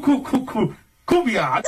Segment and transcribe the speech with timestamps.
[0.00, 1.60] cu, cu, cu, cumbia.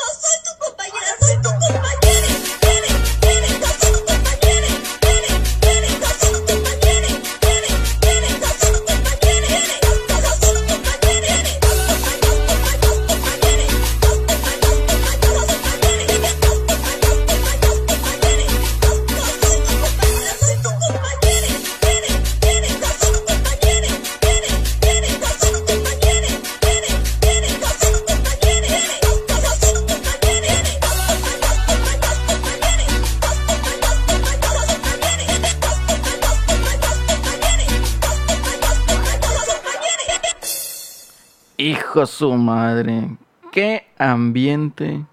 [42.06, 43.16] Su madre.
[43.52, 45.04] Qué ambiente.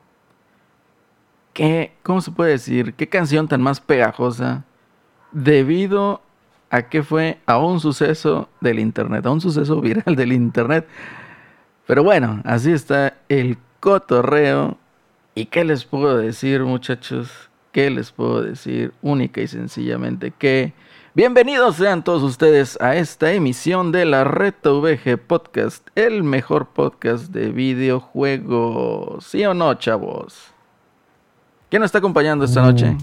[1.53, 2.93] Qué, ¿cómo se puede decir?
[2.93, 4.63] Qué canción tan más pegajosa.
[5.33, 6.21] Debido
[6.69, 10.87] a que fue a un suceso del internet, a un suceso viral del internet.
[11.85, 14.77] Pero bueno, así está el cotorreo.
[15.35, 17.49] ¿Y qué les puedo decir, muchachos?
[17.73, 18.93] ¿Qué les puedo decir?
[19.01, 20.73] Única y sencillamente que
[21.15, 27.31] bienvenidos sean todos ustedes a esta emisión de la Reto VG Podcast, el mejor podcast
[27.31, 29.25] de videojuegos.
[29.25, 30.35] ¿Sí o no, chavos?
[31.69, 32.97] ¿Quién nos está acompañando esta noche?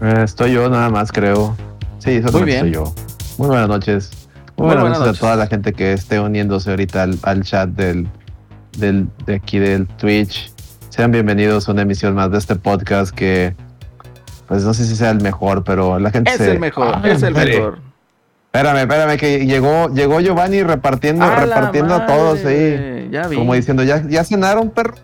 [0.00, 1.56] Eh, estoy yo nada más, creo.
[1.98, 2.60] Sí, solamente bien.
[2.60, 2.84] soy yo.
[3.38, 4.10] Muy buenas noches.
[4.56, 5.22] Muy, Muy buenas, buenas noches, noches.
[5.22, 8.08] a toda la gente que esté uniéndose ahorita al, al chat del,
[8.78, 10.52] del, de aquí del Twitch.
[10.88, 13.54] Sean bienvenidos a una emisión más de este podcast que,
[14.48, 16.50] pues no sé si sea el mejor, pero la gente Es se...
[16.52, 17.56] el mejor, Ah, es el espere.
[17.58, 17.78] mejor.
[18.52, 22.56] Espérame, espérame, que llegó, llegó Giovanni repartiendo, ¡A repartiendo a todos ahí.
[22.72, 23.08] madre!
[23.12, 23.36] Ya vi.
[23.36, 25.00] Como diciendo, ¿ya, ya cenaron, perros?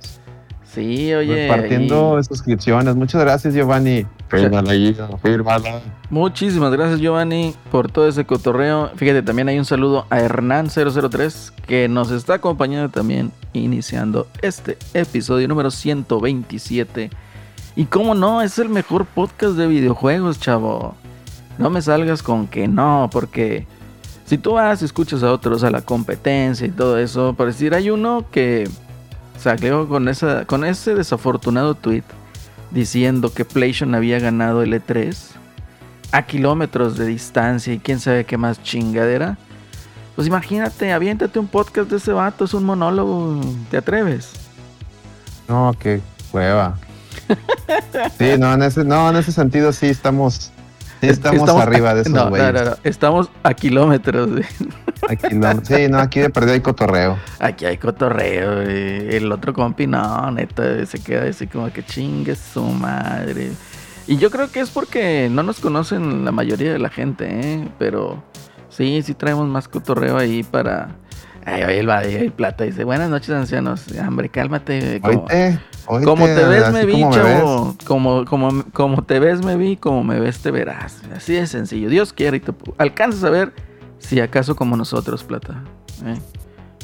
[0.64, 1.46] Sí, oye.
[1.46, 2.96] repartiendo suscripciones.
[2.96, 4.06] Muchas gracias, Giovanni.
[4.28, 5.80] Fírmala ahí, fírmala.
[6.10, 8.90] Muchísimas gracias Giovanni por todo ese cotorreo.
[8.96, 15.46] Fíjate, también hay un saludo a Hernán003 que nos está acompañando también iniciando este episodio
[15.46, 17.10] número 127.
[17.76, 20.94] Y cómo no, es el mejor podcast de videojuegos, chavo.
[21.58, 23.66] No me salgas con que no, porque
[24.26, 27.90] si tú vas escuchas a otros, a la competencia y todo eso, por decir, hay
[27.90, 28.68] uno que
[29.38, 32.04] salió con, esa, con ese desafortunado tweet
[32.70, 35.16] diciendo que PlayStation había ganado el E3
[36.12, 39.36] a kilómetros de distancia y quién sabe qué más chingadera.
[40.14, 44.32] Pues imagínate, aviéntate un podcast de ese vato, es un monólogo, ¿te atreves?
[45.48, 46.00] No, qué
[46.32, 46.78] hueva.
[48.18, 50.52] Sí, no, en ese, no, en ese sentido sí estamos,
[51.00, 52.52] sí estamos, arriba de esos no, güeyes.
[52.52, 54.28] no, no, estamos a kilómetros.
[55.08, 57.18] Aquí lo- sí, no, aquí de perdido hay cotorreo.
[57.38, 58.62] Aquí hay cotorreo.
[58.62, 59.14] güey.
[59.16, 63.52] El otro compi, no, neta, se queda así como que chingue su madre.
[64.06, 67.68] Y yo creo que es porque no nos conocen la mayoría de la gente, ¿eh?
[67.78, 68.22] Pero
[68.68, 70.96] sí, sí traemos más cotorreo ahí para...
[71.46, 73.84] Ay, oye, el, Badía, el plata dice, buenas noches, ancianos.
[74.06, 75.00] Hombre, cálmate.
[75.02, 75.26] Como,
[75.86, 77.76] oíte, como te ves, me vi, como chavo.
[77.86, 79.76] Como, como, como te ves, me vi.
[79.76, 81.02] Como me ves, te verás.
[81.14, 81.88] Así de sencillo.
[81.88, 83.52] Dios quiere y te alcanzas a ver
[83.98, 85.62] si acaso como nosotros, plata.
[86.04, 86.18] ¿eh?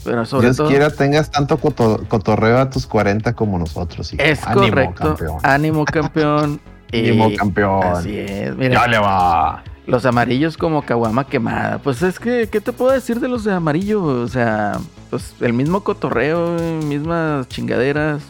[0.05, 0.69] Pero sobre Dios todo...
[0.69, 4.13] quiera tengas tanto coto- cotorreo a tus 40 como nosotros.
[4.15, 4.23] hijo.
[4.23, 5.03] Es Ánimo, correcto.
[5.05, 5.37] campeón.
[5.43, 6.61] Ánimo, campeón.
[6.93, 7.85] Ánimo, Y campeón.
[7.85, 8.57] Así es.
[8.57, 9.63] Mira, Ya le va.
[9.87, 11.79] los amarillos como caguama quemada.
[11.83, 14.03] Pues es que, ¿qué te puedo decir de los de amarillo?
[14.03, 14.79] O sea,
[15.11, 18.23] pues el mismo cotorreo, eh, mismas chingaderas.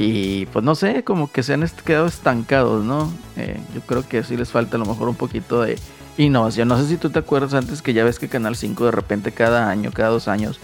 [0.00, 3.12] Y pues no sé, como que se han quedado estancados, ¿no?
[3.36, 5.76] Eh, yo creo que sí les falta a lo mejor un poquito de
[6.16, 6.68] innovación.
[6.68, 9.32] No sé si tú te acuerdas antes que ya ves que Canal 5 de repente
[9.32, 10.60] cada año, cada dos años,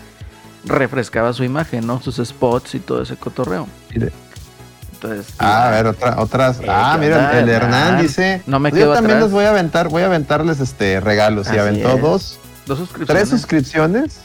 [0.64, 2.00] refrescaba su imagen, ¿no?
[2.00, 3.66] Sus spots y todo ese cotorreo.
[3.90, 6.60] Entonces, Ah, a ver, otra, otras.
[6.60, 7.72] Eh, ah, ¿qué mira, onda, el Hernán?
[7.88, 8.40] Hernán dice.
[8.46, 9.30] No me "Pues quedo Yo también atrás".
[9.30, 11.48] les voy a aventar, voy a aventarles este regalos.
[11.48, 12.00] Así y aventó es.
[12.00, 13.08] dos, dos suscripciones.
[13.24, 14.20] tres suscripciones.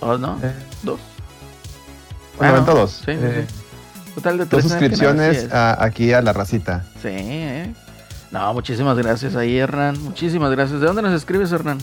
[0.00, 0.38] Dos, ¿no?
[0.42, 0.52] Eh,
[0.82, 0.98] Dos.
[2.36, 2.80] Bueno, Ah, aventó no.
[2.80, 2.90] dos.
[2.90, 3.54] Sí, sí, Eh, sí.
[4.22, 6.84] Total de tres suscripciones a- aquí a la racita.
[7.02, 7.72] Sí, eh.
[8.30, 10.00] No, muchísimas gracias ahí, Hernán.
[10.02, 10.80] Muchísimas gracias.
[10.80, 11.78] ¿De dónde nos escribes, Hernán?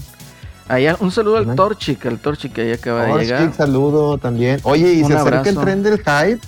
[0.69, 1.55] Ahí, un saludo al Hernán.
[1.55, 3.41] Torchic, al Torchic que ahí acaba de llegar.
[3.41, 4.59] sí, saludo también.
[4.63, 5.61] Oye, ¿y Un se acerca el abrazo.
[5.61, 6.39] tren del hype?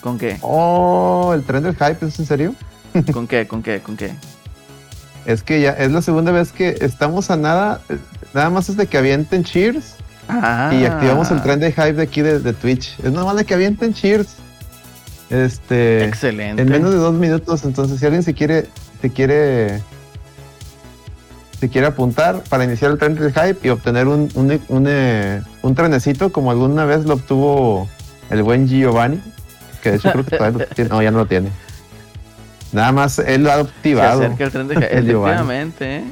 [0.00, 0.36] ¿Con qué?
[0.42, 2.54] Oh, el tren del hype, ¿es en serio?
[3.12, 3.46] ¿Con qué?
[3.48, 3.80] ¿Con qué?
[3.80, 4.14] ¿Con qué?
[5.26, 7.80] Es que ya es la segunda vez que estamos a nada,
[8.34, 9.94] nada más es de que avienten cheers
[10.28, 10.70] Ah.
[10.72, 12.96] y activamos el tren de hype de aquí de, de Twitch.
[13.02, 14.36] Es nada más de que avienten cheers.
[15.32, 16.60] Este, Excelente.
[16.60, 18.66] en menos de dos minutos, entonces si alguien se quiere,
[19.00, 19.80] se quiere,
[21.58, 25.40] se quiere apuntar para iniciar el tren del hype y obtener un, un, un, eh,
[25.62, 27.88] un trenecito como alguna vez lo obtuvo
[28.28, 29.20] el buen Giovanni,
[29.82, 31.48] que de hecho creo que todavía lo tiene, no, ya no lo tiene.
[32.72, 34.22] Nada más él lo ha Se activado.
[34.24, 34.74] acerca el tren de...
[35.04, 35.08] Giovanni.
[35.08, 36.04] Efectivamente, ¿eh?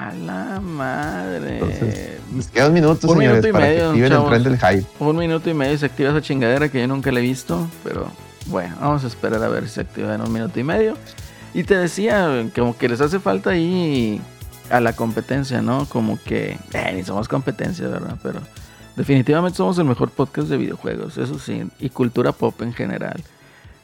[0.00, 1.58] A la madre.
[1.58, 4.32] Entonces, Nos quedan minutos, Un señores, minuto y para medio, que activen chavos.
[4.32, 4.86] el tren del hype.
[5.04, 8.08] Un minuto y medio se activa esa chingadera que yo nunca la he visto, pero
[8.46, 10.96] bueno, vamos a esperar a ver si se activa en un minuto y medio.
[11.52, 14.22] Y te decía, como que les hace falta ahí
[14.70, 15.84] a la competencia, ¿no?
[15.84, 18.16] Como que, eh, ni somos competencia, ¿verdad?
[18.22, 18.40] Pero
[18.96, 23.22] definitivamente somos el mejor podcast de videojuegos, eso sí, y cultura pop en general.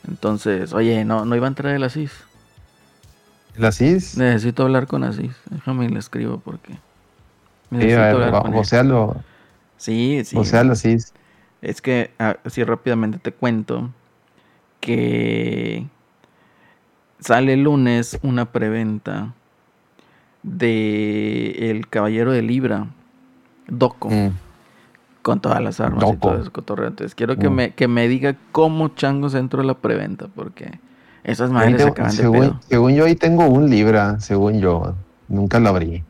[0.09, 2.13] Entonces, oye, no, no iba a entrar el Asís.
[3.57, 5.35] El Asís, Necesito hablar con Asís.
[5.51, 6.73] Déjame y le escribo porque.
[7.71, 8.59] sí, a ver, va- con él.
[8.59, 9.17] vocealo,
[9.79, 10.37] Sí, sí.
[10.37, 11.13] vocealo, Asís.
[11.63, 13.91] Es que ah, así rápidamente te cuento
[14.81, 15.87] que
[17.19, 19.33] sale el lunes una preventa
[20.43, 22.87] de El Caballero de Libra,
[23.69, 24.29] Doco, Mm.
[25.23, 26.19] con todas las armas y Doco.
[26.31, 26.89] todo eso cotorreo.
[26.89, 27.55] Entonces quiero que, Mm.
[27.55, 30.79] me, que me diga cómo changos entro a la preventa, porque
[31.27, 32.61] esas madres se tengo- acaban de según, pedo.
[32.69, 34.95] según yo, ahí tengo un Libra, según yo.
[35.29, 36.03] Nunca lo abrí.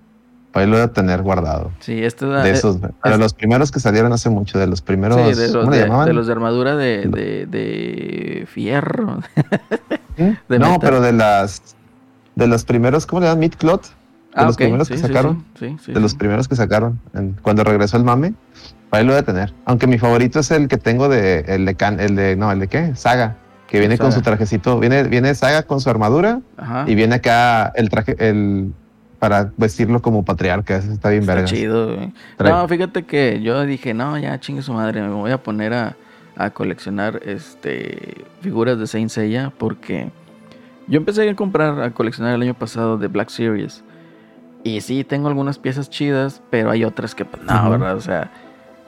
[0.53, 1.71] Ahí lo voy a tener guardado.
[1.81, 4.81] Sí, este da- De eh, esos, pero los primeros que salieron hace mucho, de los
[4.81, 6.07] primeros, sí, de los ¿cómo le de, llamaban?
[6.07, 9.19] de los de armadura de, de, de fierro.
[10.17, 10.23] ¿Mm?
[10.49, 10.79] de no, metal.
[10.81, 11.63] pero de las,
[12.37, 13.41] de los primeros, ¿cómo le llaman?
[13.41, 13.83] Midcloth.
[13.83, 13.89] De
[14.43, 15.45] Ah, los ok, primeros sí, que sí, sacaron.
[15.61, 17.01] de los primeros que sacaron.
[17.15, 18.33] en- cuando regresó el mame,
[18.91, 19.53] ahí lo voy a tener.
[19.67, 22.61] Aunque mi favorito es el que tengo de, el de, Can- el de, no, el
[22.61, 22.95] de qué?
[22.97, 23.37] Saga.
[23.69, 24.79] Que viene con su trajecito.
[24.79, 26.85] Viene, viene Saga con su armadura Ajá.
[26.87, 28.73] y viene acá el traje, el,
[29.19, 30.77] para vestirlo como patriarca.
[30.77, 31.49] Ese está bien Está verga.
[31.49, 32.13] chido, güey.
[32.39, 35.97] No, fíjate que yo dije, no, ya chingue su madre, me voy a poner a,
[36.37, 40.11] a coleccionar este figuras de Saint Seiya porque
[40.87, 43.83] yo empecé a comprar, a coleccionar el año pasado de Black Series.
[44.63, 47.71] Y sí, tengo algunas piezas chidas, pero hay otras que, pues, no.
[47.71, 47.97] ¿verdad?
[47.97, 48.31] O sea,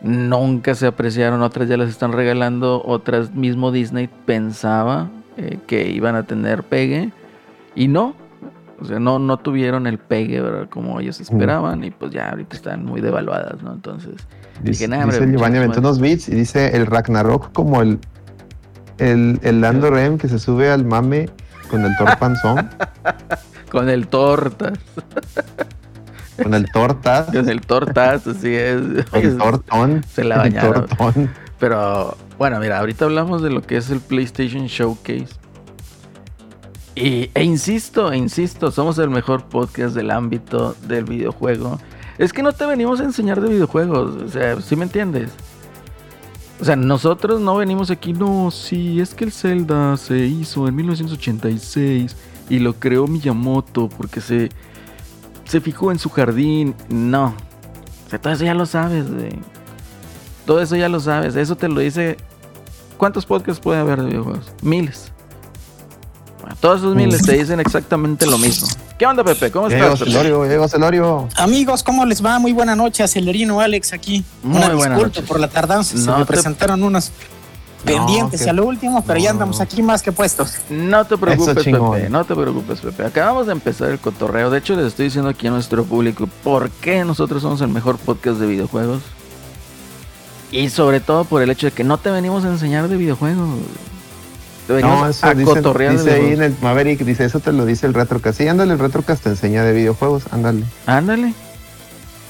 [0.00, 6.14] nunca se apreciaron, otras ya las están regalando, otras mismo Disney pensaba eh, que iban
[6.14, 7.12] a tener pegue
[7.74, 8.14] y no.
[8.80, 10.68] O sea, no, no tuvieron el pegue, ¿verdad?
[10.68, 13.72] Como ellos esperaban y pues ya ahorita están muy devaluadas, ¿no?
[13.72, 14.14] Entonces,
[14.62, 18.00] Dice, Dije, nah, hombre, dice Giovanni aventó unos beats y dice el Ragnarok como el,
[18.98, 21.28] el, el Lando Rem que se sube al mame
[21.70, 22.68] con el Thor panzón,
[23.70, 24.78] con el tortas,
[26.42, 29.04] con el Tortas, con el tortas, así es.
[29.10, 30.04] con el Tortón.
[30.10, 30.86] Se la el bañaron.
[30.86, 31.30] Tortón.
[31.58, 35.28] Pero bueno, mira, ahorita hablamos de lo que es el PlayStation Showcase.
[36.94, 41.78] Y, e insisto, insisto, somos el mejor podcast del ámbito del videojuego.
[42.18, 45.30] Es que no te venimos a enseñar de videojuegos, o sea, ¿sí me entiendes?
[46.60, 50.74] O sea, nosotros no venimos aquí, no, sí, es que el Zelda se hizo en
[50.74, 52.16] 1986
[52.48, 54.48] y lo creó Miyamoto porque se,
[55.48, 56.74] se fijó en su jardín.
[56.88, 57.34] No,
[58.06, 59.38] o sea, todo eso ya lo sabes, güey.
[60.46, 61.36] Todo eso ya lo sabes.
[61.36, 62.16] Eso te lo dice.
[62.96, 64.50] ¿Cuántos podcasts puede haber de videojuegos?
[64.62, 65.12] Miles.
[66.40, 68.66] Bueno, todos esos miles te dicen exactamente lo mismo.
[68.98, 69.50] ¿Qué onda, Pepe?
[69.52, 69.98] ¿Cómo estás?
[70.00, 71.28] Celorio, llegó Celorio.
[71.36, 72.38] Amigos, ¿cómo les va?
[72.40, 74.24] Muy buena noche, Acelerino Alex aquí.
[74.42, 75.24] Muy Una buenas disculpa noches.
[75.26, 77.12] por la tardanza, se No me te- presentaron unos
[77.96, 79.62] pendientes que- a lo último, pero ya andamos no.
[79.62, 80.54] aquí más que puestos.
[80.70, 81.64] No te preocupes.
[81.64, 82.08] Pepe.
[82.10, 83.04] No te preocupes, Pepe.
[83.06, 84.50] Acabamos de empezar el cotorreo.
[84.50, 87.96] De hecho, les estoy diciendo aquí a nuestro público por qué nosotros somos el mejor
[87.98, 89.02] podcast de videojuegos.
[90.50, 93.48] Y sobre todo por el hecho de que no te venimos a enseñar de videojuegos.
[94.66, 96.46] Te venimos No, eso a dice, cotorrear de dice ahí videojuegos.
[96.46, 98.38] en el Maverick, dice, eso te lo dice el Retrocast.
[98.38, 100.64] Sí, ándale, el Retrocast te enseña de videojuegos, ándale.
[100.86, 101.34] Ándale.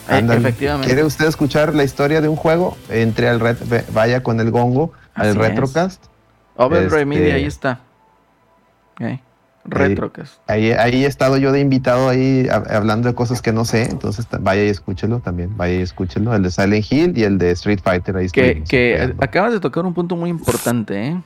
[0.08, 0.40] Ándale.
[0.40, 0.86] efectivamente.
[0.86, 2.76] ¿Quiere usted escuchar la historia de un juego?
[2.88, 5.48] Entre al ve- vaya con el gongo al Así es.
[5.48, 6.04] Retrocast.
[6.56, 7.80] Overdrive Este- Media, ahí está.
[9.64, 10.34] Retrocast.
[10.46, 13.82] Ahí, ahí he estado yo de invitado ahí hab- hablando de cosas que no sé,
[13.82, 17.50] entonces vaya y escúchelo también, vaya y escúchelo, el de Silent Hill y el de
[17.50, 18.16] Street Fighter.
[18.16, 21.20] Ahí Que, que acabas de tocar un punto muy importante, ¿eh?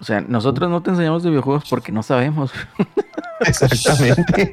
[0.00, 2.52] O sea, nosotros no te enseñamos de videojuegos porque no sabemos.
[3.40, 4.52] Exactamente.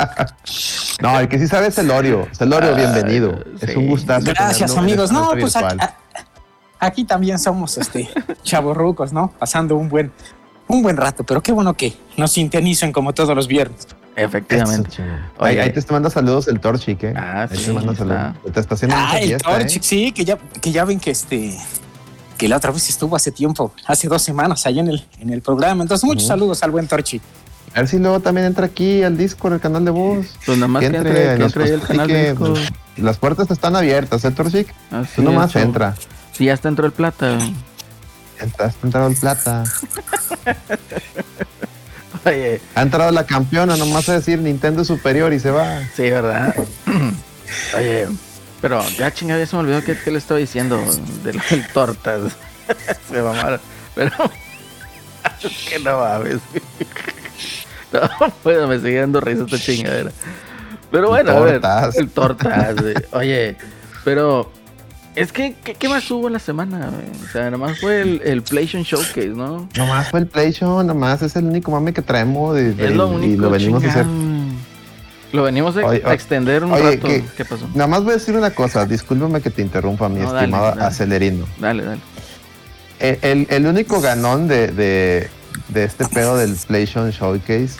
[1.02, 2.28] no, el que sí sabe es Celorio.
[2.32, 3.42] Celorio, Ah, bienvenido.
[3.58, 3.66] sí.
[3.66, 4.26] Es un gustazo.
[4.26, 5.10] Gracias, amigos.
[5.10, 5.94] No, pues a-
[6.80, 8.08] aquí también somos este
[8.42, 9.32] chavorrucos, ¿no?
[9.38, 10.10] Pasando un buen
[10.66, 13.88] un buen rato, pero qué bueno que nos sintonicen como todos los viernes.
[14.14, 15.02] Efectivamente.
[15.38, 15.50] Oye.
[15.50, 17.14] Ahí, ahí te manda saludos el Torchic, ¿eh?
[17.16, 18.04] Ah, Ahí sí, te manda está.
[18.04, 18.52] saludos.
[18.54, 19.58] Te está haciendo Ah, el fiesta, ¿eh?
[19.60, 21.56] Torchic, sí, que ya, que ya ven que este
[22.38, 25.42] que la otra vez estuvo hace tiempo, hace dos semanas allá en el, en el
[25.42, 25.82] programa.
[25.82, 27.20] Entonces, muchos saludos al buen Torchic.
[27.74, 30.26] A ver si luego también entra aquí al Discord, el canal de voz.
[30.46, 32.36] Pues nada más que entre, que entre el canal de.
[32.96, 34.72] Las puertas están abiertas, ¿eh, Torchic?
[34.90, 35.64] Así Tú nomás es, chavo.
[35.66, 35.94] entra.
[36.40, 37.34] Sí, ya está entró el plata.
[37.36, 37.54] güey.
[38.38, 39.64] Entra- Has entrado el plata.
[42.24, 45.80] Oye, Ha entrado la campeona, nomás a decir Nintendo superior y se va.
[45.94, 46.54] sí, ¿verdad?
[47.76, 48.06] Oye,
[48.62, 50.78] pero ya chingada, ya se me olvidó que, que le estaba diciendo
[51.24, 52.32] del, del tortas.
[53.10, 53.60] se mamaron.
[53.94, 54.12] Pero
[55.42, 56.38] es que no mames.
[57.92, 58.00] No,
[58.42, 60.10] pues me sigue dando risa esta chingadera.
[60.90, 61.60] Pero bueno, a ver.
[61.96, 62.76] El tortas.
[63.12, 63.56] Oye,
[64.04, 64.50] pero.
[65.16, 66.78] Es que, ¿qué, qué más hubo en la semana?
[66.90, 67.26] güey?
[67.28, 69.68] O sea, nomás fue el, el PlayStation Showcase, ¿no?
[69.76, 73.24] Nomás fue el PlayStation, nomás es el único mame que traemos y, Es lo único.
[73.32, 74.06] y lo venimos a hacer.
[75.32, 77.06] Lo venimos a, Oye, extender un oye, rato.
[77.08, 77.68] ¿qué- ¿Qué pasó?
[77.74, 80.82] Nada más voy a decir una cosa, discúlpame que te interrumpa, mi No, estimado dale.
[80.82, 81.44] acelerino.
[81.58, 82.00] Dale, dale.
[83.00, 85.28] El, el- el único ganón de, de,
[85.68, 87.70] de este pedo del PlayStation Showcase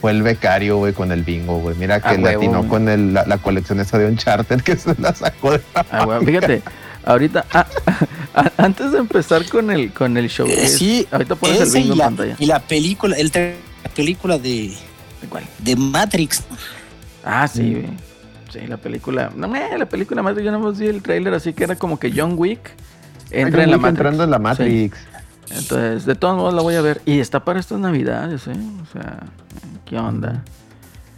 [0.00, 1.76] fue el becario, güey, con el bingo, güey.
[1.76, 2.68] Mira que huevo, latino güey.
[2.68, 6.20] con el- la, la colección esa de Uncharted que se la sacó de la Ah,
[6.24, 6.62] fíjate,
[7.04, 7.66] ahorita, ah,
[8.34, 11.88] ah, antes de empezar con el, con el show, Eh, sí, ahorita pones el bingo
[11.88, 12.36] y en la, pantalla.
[12.38, 13.54] y la película, el tra-
[13.84, 14.74] la película de,
[15.22, 15.44] ¿De cuál?
[15.58, 16.42] de Matrix.
[17.24, 17.86] Ah, sí, güey.
[18.50, 19.30] Sí, la película.
[19.36, 21.98] No, eh, la película Matrix, yo no más vi el tráiler, así que era como
[22.00, 22.72] que John Wick
[23.30, 23.98] entra en la Wick Matrix.
[23.98, 24.96] entrando en la Matrix.
[24.96, 25.54] Sí.
[25.56, 27.00] Entonces, de todos modos la voy a ver.
[27.06, 28.52] Y está para estas navidades, ¿eh?
[28.82, 29.18] O sea,
[29.84, 30.42] ¿qué onda?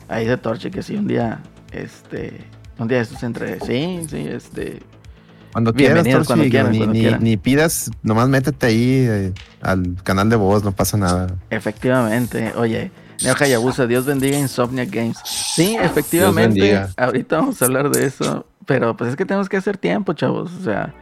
[0.08, 2.44] Ahí de Torche que sí, un día, este,
[2.78, 4.82] un día estos entre, sí, sí, este,
[5.52, 7.23] Cuando quieras, cuando quieran, ni, cuando ni- quieran.
[7.23, 11.28] ni pidas, nomás métete ahí eh, al canal de voz, no pasa nada.
[11.50, 12.90] Efectivamente, oye,
[13.23, 15.18] Neo Hayabusa, Dios bendiga Insomnia Games.
[15.25, 19.76] Sí, efectivamente, ahorita vamos a hablar de eso, pero pues es que tenemos que hacer
[19.76, 20.94] tiempo, chavos, o sea,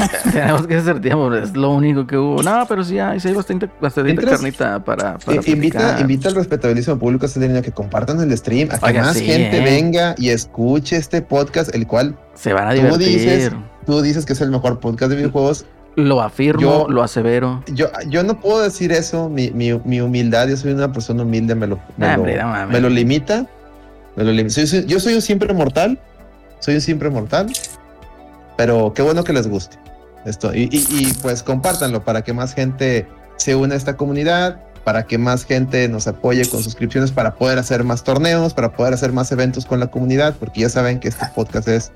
[0.32, 2.42] tenemos que hacer tiempo, es lo único que hubo.
[2.42, 7.26] No, pero sí hay, sí hay bastante, bastante carnita para, invita, invita al respetabilísimo público
[7.26, 9.64] a que compartan el stream, a que Oiga, más sí, gente eh.
[9.64, 13.08] venga y escuche este podcast, el cual Se van a tú divertir.
[13.08, 13.52] dices,
[13.86, 15.66] tú dices que es el mejor podcast de videojuegos.
[15.96, 17.62] Lo afirmo, Yo- lo asevero.
[17.72, 21.54] Yo, yo no puedo decir eso, mi, mi, mi humildad, yo soy una persona humilde,
[21.54, 23.46] me lo, me Nah, lo- hombre, no me lo limita.
[24.16, 25.98] Me lo lim- soy- soy- yo soy un siempre mortal,
[26.60, 27.52] soy un siempre mortal,
[28.56, 29.76] pero qué bueno que les guste
[30.24, 30.54] esto.
[30.54, 33.06] Y, y- y, pues compártanlo para que más gente
[33.36, 37.58] se una a esta comunidad, para que más gente nos apoye con suscripciones, para poder
[37.58, 41.08] hacer más torneos, para poder hacer más eventos con la comunidad, porque ya saben que
[41.08, 41.92] este podcast es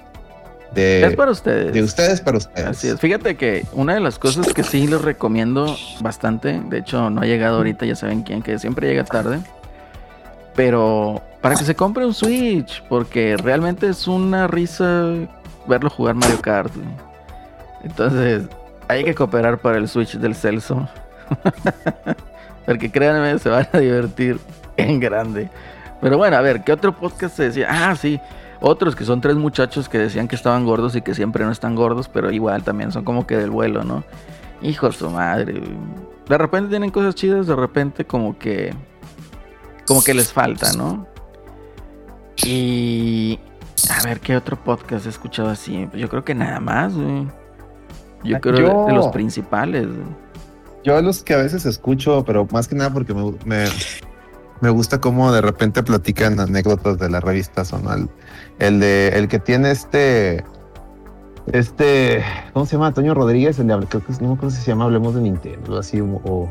[0.74, 1.72] de, es para ustedes.
[1.72, 2.66] de ustedes para ustedes.
[2.66, 3.00] Así es.
[3.00, 7.24] Fíjate que una de las cosas que sí les recomiendo bastante, de hecho no ha
[7.24, 9.40] llegado ahorita, ya saben quién, que siempre llega tarde,
[10.54, 15.12] pero para que se compre un Switch, porque realmente es una risa
[15.66, 16.72] verlo jugar Mario Kart.
[17.82, 18.44] Entonces,
[18.88, 20.88] hay que cooperar para el Switch del Celso.
[22.66, 24.38] porque créanme, se van a divertir
[24.76, 25.50] en grande.
[26.00, 27.68] Pero bueno, a ver, ¿qué otro podcast se decía?
[27.70, 28.20] Ah, sí.
[28.66, 31.74] Otros que son tres muchachos que decían que estaban gordos y que siempre no están
[31.74, 34.04] gordos, pero igual también son como que del vuelo, ¿no?
[34.62, 35.60] Hijo de su madre.
[36.26, 38.74] De repente tienen cosas chidas, de repente como que.
[39.86, 41.06] Como que les falta, ¿no?
[42.42, 43.38] Y.
[43.90, 45.86] A ver, ¿qué otro podcast he escuchado así?
[45.92, 47.26] Yo creo que nada más, güey.
[48.22, 49.88] Yo creo yo- de los principales.
[50.84, 53.66] Yo los que a veces escucho, pero más que nada porque me, me,
[54.62, 58.08] me gusta cómo de repente platican anécdotas de la revista son
[58.58, 60.44] el, de el que tiene este
[61.52, 62.88] este ¿cómo se llama?
[62.88, 65.78] Antonio Rodríguez, el de creo que no me acuerdo si se llama Hablemos de Nintendo,
[65.78, 66.48] así o, o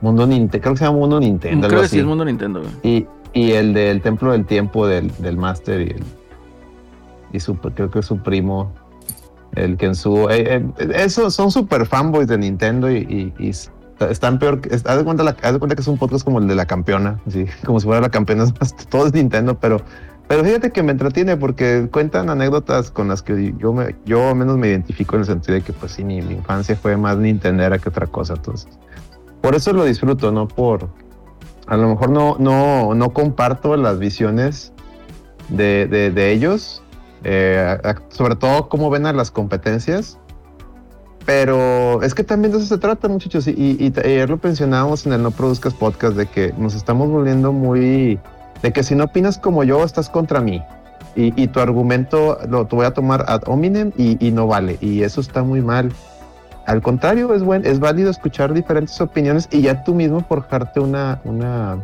[0.00, 1.96] Mundo Nintendo, creo que se llama Mundo Nintendo, Creo algo que así.
[1.96, 2.62] sí es Mundo Nintendo.
[2.82, 6.04] Y, y el del Templo del Tiempo del, del Master y, el-
[7.32, 8.70] y su, creo que es su primo,
[9.56, 10.28] el que en su...
[10.30, 13.70] eh, eh, eso, son super fanboys de Nintendo y, y- y s-
[14.10, 14.60] están peor...
[14.60, 16.54] que- Haz de, cuenta la- haz de cuenta que es un podcast como el de
[16.54, 18.44] la campeona, así, como si fuera la campeona,
[18.90, 19.80] todo es Nintendo, pero...
[20.28, 23.94] Pero fíjate que me entretiene porque cuentan anécdotas con las que yo, me,
[24.34, 27.78] menos me identifico en el sentido de que pues sí, mi, infancia fue más Nintendera
[27.78, 28.68] que otra cosa, entonces...
[29.42, 30.88] Por eso lo disfruto, no por,
[31.66, 34.72] a lo mejor no, no, no comparto las visiones
[35.50, 36.82] de, de- ellos,
[37.24, 37.76] eh,
[38.08, 40.18] sobre todo cómo ven a las competencias.
[41.26, 43.46] Pero es que también de eso se trata, muchachos.
[43.46, 47.52] Y- y ayer lo mencionábamos en el No Produzcas Podcast, de que nos estamos volviendo
[47.52, 48.18] muy...
[48.62, 50.62] De que si no opinas como yo, estás contra mí.
[51.16, 54.78] Y, y tu argumento lo te voy a tomar ad hominem y, y no vale.
[54.80, 55.92] Y eso está muy mal.
[56.66, 61.20] Al contrario, es, buen, es válido escuchar diferentes opiniones y ya tú mismo forjarte una,
[61.24, 61.78] una,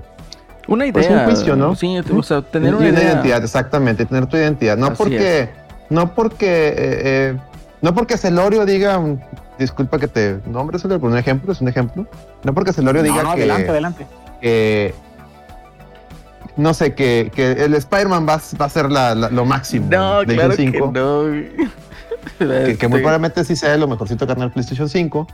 [0.69, 0.93] Una idea.
[0.93, 1.75] Pues un juicio, ¿no?
[1.77, 3.12] Sí, o sea, tener una idea.
[3.12, 4.79] identidad, exactamente, tener tu identidad.
[4.79, 5.50] No Así porque,
[5.91, 7.37] no porque, eh, eh,
[7.83, 8.99] no porque Celorio diga,
[9.59, 12.07] disculpa que te nombre Celorio, pero un ejemplo, es un ejemplo.
[12.43, 14.07] No porque Celorio diga No, no, que, adelante, adelante.
[14.41, 14.95] que,
[16.57, 19.88] no sé, que, que el Spider-Man va, a- va a ser la- la- lo máximo.
[19.90, 21.25] No, de claro PlayStation que 5, no.
[22.38, 25.26] que, que Este, muy probablemente sí sea lo mejorcito que el PlayStation 5.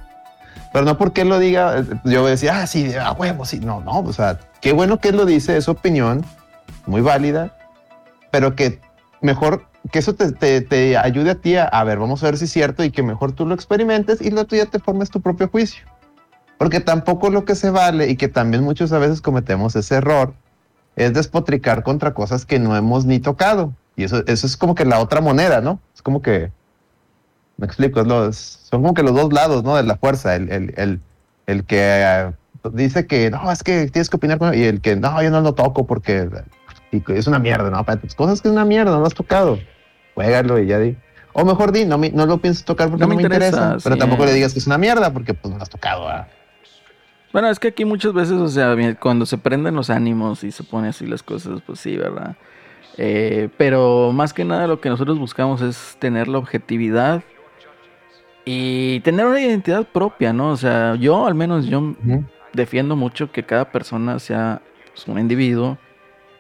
[0.73, 3.61] Pero no porque él lo diga, yo decía, ah, sí, a huevo, sí.
[3.61, 6.25] No, no, o sea, qué bueno que él lo dice, es su opinión,
[6.87, 7.57] muy válida,
[8.31, 8.81] pero que
[9.23, 12.37] mejor que eso te, te- te ayude a ti a, a ver, vamos a ver
[12.39, 15.11] si es cierto y que mejor tú lo experimentes y luego tú ya te formes
[15.11, 15.85] tu propio juicio.
[16.59, 20.35] Porque tampoco lo que se vale y que también muchos a veces cometemos ese error
[20.97, 23.73] es despotricar contra cosas que no hemos ni tocado.
[23.97, 25.81] Y eso, eso es como que la otra moneda, ¿no?
[25.95, 26.51] Es como que,
[27.57, 28.37] me explico, es
[28.71, 29.77] son como que los dos lados, ¿no?
[29.77, 30.35] De la fuerza.
[30.37, 31.01] El, el, el,
[31.47, 32.33] el que eh,
[32.73, 35.41] dice que no, es que tienes que opinar con y el que no, yo no
[35.41, 36.29] lo toco porque
[37.09, 37.85] es una mierda, ¿no?
[37.85, 39.59] Pues, cosas que es una mierda, no lo has tocado.
[40.15, 40.97] Juégalo y ya di.
[41.33, 43.57] O mejor di, no, me- no lo pienso tocar porque No no, me me interesa.
[43.57, 44.01] interesa, pero sí.
[44.01, 46.07] tampoco le digas que es una mierda porque pues no lo has tocado.
[46.07, 46.29] ¿verdad?
[47.37, 50.65] Bueno, es que aquí muchas veces, o sea, cuando se prenden los ánimos y se
[50.65, 52.35] pone así las cosas, pues sí, ¿verdad?
[52.97, 57.23] Eh, pero más que nada lo que nosotros buscamos es tener la objetividad
[58.47, 60.49] y tener una identidad propia, ¿no?
[60.49, 61.95] O sea, yo al menos yo
[62.55, 64.63] defiendo mucho que cada persona sea
[64.95, 65.77] pues, un individuo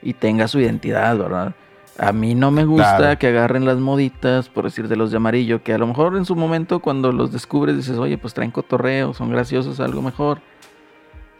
[0.00, 1.54] y tenga su identidad, ¿verdad?
[1.98, 3.18] A mí no me gusta Claro.
[3.18, 6.24] que agarren las moditas, por decir de los de amarillo, que a lo mejor en
[6.24, 10.40] su momento cuando los descubres dices, oye, pues traen cotorreo, son graciosos, algo mejor.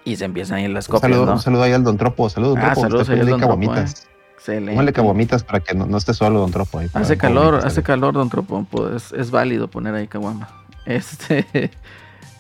[0.07, 1.33] Y se empiezan a ir las Un copias, saludo, ¿no?
[1.33, 2.31] un saludo ahí al Don Tropo.
[2.31, 2.81] Saludos, Ah, Tropo.
[2.81, 4.07] saludos ahí Don Tropo, caguamitas.
[4.37, 4.71] Excelente.
[4.73, 6.89] Póngale caguamitas para que no, no esté solo Don Tropo ahí.
[6.95, 8.89] Hace calor, caguamitas hace calor, don Tropompo.
[8.95, 10.49] Es, es válido poner ahí caguama.
[10.87, 11.45] Este.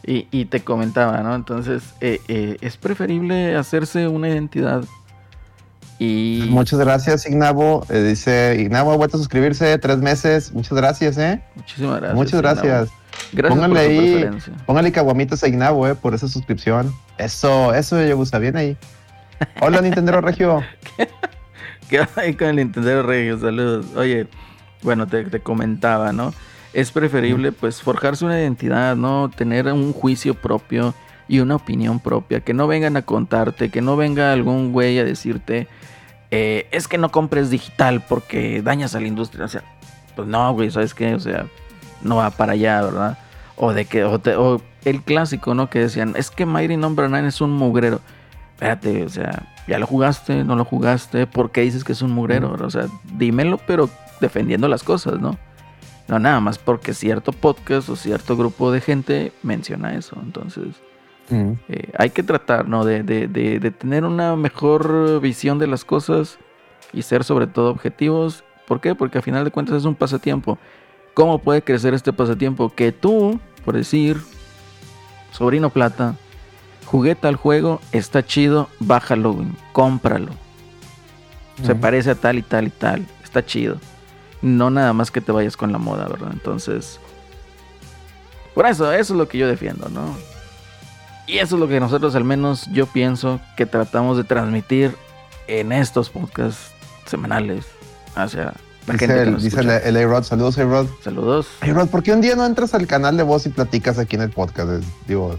[0.06, 1.34] Y, y te comentaba, ¿no?
[1.34, 4.84] Entonces, eh, eh, es preferible hacerse una identidad.
[5.98, 6.46] Y.
[6.50, 7.84] Muchas gracias, Ignavo.
[7.88, 10.52] Eh, dice, Ignavo ha vuelto a suscribirse tres meses.
[10.52, 11.42] Muchas gracias, ¿eh?
[11.56, 12.14] Muchísimas gracias.
[12.14, 12.88] Muchas gracias.
[13.32, 14.10] Gracias Pónganle por tu ahí.
[14.12, 14.52] preferencia.
[14.66, 15.94] Póngale caguamitas a ¿eh?
[16.00, 16.94] Por esa suscripción.
[17.18, 18.76] Eso, eso yo gusta bien ahí.
[19.60, 20.62] Hola, Nintendo Regio.
[21.90, 23.38] ¿Qué va ahí con el Nintendo Regio?
[23.38, 23.86] Saludos.
[23.96, 24.26] Oye,
[24.82, 26.32] bueno, te, te comentaba, ¿no?
[26.72, 29.30] Es preferible, pues, forjarse una identidad, ¿no?
[29.30, 30.94] Tener un juicio propio
[31.28, 32.40] y una opinión propia.
[32.40, 35.68] Que no vengan a contarte, que no venga algún güey a decirte,
[36.30, 39.44] eh, es que no compres digital porque dañas a la industria.
[39.44, 39.62] O sea,
[40.14, 41.14] pues no, güey, ¿sabes qué?
[41.14, 41.46] O sea,
[42.02, 43.18] no va para allá, ¿verdad?
[43.56, 45.70] O de que, o, te- o el clásico, ¿no?
[45.70, 48.00] Que decían, es que Mighty Number 9 es un mugrero.
[48.54, 52.12] Espérate, o sea, ya lo jugaste, no lo jugaste, ¿por qué dices que es un
[52.12, 52.52] mugrero?
[52.60, 55.36] O sea, dímelo, pero defendiendo las cosas, ¿no?
[56.08, 60.16] No nada más porque cierto podcast o cierto grupo de gente menciona eso.
[60.22, 60.68] Entonces,
[61.28, 61.52] Mm.
[61.68, 62.84] eh, hay que tratar, ¿no?
[62.84, 66.38] De, de- de- de tener una mejor visión de las cosas
[66.92, 68.44] y ser sobre todo objetivos.
[68.68, 68.94] ¿Por qué?
[68.94, 70.56] Porque a final de cuentas es un pasatiempo.
[71.16, 72.68] ¿Cómo puede crecer este pasatiempo?
[72.68, 74.20] Que tú, por decir,
[75.32, 76.14] sobrino plata,
[76.84, 80.28] jugué tal juego, está chido, bájalo, güey, cómpralo.
[81.62, 83.78] Se parece a tal y tal y tal, está chido.
[84.42, 86.32] No nada más que te vayas con la moda, ¿verdad?
[86.34, 87.00] Entonces,
[88.54, 90.14] por eso, eso es lo que yo defiendo, ¿no?
[91.26, 94.94] Y eso es lo que nosotros, al menos yo pienso que tratamos de transmitir
[95.46, 96.72] en estos podcasts
[97.06, 97.64] semanales
[98.14, 98.52] hacia
[98.86, 100.22] la Dice, gente que el, dice el, el A-Rod.
[100.24, 100.86] Saludos, A-Rod.
[101.02, 101.46] Saludos.
[101.60, 104.22] A-Rod, ¿por qué un día no entras al canal de voz y platicas aquí en
[104.22, 104.70] el podcast?
[104.70, 105.36] Es- digo,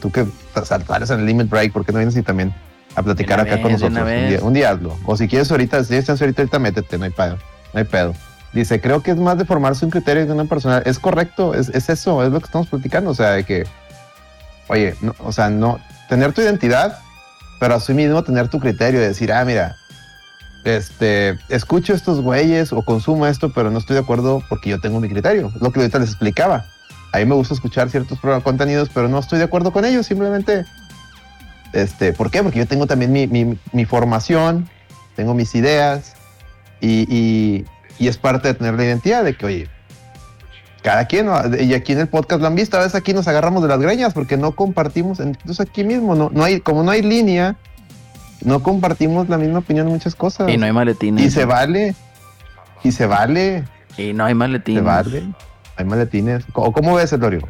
[0.00, 0.26] tú que
[0.64, 2.54] saltares en el Limit Break, ¿por qué no vienes y también
[2.94, 4.08] a platicar acá con vez, de nosotros?
[4.22, 4.96] Un día, un día hazlo.
[5.04, 7.36] O si quieres ahorita, si chance ahorita, ahorita métete, no hay pedo.
[7.72, 8.14] No hay pedo.
[8.52, 10.78] Dice, creo que es más de formarse un criterio de una persona.
[10.84, 13.10] Es correcto, es, es eso, es lo que estamos platicando.
[13.10, 13.64] O sea, de que,
[14.68, 16.98] oye, no, o sea, no, tener tu identidad,
[17.58, 19.74] pero así mismo tener tu criterio de decir, ah, mira,
[20.64, 24.98] este, escucho estos güeyes o consumo esto, pero no estoy de acuerdo porque yo tengo
[24.98, 25.52] mi criterio.
[25.60, 26.64] Lo que ahorita les explicaba.
[27.12, 30.06] A mí me gusta escuchar ciertos contenidos, pero no estoy de acuerdo con ellos.
[30.06, 30.64] Simplemente,
[31.72, 32.42] este, ¿por qué?
[32.42, 34.68] Porque yo tengo también mi, formación,
[35.14, 36.14] tengo mis ideas
[36.80, 37.64] y,
[38.00, 39.68] es parte de tener la identidad de que, oye,
[40.82, 41.28] cada quien,
[41.60, 43.80] y aquí en el podcast lo han visto, a veces aquí nos agarramos de las
[43.80, 47.56] greñas porque no compartimos, entonces aquí mismo, no, no hay, como no hay línea,
[48.44, 50.48] no compartimos la misma opinión en muchas cosas.
[50.48, 51.24] Y no hay maletines.
[51.24, 51.94] Y se vale.
[52.82, 53.64] Y se vale.
[53.96, 54.82] Y no hay maletines.
[54.82, 55.24] Se vale.
[55.76, 56.44] Hay maletines.
[56.52, 57.48] ¿O cómo ves, Elorio?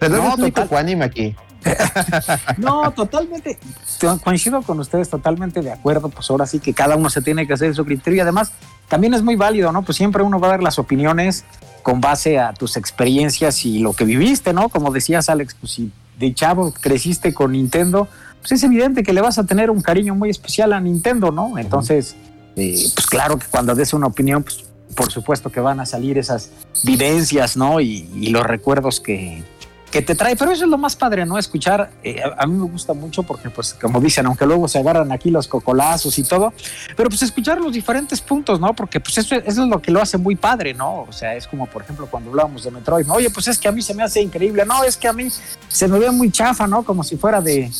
[0.00, 1.02] Elorio No, es total.
[1.02, 1.36] aquí.
[2.58, 3.58] No, totalmente.
[4.00, 6.08] co- Coincido con ustedes, totalmente de acuerdo.
[6.08, 8.18] Pues ahora sí que cada uno se tiene que hacer su criterio.
[8.18, 8.52] Y además,
[8.88, 9.82] también es muy válido, ¿no?
[9.82, 11.44] Pues siempre uno va a dar las opiniones
[11.82, 14.68] con base a tus experiencias y lo que viviste, ¿no?
[14.68, 18.08] Como decías, Alex, pues si de chavo creciste con Nintendo,
[18.46, 21.58] pues es evidente que le vas a tener un cariño muy especial a Nintendo, ¿no?
[21.58, 22.14] Entonces,
[22.54, 26.16] eh, pues claro que cuando des una opinión, pues por supuesto que van a salir
[26.16, 26.50] esas
[26.84, 27.80] vivencias, ¿no?
[27.80, 29.42] Y, y los recuerdos que,
[29.90, 31.38] que te trae, pero eso es lo más padre, ¿no?
[31.38, 35.10] Escuchar, eh, a, mí me gusta mucho porque, pues, como dicen, aunque luego se agarran
[35.10, 36.52] aquí los cocolazos y todo,
[36.96, 38.74] pero pues escuchar los diferentes puntos, ¿no?
[38.74, 41.02] Porque pues eso, eso es lo que lo hace muy padre, ¿no?
[41.08, 43.14] O sea, es como, por ejemplo, cuando hablábamos de Metroid, ¿no?
[43.14, 45.28] Oye, pues es que a mí se me hace increíble, no, es que a mí
[45.68, 46.82] se me ve muy chafa, ¿no?
[46.82, 47.70] Como si fuera de,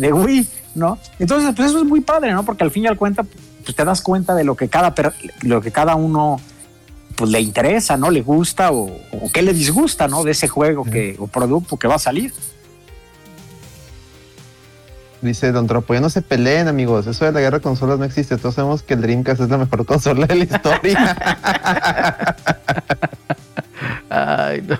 [0.00, 0.98] de Wii, ¿no?
[1.18, 2.44] Entonces, pues eso es muy padre, ¿no?
[2.44, 3.22] Porque al fin y al cuenta,
[3.64, 6.40] pues te das cuenta de lo que cada, per- lo que cada uno
[7.16, 8.10] pues le interesa, ¿no?
[8.10, 10.24] Le gusta o, o qué le disgusta, ¿no?
[10.24, 12.32] De ese juego que, o producto que va a salir.
[15.20, 17.06] Dice Don Tropo, ya no se peleen, amigos.
[17.06, 18.36] Eso de la guerra de consolas no existe.
[18.38, 21.16] Todos sabemos que el Dreamcast es la mejor consola de la historia.
[24.10, 24.78] Ay, no.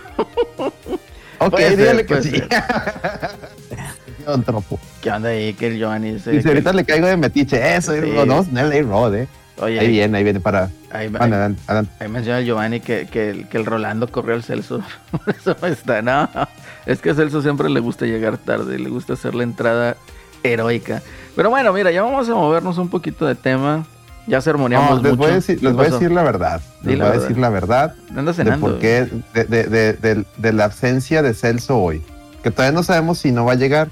[1.38, 2.42] ok, ser, dígale que puede sí.
[4.44, 4.78] Tropo.
[5.00, 5.52] ¿Qué onda ahí?
[5.54, 6.38] Que el Giovanni dice.
[6.40, 7.76] Que- ahorita le caigo de metiche.
[7.76, 8.00] Eso, Sí.
[8.26, 9.28] no, LA Road, eh.
[9.58, 10.64] Oye, Ahí viene, ahí viene para.
[10.90, 11.92] ahí, ahí- Adelante, adelante.
[12.00, 14.80] ahí menciona el Giovanni que, que, el- que el Rolando corrió al Celso.
[15.10, 16.00] Por eso está.
[16.02, 16.28] No,
[16.86, 19.96] es que a Celso siempre le gusta llegar tarde, le gusta hacer la entrada
[20.42, 21.02] heroica.
[21.36, 23.84] Pero bueno, mira, ya vamos a movernos un poquito de tema.
[24.26, 25.16] Ya sermoneamos No, les mucho.
[25.16, 26.60] voy a decir, ¿Qué les voy a decir la verdad.
[26.84, 28.66] Les la voy a decir la verdad Andas de cenando.
[28.68, 32.02] por qué, de- de- de la ausencia de Celso hoy.
[32.42, 33.90] Que todavía no sabemos si no va a llegar.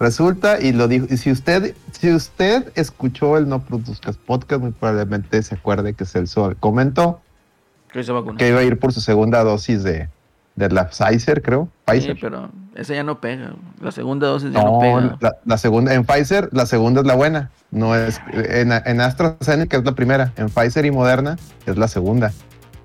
[0.00, 4.70] Resulta, y lo dijo, y si usted, si usted escuchó el No Produzcas Podcast, muy
[4.72, 7.20] probablemente se acuerde que Celso comentó
[7.92, 10.08] Que se que iba a ir por su segunda dosis de,
[10.56, 11.68] de la Pfizer, creo.
[11.86, 12.16] Sí, Pfizer.
[12.18, 13.52] pero esa ya no pega.
[13.82, 15.18] La segunda dosis ya no, No, pega.
[15.20, 17.50] la, la segunda, en Pfizer, la segunda es la buena.
[17.70, 20.32] No es, en, en AstraZeneca es la primera.
[20.36, 21.36] En Pfizer y Moderna
[21.66, 22.32] es la segunda.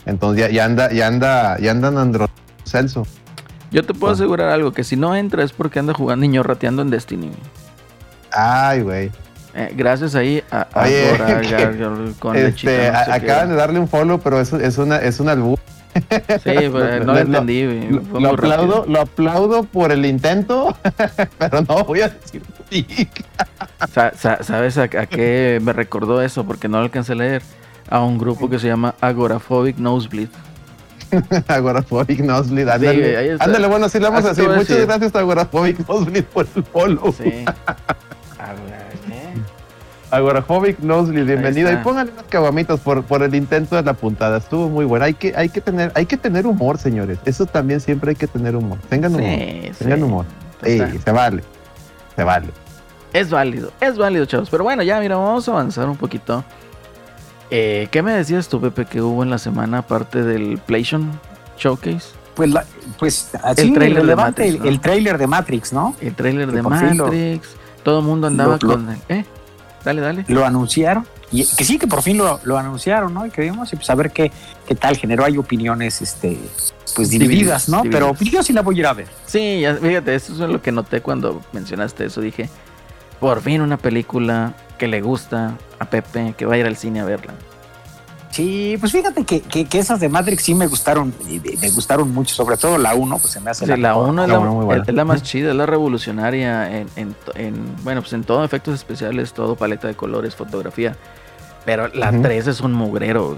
[0.06, 2.28] Entonces ya, ya anda, ya anda, ya andan andro
[2.66, 3.08] Celso.
[3.72, 4.16] Yo te puedo Ah.
[4.16, 7.32] asegurar algo, que si no entra es porque anda jugando niño rateando en Destiny.
[8.32, 9.12] Ay, güey.
[9.54, 13.12] Eh, gracias ahí a, a Oye, Dora que- con Este, lechita, no sé qué.
[13.32, 15.60] acaban de darle un follow, pero es, es una, es una albur.
[16.44, 17.64] Sí, Lo- no lo- entendí.
[17.90, 18.54] Lo, lo rápido.
[18.54, 20.76] aplaudo, lo aplaudo por el intento,
[21.38, 22.42] pero no voy a decir
[23.94, 26.44] sa- ¿Sabes a, a qué me recordó eso?
[26.46, 27.42] Porque no lo alcancé a leer.
[27.90, 30.30] A un grupo que se llama Agoraphobic Nosebleed.
[31.48, 33.32] Agoraphobic Nosebleed, Sí, ándale.
[33.34, 33.46] está.
[33.46, 34.48] ándale, bueno, así le vamos a decir.
[34.48, 34.86] Muchas decir.
[34.86, 37.14] gracias a Agoraphobic Nosebleed por el follow.
[37.14, 37.46] Sí.
[40.12, 41.72] Agoraphobic Nosebleed, bienvenido.
[41.72, 44.38] Y pónganle unas caguamitas por, por el intento de la puntada.
[44.38, 45.04] Estuvo muy bueno.
[45.06, 47.18] Hay que, hay que tener, hay que tener humor, señores.
[47.26, 48.78] Eso también siempre hay que tener humor.
[48.88, 49.30] Tengan humor.
[49.30, 50.04] Sí, Tengan sí.
[50.04, 50.26] humor.
[50.64, 51.00] Sí, Total.
[51.04, 51.44] se vale.
[52.16, 52.48] Se vale.
[53.14, 54.50] Es válido, es válido, chavos.
[54.50, 56.44] Pero bueno, ya mira, vamos a avanzar un poquito.
[57.52, 61.12] Eh, ¿Qué me decías tú, Pepe, que hubo en la semana aparte del PlayStation
[61.58, 62.08] Showcase?
[62.36, 62.66] Pues, la-
[63.00, 64.70] pues así tráiler de relevante, Matrix, el, ¿no?
[64.70, 65.96] el trailer de Matrix, ¿no?
[66.02, 67.48] El tráiler Que de lo- Matrix.
[67.84, 68.98] Todo el mundo andaba lo- con el...
[69.10, 69.26] ¿Eh?
[69.84, 70.26] Dale, dale.
[70.28, 71.06] Lo anunciaron.
[71.32, 73.26] Y que sí, que por fin lo, lo anunciaron, ¿no?
[73.26, 74.32] Y que vimos, y pues a ver qué,
[74.68, 75.24] qué tal generó.
[75.26, 76.38] Hay opiniones, este,
[76.96, 77.82] pues divididas, Divididas, ¿no?
[77.84, 78.14] divididas.
[78.18, 79.08] Pero yo sí la voy a ir a ver.
[79.26, 82.22] Sí, ya, fíjate, eso es lo que noté cuando mencionaste eso.
[82.22, 82.50] Dije,
[83.20, 87.00] por fin una película que le gusta a Pepe, que va a ir al cine
[87.02, 87.34] a verla.
[88.32, 91.14] Sí, pues fíjate que, que, que esas de Matrix sí me gustaron,
[91.62, 94.10] me gustaron mucho, sobre todo la 1, pues se me hace Sí, la mejor.
[94.10, 94.84] 1 es, la la- uno muy buena.
[94.86, 98.74] es la más chida, es la revolucionaria en, en, en- bueno, pues en todo efectos
[98.76, 100.98] especiales, todo paleta de colores, fotografía.
[101.64, 102.24] Pero la Ujú.
[102.24, 103.38] 3 es un mugrero.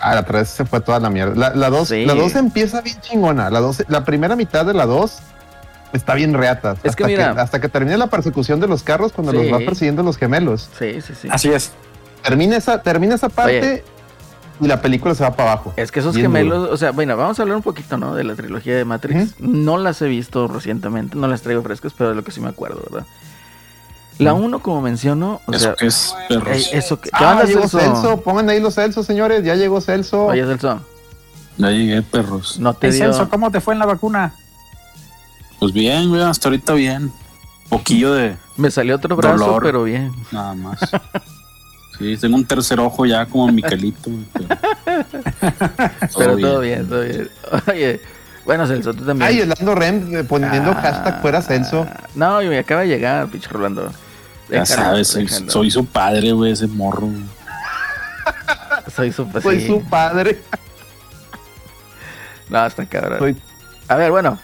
[0.00, 1.36] Ah, la 3 se fue toda la mierda.
[1.36, 2.04] La, la 2 Sí.
[2.04, 3.50] la dos empieza bien chingona.
[3.50, 5.20] La, dos, la primera mitad de la 2
[5.92, 6.76] está bien reata.
[6.82, 9.38] Es que hasta mira- hasta que termine la persecución de los carros cuando Sí.
[9.38, 10.68] los va persiguiendo los gemelos.
[10.78, 11.28] Sí, sí, sí.
[11.30, 11.72] Así es.
[12.22, 13.82] Termina esa, termina esa parte
[14.60, 15.74] y la película se va para abajo.
[15.76, 18.14] Es que esos Bien gemelos, o sea, bueno, vamos a hablar un poquito, ¿no?
[18.14, 19.40] De la trilogía de Matrix.
[19.40, 22.48] No las he visto recientemente, no las traigo frescas, pero de lo que sí me
[22.48, 23.06] acuerdo, ¿verdad?
[24.18, 26.46] La 1, como menciono, o sea, que es perros.
[26.72, 27.08] eh, eso que...
[27.10, 27.80] ¿Qué Ah, onda, llegó Celso?
[27.80, 28.20] Celso.
[28.20, 29.42] Pongan ahí los Celso, señores.
[29.42, 30.26] Ya llegó Celso.
[30.26, 30.80] Oye, Celso,
[31.56, 32.60] Ya llegué, perros.
[32.60, 33.04] no te dio...
[33.06, 34.34] Celso, ¿cómo te fue en la vacuna?
[35.62, 37.12] Pues bien, güey, hasta ahorita bien.
[37.68, 39.62] Poquillo de Me salió otro brazo, Dolor.
[39.62, 40.10] pero bien.
[40.32, 40.80] nada más.
[41.96, 44.10] Sí, tengo un tercer ojo ya como Miquelito.
[44.32, 44.48] pero-
[46.18, 47.30] Pero todo bien, todo bien.
[47.70, 48.00] Oye,
[48.44, 49.28] bueno, Celso, tú también.
[49.30, 51.86] Ay, el Ando Rem eh, poniendo Ah, hashtag fuera Celso.
[52.16, 53.88] No, me acaba de llegar, pinche Rolando.
[54.50, 55.48] Ya sabes, soy, déjalo.
[55.52, 57.08] soy su padre, güey, ese morro.
[58.96, 59.66] Soy su Soy sí.
[59.68, 60.42] su padre.
[62.50, 63.20] No, está cabrón.
[63.20, 63.36] Soy-
[63.86, 64.40] A ver, bueno,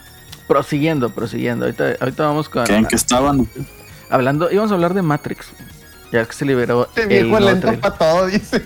[0.49, 1.67] prosiguiendo, prosiguiendo.
[1.67, 2.65] Ahorita, ahorita vamos con.
[2.65, 3.49] ¿Qué, ¿En qué estaban?
[4.11, 5.47] Hablando, íbamos a hablar de Matrix.
[6.11, 6.87] Ya que se liberó.
[6.97, 7.81] Este el viejo lento trailer.
[7.81, 8.65] para todo, dice.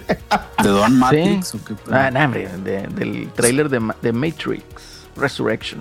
[0.62, 1.74] ¿De Don Matrix o qué?
[1.90, 4.62] Ah, no, hombre, de- del trailer de, de Matrix
[5.16, 5.80] Resurrection.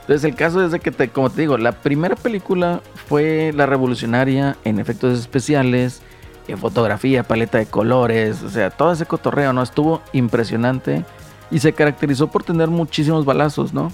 [0.00, 3.66] Entonces, el caso es de que, te, como te digo, la primera película fue la
[3.66, 6.02] revolucionaria en efectos especiales,
[6.48, 9.62] en fotografía, paleta de colores, o sea, todo ese cotorreo, ¿no?
[9.62, 11.04] Estuvo impresionante
[11.52, 13.92] y se caracterizó por tener muchísimos balazos, ¿no?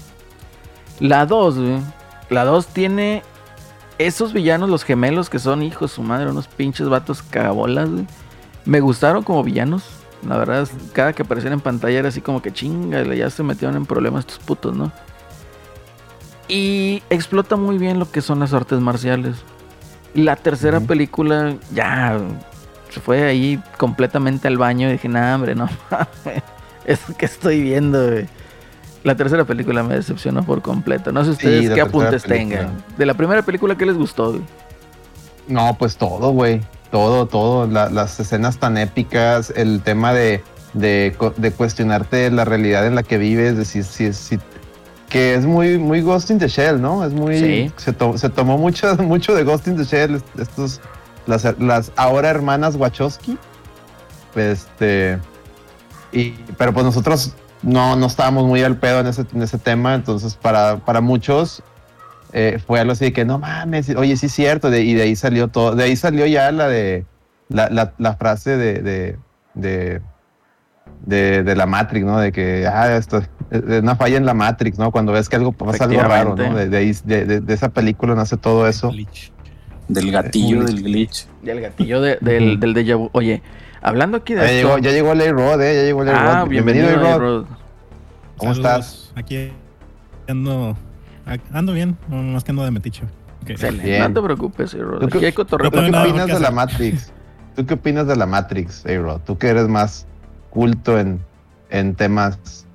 [0.99, 1.79] La 2, güey,
[2.29, 3.23] la 2 tiene
[3.97, 8.07] esos villanos, los gemelos, que son hijos, su madre, unos pinches vatos cagabolas, güey.
[8.65, 9.83] Me gustaron como villanos.
[10.27, 13.77] La verdad, cada que aparecían en pantalla era así como que chinga, ya se metieron
[13.77, 14.91] en problemas estos putos, ¿no?
[16.49, 19.37] Y explota muy bien lo que son las artes marciales.
[20.13, 22.19] La tercera película ya
[22.89, 25.69] se fue ahí completamente al baño y dije, nah, hombre, no.
[26.85, 28.27] es que estoy viendo, güey.
[29.03, 31.11] La tercera película me decepcionó por completo.
[31.11, 32.59] No sé ustedes Sí, qué apuntes película.
[32.59, 32.83] tengan.
[32.97, 34.31] De la primera película, ¿qué les gustó?
[34.31, 34.41] güey?
[35.47, 36.61] No, pues todo, güey.
[36.91, 37.65] Todo, todo.
[37.67, 43.03] La- las escenas tan épicas, el tema de, de, de cuestionarte la realidad en la
[43.03, 44.37] que vives, decir, si, si,
[45.07, 47.05] que es muy, muy Ghost in the Shell, ¿no?
[47.05, 47.39] Es muy.
[47.39, 47.71] Sí.
[47.77, 50.81] Se, to- se tomó mucho, mucho de Ghost in the Shell, est- estos,
[51.25, 53.37] las, las ahora hermanas Wachowski.
[54.35, 55.19] Este.
[56.11, 59.95] Y, pero pues nosotros no, no estábamos muy al pedo en ese, en ese tema,
[59.95, 61.61] entonces para, para muchos
[62.33, 65.01] eh, fue algo así de que no mames, oye, sí es cierto, de- y de
[65.03, 67.05] ahí salió todo, de ahí salió ya la de
[67.49, 69.17] la, la- la frase de, de,
[69.55, 70.01] de,
[71.05, 72.19] de- de la Matrix, ¿no?
[72.19, 73.29] De que ah, esto es
[73.81, 74.91] una falla en la Matrix, ¿no?
[74.91, 76.55] Cuando ves que algo pasa algo raro, ¿no?
[76.55, 78.89] De, de, ahí- de- de- de esa película nace todo eso.
[78.91, 79.31] Glitch.
[79.87, 81.25] Del gatillo, del glitch.
[81.43, 83.09] Y el gatillo de- del, del déjà vu.
[83.13, 83.41] Oye,
[83.81, 84.67] hablando aquí de Ya esto.
[84.67, 86.49] llegó, ya llegó Ley Rod, eh, ya llegó Ley ah, Rod.
[86.49, 87.41] bienvenido, Bienvenido, Ley A-Rod.
[87.41, 87.45] Rod.
[88.37, 88.85] ¿Cómo Saludos.
[88.87, 89.11] estás?
[89.15, 89.51] Aquí
[90.27, 90.77] ando,
[91.51, 93.03] ando bien, más que ando de metiche.
[93.43, 93.49] Ok.
[93.51, 93.99] Excelente.
[93.99, 94.99] No te preocupes, A-Rod.
[95.07, 96.51] ¿Tú qué- hay cotorreo ¿Tú No qué tengo nada opinas de la.
[96.51, 97.11] Matrix?
[97.55, 99.21] ¿Tú qué opinas de la Matrix, A-Rod?
[99.25, 100.05] Tú que eres más
[100.49, 101.19] culto en,
[101.69, 102.65] en temas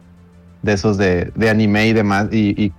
[0.62, 2.72] de esos de, de anime y demás, y, y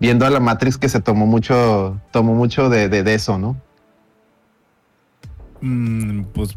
[0.00, 3.56] viendo a la Matrix que se tomó mucho, tomó mucho de, de- de eso, ¿no?
[5.60, 6.56] Mm, pues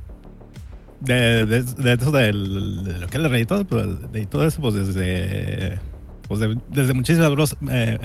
[0.99, 4.73] de, de, de eso del- de lo que le todo, pues, de todo eso, pues
[4.75, 5.79] desde,
[6.27, 7.97] pues de- desde muchísimas horas, eh,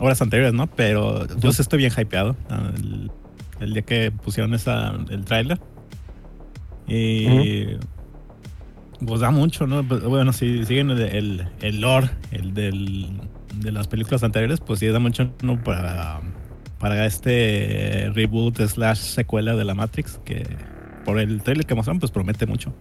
[0.00, 0.66] horas anteriores, ¿no?
[0.66, 2.36] Pero yo sí estoy bien hypeado.
[2.76, 3.10] El,
[3.60, 5.58] el día que pusieron esa, el tráiler.
[6.86, 7.76] Y
[9.06, 9.82] pues da mucho, ¿no?
[9.86, 13.08] Pues, Bueno, si siguen el, el, el lore, el del,
[13.56, 15.62] de las películas anteriores, pues sí da mucho ¿no?
[15.62, 16.20] para,
[16.78, 20.46] para este reboot slash secuela de la Matrix, que
[21.04, 22.72] por el trailer que mostraron, pues promete mucho.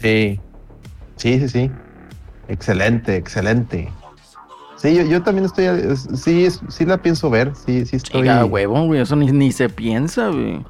[0.00, 0.40] Sí.
[1.16, 1.70] Sí, sí, sí.
[2.48, 3.90] Excelente, excelente.
[4.76, 8.22] Sí, yo, yo también estoy, es- sí, sí la pienso ver, sí, sí estoy.
[8.22, 9.00] Chica, huevo, güey.
[9.00, 10.60] Eso ni, ni se piensa, güey.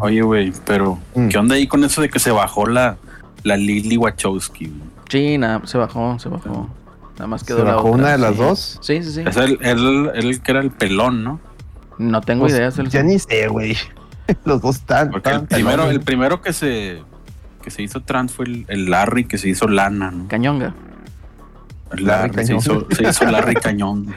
[0.00, 1.28] Oye, güey, pero Mm.
[1.28, 2.96] ¿qué onda ahí con eso de que se bajó la,
[3.44, 4.66] la Lily Wachowski?
[4.66, 4.80] güey?
[5.08, 6.68] Sí, nada, se bajó, se bajó.
[7.14, 8.78] Nada más ¿Se quedó la bajó otra, una de las dos?
[8.82, 9.22] Sí, sí, sí.
[9.24, 11.40] Es el, el, el que era el pelón, ¿no?
[11.98, 12.70] No tengo Pues, idea.
[12.72, 12.90] Celso.
[12.92, 13.76] ya ni sé, güey.
[14.44, 15.10] Los dos están.
[15.10, 15.94] Porque el están primero, pelones.
[15.96, 17.02] el primero que se
[17.62, 20.28] que se hizo trans fue el, el Larry que se hizo lana, ¿no?
[20.28, 20.72] Cañonga.
[21.92, 24.14] El Larry se, hizo, se hizo Larry Cañón.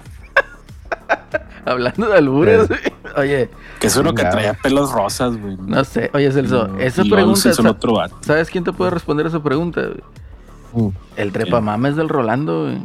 [1.66, 2.80] Hablando de albures, güey.
[3.18, 5.58] Oye, Que es uno que traía pelos rosas, güey.
[5.58, 6.10] no sé.
[6.14, 7.50] Oye, Celso, No, esa pregunta.
[7.50, 7.96] el sa- otro.
[8.22, 9.82] ¿Sabes quién te puede responder esa pregunta?
[9.82, 10.90] güey?
[10.90, 10.96] Mm.
[11.18, 12.78] El trepamames del Rolando, güey.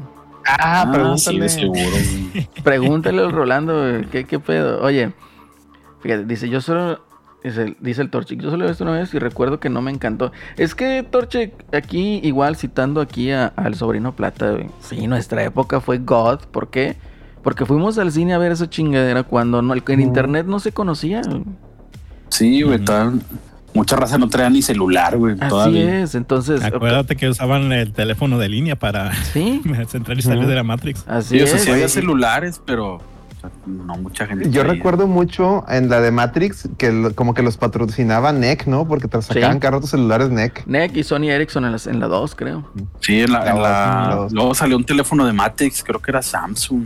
[0.46, 1.18] Ah, Ah, pregúntale.
[1.18, 2.48] sí, de seguro, güey.
[2.62, 4.04] Pregúntale al Rolando, güey.
[4.06, 4.82] ¿Qué, ¿Qué pedo?
[4.82, 5.12] Oye,
[6.02, 7.03] fíjate, dice, yo solo.
[7.44, 9.90] Dice, dice el Torchic, yo solo he visto una vez y recuerdo que no me
[9.90, 10.33] encantó.
[10.57, 14.66] Es que Torchic, aquí, igual citando aquí a- al sobrino Plata, güey.
[14.80, 16.40] Sí, nuestra época fue God.
[16.50, 16.96] ¿Por qué?
[17.42, 20.72] Porque fuimos al cine a ver esa chingadera cuando no, el, en internet no se
[20.72, 21.20] conocía.
[21.20, 21.42] güey.
[22.30, 23.20] Sí, güey, tal.
[23.74, 25.35] Mucha raza no traía ni celular, güey.
[25.38, 26.00] Así todavía.
[26.02, 26.64] es, entonces.
[26.64, 30.48] Acuérdate que usaban el teléfono de línea para Sí, centrar y salir Ujú.
[30.48, 31.04] de la Matrix.
[31.07, 31.62] así Sí, o sea, es.
[31.64, 33.02] sí había celulares, pero
[33.66, 34.50] no mucha gente.
[34.50, 34.72] Yo traía.
[34.74, 38.87] recuerdo mucho en la de Matrix que lo- como que los patrocinaba NEC, ¿no?
[38.88, 39.66] Porque te sacaban Sí.
[39.66, 40.64] rato celulares NEC.
[40.66, 42.68] NEC y Sony Ericsson en la, en la 2, creo.
[43.00, 46.22] Sí, en la, en La la luego salió un teléfono de Matrix, creo que era
[46.22, 46.85] Samsung.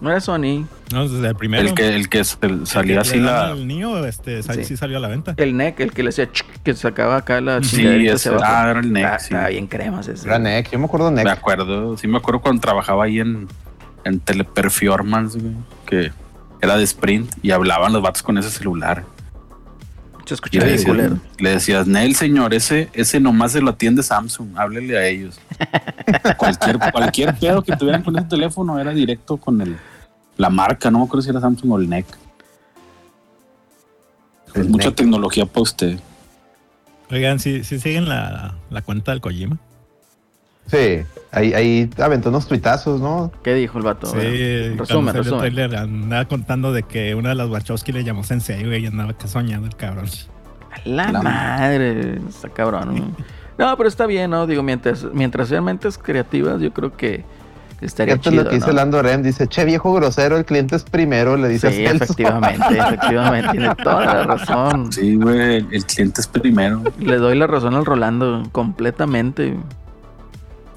[0.00, 0.66] No era Sony.
[0.92, 1.66] No, desde el primero.
[1.66, 3.46] El que, el que el- El salía así la.
[3.52, 4.64] al niño, este, sal- Sí.
[4.64, 4.76] sí.
[4.76, 5.32] salió a la venta.
[5.38, 8.80] El NEC, el que le hacía chuc, que sacaba acá la Sí, ese, ah, era
[8.80, 9.04] el NEC.
[9.04, 9.24] Está- sí.
[9.32, 10.26] estaba bien cremas ese.
[10.28, 11.32] Era NEC, yo me acuerdo Me NEC.
[11.32, 13.48] acuerdo, sí me acuerdo cuando trabajaba ahí en,
[14.04, 16.12] en Teleperformance, güey, que
[16.60, 19.04] era de Sprint y hablaban los vatos con ese celular.
[20.24, 20.96] Se Y le decías,
[21.38, 25.38] le decías, Nel, señor, ese, ese nomás se lo atiende Samsung, háblele a ellos.
[26.38, 29.76] cualquier, cualquier pedo que tuvieran con ese teléfono era directo con el,
[30.38, 32.06] la marca, no me acuerdo si era Samsung o el NEC.
[34.54, 34.96] El mucha NEC.
[34.96, 35.98] tecnología para usted.
[37.10, 39.58] Oigan, si siguen la, la cuenta del Kojima.
[40.66, 43.30] Sí, ahí, ahí aventó unos tuitazos, ¿no?
[43.42, 44.06] ¿Qué dijo el vato?
[44.06, 45.14] Sí, el resumen.
[45.22, 49.12] tráiler, andaba contando de que una de las Wachowski le llamó Sensei, güey, y andaba
[49.16, 50.06] que soñando el cabrón.
[50.70, 52.94] A La, La madre, está cabrón.
[53.58, 53.66] ¿no?
[53.66, 54.46] No, pero está bien, ¿no?
[54.46, 57.24] Digo, mientras, mientras sean mentes creativas, yo creo que
[57.80, 58.72] estaría Esto es chido, lo que dice ¿no?
[58.74, 59.22] Lando Rem.
[59.22, 63.50] Dice, che, viejo grosero, el cliente es primero, le dice Sí, efectivamente, efectivamente.
[63.52, 64.92] Tiene toda la razón.
[64.92, 66.82] Sí, güey, el, el cliente es primero.
[66.98, 69.56] Le doy la razón al Rolando completamente.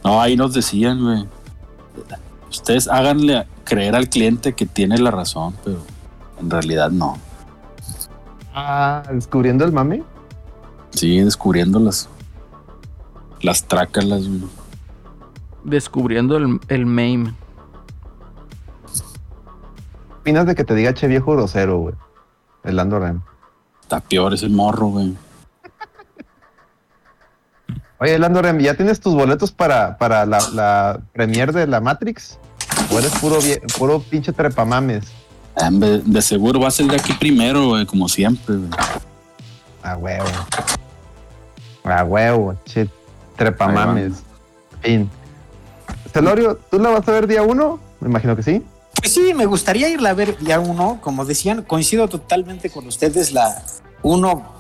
[0.07, 1.27] No, ahí nos decían, güey.
[2.49, 5.79] Ustedes háganle creer al cliente que tiene la razón, pero
[6.39, 7.17] en realidad no.
[8.55, 10.03] Ah, descubriendo el mame.
[10.91, 12.07] Sí, descubriendo las,
[13.41, 14.43] las trácalas, güey.
[15.65, 17.33] Descubriendo el, el meme.
[18.85, 21.95] ¿Qué opinas de que te diga che viejo grosero, güey?
[22.63, 23.19] El Lando Rem.
[23.81, 25.17] Está peor ese morro, güey.
[27.99, 32.37] Oye, Landorem, ¿ya tienes tus boletos para, para la, la premier de la Matrix?
[32.91, 33.39] ¿O eres puro,
[33.77, 35.05] puro pinche trepamames?
[35.71, 38.69] De, de seguro va a ser de aquí primero, güey, como siempre, güey.
[39.81, 40.25] A huevo.
[41.83, 42.87] A huevo, che,
[43.35, 44.13] trepamames.
[44.81, 45.09] Fin.
[46.13, 47.79] Celorio, ¿tú la vas a ver día uno?
[47.99, 48.63] Me imagino que sí.
[49.01, 50.99] Pues sí, me gustaría irla a ver ya uno.
[51.01, 53.31] Como decían, coincido totalmente con ustedes.
[53.31, 53.63] La
[54.03, 54.56] uno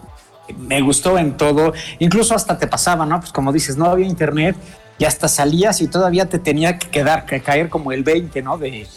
[0.57, 1.73] me gustó en todo.
[1.99, 3.19] Incluso hasta te pasaba, ¿no?
[3.19, 4.55] Pues como dices, no había internet
[4.99, 8.57] y hasta salías y todavía te tenía que quedar, que caer como el 20, ¿no?
[8.57, 8.87] De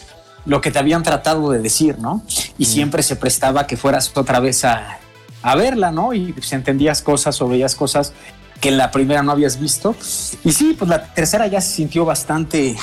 [0.45, 2.23] lo que te habían tratado de decir, ¿no?
[2.57, 4.99] Y siempre se prestaba que fueras otra vez a,
[5.43, 6.13] a verla, ¿no?
[6.13, 8.13] Y pues entendías cosas o veías cosas
[8.59, 9.95] que en la primera no habías visto.
[10.43, 12.75] Y sí, pues la tercera ya se sintió bastante,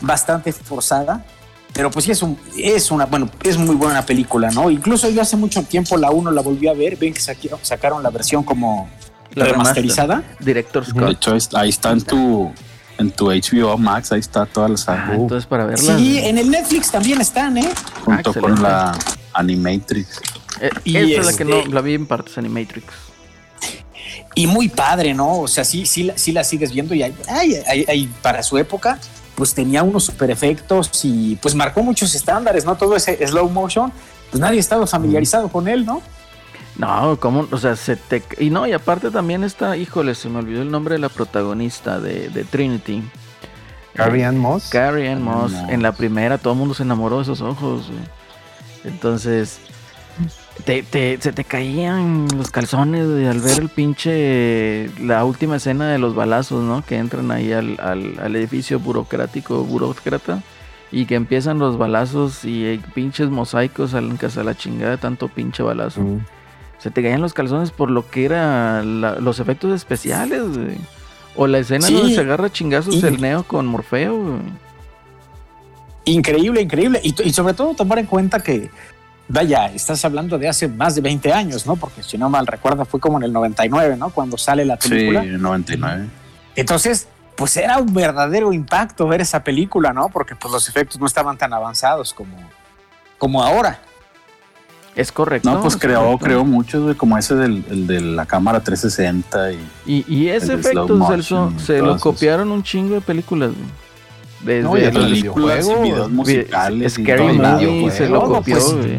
[0.00, 1.24] bastante forzada.
[1.72, 4.70] Pero pues sí es un, es una, bueno, es muy buena película, ¿no?
[4.70, 8.10] Incluso yo hace mucho tiempo la 1 la volví a ver, ven que sacaron la
[8.10, 8.88] versión como
[9.34, 10.22] La remasterizada.
[10.40, 11.10] Director's De Cut.
[11.10, 12.52] hecho, ahí está- en tu,
[12.98, 15.96] en tu HBO Max, ahí está toda la Ah, entonces para verla.
[15.96, 17.68] Sí, en el Netflix también están, ¿eh?
[18.04, 18.62] junto ah, con excelente.
[18.62, 18.98] la
[19.34, 20.20] Animatrix.
[20.60, 22.86] Eh, y esa es la que este- no la vi en partes Animatrix.
[24.34, 25.38] Y muy padre, ¿no?
[25.40, 28.42] O sea, sí, sí, la- sí la sigues viendo y hay, hay- hay- hay- para
[28.42, 28.98] su época,
[29.40, 32.76] pues tenía unos super efectos y pues marcó muchos estándares, ¿no?
[32.76, 33.90] Todo ese slow motion,
[34.30, 36.02] pues nadie estaba familiarizado con él, ¿no?
[36.76, 37.48] No, ¿cómo?
[37.50, 38.22] O sea, se te...
[38.38, 41.98] Y no, y aparte también está, híjole, se me olvidó el nombre de la protagonista
[42.00, 43.02] de, de Trinity.
[43.94, 44.68] Carrie Eh, Ann Moss.
[44.68, 45.52] Carrie Ann Moss.
[45.52, 45.70] Moss.
[45.70, 47.86] En la primera todo el mundo se enamoró de esos ojos.
[47.86, 48.04] güey.
[48.84, 49.58] Entonces,
[50.60, 54.90] te, te- se te caían los calzones al ver el pinche...
[55.02, 56.82] La última escena de los balazos, ¿no?
[56.84, 60.42] Que entran ahí al, al- al edificio burocrático, burócrata.
[60.92, 65.28] Y que empiezan los balazos y hay pinches mosaicos casi a la chingada de tanto
[65.28, 66.00] pinche balazo.
[66.00, 66.20] Mm.
[66.78, 70.78] Se te caían los calzones por lo que era la- los efectos especiales, güey.
[71.36, 71.94] O la escena Sí.
[71.94, 74.40] donde se agarra chingazos Y- el Neo con Morfeo, güey.
[76.06, 77.00] Increíble, increíble.
[77.04, 78.70] Y sobre todo tomar en cuenta que,
[79.30, 81.76] vaya, estás hablando de hace más de 20 años, ¿no?
[81.76, 84.10] Porque si no mal recuerdo fue como en el 99, ¿no?
[84.10, 85.22] Cuando sale la Sí, película.
[85.22, 86.06] 99.
[86.56, 90.08] Entonces, pues era un verdadero impacto ver esa película, ¿no?
[90.08, 92.36] Porque pues los efectos no estaban tan avanzados como,
[93.18, 93.80] como ahora.
[94.96, 95.48] Es correcto.
[95.50, 96.24] No, pues es creó, correcto.
[96.24, 100.54] creó muchos, güey, como ese del, el de la cámara 360 y Y, y ese
[100.54, 103.80] el efecto, Celso, motion y se lo copiaron un chingo de películas, güey.
[104.40, 106.92] Desde No, los- el películas y videojuego, videos musicales.
[106.94, 107.90] Scary Movie güey.
[107.96, 108.98] se lo copió, pues, güey.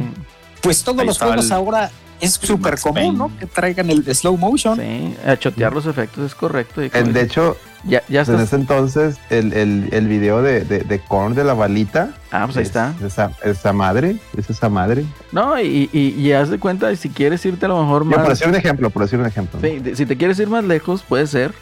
[0.61, 3.17] Pues todos Ahí los juegos el- ahora es súper común.
[3.17, 3.31] ¿no?
[3.39, 4.79] Que traigan el slow motion.
[4.79, 6.83] Sí, a chotear los efectos es correcto.
[6.83, 8.41] y El, de hecho, ya, ya en estás.
[8.41, 12.11] ese entonces, el, el, el video de, de, de Korn de la balita.
[12.31, 12.93] Ah, pues ahí es- está.
[13.03, 15.03] Esa, esa madre, es esa madre.
[15.31, 18.19] No, y, y, y haz de cuenta, si quieres irte a lo mejor Yo, por
[18.19, 18.29] más.
[18.29, 19.59] decir un ejemplo, por decir un ejemplo.
[19.59, 19.67] ¿no?
[19.67, 21.53] Sí, de- si te quieres ir más lejos, puede ser.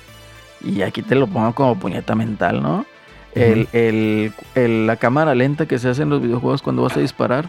[0.61, 2.85] Y aquí te lo pongo como puñeta mental, ¿no?
[3.33, 6.99] El, el- el- la cámara lenta que se hace en los videojuegos cuando vas a
[6.99, 7.47] disparar,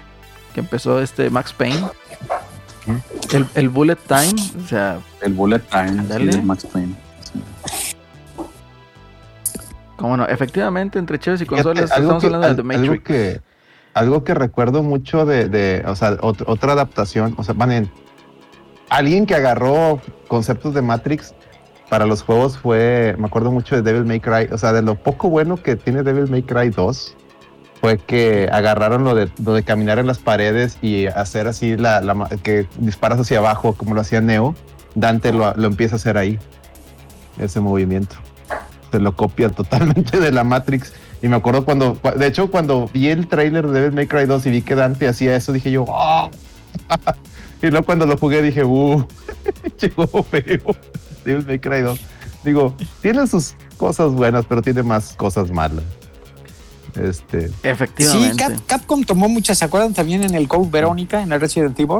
[0.54, 1.82] que empezó este Max Payne.
[3.32, 4.34] El, el bullet time,
[4.64, 6.94] o sea, El Bullet Time sí, de Max Payne.
[7.20, 7.40] Sí.
[9.96, 13.04] como no, efectivamente entre Cheves y consolas algo estamos que- hablando de The algo Matrix.
[13.04, 13.40] que,
[13.94, 17.90] algo que recuerdo mucho de, de o sea, ot- otra adaptación, o sea, van en,
[18.88, 21.34] alguien que agarró conceptos de Matrix
[21.90, 24.94] para los juegos fue, me acuerdo mucho de Devil May Cry, o sea, de lo
[24.94, 27.16] poco bueno que tiene Devil May Cry 2
[27.80, 32.00] fue que agarraron lo de, lo de caminar en las paredes y hacer así la,
[32.00, 34.54] la que disparas hacia abajo como lo hacía Neo,
[34.94, 36.38] Dante lo, lo empieza a hacer ahí,
[37.38, 38.16] ese movimiento.
[38.92, 40.92] Se lo copia totalmente de la Matrix.
[41.22, 44.26] Y me acuerdo cuando, cua- de hecho, cuando vi el trailer de Devil May Cry
[44.26, 46.30] 2 y vi que Dante hacía eso, dije yo, ¡ah!
[47.62, 49.06] y luego cuando lo jugué dije, ¡uh!
[49.80, 50.76] Llegó feo.
[51.24, 52.00] Devil May Cry 2.
[52.44, 55.84] Digo, tiene sus cosas buenas, pero tiene más cosas malas.
[56.96, 58.36] Este, Sí, Efectivamente.
[58.42, 61.98] Cap- Capcom tomó muchas, ¿se acuerdan también en el Code Verónica, en el Resident Evil?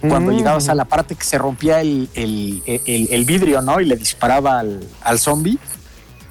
[0.00, 0.36] Cuando Mm.
[0.36, 3.80] llegabas a la parte que se rompía el, el- el- el vidrio, ¿no?
[3.80, 5.58] Y le disparaba al, al zombie,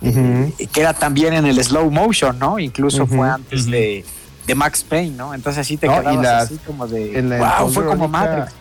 [0.02, 0.54] ujú.
[0.72, 2.60] que era también en el slow motion, ¿no?
[2.60, 4.06] Incluso fue antes de,
[4.46, 5.34] de Max Payne, ¿no?
[5.34, 8.54] Entonces así te No, quedabas así como de, en la- wow, en fue como Matrix.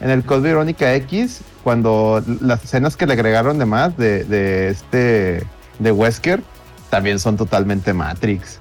[0.00, 4.68] En el Code Verónica X, cuando las escenas que le agregaron de más de, de
[4.68, 5.44] este
[5.80, 6.42] de Wesker
[6.90, 8.58] también son totalmente Matrix.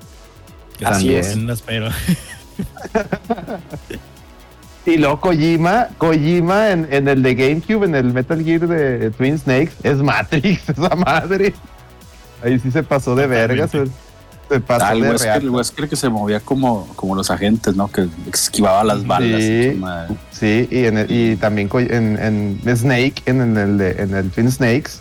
[0.75, 1.19] Así También.
[1.19, 1.37] es.
[1.37, 1.89] No espero.
[4.85, 9.37] Y luego Kojima, Kojima en, en el de GameCube, en el Metal Gear de Twin
[9.37, 11.53] Snakes, es Matrix, esa madre.
[12.41, 13.71] Ahí sí se pasó de vergas.
[13.71, 17.75] Se pasó Ah, el de Wesker, el Wesker que se movía como, como los agentes,
[17.75, 17.89] ¿no?
[17.91, 19.41] Que esquivaba las balas.
[19.41, 19.81] Sí.
[20.31, 22.17] Sí, y, en el- y también en,
[22.65, 24.91] en Snake, en, en el de- en el Twin Snakes,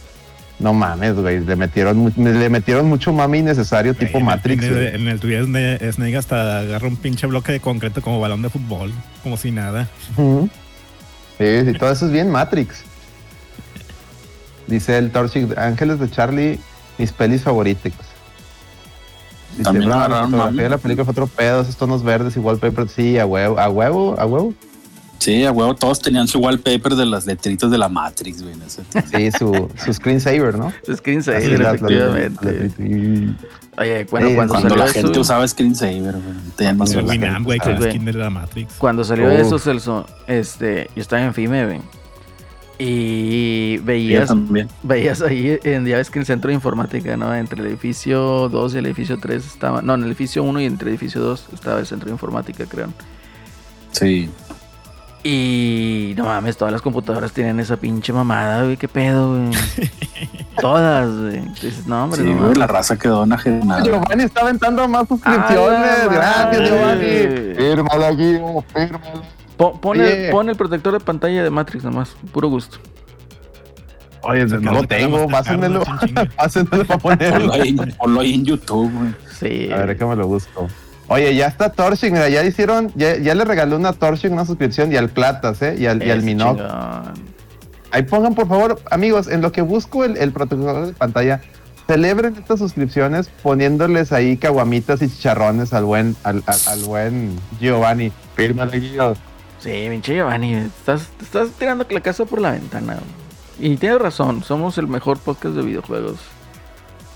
[0.59, 4.65] no mames, güey, le metieron, le metieron mucho mame innecesario tipo En el- Matrix.
[4.65, 8.21] En el, en el tuyo Sna- Snake hasta agarra un pinche bloque de concreto como
[8.21, 8.93] balón de fútbol,
[9.23, 9.89] como si nada.
[11.39, 12.85] Sí, sí, todo eso es bien Matrix.
[14.67, 16.59] Dice el Torchic, Ángeles de Charlie,
[16.99, 17.93] mis pelis favoritas.
[19.53, 20.63] Dice, También "No, la agarraron fotografía mame".
[20.65, 23.69] de la película fue otro pedo, esos tonos verdes y wallpaper, sí, a huevo, a
[23.69, 24.55] huevo, a huevo.
[25.19, 28.55] Sí, a huevo, todos tenían su wallpaper de las letritas de la Matrix, güey.
[28.69, 30.73] Sí, su, su screensaver, ¿no?
[30.95, 32.71] Screensaver, las- las- efectivamente.
[33.79, 36.23] Oye, bueno, Eh, cuando, Cuando salió la gente eso, usaba screensaver, güey.
[37.45, 37.65] Güey, Ah,
[38.79, 39.41] cuando salió Uf.
[39.41, 41.81] eso, Celso, este, yo estaba en FIME, güey.
[42.79, 44.29] Y veías,
[44.83, 47.35] veías ahí, en, ya ves que en el centro de informática, ¿no?
[47.35, 50.67] Entre el edificio 2 y el edificio 3 estaba, no, en el edificio 1 y
[50.67, 52.89] entre el edificio 2 estaba el centro de informática, creo.
[53.93, 54.29] Sí.
[55.29, 59.51] Y no mames, todas las computadoras tienen esa pinche mamada, güey, qué pedo, güey.
[60.61, 61.41] todas, güey.
[61.61, 63.83] Dices, no, hombre, Sí, no güey, la raza quedó enajenada.
[63.83, 65.99] Giovanni está aventando más ¡A suscripciones.
[66.07, 67.55] la Gracias, madre!
[67.55, 67.55] Giovanni.
[67.57, 69.23] Fírmala, Gio, fírmala.
[69.57, 70.27] Pon, pon Oye.
[70.27, 72.79] el, pon el protector de pantalla de Matrix nomás, puro gusto.
[74.23, 75.83] Oye, no lo tengo, pásenmelo.
[76.37, 77.53] Pásenmelo para Ponlo ponerlo.
[77.53, 79.15] ahí, ponlo ahí en YouTube, güey.
[79.41, 79.73] Sí.
[79.73, 80.69] A ver, déjame lo busco.
[81.09, 84.91] Oye, ya está Torching, mira, ya hicieron, ya, ya le regalé una Torching, una suscripción
[84.93, 85.77] y al Platas, ¿eh?
[85.79, 86.57] Y al, y al Ese Minoc.
[86.57, 87.37] chingón.
[87.93, 91.41] Ahí pongan, por favor, amigos, en lo que busco el, el protector de pantalla,
[91.87, 98.11] celebren estas suscripciones poniéndoles ahí caguamitas y chicharrones al buen, al, al, al buen Giovanni.
[98.35, 99.15] Fírmale, Gio.
[99.61, 102.99] Sí, pinche Giovanni, estás, estás tirando la casa por la ventana.
[103.61, 106.17] Y tienes razón, somos el mejor podcast de videojuegos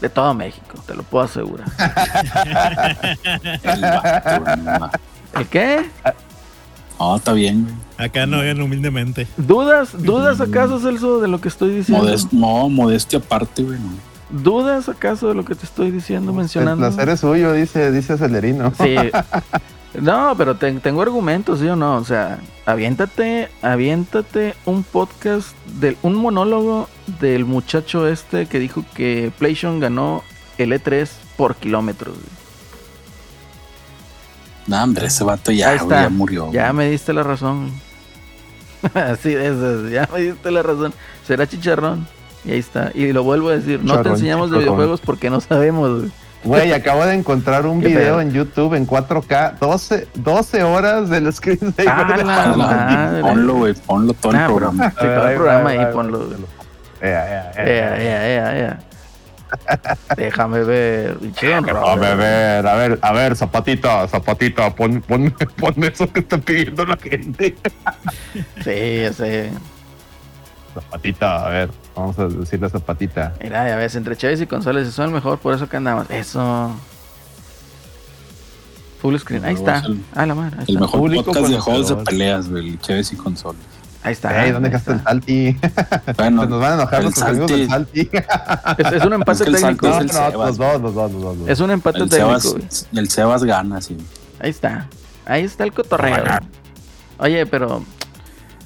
[0.01, 1.67] de todo México, te lo puedo asegurar.
[3.63, 4.91] El vato,
[5.39, 5.87] ¿El qué?
[6.99, 7.75] No, está bien, güey.
[8.09, 9.27] Acá no ven humildemente.
[9.37, 9.91] ¿Dudas?
[10.03, 12.05] ¿Dudas acaso, Celso, de lo que estoy diciendo?
[12.07, 13.79] Modest- no, modestia aparte, güey.
[13.79, 13.91] no.
[14.31, 16.87] ¿Dudas acaso de lo que te estoy diciendo, El mencionando?
[16.89, 18.73] placer es suyo, dice, dice Celerino.
[18.81, 18.95] Sí.
[19.95, 21.97] No, pero te- tengo argumentos, ¿sí o no?
[21.97, 26.89] O sea, aviéntate, aviéntate un podcast, de, un monólogo
[27.21, 30.23] del muchacho este que dijo que PlayStation ganó
[30.59, 32.15] el E3 por kilómetros.
[34.67, 36.53] No, hombre, ese vato ya, güey, ya murió.
[36.53, 36.87] Ya güey.
[36.87, 37.73] me diste la razón.
[38.95, 40.95] Así de esas, ya me diste la razón.
[41.27, 42.07] Será chicharrón.
[42.45, 42.91] Y ahí está.
[42.95, 46.01] Y lo vuelvo a decir, no te enseñamos de videojuegos porque no sabemos.
[46.01, 46.13] güey.
[46.43, 48.21] Güey, acabo de encontrar un ¿Qué video pedo?
[48.23, 51.87] en YouTube en 4K, 12, 12 horas del screensaver.
[51.89, 53.21] Ah, de la Ponlo, madre.
[53.23, 54.91] Ponlo, güey, ponlo todo el Ah, pero programa.
[54.91, 56.29] sí, todo el programa ahí ponlo.
[57.03, 58.79] Ea, ea, ea, ea.
[60.17, 61.19] Déjame ver.
[61.43, 62.17] Robert.
[62.19, 66.97] ver, a ver, a ver, zapatita, zapatita, pon, pon, pon eso que está pidiendo la
[66.97, 67.55] gente.
[68.65, 69.51] Sí, ese.
[70.73, 71.71] Zapatita, a ver,
[72.01, 73.35] vamos a decirle zapatita.
[73.43, 76.11] Mira, ya ves, entre Chávez y González son el mejor, por eso que andamos.
[76.11, 76.71] Eso.
[79.01, 79.45] Full screen.
[79.45, 79.79] Ahí está.
[79.79, 80.57] El- Ah, la madre.
[80.59, 80.81] Ahí El está.
[80.81, 82.69] mejor Público podcast de juegos de peleas, güey.
[82.71, 83.61] el Chévez y consolas.
[84.03, 84.45] Ahí está.
[84.45, 85.57] Ey, ¿dónde gasta el salti?
[86.17, 88.11] Bueno, nos van a enojar nuestros amigos del Salti- salti.
[88.87, 89.89] Es, es un empate Es que el técnico.
[89.89, 91.23] No, no, Sebas, los dos, los dos, los dos.
[91.23, 91.49] los dos.
[91.49, 92.41] Es un empate el técnico.
[92.41, 93.97] Sebas, el Sebas gana, sí.
[94.39, 94.87] Ahí está.
[95.27, 96.25] Ahí está el cotorreo.
[97.19, 97.83] Oye, pero.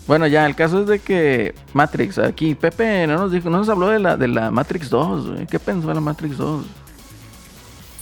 [0.06, 3.68] Bueno, ya, el caso es de que Matrix, aquí, Pepe no nos dijo, no nos
[3.68, 5.46] habló de la, de la Matrix 2, güey.
[5.46, 6.66] ¿Qué pensó de la Matrix 2?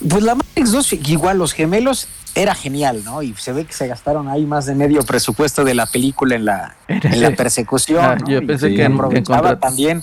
[0.09, 3.23] Pues la Matrix 2, igual los gemelos, era genial, ¿no?
[3.23, 6.45] Y se ve que se gastaron ahí más de medio presupuesto de la película en
[6.45, 8.05] la, en la persecución.
[8.05, 8.27] Ah, ¿no?
[8.27, 9.23] yo pensé que, en, que
[9.61, 10.03] también,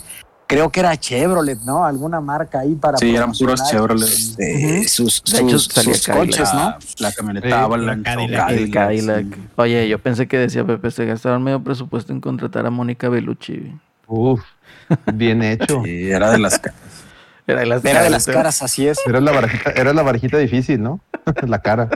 [0.50, 1.84] creo que era Chevrolet, ¿no?
[1.84, 4.02] Alguna marca ahí para Sí, eran puros Chevrolet.
[4.08, 6.58] este, sus, coches, ¿no?
[6.60, 8.02] La, la camioneta Sí, Avalanche.
[8.04, 8.50] Cadillac.
[8.50, 9.24] el Cadillac.
[9.34, 9.40] sí.
[9.56, 13.72] Oye, yo pensé que decía Pepe, se gastaron medio presupuesto en contratar a Mónica Bellucci.
[14.08, 14.42] Uf,
[15.14, 15.82] bien hecho.
[15.84, 16.80] Sí, era de las caras.
[17.46, 18.32] Era de las Era de caras, las ¿eh?
[18.32, 18.98] caras, así es.
[19.06, 21.00] Era la varejita, era la varejita difícil, ¿no?
[21.46, 21.88] la cara.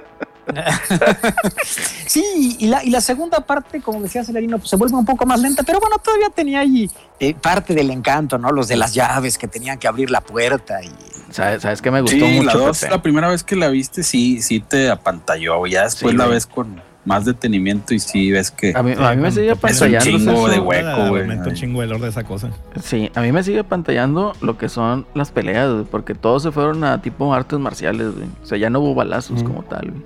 [2.06, 5.26] Sí, y la, y la segunda parte, como decía Celerino, pues se vuelve un poco
[5.26, 8.50] más lenta, pero bueno, todavía tenía ahí eh, parte del encanto, ¿no?
[8.52, 10.90] Los de las llaves que tenían que abrir la puerta y
[11.30, 12.46] ¿Sabes, ¿Sabes qué me gustó Sí, mucho?
[12.46, 12.90] la dos, Pepe?
[12.92, 15.66] la primera vez que la viste, sí, sí te apantalló.
[15.66, 16.34] Ya después Sí, la güey.
[16.36, 18.72] ves con más detenimiento y sí ves que.
[18.76, 20.04] A mí, a mí me sigue Es un pantallando.
[20.04, 21.22] chingo de hueco, güey.
[21.28, 22.50] Un chingo el olor de esa cosa.
[22.82, 26.84] Sí, a mí me sigue pantallando lo que son las peleas, porque todos se fueron
[26.84, 28.28] a tipo artes marciales, güey.
[28.42, 29.46] O sea, ya no hubo balazos Mm.
[29.46, 30.02] como tal, güey.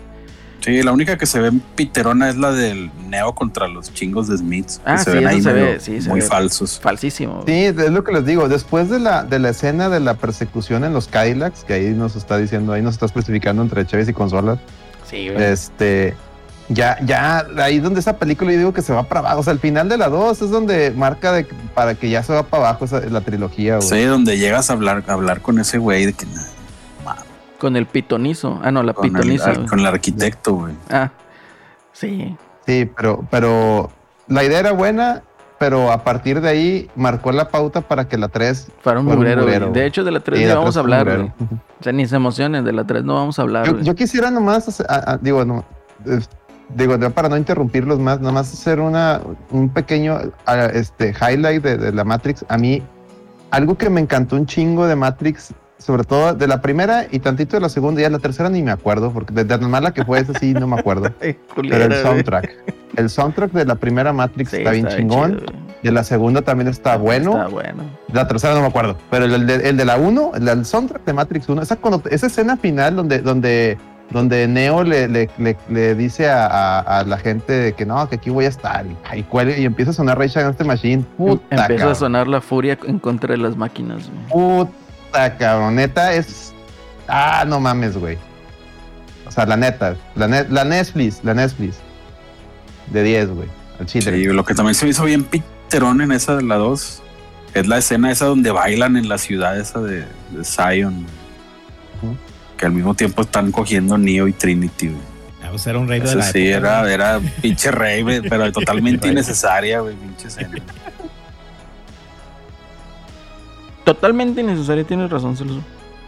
[0.60, 4.36] Sí, la única que se ve piterona es la del Neo contra los chingos de
[4.38, 4.78] Smiths.
[4.78, 6.26] que Ah, se sí, ven ahí se ve, sí, se muy ve.
[6.26, 6.80] falsos.
[6.80, 7.44] Falsísimo.
[7.46, 8.48] Sí, es lo que les digo.
[8.48, 12.16] Después de la, de la escena de la persecución en los Cadillacs, que ahí nos
[12.16, 14.58] está diciendo, ahí nos está especificando entre Chevys y consolas,
[15.08, 15.42] Sí, güey.
[15.44, 16.14] este,
[16.68, 19.38] ya, ya, ahí donde esa película yo digo que se va para abajo.
[19.40, 22.32] O sea, el final de la 2 es donde marca de, para que ya se
[22.34, 23.88] va para abajo esa, la trilogía, güey.
[23.88, 26.26] Sí, donde llegas a hablar, a hablar con ese güey de que
[27.58, 28.60] Con el pitonizo.
[28.62, 29.52] Ah, no, la con pitoniza.
[29.66, 30.74] con el arquitecto, güey.
[30.90, 31.10] Ah,
[31.92, 32.36] sí.
[32.66, 33.90] Sí, pero, pero
[34.28, 35.22] la idea era buena,
[35.58, 39.44] pero a partir de ahí marcó la pauta para que la 3 Para un mugrero,
[39.70, 41.32] De hecho, de la 3 Sí, no vamos a hablar, güey.
[41.80, 44.68] O sea, ni se emocionen, de la 3 no vamos a hablar, Yo, quisiera nomás,
[44.68, 44.86] hacer-
[45.20, 45.64] digo, no,
[46.06, 46.20] eh,
[46.74, 50.18] digo, ya para no interrumpirlos más, nomás hacer una, un pequeño
[50.72, 52.44] este, highlight de, de la Matrix.
[52.48, 52.82] A mí,
[53.50, 57.56] algo que me encantó un chingo de Matrix, sobre todo de la primera y tantito
[57.56, 60.18] de la segunda, ya la tercera ni me acuerdo, porque de tan mala que fue
[60.20, 61.12] esa sí no me acuerdo.
[61.22, 62.50] Ay, Pero el soundtrack,
[62.96, 65.52] el soundtrack de la primera Matrix Sí, está bien chingón, chido,
[65.82, 67.32] de la segunda también está bueno.
[67.32, 67.84] Está bueno.
[68.12, 71.12] La tercera no me acuerdo, pero el, de, el de la 1, el soundtrack de
[71.12, 73.78] Matrix 1, esa, cuando- esa escena final donde, donde,
[74.10, 78.16] donde Neo le, le, le- le dice a, a- a la gente que no, que
[78.16, 81.04] aquí voy a estar y, y, cuelga, y empieza a sonar Rage Against the Machine.
[81.16, 81.94] Puta, Em- Empieza a cabrón.
[81.94, 84.66] sonar la furia en contra de las máquinas, güey.
[85.18, 85.74] Puta, cabrón.
[85.76, 86.52] Neta es.
[87.06, 88.18] Ah, no mames, güey.
[89.26, 89.96] O sea, la neta.
[90.14, 91.76] La, net, la Netflix, la Netflix.
[92.88, 93.48] De 10, güey.
[93.80, 94.12] Al chile.
[94.12, 97.02] Sí, lo que también se me hizo bien piterón en esa de la 2
[97.54, 101.06] es la escena esa donde bailan en la ciudad esa de, de Zion.
[102.56, 104.88] Que al mismo tiempo están cogiendo Neo y Trinity.
[104.88, 105.00] güey.
[105.42, 109.08] Ah, pues era un rey de la sí, época, era, era pinche rey, pero totalmente
[109.12, 110.58] innecesaria, güey, pinche escena.
[113.88, 115.60] Totalmente innecesario, tienes razón, Celso.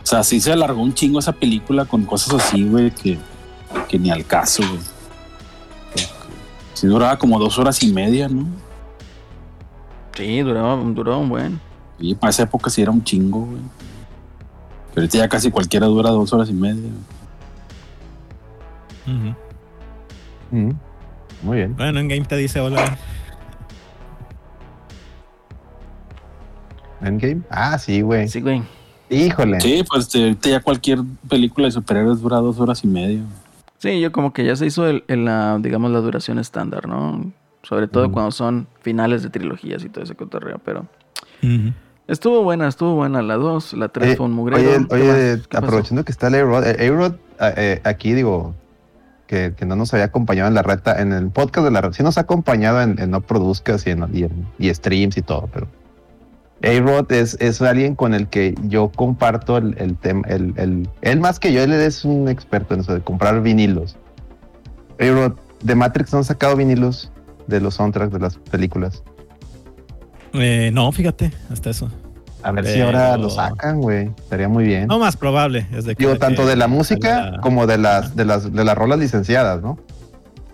[0.02, 3.16] O sea, sí se alargó un chingo esa película con cosas así, güey, que,
[3.88, 4.82] que ni al caso, güey.
[6.74, 8.44] Sí duraba como dos horas y media, ¿no?
[10.14, 11.58] Sí, duraba, duraba un buen.
[11.98, 13.62] Y para esa época sí era un chingo, güey.
[14.90, 16.90] Pero ahorita ya casi cualquiera dura dos horas y media.
[19.06, 19.34] Ujú.
[20.50, 20.72] Mm.
[21.42, 21.74] Muy bien.
[21.76, 22.98] Bueno, en Game te dice hola.
[27.02, 27.42] Endgame.
[27.50, 28.28] Ah, sí, güey.
[28.28, 28.62] Sí, güey.
[29.08, 29.60] Híjole.
[29.60, 33.20] Sí, pues ahorita ya cualquier película de superhéroes dura dos horas y media.
[33.78, 37.32] Sí, yo como que ya se hizo el, el, la, digamos, la duración estándar, ¿no?
[37.62, 40.86] Sobre todo cuando son finales de trilogías y todo ese cotorreo, pero
[42.06, 44.86] estuvo buena, estuvo buena la 2, la 3 Oye, fue un mugrero.
[44.90, 48.54] Oye, aprovechando que está el A-Rod, eh, A-Rod, eh, eh, aquí digo
[49.26, 51.94] que, que no nos había acompañado en la reta, en el podcast de la reta,
[51.94, 55.22] sí nos ha acompañado en, en No Produzcas y en, y en- y streams y
[55.22, 55.66] todo, pero
[56.62, 61.20] A-Rod es, es alguien con el que yo comparto el, el tema, el, el- él
[61.20, 63.96] más que yo, él es un experto en eso de comprar vinilos.
[64.98, 65.32] A-Rod,
[65.62, 67.10] de Matrix no han sacado vinilos
[67.46, 69.02] de los soundtracks de las películas.
[70.34, 71.90] Eh, no, fíjate, hasta eso.
[72.42, 74.06] A ver si ahora lo sacan, güey.
[74.18, 74.86] Estaría muy bien.
[74.86, 75.66] No más probable.
[75.72, 78.74] Es de que, Digo, tanto de la música como de las, de las, de las
[78.78, 79.78] rolas licenciadas, ¿no?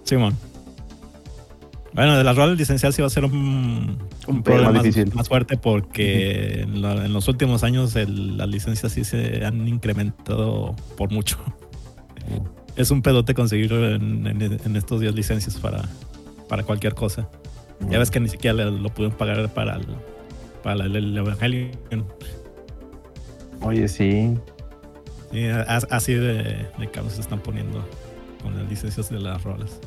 [0.02, 0.36] Simón.
[1.96, 3.96] Bueno, de las rolas licenciadas sí va a ser un,
[4.28, 5.12] un problema más difícil.
[5.14, 9.66] más fuerte porque en, la- en los últimos años el- las licencias sí se han
[9.66, 11.38] incrementado por mucho.
[12.76, 15.82] Es un pedote conseguir en, en- en estos días licencias para,
[16.48, 17.28] para cualquier cosa.
[17.90, 19.86] Ya ves que ni siquiera le- lo pudieron pagar para el,
[20.62, 21.70] para el, el Evangelion.
[23.62, 24.34] Oye, sí.
[25.90, 27.82] Así de, de caros se están poniendo
[28.42, 29.80] con las licencias de las rolas.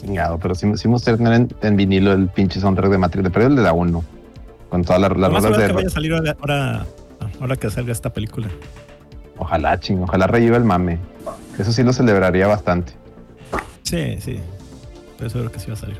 [0.00, 3.24] Chingado, pero sí, sí me gustaría tener en, en vinilo el pinche soundtrack de Matrix.
[3.24, 4.04] Le perdí el de la 1.
[4.70, 5.66] Con todas las, las rolas de.
[5.66, 6.86] que vaya a salir ahora, ahora,
[7.40, 8.48] ahora que salga esta película.
[9.36, 10.02] Ojalá, ching.
[10.02, 10.98] Ojalá reviva el mame.
[11.58, 12.92] Eso sí lo celebraría bastante.
[13.82, 14.38] Sí, sí.
[15.12, 15.98] Estoy seguro que sí va a salir.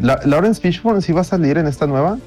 [0.00, 2.18] La- Lawrence Fishburne sí va a salir en esta nueva.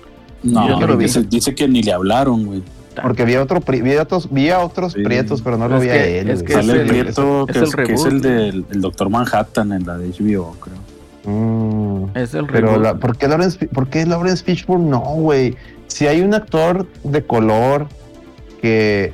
[0.44, 1.06] No, Yo no lo vi.
[1.06, 2.64] dice, dice que ni le hablaron, güey.
[3.02, 5.04] Porque vi a, otro, vi a otros, vi a otros Sí.
[5.04, 6.30] prietos, pero no lo vi que- a él.
[6.30, 8.08] es que Sale es el prieto es que el es, que es reboot.
[8.14, 10.78] el del el Doctor Manhattan en la de HBO, creo.
[11.26, 12.16] Mm.
[12.18, 15.56] Es el Pero, la- ¿por, qué Lawrence, ¿por qué Lawrence Fishburne no, güey?
[15.88, 17.88] Si hay un actor de color
[18.62, 19.14] que,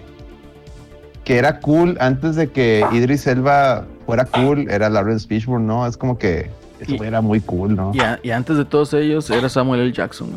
[1.23, 5.87] que era cool antes de que Idris Elba fuera cool, era Lawrence Fishburne, ¿no?
[5.87, 7.91] Es como que eso Y- era muy cool, ¿no?
[7.93, 9.91] Y, a- y antes de todos ellos era Samuel L.
[9.91, 10.29] Jackson.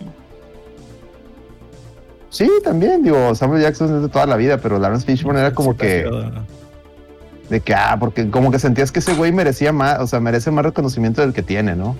[2.30, 5.76] Sí, también, digo, Samuel Jackson es de toda la vida, pero Lawrence Fishburne era como
[5.76, 6.06] que,
[7.48, 10.50] de que, ah, porque como que sentías que ese güey merecía más, o sea, merece
[10.50, 11.96] más reconocimiento del que tiene, ¿no?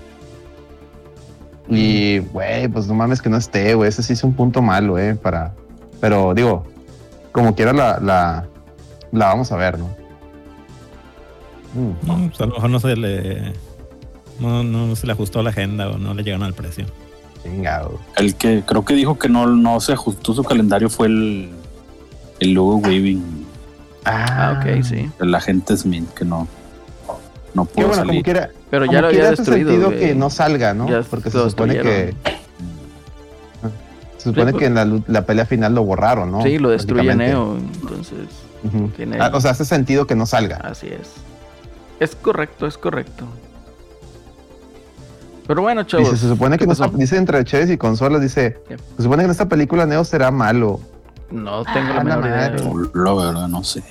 [1.67, 4.97] Y, güey, pues no mames que no esté, güey, ese sí es un punto malo,
[4.99, 5.15] ¿eh?
[5.15, 5.53] Para,
[5.99, 6.65] pero digo,
[7.31, 8.47] como quiera la, la,
[9.11, 9.87] la vamos a ver, ¿no?
[11.73, 12.07] Mm.
[12.07, 13.53] No, pues a lo mejor no se le.
[14.39, 16.85] No, no se le ajustó la agenda o no le llegaron al precio.
[17.43, 17.99] Chingado.
[18.17, 21.49] El que creo que dijo que no, no se ajustó su calendario fue el,
[22.39, 23.45] el Lugo Weaving,
[24.05, 25.09] Ah, ok, sí.
[25.19, 26.47] el agente Smith, que no,
[27.53, 28.23] no pudo bueno, como salir.
[28.23, 29.71] quiera, Pero como ya lo había destruido.
[29.71, 30.89] sentido que no salga, ¿no?
[30.89, 32.15] Ya Porque se supone que
[34.17, 36.41] se supone Sí, que en la, la pelea final lo borraron, ¿no?
[36.43, 37.15] Sí, lo destruye.
[37.15, 37.57] Neo.
[37.57, 38.27] Entonces,
[38.97, 39.17] tiene.
[39.19, 40.57] Ah, o sea, hace sentido que no salga.
[40.57, 41.11] Así es.
[42.01, 43.25] Es correcto, es correcto.
[45.49, 46.11] Pero bueno, chavos.
[46.11, 46.97] Dice, se supone que ¿qué no está- pasó?
[46.97, 48.77] dice entre Chévez y consolas, dice, ¿Qué?
[48.97, 50.79] se supone que en esta película Neo será malo.
[51.31, 52.49] No tengo la Ah, menor la idea.
[52.51, 52.63] madre.
[52.65, 52.85] güey.
[52.93, 53.81] La verdad, no sé.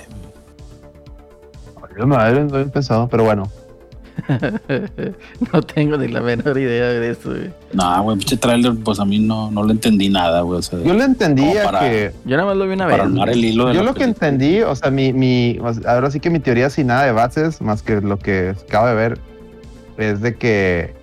[1.99, 3.51] Yo no había no había pensado, pero bueno.
[5.53, 7.31] no tengo ni la menor idea de eso.
[7.31, 7.51] güey.
[7.73, 10.61] No, güey, pinche trailer, pues a mí no, no le entendí nada, güey.
[10.61, 12.13] O sea, Yo le entendía para- que...
[12.25, 13.07] Yo nada más lo vi una para vez.
[13.07, 16.21] armar el hilo de Yo la lo que entendí, o sea, mi, mi, ahora sí
[16.21, 19.19] que mi teoría sin nada de bases, más que lo que acabo de ver,
[19.97, 20.98] es de que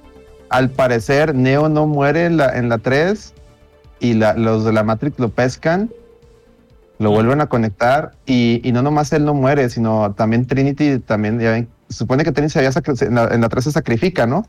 [0.50, 3.34] al parecer Neo no muere en la, en la 3
[4.00, 5.89] y la- los de la Matrix lo pescan,
[7.00, 11.39] lo vuelven a conectar y, y no nomás él no muere, sino también Trinity también,
[11.39, 12.72] ya ven, se supone que Trinity se había
[13.02, 14.48] en la, en la 3 se sacrifica, ¿no?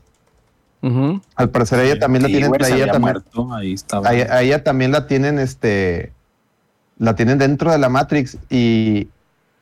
[1.35, 4.07] Al parecer ella también la tienen, a ella también, muerto, ahí estaba.
[4.07, 6.13] a, a ella también la tienen, este,
[6.99, 9.07] la tienen dentro de la Matrix y,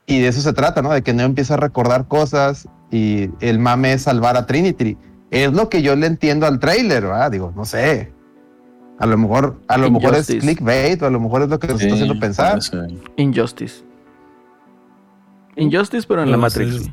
[0.05, 0.91] y de eso se trata, ¿no?
[0.91, 4.97] De que Neo empieza a recordar cosas y el mame es salvar a Trinity.
[5.31, 7.31] Es lo que yo le entiendo al trailer, ¿verdad?
[7.31, 8.11] Digo, no sé.
[8.99, 11.67] A lo mejor, a lo mejor es clickbait o a lo mejor es lo que
[11.67, 12.59] nos Sí, está haciendo pensar.
[13.17, 13.83] Injustice.
[15.57, 16.75] Injustice, pero en la Pues, Matrix.
[16.75, 16.91] es-.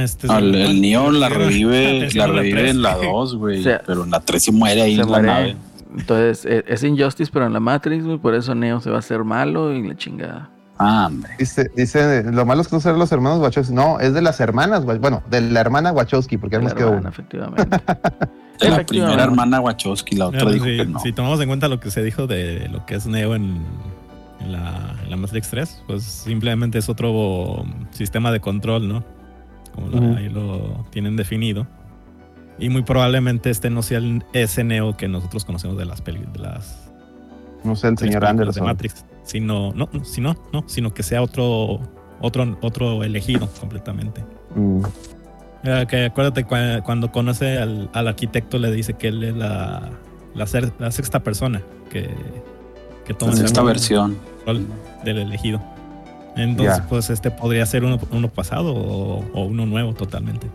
[0.00, 3.60] Este, Al- sí, el Neo la revive, la revive en la 2, güey.
[3.60, 5.26] O sea, pero en la 3 se muere ahí se en la muere.
[5.26, 5.56] nave.
[5.96, 8.18] Entonces, e- es Injustice, pero en la Matrix, güey.
[8.18, 10.50] Por eso Neo se va a hacer malo y la chingada.
[10.82, 11.32] Ah, hombre.
[11.38, 13.74] Dice, dice, lo malo es que no ser los hermanos Wachowski.
[13.74, 16.88] No, es de las hermanas, bueno, de la hermana Wachowski, porque ya La nos quedó
[16.88, 17.08] hermana, uno.
[17.10, 17.76] efectivamente.
[18.60, 20.98] De la primera hermana Wachowski, la otra Bueno, dijo si, que no.
[21.00, 23.56] si tomamos en cuenta lo que se dijo de lo que es Neo en,
[24.40, 29.02] en la, en la Matrix 3, pues simplemente es otro sistema de control, ¿no?
[29.74, 31.66] Como ahí lo tienen definido.
[32.58, 36.32] Y muy probablemente este no sea el, ese Neo que nosotros conocemos de las películas,
[36.34, 36.79] de las
[37.64, 38.64] No sé, el señor Anderson.
[38.64, 41.80] de Matrix, sino no, no, sino, no, sino que sea otro
[42.20, 44.24] otro otro elegido completamente.
[44.54, 44.82] Mm.
[45.64, 49.90] Eh, que acuérdate cua- cuando conoce al, al arquitecto le dice que él es la,
[50.34, 52.08] la, ser- la sexta persona que,
[53.04, 54.16] que toma esta control versión.
[55.04, 55.60] del elegido.
[56.36, 60.46] Entonces, pues este podría ser uno, uno pasado o, o uno nuevo totalmente.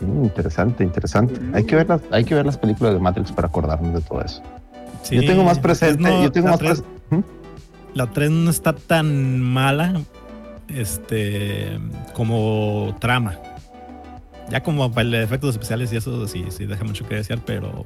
[0.00, 1.40] Mm, interesante, interesante.
[1.54, 4.20] Hay que ver las, hay que ver las películas de Matrix para acordarnos de todo
[4.22, 4.42] eso.
[5.02, 7.28] Sí, yo tengo más pues, presente, no, yo tengo la más tres- presente.
[7.94, 10.00] La 3 no está tan mala
[10.68, 11.78] este
[12.14, 13.38] como trama.
[14.50, 17.84] Ya como para el efectos especiales y eso sí, sí deja mucho que desear, pero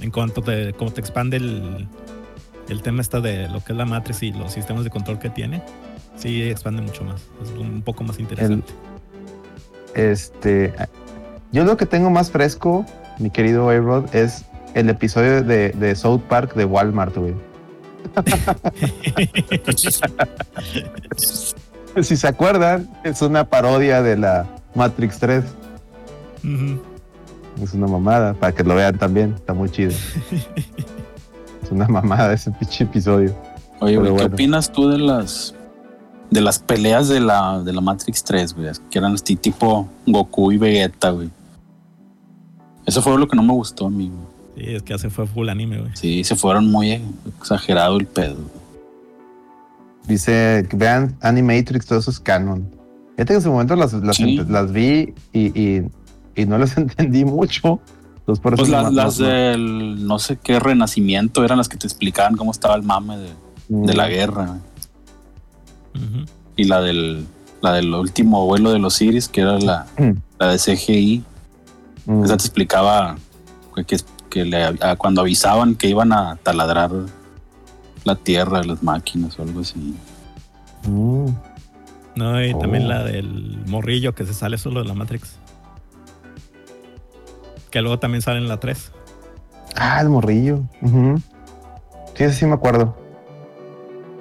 [0.00, 1.88] en cuanto te, como te expande el,
[2.68, 5.28] el tema está de lo que es la Matrix y los sistemas de control que
[5.30, 5.62] tiene,
[6.16, 7.22] sí expande mucho más.
[7.42, 8.72] Es un poco más interesante.
[9.94, 10.72] Este,
[11.52, 12.84] yo lo que tengo más fresco,
[13.18, 14.44] mi querido A-Rod, es
[14.74, 17.34] el episodio de, de South Park de Walmart, güey.
[22.02, 25.44] Si se acuerdan, es una parodia de la Matrix 3.
[26.44, 26.80] Ujú.
[27.62, 29.34] Es una mamada, para que lo vean también.
[29.34, 29.92] Está muy chido.
[31.62, 33.34] Es una mamada ese pinche episodio.
[33.80, 35.54] Oye, güey, ¿qué opinas tú de las
[36.30, 38.70] de las peleas de la, de la Matrix 3, güey?
[38.90, 41.30] Que eran así tipo Goku y Vegeta, güey.
[42.86, 44.27] Eso fue lo que no me gustó a mí, güey.
[44.58, 45.90] Sí, es que hace fue full anime, güey.
[45.94, 47.00] Sí, se fueron muy
[47.38, 48.36] exagerado el pedo.
[50.06, 52.68] Dice, que vean Animatrix, todo eso es canon.
[53.12, 54.40] Fíjate que en su momento las, las, Sí.
[54.48, 55.82] las vi y, y,
[56.34, 57.80] y no las entendí mucho.
[58.20, 61.86] Entonces, por eso Pues las, las del no sé qué renacimiento eran las que te
[61.86, 63.30] explicaban cómo estaba el mame de,
[63.68, 64.46] de la guerra.
[65.94, 66.04] güey.
[66.04, 66.24] Ujú.
[66.56, 67.26] Y la del
[67.60, 70.12] la del último vuelo de los Iris, que era la, Mm.
[70.38, 71.24] la de CGI.
[72.06, 72.24] Mm.
[72.24, 73.16] Esa te explicaba
[73.74, 73.96] que, que,
[74.30, 76.90] que le- a- cuando avisaban que iban a taladrar
[78.04, 79.94] la tierra de las máquinas o algo así.
[80.86, 81.26] Mm.
[82.16, 82.58] No, y Oh.
[82.58, 85.36] también la del morrillo que se sale solo de la Matrix.
[87.70, 88.92] Que luego también sale en la 3.
[89.76, 90.62] Ah, el morrillo.
[92.14, 92.96] Sí, ese sí me acuerdo.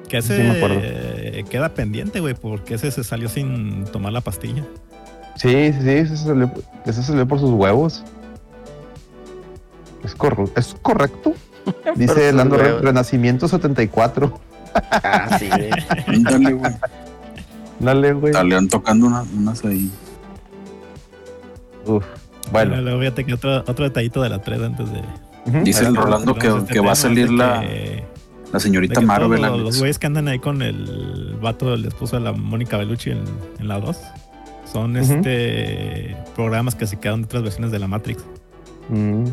[0.09, 0.79] Que Sí, ese me acuerdo.
[0.81, 4.63] eh, queda pendiente, güey, porque ese se salió sin tomar la pastilla.
[5.35, 6.51] Sí, sí, sí, ese salió,
[6.85, 8.03] ese salió por sus huevos.
[10.07, 11.33] Es, corru- ¿es correcto.
[11.95, 12.79] Dice Lando Re-.
[12.79, 14.39] Renacimiento 74.
[14.91, 15.69] Ah, sí, güey.
[16.07, 16.73] Ándale, güey.
[17.79, 18.33] Dale, güey.
[18.33, 19.91] Salían tocando una- unas ahí.
[21.85, 22.03] Uf.
[22.51, 22.81] Bueno, Bueno.
[22.81, 25.01] luego fíjate que otro, otro detallito de la 3 antes de.
[25.63, 25.95] Dice el.
[25.95, 28.03] Rolando que, este que va a salir la, que-
[28.51, 29.39] la señorita Marvel.
[29.41, 32.77] todos los, los güeyes que andan ahí con el vato, el esposo de la Mónica
[32.77, 33.23] Bellucci en,
[33.59, 33.97] en la 2
[34.71, 38.23] son este programas que se quedan de otras versiones de la Matrix.
[38.89, 39.25] Mm.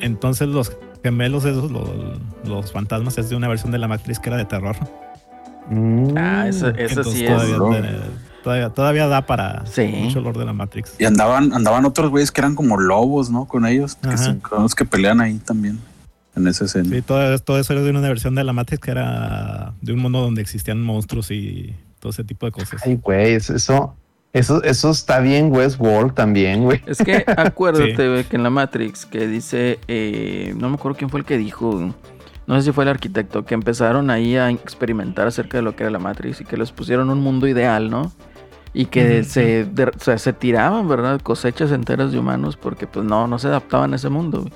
[0.00, 0.72] Entonces los
[1.02, 1.88] gemelos esos, los,
[2.44, 4.76] los fantasmas, es de una versión de la Matrix que era de terror.
[5.70, 6.16] Mm.
[6.16, 7.30] Ah, eso, eso Entonces sí es.
[7.30, 7.70] todavía, ¿no?
[7.70, 8.00] te-
[8.44, 9.82] todavía, todavía da para Sí.
[9.86, 10.94] mucho olor de la Matrix.
[10.98, 13.46] Y andaban, andaban otros güeyes que eran como lobos, ¿no?
[13.46, 14.16] Con ellos, que Ajá.
[14.18, 15.78] son con los que pelean ahí también.
[16.36, 16.90] En esa escena.
[16.90, 19.98] Sí, todo, todo eso era de una versión de la Matrix que era de un
[20.00, 22.82] mundo donde existían monstruos y todo ese tipo de cosas.
[22.84, 23.94] Ay, güey, eso,
[24.38, 26.80] eso, eso, eso está bien Westworld también, güey.
[26.86, 28.08] Es que acuérdate Sí.
[28.08, 31.38] güey, que en la Matrix que dice, eh, no me acuerdo quién fue el que
[31.38, 31.92] dijo,
[32.46, 35.82] no sé si fue el arquitecto, que empezaron ahí a experimentar acerca de lo que
[35.84, 38.12] era la Matrix y que les pusieron un mundo ideal, ¿no?
[38.72, 41.20] Y que se, de- o sea, se tiraban, ¿verdad?
[41.22, 44.40] Cosechas enteras de humanos porque pues no, no se adaptaban a ese mundo.
[44.42, 44.52] güey.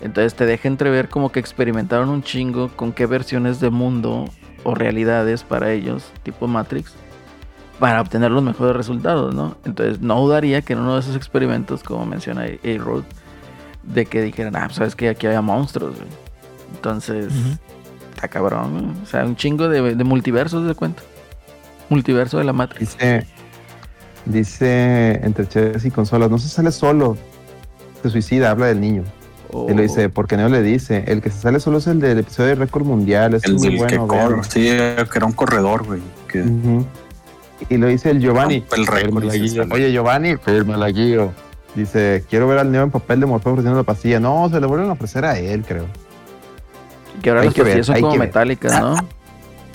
[0.00, 4.24] Entonces te deja entrever como que experimentaron un chingo con qué versiones de mundo
[4.64, 6.92] o realidades para ellos, tipo Matrix,
[7.82, 9.56] para obtener los mejores resultados, ¿no?
[9.64, 13.02] Entonces no dudaría que en uno de esos experimentos, como menciona A-Road,
[13.82, 16.06] de que dijeran, ah, pues, sabes que aquí había monstruos, güey.
[16.76, 17.32] Entonces,
[18.14, 19.02] está cabrón, güey.
[19.02, 21.02] O sea, un chingo de, de multiversos de cuenta.
[21.88, 22.92] Multiverso de la Matrix.
[22.92, 23.26] Dice,
[24.26, 27.16] dice entre Chess y consolas, no se sale solo,
[28.00, 29.02] se suicida, habla del niño.
[29.68, 32.20] Y lo dice, porque Neo le dice, el que se sale solo es el del
[32.20, 34.06] episodio de récord mundial, es El muy del que bueno.
[34.06, 34.20] corre.
[34.28, 34.44] véanlo".
[34.44, 36.00] Sí, que era un corredor, güey.
[36.28, 36.44] Que.
[37.68, 38.64] Y lo dice el Giovanni.
[38.76, 39.24] el récord.
[39.72, 41.32] Oye, Giovanni, fírmala, Guillo.
[41.74, 44.20] Dice, quiero ver al Neo en papel de Morfeo ofreciendo la pastilla.
[44.20, 45.86] No, se le vuelven a ofrecer a él, creo.
[47.22, 48.96] que ahora hay las que ver, son hay como metálicas, ¿no?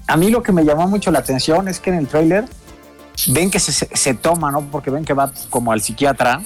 [0.08, 2.46] A mí lo que me llamó mucho la atención es que en el tráiler
[3.30, 4.62] ven que se, se- se toma, ¿no?
[4.62, 6.42] Porque ven que va como al psiquiatra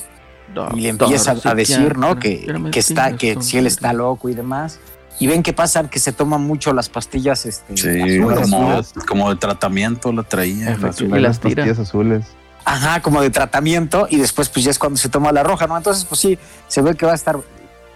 [0.73, 2.17] y le empieza a decir, ¿no?
[2.17, 4.79] Que, que está, que si él está loco y demás.
[5.22, 9.36] Y ven que pasa que se toman mucho las pastillas, este, Sí, azules, como, de
[9.36, 10.72] tratamiento la traía.
[10.72, 10.82] Efectivo.
[10.84, 11.17] la azul.
[11.17, 11.55] Y las tira.
[11.63, 12.26] pastillas azules.
[12.65, 15.78] Ajá, como de tratamiento y después pues ya es cuando se toma la roja, ¿no?
[15.78, 17.38] Entonces pues sí, se ve que va a estar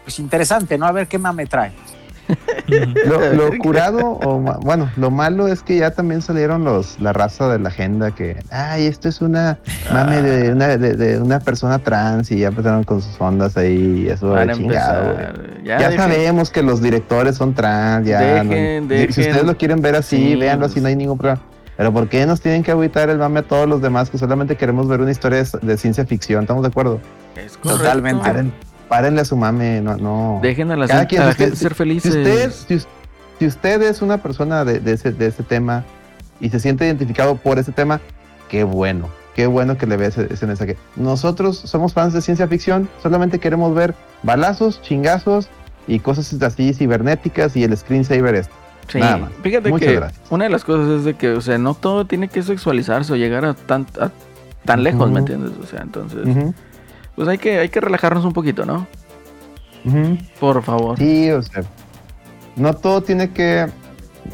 [0.04, 0.86] pues interesante, ¿no?
[0.86, 1.72] A ver qué mame trae.
[3.06, 7.48] Lo, lo curado, o bueno, lo malo es que ya también salieron los la raza
[7.50, 9.60] de la agenda que, ay, esto es una
[9.94, 14.06] mame de una, de, de una persona trans y ya empezaron con sus ondas ahí
[14.06, 15.64] y eso de chingado, empezar.
[15.64, 18.44] Ya, sabemos que los directores son trans, ya.
[18.44, 19.14] no- Dejen, si- dejen.
[19.14, 21.42] Si ustedes lo quieren ver así, Sí, véanlo así, no hay ningún problema.
[21.78, 24.56] Pero ¿por qué nos tienen que agüitar el mame a todos los demás que solamente
[24.56, 26.44] queremos ver una historia de, de ciencia ficción?
[26.44, 27.02] ¿Estamos de acuerdo?
[27.36, 27.84] Es correcto.
[27.84, 28.32] Totalmente.
[28.90, 30.40] Párenle a su mame, no, no.
[30.44, 32.16] Dejen a la, Cada gente- quien, a la si usted- gente ser Si felices.
[32.16, 32.86] usted, si,
[33.40, 35.84] si usted es una persona de, de ese, de ese tema
[36.40, 38.00] y se siente identificado por ese tema,
[38.50, 39.10] qué bueno.
[39.36, 40.78] Qué bueno que le ve ese, ese mensaje.
[40.96, 45.50] Nosotros somos fans de ciencia ficción, solamente queremos ver balazos, chingazos
[45.88, 48.54] y cosas así cibernéticas y el screensaver este.
[48.88, 49.32] Sí, Nada más.
[49.42, 50.22] fíjate Muchas que gracias.
[50.30, 53.16] una de las cosas es de que, o sea, no todo tiene que sexualizarse o
[53.16, 54.12] llegar a tan, a
[54.64, 55.52] tan lejos, ¿me entiendes?
[55.62, 56.54] O sea, entonces, Ujú,
[57.16, 58.88] pues hay que, hay que relajarnos un poquito, ¿no?
[60.40, 60.98] Por favor.
[60.98, 61.64] Sí, o sea,
[62.56, 63.68] no todo tiene que,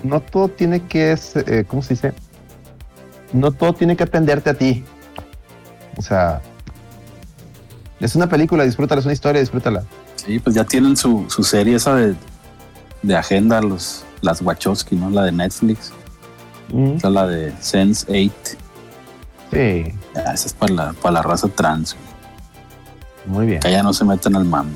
[0.04, 2.14] no todo tiene que, eh, ¿cómo se dice?
[3.34, 4.84] No todo tiene que atenderte a ti.
[5.98, 6.42] O sea,
[8.00, 9.84] es una película, disfrútala, es una historia, disfrútala.
[10.16, 12.16] Sí, pues ya tienen su, su serie esa de,
[13.02, 15.10] de agenda, los, las Wachowski, ¿no?
[15.10, 15.92] La de Netflix.
[16.72, 18.58] Mm, Esa es la de Sense 8.
[19.52, 21.98] Sí, Ya, esa es para la, para la raza trans.
[23.26, 23.60] Muy bien.
[23.60, 24.72] Que allá no se metan al mame.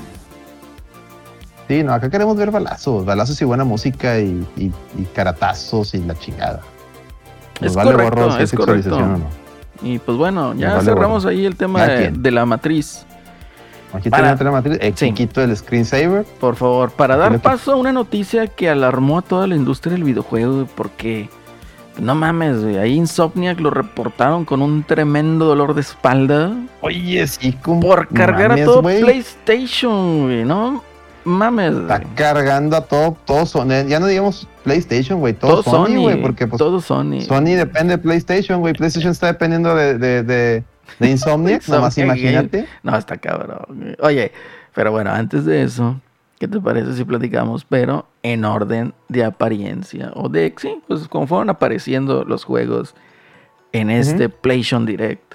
[1.68, 6.00] Sí, no, acá queremos ver balazos, balazos y buena música y, y- y caratazos y
[6.00, 6.62] la chingada.
[7.60, 9.26] Nos Es vale correcto, gorro si es sexualización correcto.
[9.26, 9.90] o no.
[9.90, 13.06] Y pues bueno, ya vale cerramos ahí el tema de, la matriz.
[13.94, 15.08] Aquí Para- tenemos la matriz, el Sí.
[15.08, 16.24] chiquito del screensaver.
[16.40, 20.04] Por favor, para dar paso a una noticia que alarmó a toda la industria del
[20.04, 21.30] videojuego, porque
[22.00, 27.54] no mames, güey, ahí Insomniac lo reportaron con un tremendo dolor de espalda Oye, sí,
[27.54, 28.82] como por cargar a todo.
[28.82, 30.84] PlayStation, güey, no
[31.26, 31.74] mames.
[31.74, 33.86] Está cargando a todo, todo Sony.
[33.88, 35.34] Ya no digamos PlayStation, güey.
[35.34, 36.22] Todo, Todo Sony, güey.
[36.22, 37.22] Porque pues, todo Sony.
[37.22, 38.74] Sony depende de PlayStation, güey.
[38.74, 40.64] PlayStation está dependiendo de, de, de,
[41.00, 41.68] de Insomniac.
[41.68, 42.68] nomás imagínate.
[42.84, 43.96] No, está cabrón.
[44.00, 44.32] Oye,
[44.74, 46.00] pero bueno, antes de eso,
[46.46, 47.66] ¿qué te parece si platicamos?
[47.66, 50.12] Pero en orden de apariencia.
[50.14, 52.94] O de, sí, pues como fueron apareciendo los juegos
[53.72, 55.34] en este PlayStation Direct.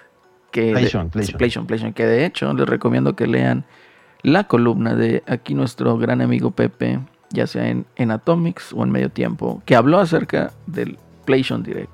[0.53, 1.39] Que de- PlayStation, sí, PlayStation.
[1.39, 3.65] PlayStation, PlayStation, Que de hecho les recomiendo que lean
[4.23, 7.01] la columna de aquí nuestro gran amigo Pepe,
[7.31, 11.91] ya sea en, en Atomics o en Medio Tiempo, que habló acerca del PlayStation Direct.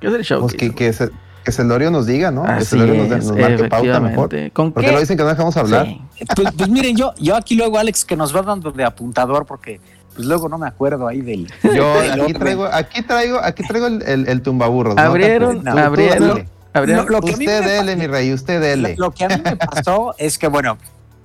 [0.00, 0.40] ¿Qué es el show?
[0.40, 1.10] Pues que, que se,
[1.48, 2.42] que Celorio nos diga, ¿no?
[2.44, 4.28] que Así Celorio nos, es, nos marque pauta mejor.
[4.52, 4.92] ¿Con Porque qué?
[4.94, 5.86] lo dicen que no dejamos hablar.
[5.86, 6.00] Sí.
[6.36, 9.80] Pues, pues miren, yo, yo aquí luego, Alex, que nos va dando de apuntador, porque
[10.14, 11.46] pues luego no me acuerdo ahí del.
[11.62, 14.94] Yo del aquí traigo, aquí traigo, aquí traigo el, el, el tumbaburros.
[14.96, 15.00] ¿no?
[15.02, 16.48] Abrieron, Tú- tú abrieron, dale.
[16.74, 17.06] abrieron.
[17.06, 18.94] Lo- lo que a mí Usted me dele, mi rey, usted dele.
[18.98, 20.76] Lo, lo que a mí me pasó es que, bueno,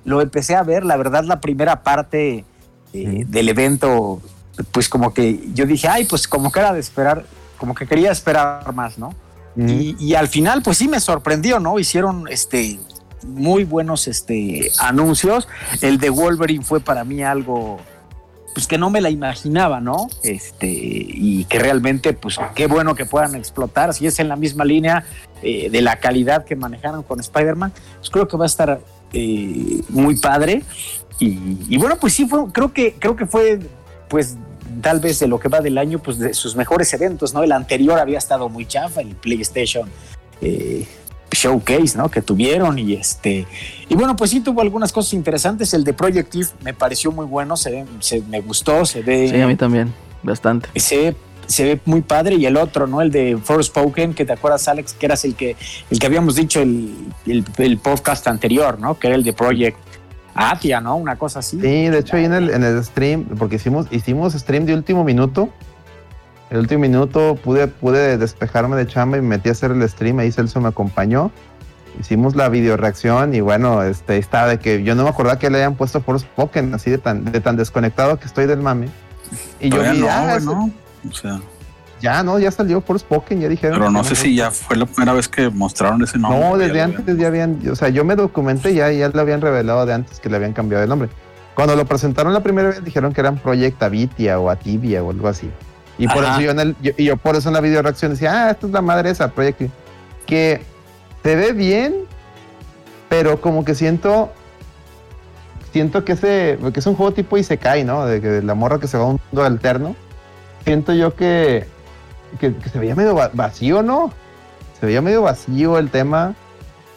[0.06, 2.46] lo empecé a ver, la verdad, la primera parte
[2.94, 4.22] eh, del evento,
[4.72, 7.26] pues como que yo dije, ay, pues como que era de esperar,
[7.58, 9.14] como que quería esperar más, ¿no?
[9.56, 11.78] Y, y al final, pues sí me sorprendió, ¿no?
[11.78, 12.80] Hicieron este
[13.24, 15.48] muy buenos este, anuncios.
[15.82, 17.80] El de Wolverine fue para mí algo
[18.54, 20.08] pues que no me la imaginaba, ¿no?
[20.24, 23.94] Este, y que realmente, pues qué bueno que puedan explotar.
[23.94, 25.06] Si es en la misma línea
[25.42, 28.80] eh, de la calidad que manejaron con Spider-Man, pues creo que va a estar
[29.12, 30.62] eh, muy padre.
[31.20, 33.60] Y, y bueno, pues sí, fue, creo que, creo que fue,
[34.08, 34.38] pues,
[34.82, 37.44] tal vez de lo que va del año, pues de sus mejores eventos, ¿no?
[37.44, 39.90] El anterior había estado muy chafa, el PlayStation
[40.42, 40.86] eh,
[41.32, 42.10] Showcase, ¿no?
[42.10, 43.48] Que tuvieron y este.
[43.90, 45.74] Y bueno, pues sí tuvo algunas cosas interesantes.
[45.74, 49.30] El de Project Eve me pareció muy bueno, se, ve- se me gustó, se ve.
[49.30, 50.70] Sí, a mí también, bastante.
[50.80, 51.16] se ve,
[51.48, 53.02] se ve muy padre y el otro, ¿no?
[53.02, 55.56] El de Forspoken, que te acuerdas, Alex, que eras el que,
[55.90, 56.94] el que habíamos dicho el,
[57.26, 59.00] el, el podcast anterior, ¿no?
[59.00, 59.78] Que era el de Project
[60.36, 60.96] Atia, ¿no?
[60.98, 61.60] Una cosa así.
[61.60, 65.04] Sí, de hecho ahí en el, en el stream, porque hicimos, hicimos stream de último
[65.04, 65.50] minuto.
[66.50, 70.20] El último minuto pude, pude despejarme de chamba y me metí a hacer el stream,
[70.20, 71.32] ahí Celso me acompañó.
[72.00, 75.50] Hicimos la video reacción y bueno, este estaba de que yo no me acordaba que
[75.50, 78.88] le hayan puesto Forspoken, así de tan, de tan desconectado que estoy del mame.
[79.60, 80.72] Y yo Todavía vi, no, ah, güey, ese- ¿no?
[81.10, 81.42] O sea,
[82.04, 83.80] ya no, ya salió Forspoken, ya dijeron.
[83.80, 86.38] pero no sé si ya fue la primera vez que mostraron ese nombre.
[86.38, 89.22] No, desde ya antes ya habían, o sea, yo me documenté y ya, ya lo
[89.22, 91.08] habían revelado de antes que le habían cambiado el nombre.
[91.56, 95.30] Cuando lo presentaron la primera vez dijeron que eran Project Avitia o Atibia o algo
[95.30, 95.50] así.
[95.98, 98.12] Y por eso yo en el, yo, y yo por eso en la video reacción
[98.12, 99.72] decía, ah, esta es la madre esa, Project Eve",
[100.26, 100.62] que
[101.24, 101.96] se ve bien,
[103.08, 104.34] pero como que siento,
[105.72, 108.06] siento que ese, que es un juego tipo Isekai, ¿no?
[108.06, 109.96] De que la morra que se va a un mundo alterno.
[110.66, 111.68] Siento yo que,
[112.40, 114.12] que, que se veía medio va- vacío, ¿no?
[114.80, 116.34] Se veía medio vacío el tema.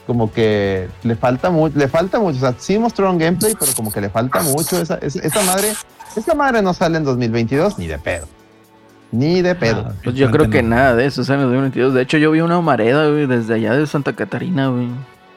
[0.07, 2.37] Como que le falta mucho, le falta mucho.
[2.37, 4.81] O sea, sí mostraron gameplay, pero como que le falta mucho.
[4.81, 5.73] Esa, esa, esa madre,
[6.15, 8.27] esa madre no sale en 2022 ni de pedo.
[9.11, 9.87] Ni de pedo.
[9.89, 10.71] Ah, Pues yo creo que no.
[10.77, 11.95] nada de eso sale en 2022.
[11.95, 14.89] De hecho, yo vi una humareda, güey, desde allá de Santa Catarina, güey.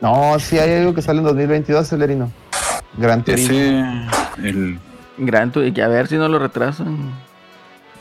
[0.02, 2.32] No, sí hay algo que sale en 2022, Celerino.
[2.98, 3.56] Gran Turismo.
[3.58, 4.80] Ese, el,
[5.18, 7.12] Gran tu- y a ver si no lo retrasan.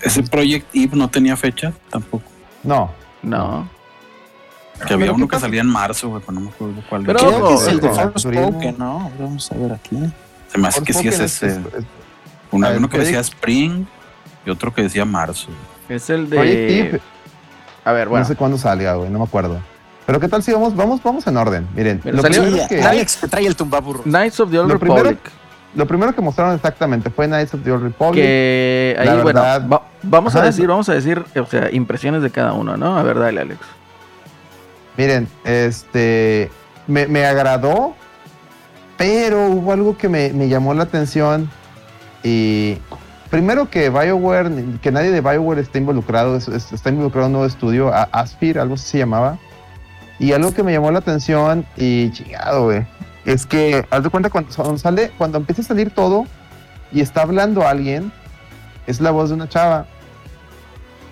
[0.03, 2.24] Ese Project Eve no tenía fecha tampoco.
[2.62, 2.90] No.
[3.22, 3.68] No.
[4.86, 5.46] Que había ¿Pero uno que pasa?
[5.46, 7.18] salía en marzo, güey, pero no me acuerdo cuál Pero.
[7.18, 9.11] Creo que es el de Forspoken, ¿no?
[9.18, 9.99] Vamos a ver aquí.
[10.53, 11.46] Se me hace que sí es ese.
[11.49, 11.59] es-
[12.51, 13.84] Uno, que decía Spring
[14.46, 15.49] y otro que decía marzo.
[15.88, 16.80] Es el Project de.
[16.80, 17.01] Eve,
[17.84, 18.22] A ver, bueno.
[18.24, 19.61] No sé cuándo salga, güey, no me acuerdo.
[20.07, 21.68] Pero qué tal si vamos, vamos, vamos en orden.
[21.74, 24.03] Miren, Pero lo salió- primero, que, Alex que trae el tumbaburro.
[24.05, 25.32] Knights of the Old Lo primero- Republic.
[25.78, 28.22] Lo primero que mostraron exactamente fue Knights of the Old Republic.
[28.22, 32.30] Que ahí, bueno, verdad- va- vamos a decir, vamos a decir, o sea, impresiones de
[32.30, 32.98] cada uno, ¿no?
[32.98, 33.60] A ver, dale, Alex.
[34.96, 36.50] Miren, este
[36.88, 37.94] me, me agradó,
[38.96, 41.48] pero hubo algo que me, me llamó la atención.
[42.24, 42.78] Y
[43.30, 44.50] primero que BioWare,
[44.82, 48.08] que nadie de BioWare está involucrado, es- es- está involucrado en un nuevo estudio, a-
[48.12, 49.38] Aspir, algo así se llamaba.
[50.18, 52.84] Y algo que me llamó la atención, y chingado, güey,
[53.28, 56.24] es que haz de cuenta cuando sale, cuando empieza a salir todo
[56.90, 58.10] y está hablando alguien,
[58.86, 59.86] es la voz de una chava.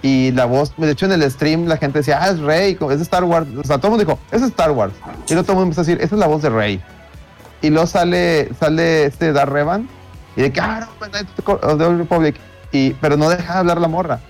[0.00, 3.00] Y la voz, de hecho en el stream la gente decía, ah, es Rey, es
[3.02, 3.46] Star Wars.
[3.58, 4.94] O sea, todo el mundo dijo, es Star Wars.
[5.28, 6.80] Y luego todo el mundo empezó a decir, esa es la voz de Rey.
[7.60, 9.86] Y luego sale, sale este Dar Revan
[10.36, 12.36] y de que, ah, no, pues, Republic.
[12.72, 14.20] Y, pero no deja de hablar la morra.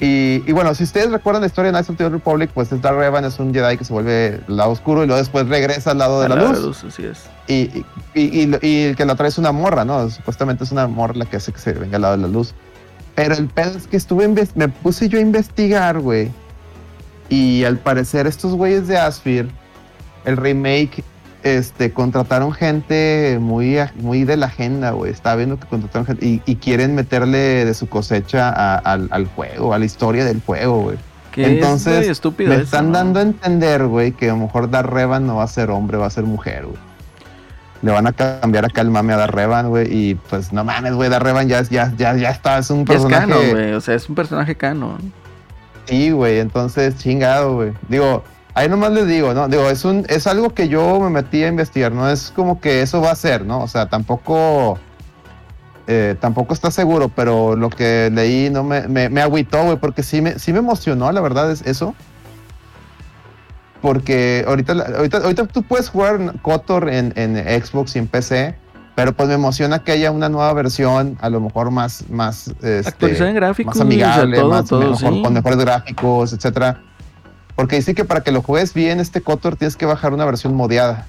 [0.00, 2.72] Y, y bueno, si ustedes recuerdan la historia de Knights of the Old Republic, pues
[2.72, 5.46] es Dar Revan es un Jedi que se vuelve al lado oscuro y luego después
[5.48, 6.82] regresa al lado de la A luz.
[6.84, 7.20] así es.
[7.46, 7.84] Y,
[8.14, 10.10] y, y- el que la trae es una morra, ¿no?
[10.10, 12.52] Supuestamente es una morra la que hace que se venga al lado de la luz.
[13.14, 16.30] Pero el pedo es que estuve, me puse yo a investigar, güey.
[17.28, 19.50] Y al parecer estos güeyes de Aspir,
[20.24, 21.04] el remake,
[21.42, 25.10] este, contrataron gente muy, muy de la agenda, güey.
[25.12, 29.26] Estaba viendo que contrataron gente y, y quieren meterle de su cosecha a- al, al
[29.26, 30.98] juego, a la historia del juego, güey.
[31.34, 32.98] Entonces, es estúpido Me eso, están ¿no?
[32.98, 35.96] dando a entender, güey, que a lo mejor Dar Revan no va a ser hombre,
[35.96, 36.76] va a ser mujer, güey.
[37.80, 40.92] Le van a cambiar acá el mame a Dar Revan, güey, y pues no mames,
[40.92, 43.26] güey, Dar Revan ya, ya, ya, ya está, es un Ya es personaje.
[43.32, 43.72] canon, güey.
[43.72, 45.12] O sea, es un personaje canon.
[45.86, 47.72] Sí, güey, entonces chingado, güey.
[47.88, 48.22] Digo,
[48.54, 49.48] ahí nomás les digo, ¿no?
[49.48, 52.82] Digo, es un, es algo que yo me metí a investigar, no es como que
[52.82, 53.60] eso va a ser, ¿no?
[53.62, 54.78] O sea, tampoco,
[55.86, 60.02] eh, tampoco está seguro, pero lo que leí no me, me, me agüitó, güey, porque
[60.02, 61.94] sí me, sí me emocionó, la verdad es eso.
[63.80, 68.54] porque ahorita, ahorita, ahorita tú puedes jugar Kotor en, en Xbox y en PC,
[68.94, 72.88] pero pues me emociona que haya una nueva versión, a lo mejor más, más, este,
[72.88, 75.22] Actualizada en gráficos, más amigable, todo, más, todo, mejor- sí.
[75.22, 76.80] con mejores gráficos, etcétera.
[77.56, 80.54] Porque dice que para que lo juegues bien este Kotor tienes que bajar una versión
[80.54, 81.06] modeada.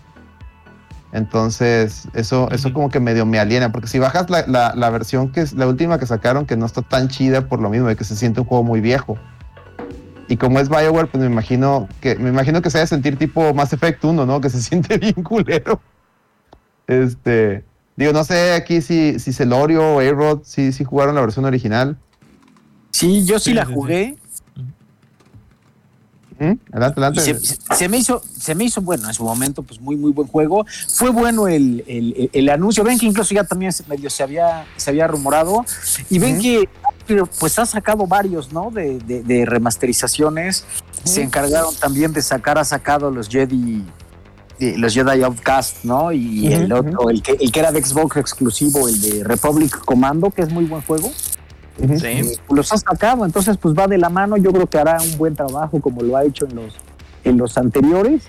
[1.11, 5.31] Entonces, eso, eso como que medio me aliena, porque si bajas la, la- la versión
[5.31, 7.95] que es la última que sacaron, que no está tan chida por lo mismo, de
[7.95, 9.17] que se siente un juego muy viejo.
[10.27, 13.17] Y como es Bioware, pues me imagino que me imagino que se vaya a sentir
[13.17, 14.41] tipo Mass Effect 1, ¿no?
[14.41, 15.79] Que se siente bien culero.
[16.87, 17.63] Este,
[17.95, 21.97] digo, no sé aquí si, si Celorio o A-Rod si, si jugaron la versión original.
[22.91, 23.75] Sí, yo sí, Sí, la sí, sí.
[23.75, 24.15] jugué.
[26.39, 26.53] ¿Mm?
[26.71, 27.21] Adelante, y adelante.
[27.21, 30.11] se, se- se me hizo, se me hizo bueno en su momento, pues muy, muy
[30.11, 30.65] buen juego.
[30.89, 31.83] Fue bueno el,
[32.33, 32.83] el- anuncio.
[32.83, 35.65] Ven que incluso ya también se- medio se había, se había rumorado.
[36.09, 36.67] Y ven que
[37.39, 38.71] pues ha sacado varios, ¿no?
[38.71, 40.65] De, de- de remasterizaciones.
[41.03, 43.83] Se encargaron también de sacar, ha sacado los Jedi.
[44.59, 46.11] Los Jedi Outcast, ¿no?
[46.13, 50.29] Y el otro, el que, el que era de Xbox exclusivo, el de Republic Commando,
[50.29, 51.11] que es muy buen juego.
[51.77, 52.05] Sí.
[52.05, 55.17] Eh, los ha sacado, entonces pues va de la mano, yo creo que hará un
[55.17, 56.75] buen trabajo como lo ha hecho en los,
[57.23, 58.23] en los anteriores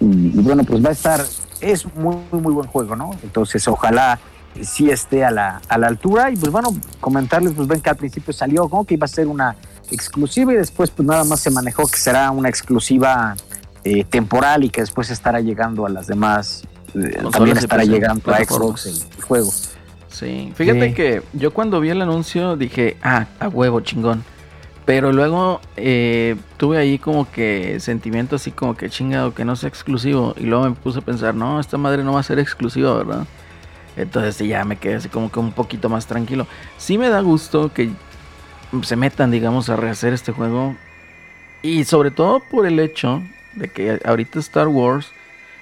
[0.00, 1.24] y, y bueno pues va a estar,
[1.60, 3.10] es muy muy, muy buen juego, ¿no?
[3.22, 4.20] Entonces ojalá
[4.62, 7.96] sí esté a la, a la altura y pues bueno, comentarles pues ven que al
[7.96, 8.84] principio salió ¿no?
[8.84, 9.56] que iba a ser una
[9.90, 13.36] exclusiva y después pues nada más se manejó que será una exclusiva
[13.84, 16.64] eh, temporal y que después estará llegando a las demás,
[16.94, 18.44] eh, también estará llegando a.
[18.44, 19.50] Xbox el juego.
[20.18, 20.94] Sí, fíjate Sí.
[20.94, 24.24] que yo cuando vi el anuncio dije, ah, a huevo, chingón.
[24.86, 29.68] Pero luego eh, tuve ahí como que sentimiento así como que chingado, que no sea
[29.68, 30.34] exclusivo.
[30.38, 33.26] Y luego me puse a pensar, no, esta madre no va a ser exclusiva, ¿verdad?
[33.96, 36.46] Entonces sí, ya me quedé así como que un poquito más tranquilo.
[36.78, 37.90] Sí me da gusto que
[38.82, 40.76] se metan, digamos, a rehacer este juego.
[41.62, 43.22] Y sobre todo por el hecho
[43.54, 45.08] de que ahorita Star Wars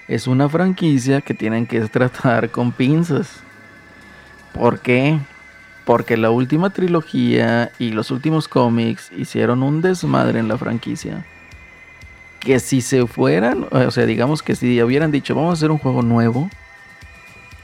[0.07, 3.41] es una franquicia que tienen que tratar con pinzas.
[4.55, 5.19] ¿Por qué?
[5.85, 11.27] Porque la última trilogía y los últimos cómics hicieron un desmadre en la franquicia.
[12.39, 15.79] Que si se fueran, o sea, digamos que si hubieran dicho, vamos a hacer un
[15.79, 16.49] juego nuevo.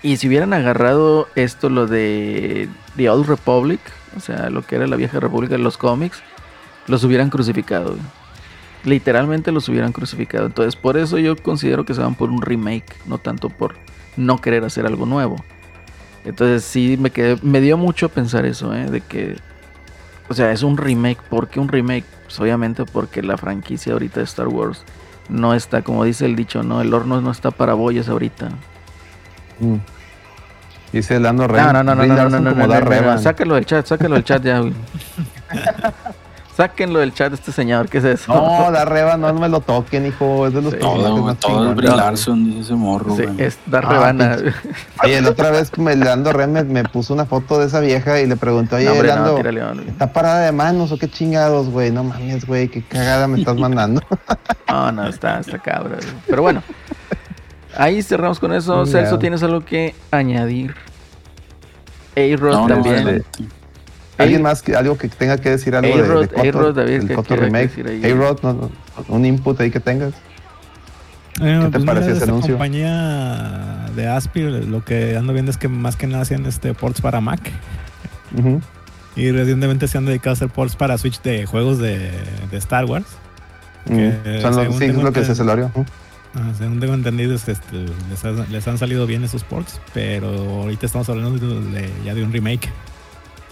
[0.03, 3.81] Y si hubieran agarrado esto, lo de The Old Republic,
[4.17, 6.21] o sea, lo que era la vieja república de los cómics,
[6.89, 7.97] los hubieran crucificado.
[8.83, 10.47] Literalmente los hubieran crucificado.
[10.47, 13.77] Entonces, por eso yo considero que se van por un remake, no tanto por
[14.17, 15.37] no querer hacer algo nuevo.
[16.25, 18.91] Entonces sí me quedé, me dio mucho pensar eso, ¿eh?
[18.91, 19.37] de que,
[20.29, 21.21] o sea, es un remake.
[21.29, 22.05] ¿Por qué un remake?
[22.25, 24.85] Pues obviamente porque la franquicia ahorita de Star Wars
[25.29, 28.51] no está, como dice el dicho, no, el horno no está para bollas ahorita.
[29.61, 29.77] Mm.
[30.93, 31.63] Dice Lando Rey.
[31.63, 34.25] No, no, no, no, no, no, no, no, no, no, sácalo del chat, sácalo del
[34.25, 34.75] chat ya, güey.
[36.61, 38.35] Sáquenlo del chat este señor, ¿qué es eso?
[38.35, 40.47] No, Darth Revan, no me lo toquen, hijo.
[40.47, 40.79] Es de los Sí.
[40.79, 44.37] personajes Todo, es Larson, dice ese morro, Sí, es dar Ah.
[45.03, 48.21] Oye, la otra vez me, Lando Rey me, me puso una foto de esa vieja
[48.21, 49.83] y le pregunté, oye, No, hombre, no, tírale, no.
[49.83, 51.91] ¿está parada de manos o qué chingados, güey?
[51.91, 54.03] No mames, güey, qué cagada me estás mandando.
[54.69, 55.99] No, no, está, está cabrón.
[56.01, 56.15] güey.
[56.29, 56.63] Pero bueno,
[57.77, 58.85] ahí cerramos con eso.
[58.85, 60.75] Celso, ¿tienes algo que añadir?
[62.17, 63.25] A-Rod No, no, también.
[64.23, 67.15] ¿Alguien más que, algo que tenga que decir algo de, A-Rod, de David, del ¿qué
[67.15, 67.69] Kotor quiera remake?
[67.69, 68.11] decir ahí?
[68.13, 68.71] A-Rod, no, no,
[69.09, 70.13] un input ahí que tengas.
[71.41, 72.55] Eh, ¿Qué te pareció ese anuncio?
[72.55, 77.01] compañía de Aspir, lo que ando viendo es que más que nada hacían este ports
[77.01, 77.41] para Mac.
[78.39, 78.61] Ujú.
[79.17, 82.11] Y recientemente se han dedicado a hacer ports para Switch de juegos de,
[82.51, 83.07] de Star Wars.
[83.87, 83.97] Mm.
[83.97, 85.67] Que Son los- según sí, es tengo lo que se entendido- Celorio.
[85.75, 85.85] Ujú.
[86.35, 90.29] Ah, según tengo entendido, es, este, les, ha- les han salido bien esos ports, pero
[90.29, 92.69] ahorita estamos hablando de- de- ya de un remake.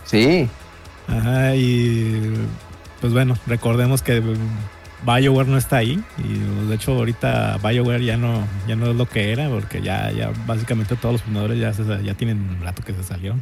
[0.09, 0.49] Sí,
[1.07, 2.35] Ajá, y
[3.01, 4.23] pues bueno, recordemos que
[5.07, 6.03] BioWare no está ahí.
[6.19, 10.11] Y de hecho, ahorita BioWare ya no, ya no es lo que era, porque ya,
[10.13, 13.35] ya básicamente todos los fundadores ya, se- ya tienen un rato que se salió.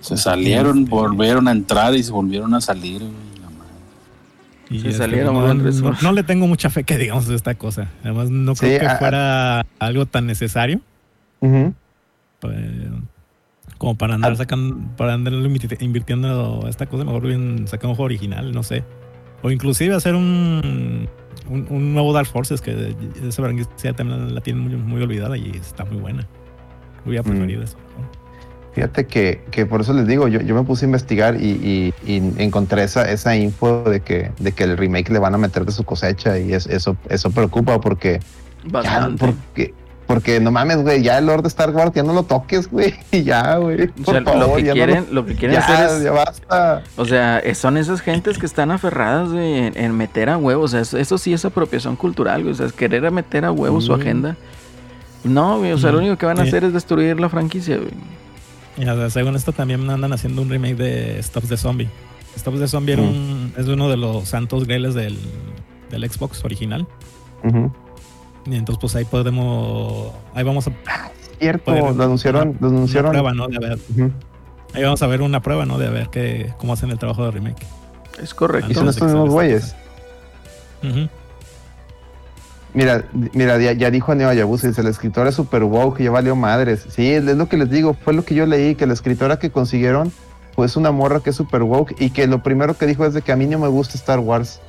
[0.00, 3.12] Se salieron, volvieron a entrar y se volvieron a salir, güey.
[3.40, 3.72] la madre.
[4.70, 7.88] Y Se este, salieron no, no- le tengo mucha fe que digamos de esta cosa.
[8.02, 10.80] Además, no Sí, creo que a- fuera algo tan necesario.
[11.40, 11.74] Ujú.
[12.40, 12.56] pues,
[13.78, 14.36] como para andar Ah.
[14.36, 15.32] sacando, para andar
[15.80, 18.84] invirtiendo esta cosa, mejor bien sacar un juego original, no sé.
[19.42, 21.08] O inclusive hacer un,
[21.48, 22.94] un, un nuevo Dark Forces, que
[23.26, 26.26] esa franquicia también la tienen muy, muy olvidada y está muy buena.
[27.06, 27.26] Hubiera Mm.
[27.30, 27.76] preferido eso.
[28.74, 31.94] Fíjate que, que por eso les digo, yo, yo me puse a investigar y, y-
[32.06, 35.64] y encontré esa, esa info de que, de que el remake le van a meter
[35.64, 38.20] de su cosecha y es- eso, eso preocupa porque,
[38.84, 39.74] ya, porque
[40.08, 42.94] Porque no mames, güey, ya el Lord de Star Wars ya no lo toques, güey.
[43.12, 43.90] Y ya, güey.
[44.04, 46.82] O sea, lo que ya no quieren, lo que quieren ya, hacer es ya basta.
[46.96, 50.64] O sea, eh, son esas gentes que están aferradas güey, en, en meter a huevos.
[50.64, 52.52] O sea, eso, eso sí es apropiación cultural, güey.
[52.52, 54.00] O sea, es querer meter a huevos su Mm.
[54.00, 54.36] agenda.
[55.24, 55.72] No, güey.
[55.72, 56.00] O sea, lo Mm.
[56.04, 56.48] único que van a Sí.
[56.48, 57.90] hacer es destruir la franquicia, güey.
[58.78, 61.88] Y, o sea, según esto también andan haciendo un remake de Stops the Zombie.
[62.38, 63.06] Stops the Zombie era Mm.
[63.08, 65.18] un- es uno de los santos grailes del,
[65.90, 66.86] del Xbox original.
[67.44, 67.70] Ujú.
[68.46, 70.12] Y entonces pues ahí podemos...
[70.34, 70.72] Ahí vamos a...
[71.38, 73.46] Cierto, lo anunciaron, lo una prueba, ¿no?
[73.46, 74.10] De a ver, Ujú.
[74.74, 75.78] ahí vamos a ver una prueba, ¿no?
[75.78, 77.64] De a ver qué, cómo hacen el trabajo de remake.
[78.20, 78.70] Es correcto.
[78.70, 79.76] Y son estos mismos güeyes.
[82.74, 86.36] Mira, mira, ya, ya dijo Neo Ayabusa, dice, el escritor es super woke, ya valió
[86.36, 86.86] madres.
[86.88, 89.50] Sí, es lo que les digo, fue lo que yo leí, que la escritora que
[89.50, 90.12] consiguieron,
[90.54, 93.22] pues una morra que es super woke y que lo primero que dijo es de
[93.22, 94.60] que a mí no me gusta Star Wars.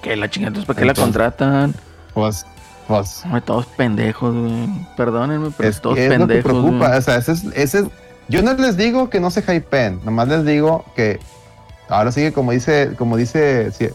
[0.00, 1.74] Que la chingada, entonces, ¿para qué la contratan?
[2.14, 2.46] Pues,
[2.88, 4.68] pues, Ay, todos pendejos, güey.
[4.96, 6.42] Perdónenme, pero es, todos es lo que pendejos.
[6.52, 6.86] preocupa.
[6.88, 6.98] güey.
[6.98, 7.84] O sea, ese es, ese es-
[8.28, 11.18] yo no les digo que no se hypeen, nomás les digo que
[11.88, 13.92] ahora sí que como dice, como dice ci-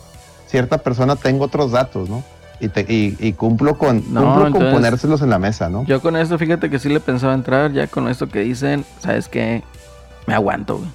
[0.47, 2.23] cierta persona, tengo otros datos, ¿no?
[2.59, 5.83] Y, te- y, y cumplo con, No, cumplo con entonces- ponérselos en la mesa, ¿no?
[5.85, 7.71] Yo con esto, fíjate que sí le pensaba entrar.
[7.71, 9.63] Ya con esto que dicen, ¿sabes qué?
[10.25, 10.89] Me aguanto, güey.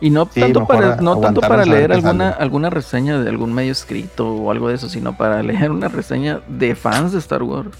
[0.00, 3.72] Y no Sí, tanto para, no tanto para leer alguna, alguna reseña de algún medio
[3.72, 7.76] escrito o algo de eso, sino para leer una reseña de fans de Star Wars.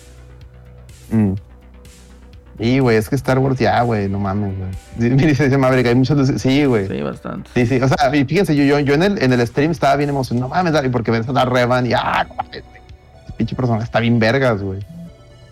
[1.11, 1.35] Mm.
[2.59, 5.11] Y, güey, es que Star Wars ya, güey, no mames, güey.
[5.11, 6.29] Me dice, Maverick, hay muchos...
[6.41, 6.89] Sí, güey.
[6.89, 7.51] Sí, bastante.
[7.55, 9.97] Sí, sí, o sea, y fíjense, yo, yo, yo en, el, en el stream estaba
[9.97, 12.65] bien emocionado, no mames, David, porque ves a la Revan y ah, no mames,
[13.37, 14.81] pinche personaje está bien vergas, güey.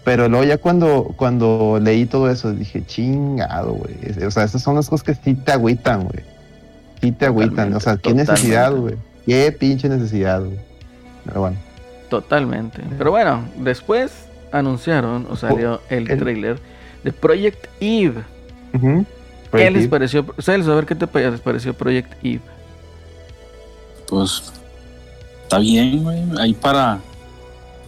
[0.04, 4.24] Pero luego ya cuando, cuando leí todo eso, dije, chingado, güey.
[4.26, 6.24] O sea, esas son las cosas que sí te agüitan, güey.
[7.05, 7.74] Sí te agüitan.
[7.74, 8.94] O sea, qué Totalmente, necesidad, güey.
[9.26, 10.59] Qué pinche necesidad, güey.
[11.24, 11.57] Pero bueno.
[12.11, 12.82] Totalmente.
[12.98, 14.12] Pero bueno, después
[14.52, 16.59] anunciaron o salió el, Oh, el- trailer
[17.02, 18.22] de Project Eve.
[18.72, 19.88] ¿Qué les Pretty.
[19.88, 20.26] pareció?
[20.38, 22.40] Celes, a ver qué te les pareció Project Eve.
[24.09, 24.52] Pues
[25.44, 26.22] está bien, güey.
[26.38, 26.98] Ahí para,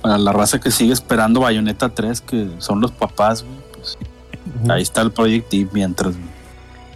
[0.01, 3.57] para la raza que sigue esperando Bayonetta 3, que son los papás, güey.
[3.75, 3.99] Pues,
[4.71, 6.15] ahí está el Project Eve mientras.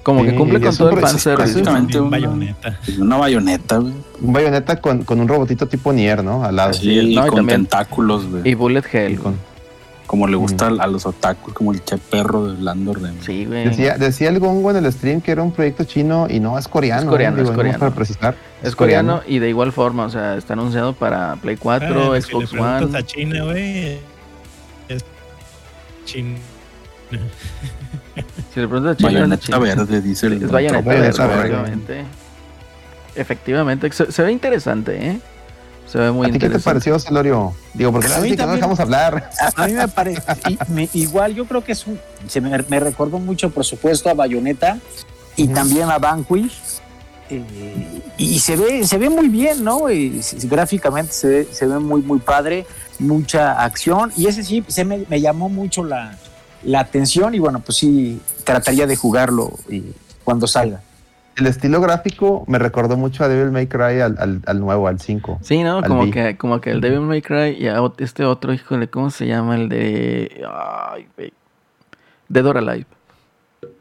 [0.03, 1.53] Como que Sí, cumple con todo un el fanservice.
[1.53, 1.98] prácticamente.
[1.98, 2.05] ¿no?
[2.05, 3.92] una- bayoneta, güey.
[4.22, 6.42] Un bayoneta con, con un robotito tipo Nier, ¿no?
[6.44, 6.70] Al lado.
[6.72, 8.48] No, y con también- tentáculos, güey.
[8.48, 9.12] Y Bullet Hell.
[9.12, 9.51] Y con-
[10.07, 13.14] Como le gusta a los otakus, como el che perro de Lando Rem.
[13.20, 13.68] Sí, güey.
[13.68, 16.66] Decía, decía el Gongo en el stream que era un proyecto chino y no, es
[16.66, 17.03] coreano.
[17.03, 17.78] Es coreano, es Digo, coreano.
[17.78, 18.34] Para precisar.
[18.61, 22.26] Es coreano y de igual forma, o sea, está anunciado para Play 4, Ah, Xbox
[22.48, 22.98] si le preguntas One.
[22.98, 23.98] a China, güey.
[24.88, 25.05] Es
[26.07, 26.38] China.
[28.54, 29.58] Si le preguntas a China.
[29.58, 30.42] verde, dice el.
[30.42, 32.04] Es verde, efectivamente.
[33.14, 35.20] Efectivamente, se, se ve interesante, ¿eh?
[35.86, 36.64] Se ve muy ¿A ti qué te interesante.
[36.64, 37.52] pareció, Celorio?
[37.74, 38.56] Digo, porque A la mí no también.
[38.56, 39.30] dejamos hablar.
[39.56, 40.22] A, mí me parece
[40.92, 41.98] igual, yo creo que es un,
[42.28, 44.78] se me, me recordó mucho, por supuesto, a Bayonetta
[45.36, 46.52] y también a Vanquish.
[47.30, 47.42] eh,
[48.16, 49.90] y se ve, se ve muy bien, ¿no?
[49.90, 52.66] Y gráficamente se ve, se ve muy, muy padre,
[53.00, 54.12] mucha acción.
[54.16, 56.16] Y ese sí, se me, me llamó mucho la,
[56.64, 57.34] la atención.
[57.34, 59.92] Y bueno, pues sí, trataría de jugarlo eh,
[60.24, 60.80] cuando salga.
[61.36, 65.00] El estilo gráfico me recordó mucho a Devil May Cry al, al, al nuevo, al
[65.00, 65.38] 5.
[65.42, 65.82] Sí, ¿no?
[65.82, 66.11] Como B.
[66.11, 69.54] que, como que el Devil May Cry y a este otro, híjole, ¿cómo se llama?
[69.56, 70.42] El de.
[70.52, 71.06] Ay.
[72.28, 72.86] Dead or Alive.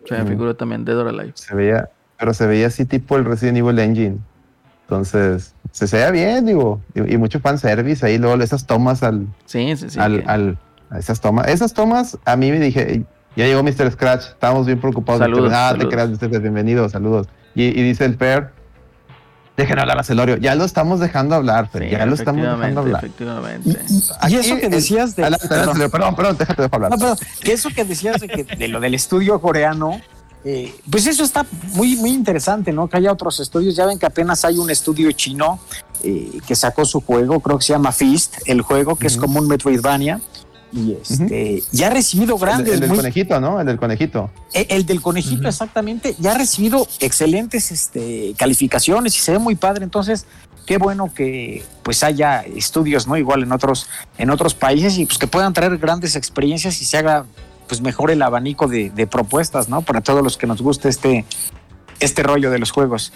[0.07, 1.33] Se me figuró también Dead or Alive.
[1.35, 4.17] Se veía, pero se veía así tipo el Resident Evil Engine.
[4.83, 6.81] Entonces, se veía bien, digo.
[6.95, 9.99] Y, y mucho fanservice ahí, luego esas tomas al, Sí, sí, sí.
[9.99, 10.55] al, que- al- a
[10.97, 11.47] esas tomas.
[11.47, 13.03] Esas tomas, a mí me dije,
[13.35, 13.91] ya llegó Mr.
[13.91, 15.19] Scratch, estábamos bien preocupados.
[15.19, 15.89] Saludos, ah, saludos.
[15.89, 16.39] te creas, Mr.
[16.41, 17.27] Bienvenido, saludos.
[17.55, 18.51] Y, y dice el Fer,
[19.57, 20.37] dejen hablar a Celorio.
[20.37, 23.03] Ya lo estamos dejando hablar, Fer, sí, ya lo estamos dejando hablar.
[23.03, 23.69] Efectivamente.
[23.69, 25.23] Y, y- y Aquí, eso que decías de.
[25.23, 25.91] Adelante, perdón.
[25.91, 26.91] Perdón, perdón, déjate dejo hablar.
[26.91, 29.99] No, pero que eso que decías de, que, de lo del estudio coreano,
[30.45, 32.87] eh, pues eso está muy, muy interesante, ¿no?
[32.87, 33.75] Que haya otros estudios.
[33.75, 35.59] Ya ven que apenas hay un estudio chino
[36.03, 39.39] eh, que sacó su juego, creo que se llama Fist, el juego que es como
[39.39, 40.21] un Metroidvania.
[40.71, 42.73] Y este, ya ha recibido grandes.
[42.75, 43.59] el del muy- conejito, ¿no?
[43.59, 44.29] El del conejito.
[44.53, 49.55] eh, el del conejito, exactamente, ya ha recibido excelentes este, calificaciones y se ve muy
[49.55, 49.83] padre.
[49.83, 50.25] Entonces,
[50.67, 53.17] qué bueno que pues haya estudios, ¿no?
[53.17, 53.87] Igual en otros,
[54.19, 57.25] en otros países y pues que puedan traer grandes experiencias y se haga
[57.67, 59.81] pues mejor el abanico de, de propuestas, ¿no?
[59.81, 61.25] Para todos los que nos guste este,
[61.99, 63.11] este rollo de los juegos.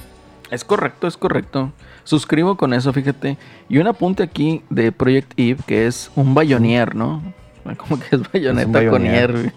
[0.51, 1.71] Es correcto, es correcto.
[2.03, 3.37] Suscribo con eso, fíjate.
[3.69, 7.21] Y un apunte aquí de Project Eve, que es un bayonier, ¿no?
[7.77, 9.51] Como que es bayoneta con güey.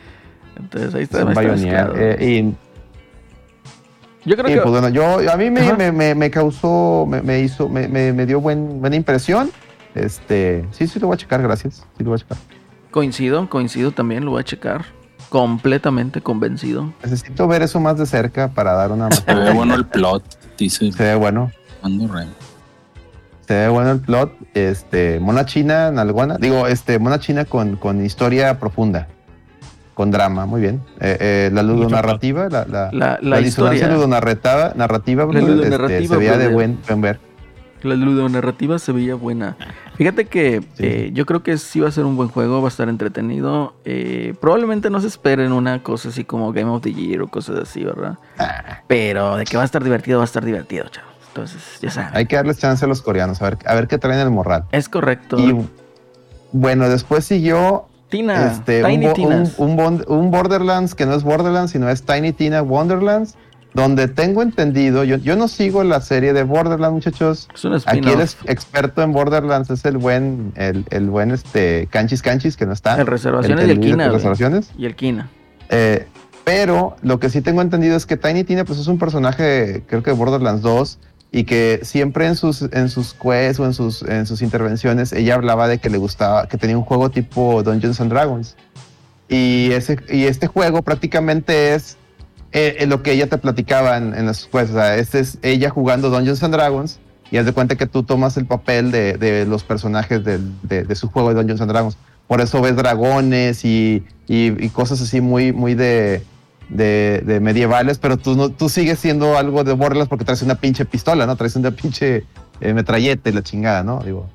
[0.56, 1.20] Entonces ahí está.
[1.20, 1.94] Es mezclado.
[1.96, 2.54] Eh,
[4.24, 7.06] y Yo creo Y que pues bueno, yo a mí me, me, me, me causó,
[7.08, 9.50] me, me hizo, me, me, me dio buen, buena impresión.
[9.94, 11.86] Este, sí, sí lo voy a checar, gracias.
[11.96, 12.38] Sí lo voy a checar.
[12.90, 14.84] Coincido, coincido también, lo voy a checar.
[15.28, 16.92] Completamente convencido.
[17.02, 20.24] Necesito ver eso más de cerca para dar una Se ve bueno el plot,
[20.58, 21.52] dice Se ve bueno.
[21.82, 22.28] Rey.
[23.50, 24.32] Se ve bueno el plot.
[24.54, 26.36] Este, mona china, nalguana.
[26.38, 29.08] Digo, este, mona china con, con historia profunda.
[29.94, 30.80] Con drama, muy bien.
[31.00, 35.48] Eh, eh, la ludonarrativa, la, la, La, la, la disonancia historia, ludonarrativa, narrativa, La brother,
[35.48, 37.18] ludonarrativa, este, se veía de buen, buen ver.
[37.82, 39.56] la ludonarrativa se veía buena.
[39.96, 40.84] Fíjate que Sí.
[40.86, 43.74] eh, yo creo que sí va a ser un buen juego, va a estar entretenido.
[43.84, 47.58] Eh, probablemente no se esperen una cosa así como Game of the Year o cosas
[47.58, 48.16] así, ¿verdad?
[48.38, 48.82] Ah.
[48.86, 51.09] Pero de que va a estar divertido, va a estar divertido, chavos.
[51.30, 52.10] Entonces, ya saben.
[52.14, 54.64] Hay que darles chance a los coreanos, a ver, a ver qué traen el morral.
[54.72, 55.38] Es correcto.
[55.38, 55.56] Y
[56.52, 59.54] bueno, después siguió Tina, este, Tiny Tinas.
[59.58, 63.36] un, un Borderlands que no es Borderlands, sino es Tiny Tina Wonderlands,
[63.74, 67.48] donde tengo entendido, yo, yo no sigo la serie de Borderlands, muchachos.
[67.54, 72.22] es un Aquí el experto en Borderlands es el buen, el, el buen este Canchis
[72.22, 73.00] Canchis, que no está.
[73.00, 74.08] El reservaciones y el Kina.
[74.08, 74.72] reservaciones.
[74.76, 75.28] Y el Kina.
[75.68, 76.06] Eh,
[76.42, 80.02] pero lo que sí tengo entendido es que Tiny Tina pues es un personaje, creo
[80.02, 80.98] que de Borderlands 2,
[81.32, 85.34] y que siempre en sus, en sus quests o en sus, en sus intervenciones ella
[85.34, 88.56] hablaba de que le gustaba, que tenía un juego tipo Dungeons and Dragons.
[89.28, 91.96] Y, ese, y este juego prácticamente es
[92.52, 94.70] eh, eh, lo que ella te platicaba en, en las quests.
[94.70, 96.98] O sea, este es ella jugando Dungeons and Dragons
[97.30, 100.94] y haz de cuenta que tú tomas el papel de, de los personajes de, de
[100.96, 101.96] su juego de Dungeons and Dragons.
[102.26, 106.22] Por eso ves dragones y- y cosas así muy, muy de,
[106.70, 110.54] de, de medievales, pero tú, no, tú sigues siendo algo de Borderlands porque traes una
[110.54, 111.36] pinche pistola, ¿no?
[111.36, 112.24] Traes una pinche
[112.60, 114.00] eh, metralleta y la chingada, ¿no?
[114.00, 114.28] Digo,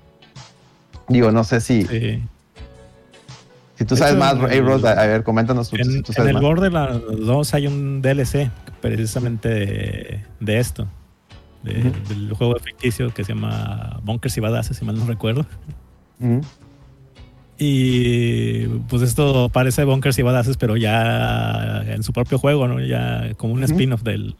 [1.07, 2.21] digo no sé si, Sí.
[3.77, 6.03] si tú sabes hecho, más, en hey, Rod, el- a, ver, coméntanos tú, si En,
[6.03, 6.43] tú en sabes el más.
[6.43, 8.51] Borderlands 2 hay un DLC
[8.81, 10.87] precisamente de, de esto.
[11.63, 11.91] de-.
[12.09, 15.45] Del juego ficticio que se llama Bunkers y Badasses, si mal no recuerdo.
[16.19, 16.41] Ujú.
[17.57, 22.81] Y pues esto parece Bunkers y Badasses, pero ya en su propio juego, ¿no?
[22.81, 24.35] Ya como un spin-off del,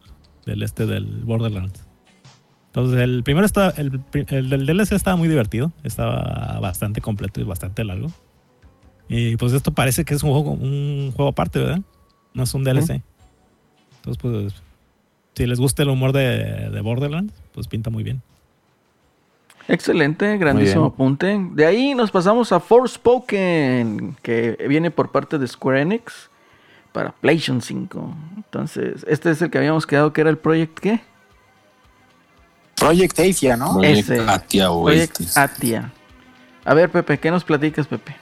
[0.46, 1.86] del este del Borderlands.
[2.68, 7.44] Entonces el primero está, el, el del DLC estaba muy divertido, estaba bastante completo y
[7.46, 8.12] bastante largo.
[9.08, 11.82] Y pues esto parece que es un juego, un juego aparte, ¿verdad?
[12.34, 13.02] No es un DLC.
[13.98, 14.54] Entonces pues
[15.36, 18.22] si les gusta el humor de, de Borderlands, pues pinta muy bien.
[19.68, 21.40] Excelente, grandísimo apunte.
[21.54, 26.30] De ahí nos pasamos a Forspoken, que viene por parte de Square Enix
[26.92, 28.16] para PlayStation 5.
[28.38, 31.02] Entonces, este es el que habíamos quedado que era el Project ¿qué?
[32.76, 33.74] Project Athia, ¿no?
[33.74, 34.20] Project Ese.
[34.28, 35.40] Atia o Project este.
[35.40, 35.92] Atia.
[36.64, 38.16] A ver, Pepe, ¿qué nos platicas, Pepe?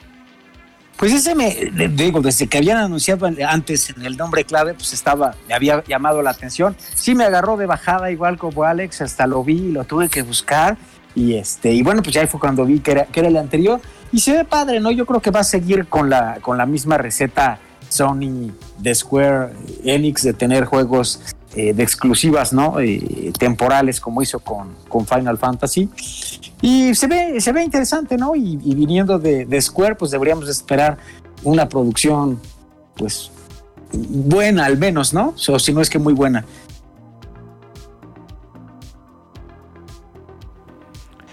[0.96, 1.50] Pues ese me,
[1.88, 6.22] digo, desde que habían anunciado antes en el nombre clave, pues estaba, me había llamado
[6.22, 6.76] la atención.
[6.78, 10.22] Sí me agarró de bajada igual como Alex, hasta lo vi y lo tuve que
[10.22, 10.76] buscar.
[11.14, 13.80] Y este, y bueno, pues ya fue cuando vi que era, que era el anterior.
[14.12, 14.90] Y se ve padre, ¿no?
[14.90, 17.58] Yo creo que va a seguir con la, con la misma receta
[17.88, 19.52] Sony de Square
[19.84, 21.20] Enix de tener juegos
[21.54, 22.80] eh, de exclusivas, ¿no?
[22.80, 25.88] Eh, temporales, como hizo con, con Final Fantasy.
[26.60, 28.34] Y se ve, se ve interesante, ¿no?
[28.34, 30.98] Y, y viniendo de, de Square, pues deberíamos esperar
[31.44, 32.40] una producción,
[32.96, 33.30] pues,
[33.92, 35.34] buena al menos, ¿no?
[35.48, 36.44] O si no es que muy buena.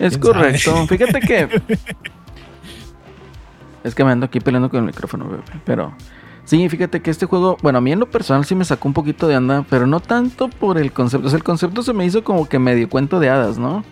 [0.01, 0.85] Es correcto.
[0.87, 1.61] Fíjate que.
[3.83, 5.59] es que me ando aquí peleando con el micrófono, Pepe.
[5.65, 5.93] Pero.
[6.43, 8.93] Sí, fíjate que este juego, bueno, a mí en lo personal sí me sacó un
[8.93, 11.27] poquito de anda, pero no tanto por el concepto.
[11.27, 13.83] O sea, el concepto se me hizo como que medio cuento de hadas, ¿no?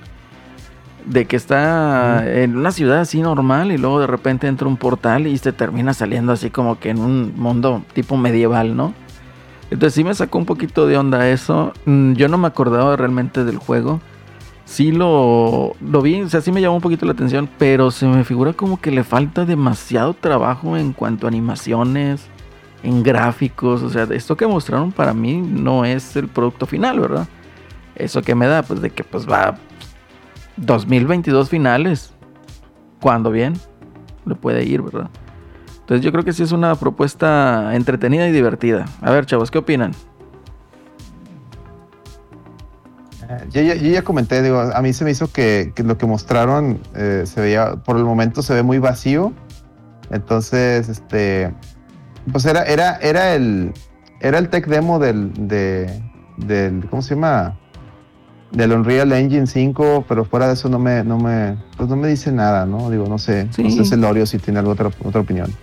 [1.05, 5.27] De que está en una ciudad así normal y luego de repente entra un portal
[5.27, 8.93] y se termina saliendo así como que en un mundo tipo medieval, ¿no?
[9.71, 11.71] Entonces sí me sacó un poquito de onda eso.
[11.85, 14.01] Mm, Yo no me acordaba realmente del juego.
[14.69, 18.05] Sí lo, lo vi, o sea, sí me llamó un poquito la atención, pero se
[18.05, 22.27] me figura como que le falta demasiado trabajo en cuanto a animaciones,
[22.83, 27.27] en gráficos, o sea, esto que mostraron para mí no es el producto final, ¿verdad?
[27.95, 29.57] Eso que me da, pues de que pues va
[30.57, 32.13] 2022 finales,
[33.01, 33.53] cuando bien
[34.27, 35.09] le puede ir, ¿verdad?
[35.79, 38.85] Entonces yo creo que sí es una propuesta entretenida y divertida.
[39.01, 39.93] A ver, chavos, ¿qué opinan?
[43.51, 46.05] Yo, ya- yo ya comenté, digo, a mí se me hizo que, que lo que
[46.07, 49.33] mostraron eh, se veía, por el momento se ve muy vacío.
[50.11, 51.53] Entonces, este,
[52.31, 53.71] pues era, era, era el,
[54.21, 56.01] era el tech demo del, de,
[56.37, 57.55] del, ¿cómo se llama?
[58.51, 62.07] Del Unreal Engine 5, pero fuera de eso no me, no me, pues no me
[62.07, 62.89] dice nada, ¿no?
[62.89, 63.69] Digo, no sé, no Sí.
[63.71, 65.53] sé si Lorio si tiene alguna otra, otra opinión.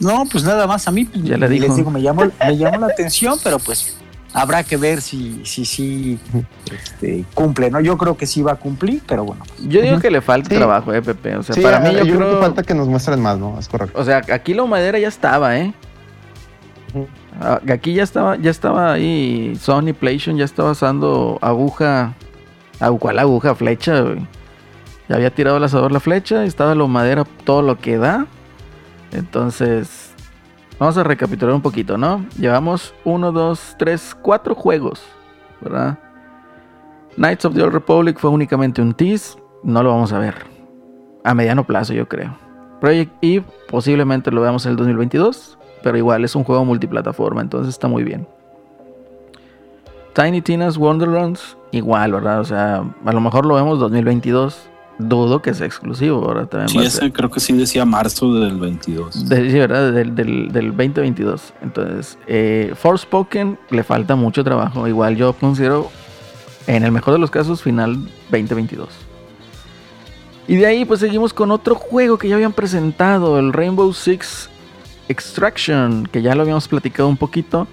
[0.00, 1.66] No, pues nada más a mí, pues, Ya le dijo.
[1.66, 3.96] les digo, me llamó, me llamó la atención, pero pues
[4.32, 6.18] habrá que ver si si, si
[6.72, 7.80] este, cumple, ¿no?
[7.80, 9.44] Yo creo que sí va a cumplir, pero bueno.
[9.66, 10.56] Yo digo que le falta Sí.
[10.56, 11.36] trabajo, eh, Pepe.
[11.36, 12.30] O sea, Sí, para mí yo, yo creo creo...
[12.34, 13.58] que falta que nos muestren más, ¿no?
[13.58, 13.98] Es correcto.
[13.98, 15.72] O sea, aquí la madera ya estaba, ¿eh?
[17.40, 22.14] Ah, Aquí ya estaba, ya estaba ahí Sony PlayStation, ya estaba usando aguja.
[22.80, 23.54] ah, ¿Cuál aguja?
[23.54, 24.26] Flecha, güey.
[25.08, 28.26] Ya había tirado el asador la flecha, estaba la madera todo lo que da.
[29.12, 30.07] Entonces,
[30.78, 32.24] vamos a recapitular un poquito, ¿no?
[32.38, 35.02] Llevamos 1, 2, 3, 4 juegos,
[35.60, 35.98] ¿verdad?
[37.16, 40.34] Knights of the Old Republic fue únicamente un tease, no lo vamos a ver.
[41.24, 42.36] A mediano plazo, yo creo.
[42.80, 47.74] Project Eve posiblemente lo veamos en el 2022, pero igual es un juego multiplataforma, entonces
[47.74, 48.26] está muy bien.
[50.14, 52.40] Tiny Tina's Wonderlands, igual, ¿verdad?
[52.40, 54.68] O sea, a lo mejor lo vemos 2022.
[54.98, 56.48] Dudo que sea exclusivo, ¿verdad?
[56.48, 59.28] También Sí, ese creo que sí decía marzo del 22.
[59.28, 59.92] de- sí, ¿verdad?
[59.92, 61.54] Del, del, del 2022.
[61.62, 64.88] Entonces, eh, Forspoken le falta mucho trabajo.
[64.88, 65.88] Igual yo considero,
[66.66, 67.96] en el mejor de los casos, final
[68.30, 68.88] 2022.
[70.48, 74.48] Y de ahí, pues seguimos con otro juego que ya habían presentado, el Rainbow Six
[75.08, 77.68] Extraction, que ya lo habíamos platicado un poquito.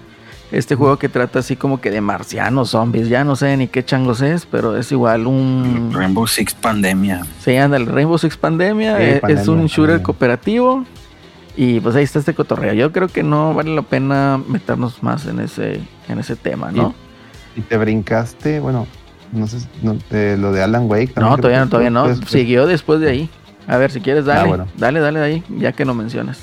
[0.52, 3.84] Este juego que trata así como que de marcianos, zombies, ya no sé ni qué
[3.84, 5.90] changos es, pero es igual un...
[5.92, 7.26] Rainbow Six Pandemia.
[7.40, 8.96] Se llama el Rainbow Six Pandemia.
[8.96, 10.02] Sí, eh, es Pandemia, un shooter Pandemia.
[10.04, 10.84] cooperativo.
[11.56, 12.74] Y pues ahí está este cotorreo.
[12.74, 16.94] Yo creo que no vale la pena meternos más en ese, en ese tema, ¿no?
[17.56, 18.86] Y te brincaste, bueno,
[19.32, 21.14] no sé, no, de lo de Alan Wake.
[21.14, 22.04] también No, todavía no, todavía no.
[22.04, 23.30] pues, Siguió después de ahí.
[23.66, 24.40] A ver, si quieres, dale.
[24.40, 24.66] Ah, bueno.
[24.76, 26.38] Dale, dale de ahí, ya que lo mencionas.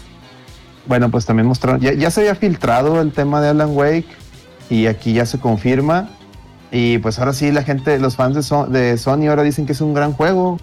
[0.86, 4.06] Bueno, pues también mostraron, ya, ya se había filtrado el tema de Alan Wake
[4.70, 6.10] y aquí ya se confirma.
[6.72, 9.72] Y pues ahora sí, la gente, los fans de, Son- de Sony ahora dicen que
[9.74, 10.60] es un gran juego.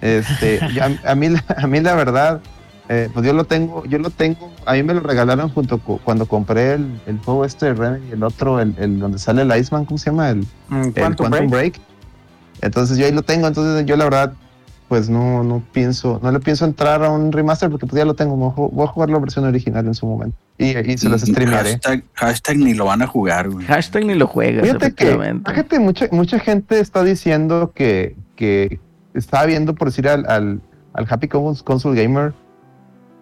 [0.00, 0.60] Este,
[1.04, 2.40] a, mí, la- a mí la verdad,
[2.88, 6.26] eh, pues yo lo tengo, yo lo tengo, a mí me lo regalaron junto cuando
[6.26, 9.56] compré el, el juego este de Remedy y el otro, el, el donde sale el
[9.56, 10.30] Iceman, ¿cómo se llama?
[10.30, 11.50] El, Mm, el Quantum Quantum Break.
[11.50, 11.80] Break.
[12.62, 14.32] Entonces yo ahí lo tengo, entonces yo la verdad
[14.90, 18.14] pues no, no pienso, no le pienso entrar a un remaster porque pues ya lo
[18.14, 20.36] tengo, voy a ju- voy a jugar la versión original en su momento.
[20.58, 21.70] Y, y se las streamearé.
[21.74, 23.64] Hashtag, hashtag ni lo van a jugar, güey.
[23.66, 25.04] Hashtag ni lo juegas, Fíjate que,
[25.46, 28.80] fíjate, mucha, mucha gente está diciendo que, que
[29.14, 30.60] está viendo por decir al, al,
[30.94, 32.32] al Happy Cons- Console Gamer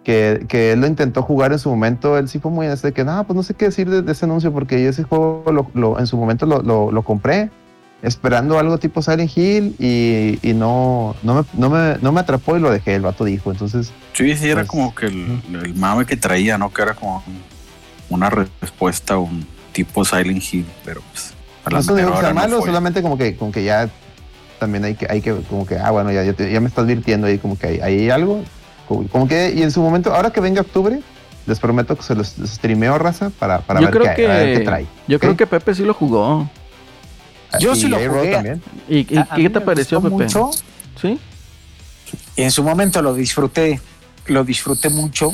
[0.03, 3.03] que, que él lo intentó jugar en su momento, él sí fue muy este que
[3.03, 5.67] no, pues no sé qué decir de, de ese anuncio porque yo ese juego lo,
[5.75, 7.51] lo- en su momento lo, lo, lo compré
[8.01, 12.55] esperando algo tipo Silent Hill y, y no, no, me, no, me, no me atrapó
[12.55, 15.75] y lo dejé, el vato dijo, entonces Sí, sí, era Pues, como que el, el
[15.75, 16.71] mame que traía, ¿no?
[16.73, 17.23] Que era como
[18.09, 21.33] una respuesta a un tipo Silent Hill, pero pues.
[21.65, 22.67] a la no digo que sea no malo, fue.
[22.67, 23.89] solamente como que, como que ya
[24.59, 26.85] también hay que, hay que, como que, ah, bueno, ya, ya, te- ya me estás
[26.85, 28.43] virtiendo ahí, como que hay, hay algo,
[28.87, 30.99] como, como que, y en su momento, ahora que venga octubre,
[31.45, 34.53] les prometo que se los streameo raza para, para yo ver, creo qué, a ver
[34.53, 34.85] qué que, trae.
[35.07, 35.21] yo ¿ok?
[35.21, 36.49] creo que Pepe sí lo jugó.
[37.59, 38.31] Yo Y sí lo jugué.
[38.31, 38.61] también.
[38.87, 40.09] ¿Y, y A- a qué te pareció, Pepe?
[40.15, 40.51] mucho.
[41.01, 41.17] ¿Sí?
[42.35, 43.79] En su momento lo disfruté,
[44.27, 45.33] lo disfruté mucho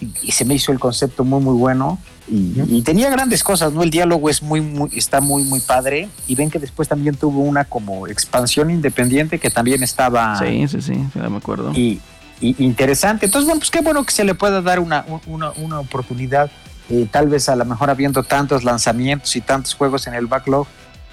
[0.00, 1.98] y, y se me hizo el concepto muy muy bueno
[2.28, 3.82] y, y tenía grandes cosas, ¿no?
[3.82, 7.40] El diálogo es muy, muy está muy muy padre y ven que después también tuvo
[7.40, 11.72] una como expansión independiente que también estaba Sí, sí, sí, sí, me acuerdo.
[11.74, 12.00] y,
[12.40, 13.26] y interesante.
[13.26, 16.50] Entonces, bueno, pues qué bueno que se le pueda dar una, un- una, una oportunidad,
[16.88, 20.66] eh, tal vez a lo mejor habiendo tantos lanzamientos y tantos juegos en el backlog,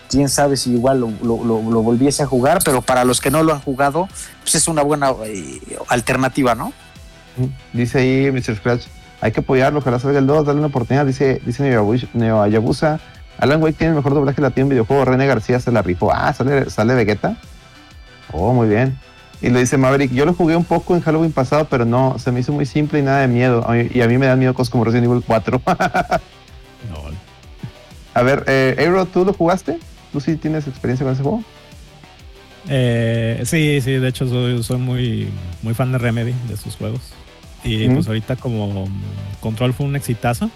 [0.09, 3.31] quién sabe si igual lo, lo- lo- lo volviese a jugar, pero para los que
[3.31, 4.07] no lo han jugado,
[4.41, 5.59] pues es una buena eh,
[5.89, 6.73] alternativa, ¿no?
[7.73, 8.55] Dice ahí Mr.
[8.55, 8.83] Scratch,
[9.21, 11.05] hay que apoyarlo, ojalá salga el 2, darle una oportunidad.
[11.05, 11.63] Dice, dice
[12.13, 12.99] Neo Ayabusa-
[13.39, 16.11] Alan Wake tiene el mejor doblaje latino en videojuego, René García se la rifó.
[16.11, 17.37] Ah, sale, sale Vegeta.
[18.31, 18.97] Oh, muy bien.
[19.39, 22.31] Y le dice Maverick, yo lo jugué un poco en Halloween pasado, pero no, se
[22.31, 23.63] me hizo muy simple y nada de miedo.
[23.93, 25.61] Y a mí me dan miedo cosas como Resident Evil 4.
[26.89, 26.97] No,
[28.13, 29.77] a ver, eh, Aero, ¿tú lo jugaste?
[30.17, 31.43] ¿Tú sí tienes experiencia con ese juego?
[32.67, 35.27] Eh, sí, sí, de hecho soy, soy muy,
[35.61, 37.01] muy fan de Remedy, de sus juegos.
[37.63, 38.87] Y pues ahorita como
[39.41, 40.49] Control fue un exitazo,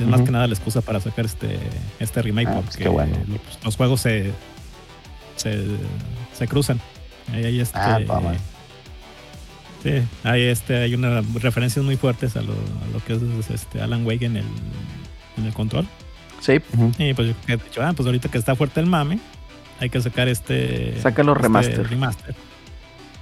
[0.00, 1.60] es más que nada la excusa para sacar este,
[2.00, 3.16] este remake Ah, pues porque bueno.
[3.44, 4.32] pues, los juegos se,
[5.36, 5.64] se,
[6.36, 6.80] se cruzan.
[7.32, 8.00] Ahí hay este, Ah,
[9.84, 9.92] sí,
[10.24, 14.04] hay este, hay unas referencias muy fuertes a lo, a lo que es este Alan
[14.04, 14.46] Wake en el,
[15.36, 15.86] en el Control.
[16.44, 16.60] Sí,
[16.98, 19.18] Y pues yo he dicho, ah, pues ahorita que está fuerte el mame,
[19.80, 21.00] hay que sacar este.
[21.00, 21.88] Sácalo este remaster.
[21.88, 22.34] remaster.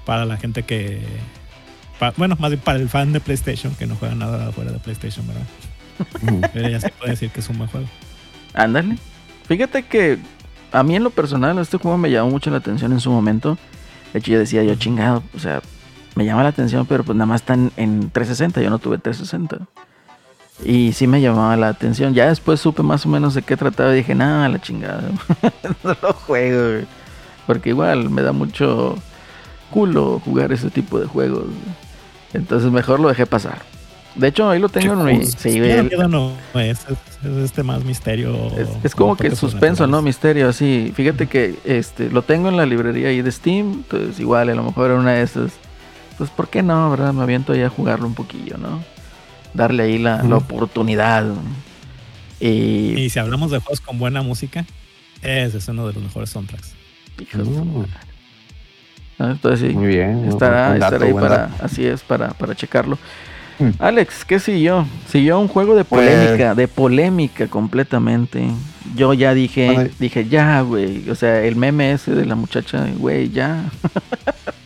[0.04, 1.02] Para la gente que.
[2.16, 5.24] bueno, más bien para el fan de PlayStation, que no juega nada fuera de PlayStation,
[5.28, 5.46] ¿verdad?
[6.52, 7.86] Pero ya se puede decir que es un buen juego.
[8.54, 8.96] ándale.
[9.46, 10.18] Fíjate que
[10.72, 13.56] a mí en lo personal este juego me llamó mucho la atención en su momento.
[14.12, 15.62] De hecho yo decía, yo chingado, o sea,
[16.16, 18.98] me llama la atención, pero pues nada más está en, en 360, yo no tuve
[18.98, 19.68] 360.
[20.64, 22.14] Y sí me llamaba la atención.
[22.14, 25.02] Ya después supe más o menos de qué trataba y dije, nada, la chingada.
[25.84, 26.86] no lo juego, güey.
[27.46, 28.96] Porque igual me da mucho
[29.70, 31.46] culo jugar ese tipo de juegos.
[32.32, 33.58] Entonces mejor lo dejé pasar.
[34.14, 35.24] De hecho, ahí lo tengo en mi...
[35.26, 38.34] Sí, el- no, es, es- es este más misterio.
[38.58, 40.02] es, es como que suspenso, ¿no?
[40.02, 40.92] Misterio, así.
[40.94, 43.72] Fíjate que este lo tengo en la librería ahí de Steam.
[43.72, 45.52] Entonces, igual, a lo mejor era una de esas.
[46.18, 47.12] Pues, ¿por qué no, verdad?
[47.14, 48.80] Me aviento ahí a jugarlo un poquillo, ¿no?
[49.54, 51.24] Darle ahí la, la oportunidad.
[52.40, 52.94] Y.
[52.98, 54.64] Y si hablamos de juegos con buena música,
[55.22, 56.74] ese es uno de los mejores soundtracks.
[57.34, 57.78] Mm.
[57.78, 57.90] madre.
[59.18, 59.30] ¿no?
[59.30, 59.76] Entonces, sí.
[59.76, 60.24] Muy bien.
[60.24, 61.64] Estará, dato, estará ahí para, dato.
[61.64, 62.98] así es, para, para checarlo.
[63.58, 63.70] Hmm.
[63.78, 64.86] Alex, ¿qué siguió?
[65.08, 68.48] Siguió un juego de Pues- polémica, de polémica completamente.
[68.96, 71.08] Yo ya dije, Bueno, dije, ya, güey.
[71.08, 73.64] O sea, el meme ese de la muchacha, güey, ya.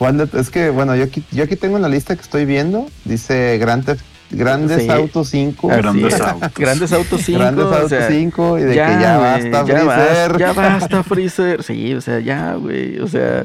[0.00, 2.44] ¿Cuál de- es que, bueno, yo aquí, yo aquí tengo en la lista que estoy
[2.46, 2.86] viendo.
[3.04, 4.00] Dice Grand Theft-
[4.32, 4.88] Grandes Sí.
[4.88, 5.70] Autos 5.
[5.70, 6.20] Así Grandes es.
[6.22, 6.54] Autos.
[6.56, 7.38] Grandes Autos 5.
[7.40, 9.86] Grandes o Autos sea, 5 y de ya, que ya basta, ya Freezer.
[9.86, 11.62] basta, ya basta, Freezer.
[11.62, 12.98] Sí, o sea, ya, güey.
[13.00, 13.44] O sea,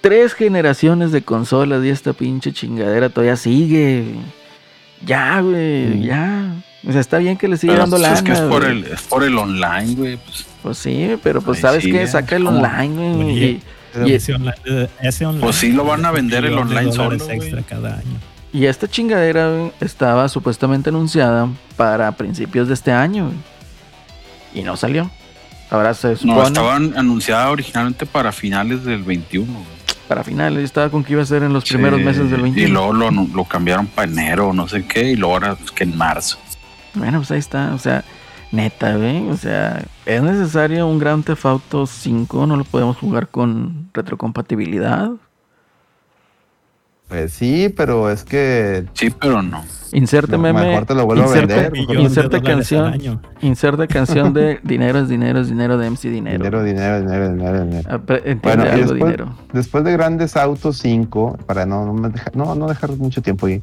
[0.00, 4.04] tres generaciones de consolas y esta pinche chingadera todavía sigue.
[5.04, 6.02] Ya, güey, Mm.
[6.02, 6.54] ya.
[6.86, 8.16] O sea, está bien que le siga Pero, dando pues, lana.
[8.16, 10.16] es que es por el, es por el online, güey.
[10.18, 12.94] Pues, Pues sí, pero pues sabes sí, qué, saca el online,
[13.24, 13.60] güey.
[14.04, 17.18] Y, y- Ese online, ese online Pues sí lo van a vender el online solo,
[17.18, 17.36] güey.
[17.38, 18.18] extra cada año.
[18.52, 23.30] y esta chingadera estaba supuestamente anunciada para principios de este año.
[24.54, 25.10] Y no salió.
[25.70, 29.52] Ahora se supone no, estaban anunciada originalmente para finales del 21.
[29.52, 29.64] güey.
[30.08, 30.64] para finales.
[30.64, 32.72] Estaba con que iba a ser en los primeros meses del Y 21.
[32.74, 35.96] luego lo, lo cambiaron para enero, no sé qué, y luego ahora pues, que en
[35.96, 36.38] marzo.
[36.94, 37.72] Bueno, pues ahí está.
[37.74, 38.02] O sea,
[38.52, 39.28] neta, güey.
[39.30, 42.46] O sea, es necesario un Grand Theft Auto 5.
[42.46, 45.10] No lo podemos jugar con retrocompatibilidad.
[47.08, 49.64] Pues sí, pero es que Sí, pero no.
[49.92, 50.68] Inserte No, meme.
[50.68, 53.20] mejor te lo vuelvo a inserte, vender, Millón de inserte canción.
[53.40, 56.38] Inserte canción de dinero es dinero es dinero de MC Dinero.
[56.38, 57.90] dinero, dinero, dinero, dinero, dinero.
[57.90, 59.34] Apre- Entiende Bueno, y algo después, dinero.
[59.52, 63.46] después de Grandes Autos 5, para no, no, me deja- no, no dejar mucho tiempo
[63.46, 63.60] ahí,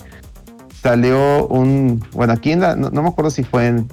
[0.83, 3.87] salió un, bueno, aquí en la, no, no me acuerdo si fue en,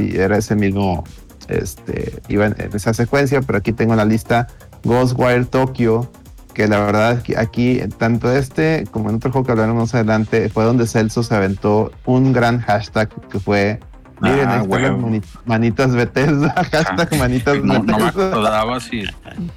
[0.00, 1.04] si era ese mismo,
[1.48, 4.46] este, iba en, esa secuencia, pero aquí tengo en la lista
[4.84, 6.10] Ghostwire Tokyo,
[6.54, 10.48] que la verdad aquí, aquí, tanto este como en otro juego que hablaremos más adelante,
[10.48, 13.80] fue donde Celso se aventó un gran hashtag que fue
[14.20, 14.98] Miren, Ah, ahí están las huevo.
[14.98, 18.28] mani- manitas Bethesda, hashtag manitas No, no me Bethesda.
[18.28, 19.04] acordaba si,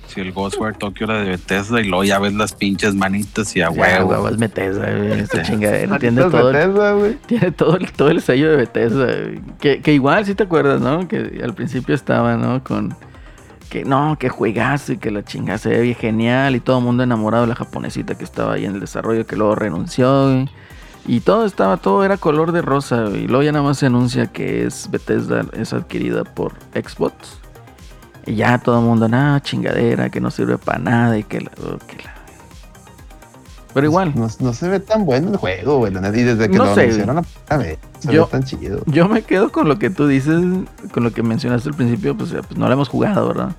[0.08, 3.62] si el Ghostwire Tokyo era de Bethesda y luego ya ves las pinches manitas y
[3.62, 4.10] a huevo.
[4.10, 5.20] huevos, Bethesda, güey.
[5.20, 6.00] Esta chingadera.
[6.00, 6.96] Tiene todo, el- Bethesda,
[7.26, 9.06] tiene todo, el, todo el sello de Bethesda.
[9.06, 9.42] güey.
[9.60, 11.08] Que, que igual, si te acuerdas, ¿no?
[11.08, 12.64] Que al principio estaba, ¿no?
[12.64, 12.96] Con
[13.70, 16.84] que no, que juegazo y que la chingada se ve bien genial y todo el
[16.86, 20.26] mundo enamorado de la japonesita que estaba ahí en el desarrollo que luego renunció.
[20.32, 20.50] güey.
[21.06, 23.06] Y todo estaba, todo era color de rosa.
[23.10, 27.40] Y luego ya nada más se anuncia que es Bethesda, es adquirida por Xbox.
[28.26, 31.52] Y ya todo el mundo, nada, chingadera, que no sirve para nada y que la,
[31.62, 32.14] oh, que la-
[33.74, 35.92] Pero igual, No, no se ve tan bueno el juego, güey.
[35.92, 38.82] Y desde que No lo sé, anunciaron la primera vez, se Yo- ve tan chido.
[38.86, 40.42] Yo me quedo con lo que tú dices,
[40.94, 43.52] con lo que mencionaste al principio, pues, pues no lo hemos jugado, ¿verdad?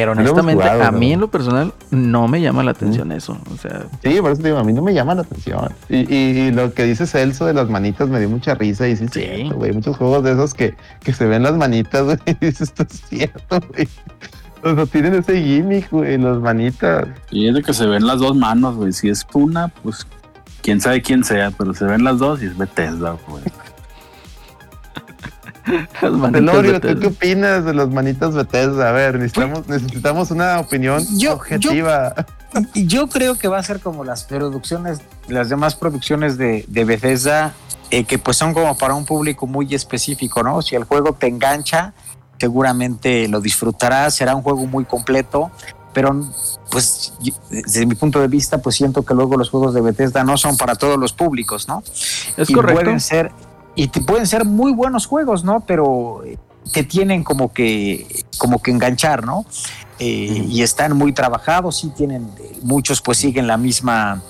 [0.00, 1.14] Pero honestamente, jugado, a mí ¿no?
[1.14, 3.38] en lo personal no me llama la atención eso.
[3.52, 5.68] O sea, Sí, por eso te digo, a mí no me llama la atención.
[5.88, 8.86] Y, y- y lo que dice Celso de las manitas me dio mucha risa.
[8.88, 9.20] Y sí, Sí.
[9.20, 9.72] cierto, güey.
[9.72, 12.18] Muchos juegos de esos que, que se ven las manitas, güey.
[12.26, 13.88] Y dices, esto es cierto, güey.
[14.64, 17.06] O sea, tienen ese gimmick, güey, las manitas.
[17.30, 18.92] Y es de que se ven las dos manos, güey.
[18.92, 20.06] Si es una, pues
[20.62, 23.44] quién sabe quién sea, pero se ven las dos y es Bethesda, güey.
[26.02, 28.88] las manitas Telorio, de ¿tú qué opinas de las manitas Bethesda?
[28.88, 32.14] A ver, necesitamos, necesitamos una opinión Yo- objetiva.
[32.74, 37.52] Yo creo que va a ser como las producciones, las demás producciones de, de Bethesda,
[37.90, 40.62] eh, que pues son como para un público muy específico, ¿no?
[40.62, 41.92] Si el juego te engancha,
[42.38, 45.50] seguramente lo disfrutarás, será un juego muy completo,
[45.92, 46.14] pero
[46.70, 47.14] pues
[47.50, 50.56] desde mi punto de vista, pues siento que luego los juegos de Bethesda no son
[50.56, 51.82] para todos los públicos, ¿no?
[52.36, 52.82] Es y correcto.
[52.82, 53.32] Pueden ser,
[53.76, 55.60] y te- pueden ser muy buenos juegos, ¿no?
[55.60, 56.38] Pero eh,
[56.72, 59.44] te tienen como que, como que enganchar, ¿no?
[59.98, 64.22] Eh, Y están muy trabajados, sí tienen, eh, muchos pues siguen la misma,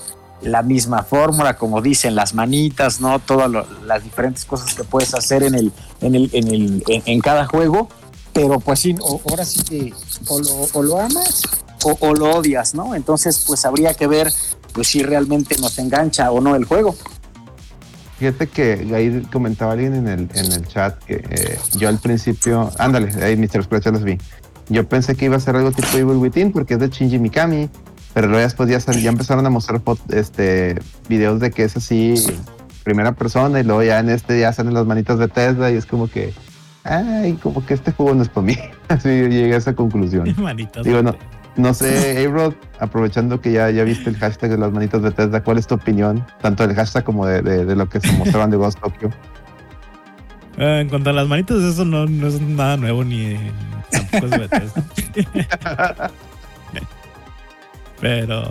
[0.43, 3.18] la misma fórmula, como dicen, las manitas, ¿no?
[3.20, 7.02] Todas lo- las diferentes cosas que puedes hacer en el, en el, en el, en,
[7.06, 7.89] en cada juego.
[8.32, 9.94] Pero pues sí, o- ahora sí que
[10.28, 11.43] o lo, o lo amas
[11.85, 12.94] o, o lo odias, ¿no?
[12.94, 14.31] Entonces pues habría que ver
[14.74, 16.94] pues si realmente nos engancha o no el juego.
[18.19, 22.71] Fíjate que ahí comentaba alguien en el, en el chat que eh, yo al principio,
[22.79, 23.65] ándale, ahí Mr.
[23.65, 24.19] Scratch ya los vi.
[24.69, 27.69] Yo pensé que iba a ser algo tipo Evil Within porque es de Shinji Mikami,
[28.15, 30.77] pero luego después ya, sal- ya empezaron a mostrar este,
[31.09, 32.15] videos de que es así
[32.85, 35.85] primera persona y luego ya en este ya salen las manitas de Tesla y es
[35.87, 36.33] como que,
[36.85, 38.57] ay, como que este juego no es para mí.
[38.89, 40.33] Así llegué a esa conclusión.
[40.39, 40.85] Manitas.
[40.85, 41.15] Digo, no,
[41.57, 45.43] no sé, A-Rod, aprovechando que ya, ya viste el hashtag de las manitas de Tesla,
[45.43, 46.24] ¿cuál es tu opinión?
[46.43, 49.11] Tanto del hashtag como de, de- de lo que se mostraban de Ghost Tokyo.
[50.59, 53.37] Eh, en cuanto a las manitas, eso no, no es nada nuevo ni
[53.91, 54.85] tampoco es Bethesda.
[58.01, 58.43] Pero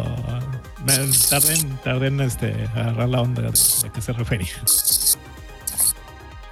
[0.88, 4.48] eh, tarden, tarden este, agarrar la onda de, de qué se refería.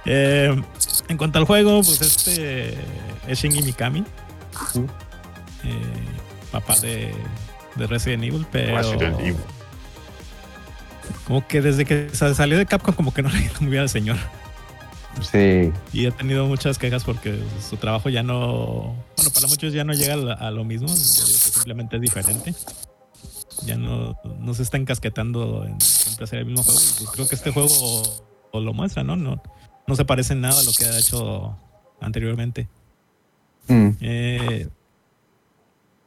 [0.06, 0.62] Eh,
[1.08, 2.74] en cuanto al juego, pues este
[3.26, 4.04] es Shinji Mikami,
[4.54, 4.86] Ujú.
[5.64, 5.82] eh,
[6.60, 7.12] papá de,
[7.76, 9.36] de Resident Evil, pero Resident Evil.
[11.26, 13.70] como que desde que sa- salió de Capcom como que no le ha ido muy
[13.70, 14.16] bien al señor.
[15.30, 18.96] Sí, Y ha tenido muchas quejas porque su trabajo ya no.
[19.16, 20.88] Bueno, para muchos ya no llega a, lo mismo.
[20.88, 22.52] Simplemente es diferente.
[23.64, 26.80] Ya no, no se está encasquetando en siempre hacer el mismo juego.
[27.12, 29.14] Creo que este juego o, o lo muestra, ¿no?
[29.14, 29.40] ¿no?
[29.86, 31.56] No se parece en nada a lo que ha hecho
[32.00, 32.68] anteriormente.
[33.68, 33.88] Mm.
[34.00, 34.68] Eh,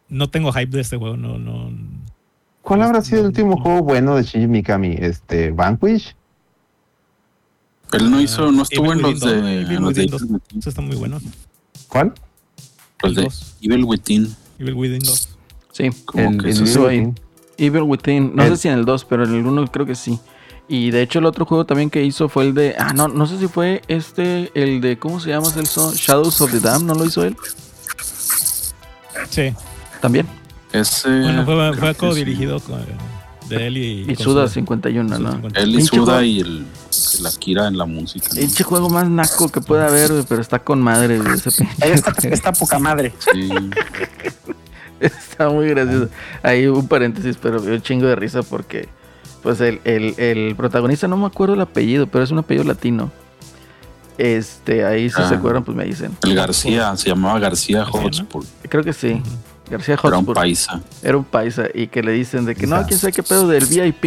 [0.10, 1.38] no tengo hype de este juego, no.
[1.38, 1.72] no
[2.62, 4.96] ¿Cuál habrá sido el no- último juego bueno de Shinji Mikami?
[5.00, 6.16] Este, Vanquish.
[7.94, 10.42] Él no hizo, no Ah, estuvo en los Within de, los de Within.
[10.60, 11.20] Eso está muy bueno.
[11.88, 12.14] ¿Cuál?
[13.02, 13.56] Los de Dos.
[13.62, 14.36] Evil Within.
[14.60, 15.30] Evil Within 2.
[15.72, 16.98] Sí, Como El- que eso ahí.
[17.00, 17.20] Within.
[17.58, 18.36] Evil Within.
[18.36, 20.20] No El- sé si en el 2, pero en el 1 creo que sí.
[20.68, 22.76] Y de hecho el otro juego también que hizo fue el de...
[22.78, 25.00] Ah, no, no sé si fue este, el de...
[25.00, 25.94] ¿Cómo se llama Celso?
[25.96, 27.38] Shadows of the Dam, ¿no lo hizo él?
[29.30, 29.54] Sí.
[30.02, 30.28] También.
[30.72, 31.10] Ese.
[31.10, 32.82] Bueno, fue, fue co-dirigido con-
[33.50, 34.48] de él y, Y con Suda Suda.
[34.50, 35.32] 51, Suda ¿no?
[35.32, 35.56] 51.
[35.56, 35.64] sí.
[35.64, 36.22] Él y Suda juego.
[36.24, 36.66] y el,
[37.20, 38.28] el Akira en la música.
[38.36, 38.66] ¿no?
[38.66, 41.50] Juego más naco que pueda haber, pero está con madre, ese
[41.94, 43.14] está, está poca madre.
[43.34, 43.50] Sí.
[45.00, 46.10] Está muy gracioso.
[46.42, 48.90] Ahí un paréntesis, pero un chingo de risa porque,
[49.44, 53.12] pues, el, el, el protagonista, no me acuerdo el apellido, pero es un apellido latino.
[54.18, 55.30] Este, ahí si Ah.
[55.30, 56.18] se acuerdan, pues me dicen.
[56.24, 57.86] El García, se llamaba García.
[57.86, 58.44] Hotspur.
[58.68, 59.22] Creo que sí.
[59.70, 60.36] García Era un Hotspur.
[60.36, 60.82] paisa.
[61.04, 63.66] Era un paisa y que le dicen de que no, quién sabe qué pedo del
[63.66, 64.06] VIP.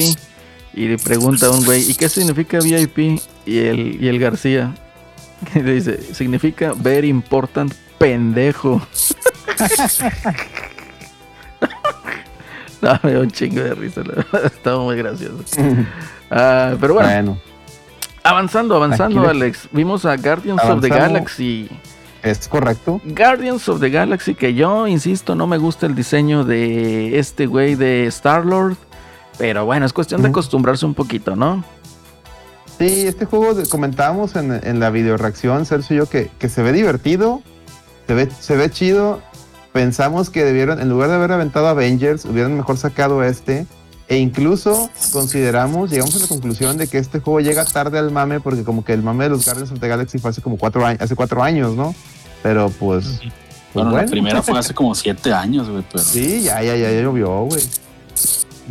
[0.73, 3.21] Y le pregunta a un güey, ¿y qué significa VIP?
[3.45, 4.73] Y el, y el García
[5.55, 8.81] y le dice, significa very important pendejo.
[12.81, 15.45] no, me dio un chingo de risa, la verdad, estaba muy gracioso.
[16.31, 17.39] Ah, pero bueno, Bueno,
[18.23, 19.69] avanzando, avanzando, Alex.
[19.73, 20.89] Vimos a Guardians of the.
[20.89, 21.69] Galaxy.
[22.23, 23.01] Es correcto.
[23.05, 27.75] Guardians of the Galaxy, que yo insisto, no me gusta el diseño de este güey
[27.75, 28.77] de Star-Lord.
[29.39, 31.65] Pero bueno, es cuestión de acostumbrarse un poquito, ¿no?
[32.79, 36.63] Sí, este juego comentábamos en, en la video reacción, Celso y yo, que, que se
[36.63, 37.43] ve divertido,
[38.07, 39.23] se ve, se ve chido.
[39.73, 43.67] Pensamos que debieron, en lugar de haber aventado Avengers, hubieran mejor sacado este.
[44.11, 48.41] E incluso consideramos, llegamos a la conclusión de que este juego llega tarde al mame,
[48.41, 50.85] porque como que el mame de los Guardians of the Galaxy fue hace como cuatro
[50.85, 51.95] años, hace cuatro años, ¿no?
[52.43, 53.33] Pero pues, pues
[53.73, 54.05] Bueno, bueno.
[54.05, 57.43] la primera fue hace como siete años, güey, pero Sí, ya, ya, ya, ya llovió,
[57.45, 57.63] güey.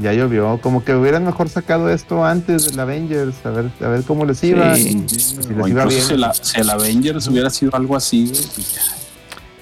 [0.02, 0.60] Ya llovió.
[0.62, 4.44] Como que hubieran mejor sacado esto antes del Avengers, a ver, a ver cómo les
[4.44, 4.76] iba.
[4.76, 5.04] Sí.
[5.08, 6.04] Si les iba incluso bien.
[6.04, 8.44] si, la- si el Avengers hubiera sido algo así, güey,
[8.76, 8.82] ya,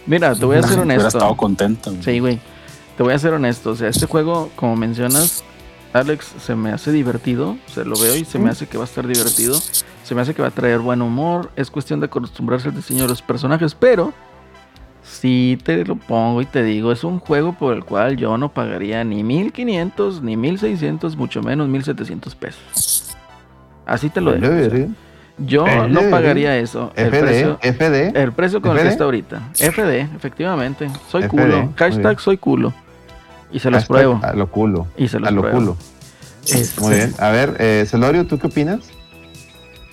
[0.05, 1.37] Mira, te voy a ser gente hubiera estado honesto.
[1.37, 1.89] contenta.
[1.91, 2.03] güey.
[2.03, 2.39] Sí, güey.
[2.97, 3.71] Te voy a ser honesto.
[3.71, 5.43] O sea, este juego, como mencionas,
[5.97, 7.57] Alex, se me hace divertido.
[7.67, 9.59] Se lo veo y se me hace que va a estar divertido.
[10.03, 11.51] Se me hace que va a traer buen humor.
[11.55, 13.75] Es cuestión de acostumbrarse al diseño de los personajes.
[13.75, 14.13] Pero,
[15.03, 18.49] si te lo pongo y te digo, es un juego por el cual yo no
[18.49, 23.15] pagaría ni 1500, ni 1600, mucho menos 1700 pesos.
[23.85, 24.45] Así te lo dejo.
[24.45, 24.87] o sea, diría,
[25.37, 26.91] yo no pagaría eso.
[26.95, 28.21] El FD, precio, FD.
[28.21, 29.49] el precio con el que está ahorita.
[29.53, 30.89] FD, efectivamente.
[31.09, 31.73] Soy FD, culo.
[31.75, 32.73] Hashtag soy culo.
[33.51, 34.19] Y se los Hashtag pruebo.
[34.23, 34.87] A lo culo.
[34.97, 35.57] Y se los A lo pruebo.
[35.59, 35.77] culo.
[36.47, 37.15] Este, Muy bien.
[37.19, 38.79] A ver, eh, Celorio, ¿tú qué opinas?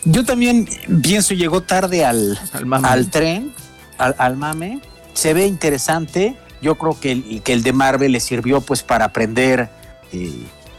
[0.04, 0.68] Yo también
[1.02, 2.88] pienso llegó tarde al, Al mame.
[2.88, 3.54] al tren,
[3.98, 4.80] al, al mame.
[5.14, 6.36] Se ve interesante.
[6.60, 9.68] Yo creo que el, que el de Marvel le sirvió pues para aprender
[10.12, 10.32] eh,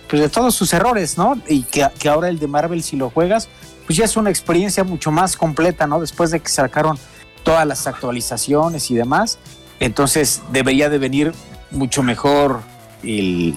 [0.10, 1.40] pues de todos sus errores, ¿no?
[1.48, 3.50] Y que, que ahora el de Marvel si lo juegas,
[3.86, 6.00] pues ya es una experiencia mucho más completa, ¿no?
[6.00, 6.98] Después de que sacaron
[7.44, 9.38] todas las actualizaciones y demás.
[9.80, 11.34] Entonces debería de venir
[11.72, 12.62] mucho mejor
[13.04, 13.56] el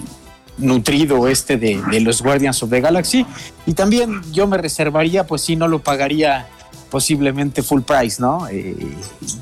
[0.57, 3.25] nutrido este de, de los Guardians of the Galaxy.
[3.65, 6.47] Y también yo me reservaría, pues si no lo pagaría
[6.89, 8.47] posiblemente full price, ¿no?
[8.49, 8.75] Eh,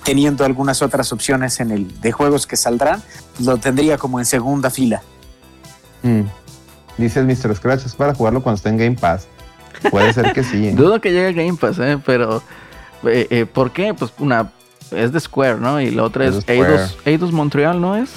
[0.04, 3.02] teniendo algunas otras opciones en el de juegos que saldrán,
[3.40, 5.02] lo tendría como en segunda fila.
[6.04, 6.24] Mm.
[6.98, 7.56] Dice el Mr.
[7.56, 9.28] Scratch, es para jugarlo cuando esté en Game Pass.
[9.92, 10.68] Puede ser que sí.
[10.68, 10.72] ¿eh?
[10.76, 12.00] Dudo que llegue a Game Pass, ¿eh?
[12.06, 12.42] Pero,
[13.04, 13.94] eh, eh, ¿por qué?
[13.94, 14.52] Pues una
[14.92, 15.80] es de Square, ¿no?
[15.80, 16.44] Y la otra Es.
[16.48, 18.10] Eidos, Eidos Montreal, ¿no es?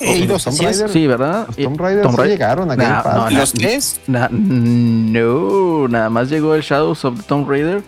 [0.00, 0.60] He ido Tomb.
[0.60, 0.88] Raider.
[0.90, 1.46] Sí, ¿verdad?
[1.48, 3.14] Los Y- Tomb Raider Tomb sí Ra- llegaron a Game Pass.
[3.14, 4.00] no, ¿Los tres?
[4.06, 7.82] No, nada más llegó el Shadows of the Tomb Raider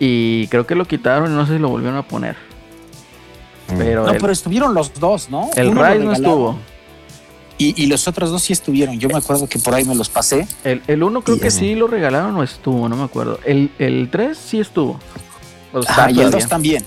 [0.00, 2.36] y creo que lo quitaron y no sé si lo volvieron a poner.
[3.72, 3.78] Mm.
[3.78, 5.50] Pero, No, el, pero estuvieron los dos, ¿no?
[5.54, 6.58] el Uno Rise no estuvo.
[7.58, 8.98] Y, y los otros dos sí estuvieron.
[8.98, 10.48] Yo me acuerdo que por ahí me los pasé.
[10.64, 13.38] El, el uno creo Y que sí lo regalaron o estuvo, no me acuerdo.
[13.44, 14.98] El, el 3 sí estuvo.
[15.72, 16.82] O Ajá, y el dos también.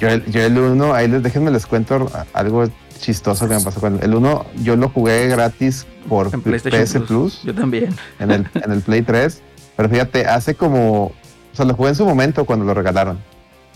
[0.00, 2.64] Yo el, yo el uno, ahí les déjenme les cuento algo
[3.00, 4.44] chistoso que me pasó con el uno.
[4.62, 7.06] Yo lo jugué gratis por PS Plus.
[7.06, 7.94] Plus, Yo también.
[8.18, 9.42] en, el, en el Play 3.
[9.76, 11.12] Pero fíjate, hace como, o
[11.52, 13.18] sea, lo jugué en su momento cuando lo regalaron.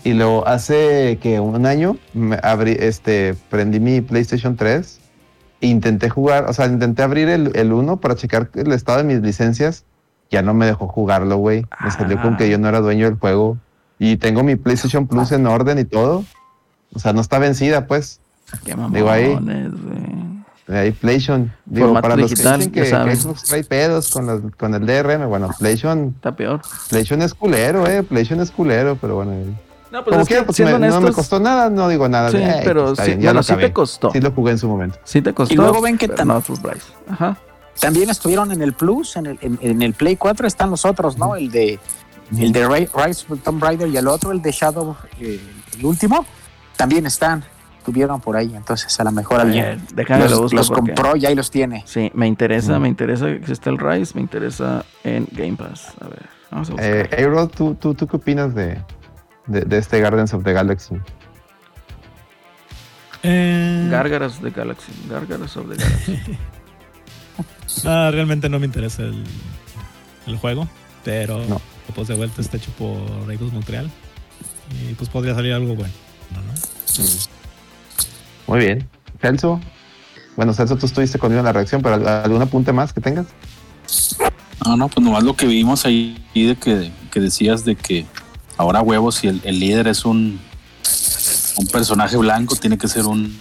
[0.03, 4.99] Y luego hace que un año me abrí, este, prendí mi PlayStation 3
[5.61, 9.03] e intenté jugar, o sea, intenté abrir el, el 1 para checar el estado de
[9.05, 9.83] mis licencias.
[10.29, 11.65] Ya no me dejó jugarlo, güey.
[11.83, 12.37] Me salió con Ah.
[12.37, 13.57] que yo no era dueño del juego.
[13.97, 16.23] Y tengo mi PlayStation Plus en orden y todo.
[16.93, 18.19] O sea, no está vencida, pues.
[18.63, 20.25] Qué Digo, ahí- mamones, güey.
[20.67, 21.51] Ahí PlayStation.
[21.65, 24.73] Digo, Formato para los digital, que dicen que, que Xbox trae pedos con, las- con
[24.73, 26.61] el DRM, bueno, PlayStation, Está peor.
[26.89, 28.01] PlayStation es culero, eh.
[28.03, 29.33] PlayStation es culero, pero bueno.
[29.33, 29.45] eh.
[29.91, 31.87] No, pues Como es quiera, que pues siendo me- no me honestos, costó nada, no
[31.87, 32.31] digo nada.
[32.31, 33.73] Sí, de, "Ay, pero está sí, bien, bueno, sí te acabé".
[33.73, 34.11] costó.
[34.11, 34.97] Sí lo jugué en su momento.
[35.03, 35.53] Sí te costó.
[35.53, 36.43] Y luego ven que tam- no.
[37.13, 37.37] Ajá.
[37.79, 41.17] También estuvieron en el Plus, en el, en, en el Play 4 están los otros,
[41.17, 41.35] ¿no?
[41.35, 41.79] El de
[42.39, 45.39] el de Ri- Rise of Tomb Raider y el otro, el de Shadow, eh,
[45.77, 46.25] el último,
[46.75, 47.43] también están.
[47.85, 51.15] Estuvieron por ahí, entonces a lo mejor alguien Eh, déjame lo los, los porque- compró
[51.15, 51.83] y ahí los tiene.
[51.85, 52.81] Sí, me interesa, Mm.
[52.81, 55.93] me interesa que exista el Rise, me interesa en Game Pass.
[56.01, 56.91] A ver, vamos a buscar.
[56.95, 58.79] Eh, Aero, ¿tú, tú, ¿tú qué opinas de,
[59.45, 60.95] de, de este Guardians of the Galaxy?
[63.21, 64.91] Eh, Gárgaras de Galaxy.
[65.07, 66.19] Gárgaras of the Galaxy.
[67.85, 69.23] ah, realmente no me interesa el,
[70.25, 70.67] el juego,
[71.03, 71.61] pero No.
[71.93, 73.91] pues de vuelta está hecho por Eidos Montreal
[74.71, 75.93] y pues podría salir algo bueno.
[76.31, 76.41] ¿no?
[78.47, 78.87] Muy bien.
[79.21, 79.59] Celso.
[80.35, 83.25] Bueno, Celso, tú estuviste conmigo en la reacción, pero ¿al- ¿algún apunte más que tengas?
[84.65, 88.05] No, no, pues nomás lo que vimos ahí de que, que decías de que
[88.57, 90.39] ahora huevos si el, el líder es un
[91.57, 93.37] un personaje blanco tiene que ser un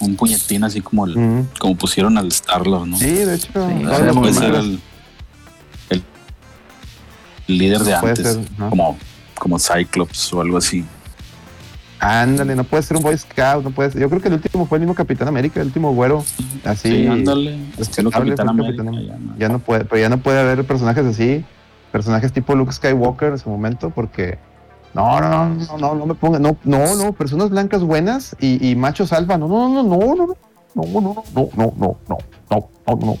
[0.00, 2.96] un puñetín así como el, como pusieron al Star-Lord, ¿no?
[2.96, 3.48] Sí, de hecho.
[3.52, 4.80] Sí, puede ser el,
[5.90, 6.02] el,
[7.48, 8.70] el líder de Puede antes, ser, ¿no?
[8.70, 8.98] como
[9.38, 10.84] como Cyclops o algo así.
[12.00, 14.00] Ándale, no puede ser un Boy Scout, no puede ser.
[14.00, 16.24] Yo creo que el último fue el mismo Capitán América, el último güero.
[16.64, 16.88] Así.
[16.88, 18.84] Sí, ándale, respetable, Capitán fue América.
[18.84, 19.36] Capitán ya no.
[19.38, 21.44] Ya no puede, pero ya no puede haber personajes así,
[21.92, 24.38] personajes tipo Luke Skywalker en su momento, porque
[24.94, 28.66] no, no, no, no, no, no me pongan, no, no, no, personas blancas buenas y,
[28.66, 30.26] y machos alfa, no, no, no, no, no, no,
[30.74, 32.18] no, no, no, no, no, no, no,
[32.50, 33.18] no, no, no.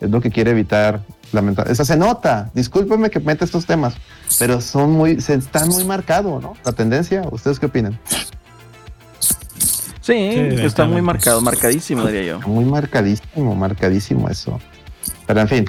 [0.00, 1.00] Es lo que quiere evitar
[1.32, 1.72] lamentablemente.
[1.72, 3.94] Esa se nota, discúlpeme que meta estos temas,
[4.38, 6.54] pero son muy, se están muy marcado, ¿no?
[6.64, 7.98] La tendencia, ¿ustedes qué opinan?
[10.00, 12.40] Sí, está muy marcado, marcadísimo, diría yo.
[12.48, 14.60] Muy marcadísimo, marcadísimo eso.
[15.26, 15.64] Pero en fin,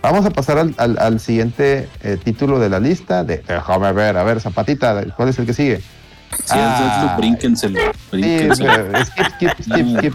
[0.00, 3.24] vamos a pasar al, al- al siguiente eh, título de la lista.
[3.24, 5.82] De, déjame ver, a ver, Zapatita, ¿cuál es el que sigue?
[6.36, 9.04] Si Ah, brínquenselo, Sí, brínquenselo.
[9.04, 10.14] skip, skip, skip, skip.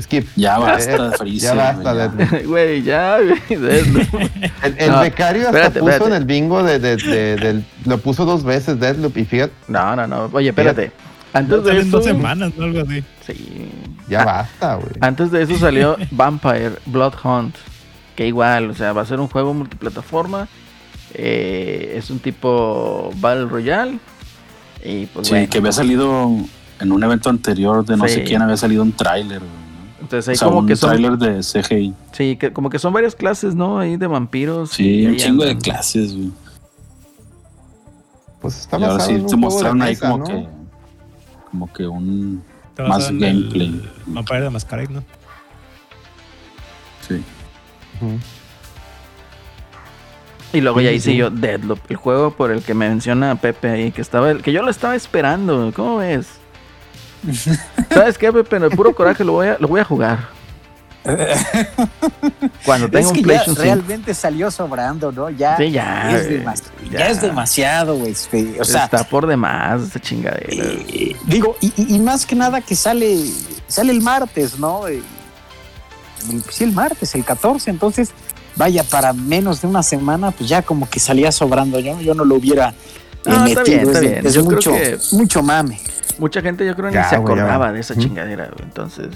[0.00, 0.28] Skip.
[0.36, 1.54] Ya basta, Eh, Freezer.
[1.56, 1.94] ya basta.
[1.94, 2.46] Deathloop.
[2.46, 3.18] Güey, ya.
[3.48, 6.06] El, el No, becario hasta espérate, puso espérate.
[6.06, 10.06] en el bingo de, de- de- lo puso dos veces Deathloop y fíjate, No, no,
[10.06, 10.30] no.
[10.32, 10.90] Oye, espérate.
[11.32, 11.90] Antes de eso.
[11.90, 12.64] dos semanas, ¿no?
[12.64, 13.02] Algo así.
[13.26, 13.70] Sí.
[14.08, 14.92] ya Ah, basta, güey.
[15.00, 17.56] Antes de eso salió Vampire Blood Hunt.
[18.16, 20.48] Que igual, o sea, va a ser un juego multiplataforma.
[21.16, 23.98] eh, es un tipo Battle Royale.
[24.84, 25.48] Y pues Sí, bueno.
[25.50, 26.30] que había salido
[26.80, 28.14] en un evento anterior de no Sí.
[28.14, 29.40] sé quién, había salido un tráiler.
[30.00, 30.90] Entonces O sea, como un que son.
[30.90, 31.94] tráiler de CGI.
[32.12, 33.78] Sí, que como que son varias clases, ¿no?
[33.78, 34.70] Ahí de vampiros.
[34.72, 36.30] Sí, y un chingo de clases, güey.
[38.42, 40.24] Pues está Y ahora sí de mostraron ahí mesa, como ¿no?
[40.26, 40.48] que
[41.50, 42.42] como que un
[42.76, 43.80] Más gameplay.
[44.06, 45.02] Vampire de Masquerade, ¿no?
[47.08, 47.22] sí.
[48.02, 48.18] Ujú.
[50.54, 51.00] Y luego ya sí.
[51.00, 54.62] siguió Deadloop, el juego por el que me menciona Pepe ahí, que estaba, que yo
[54.62, 55.72] lo estaba esperando.
[55.76, 56.26] ¿Cómo ves?
[57.90, 58.56] ¿Sabes qué, Pepe?
[58.56, 60.28] En el puro coraje lo voy a, lo voy a jugar.
[62.64, 63.62] Cuando Es un que ya PlayStation 5.
[63.62, 65.28] realmente salió sobrando, ¿no?
[65.30, 66.98] Ya, Sí, ya, es, güey, demas- ya.
[66.98, 68.12] ya es demasiado, güey.
[68.12, 70.46] este, O sea, está por demás esta chingadera.
[70.48, 73.18] eh, digo, y, más que nada que sale,
[73.66, 74.88] sale el martes, ¿no?
[74.88, 75.02] Eh,
[76.30, 77.70] el- sí, el martes, el 14.
[77.70, 78.10] Entonces,
[78.56, 81.78] vaya, para menos de una semana, pues ya como que salía sobrando.
[81.80, 82.74] Yo, yo no lo hubiera
[83.24, 83.64] está metido.
[83.64, 84.26] bien, está es de- bien.
[84.26, 85.80] es Yo creo mucho, que- mucho mame.
[86.18, 87.98] Mucha gente yo creo ni Ya, se güey, ya acordaba de esa ¿Mm?
[87.98, 88.62] chingadera, güey.
[88.62, 89.08] Entonces,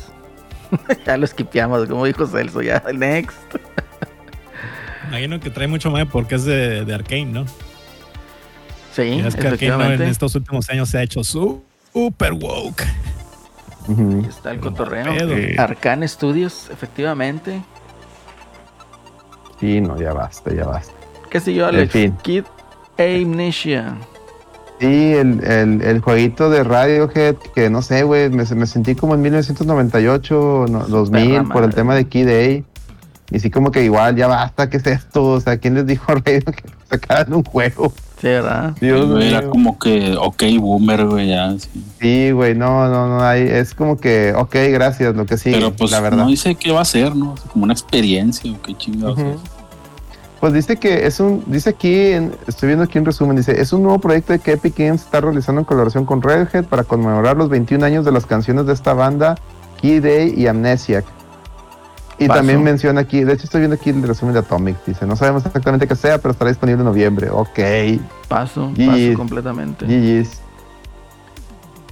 [1.06, 3.36] ya lo esquipeamos, como dijo Celso, ya, next.
[5.08, 7.46] Imagino que trae mucho más porque es de, de Arkane, ¿no?
[8.94, 10.02] Sí, Y es que Arkane ¿no?
[10.04, 11.62] en estos últimos años se ha hecho su-
[11.92, 12.84] super woke.
[14.28, 15.06] Está el cotorreo.
[15.56, 17.62] Arcane Studios, efectivamente.
[19.60, 20.92] Sí, no, ya basta, ya basta.
[21.30, 21.92] ¿Qué siguió, En Alex?
[21.92, 22.16] fin.
[22.22, 22.44] Kid
[22.98, 23.96] Amnesia.
[24.80, 29.14] Sí, el, el, el jueguito de Radiohead, que no sé, güey, me, me sentí como
[29.14, 32.64] en 1998, no, 2000, Perra por el tema de Kid A.
[33.30, 35.24] Y sí, como que igual, ya basta, ¿qué es esto?
[35.24, 37.92] O sea, ¿quién les dijo a Radiohead que sacaran un juego?
[38.20, 38.74] Sí, ¿verdad?
[38.80, 41.54] Dios Güey, Era como que, ok, boomer, güey, ya.
[41.58, 41.68] sí.
[42.00, 45.72] Sí, güey, no, no, no, hay, es como que, ok, gracias, lo que sigue, Pero
[45.72, 46.18] pues la verdad.
[46.24, 47.34] no dice qué va a ser, ¿no?
[47.52, 49.18] Como una experiencia o qué chingados.
[49.18, 49.36] Es.
[50.40, 53.72] Pues dice que es un, dice aquí, en- estoy viendo aquí un resumen, dice, es
[53.72, 57.48] un nuevo proyecto que Epic Games está realizando en colaboración con Redhead para conmemorar los
[57.48, 59.34] 21 años de las canciones de esta banda,
[59.80, 61.04] Key Day y Amnesiac.
[62.20, 62.38] Y Paso.
[62.38, 65.46] también menciona aquí, de hecho estoy viendo aquí el resumen de Atomic, dice, no sabemos
[65.46, 67.30] exactamente qué sea, pero estará disponible en noviembre.
[67.30, 67.58] Ok,
[68.26, 69.86] Paso, paso completamente.
[69.86, 70.40] GG's.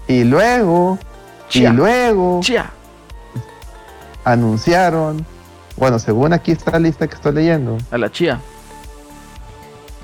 [0.08, 0.98] Y luego,
[1.48, 1.70] Chia.
[1.70, 2.70] y luego Chia.
[4.24, 5.24] anunciaron,
[5.76, 8.40] bueno, según aquí está la lista que estoy leyendo, A la chía.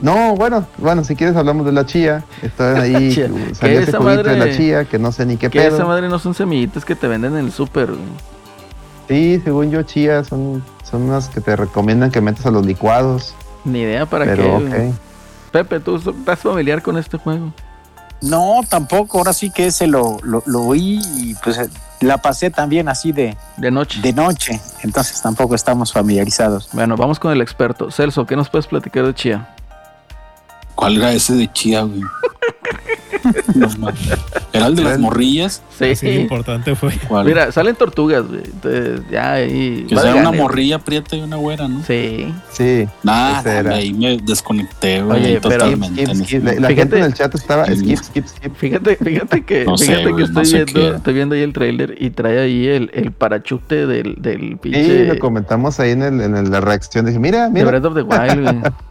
[0.01, 2.25] No, bueno, bueno, si quieres hablamos de la chía.
[2.43, 4.51] Está ahí, ¿Qué salió ese esa jueguito de madre?
[4.51, 5.77] la chía, que no sé ni qué Que pedo.
[5.77, 7.91] esa madre no son semillitas que te venden en el súper.
[9.13, 13.35] Sí, según yo, chía son, son unas que te recomiendan que metas a los licuados.
[13.63, 14.65] Ni idea para pero qué.
[14.65, 14.89] güey.
[14.89, 14.95] ok.
[15.51, 17.53] Pepe, ¿tú estás familiar con este juego?
[18.23, 19.19] No, tampoco.
[19.19, 21.69] Ahora sí que ese lo, lo, lo oí y pues eh,
[22.01, 24.01] la pasé también así de, De noche.
[24.01, 24.59] de noche.
[24.83, 26.71] Entonces tampoco estamos familiarizados.
[26.73, 27.91] Bueno, vamos con el experto.
[27.91, 29.55] Celso, ¿qué nos puedes platicar de Chía?
[30.75, 32.01] ¿Cuál era ese de Chía, güey?
[33.55, 33.89] No.
[34.53, 35.63] ¿Era el de las morrillas?
[35.79, 36.93] Sí, Sí, importante fue.
[37.09, 37.27] ¿Cuál?
[37.27, 38.43] Mira, salen tortugas, güey.
[38.45, 39.87] Entonces, ya ahí.
[39.89, 41.83] que sea una morrilla prieta y una güera, ¿no?
[41.85, 42.33] Sí.
[42.53, 42.87] Sí.
[43.03, 46.03] Nada, ahí me desconecté, güey, Oye, pero- totalmente.
[46.07, 46.47] Skip, en skip.
[46.49, 46.75] ese La, Fíjate.
[46.75, 47.77] gente en el chat estaba Sí.
[47.97, 48.57] skip, skip, skip.
[48.57, 51.53] Fíjate, fíjate que, No sé, fíjate que estoy no sé viendo, estoy viendo ahí el
[51.53, 56.03] trailer y trae ahí el, el parachute del, del Sí, pinche lo comentamos ahí en,
[56.03, 57.07] el, en la reacción.
[57.07, 57.67] Dije, mira, de mira.
[57.67, 58.73] Breath of the Wild, güey.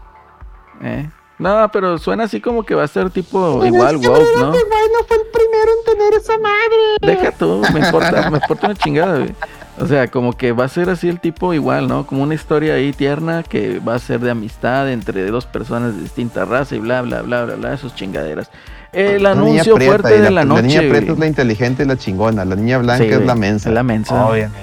[0.84, 1.07] Eh.
[1.41, 4.03] No, pero suena así como que va a ser tipo igual, wow,
[4.38, 4.51] ¿no?
[4.51, 6.77] Bueno, fue el primero en tener esa madre.
[7.01, 9.34] Deja tú, me importa, me importa una chingada, güey.
[9.80, 12.05] O sea, como que va a ser así el tipo igual, ¿no?
[12.05, 16.03] Como una historia ahí tierna que va a ser de amistad entre dos personas de
[16.03, 18.51] distinta raza y bla, bla, bla, bla, bla, esos chingaderas.
[18.93, 20.61] El La niña anuncio prieta, fuerte de la noche.
[20.63, 21.11] niña prieta güey.
[21.13, 22.45] es la inteligente y la chingona.
[22.45, 23.69] La niña blanca Sí, es la mensa.
[23.69, 24.26] es la mensa.
[24.27, 24.59] Obviamente.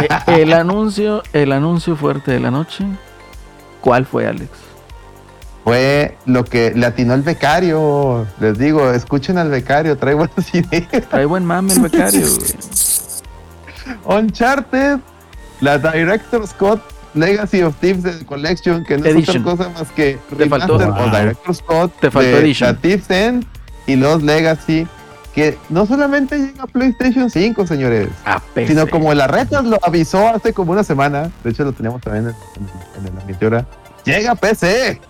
[0.00, 0.08] Eh,
[0.42, 2.84] el anuncio, el anuncio fuerte de la noche.
[3.82, 4.48] ¿Cuál fue, Alex?
[5.66, 8.24] Fue lo que le atinó el becario.
[8.38, 11.08] Les digo, escuchen al becario, trae buenas ideas.
[11.10, 12.24] Trae buen mame el becario.
[14.04, 14.98] Uncharted,
[15.60, 16.80] la Director Scott
[17.14, 19.36] Legacy of Thieves Collection, que no Edition.
[19.38, 21.04] es otra cosa más que Te faltó- o.
[21.10, 22.70] Director Scott Te faltó de Edition.
[22.72, 23.44] la Thieves End
[23.88, 24.86] y los Legacy,
[25.34, 30.28] que no solamente llega a PlayStation 5, señores, A sino como la Retas lo avisó
[30.28, 32.68] hace como una semana, de hecho lo teníamos también en, en,
[33.08, 33.66] en la miniatura,
[34.04, 35.00] llega a PC.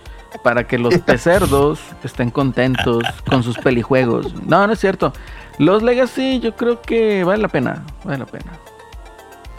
[0.42, 4.34] Para que los pecerdos estén contentos con sus pelijuegos.
[4.46, 5.12] No, no es cierto.
[5.58, 8.52] Los Legacy yo creo que vale la pena, vale la pena.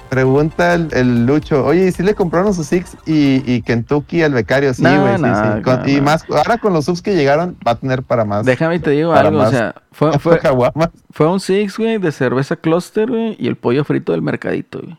[0.10, 4.32] Pregunta el, el Lucho, oye, ¿y si le compraron sus Six y, y Kentucky al
[4.34, 4.74] becario?
[4.74, 5.62] Sí, güey, sí, no, sí.
[5.64, 8.46] Con- no, y más, ahora con los subs que llegaron, va a tener para más.
[8.46, 9.50] Déjame y te digo algo, o más.
[9.52, 10.12] sea, fue,
[11.12, 14.98] fue un Six, güey, de cerveza Cluster, güey, y el pollo frito del mercadito, güey.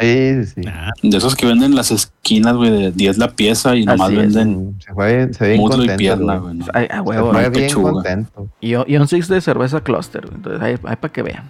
[0.00, 0.60] Sí, sí.
[0.62, 4.08] Nah, De esos que venden en las esquinas, güey, de 10 la pieza y nomás
[4.08, 4.34] Así es.
[4.34, 6.54] venden Se fue, se ve bien muslo y pierna, güey.
[6.54, 6.54] güey.
[6.58, 6.66] ¿no?
[6.74, 7.50] Ay, a Se huevo, fue güey.
[7.50, 7.92] bien pechuga.
[7.92, 8.48] contento.
[8.60, 10.36] y, y un Six de cerveza Cluster, güey.
[10.36, 11.44] entonces ahí, ahí para que vean.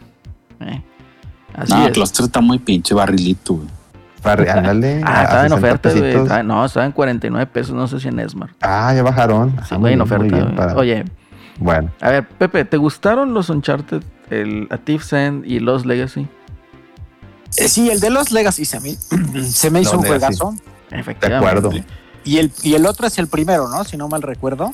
[0.60, 0.82] Eh,
[1.54, 1.92] Así No, es.
[1.92, 3.68] Cluster está muy pinche barrilito, güey.
[4.22, 5.02] Para, ándale.
[5.04, 6.44] Ah, a estaba en 60 oferta, güey.
[6.46, 8.50] No, estaba en 49 pesos, no sé si en Esmar.
[8.60, 9.50] Ah, ya bajaron.
[9.64, 10.24] Sí, Ah, güey, en oferta.
[10.24, 11.04] muy bien para- Oye,
[11.58, 16.26] Bueno, a ver, Pepe, ¿te gustaron los Uncharted, el A Thief's End y los Legacy?
[17.56, 18.96] Eh, sí, el de los Legacy se me,
[19.44, 20.36] se me hizo Los un Legacy.
[20.38, 20.54] juegazo.
[20.90, 21.48] de Efectivamente.
[21.48, 21.70] acuerdo.
[22.24, 23.82] Y el, y el otro es el primero, ¿no?
[23.84, 24.72] Si no mal recuerdo.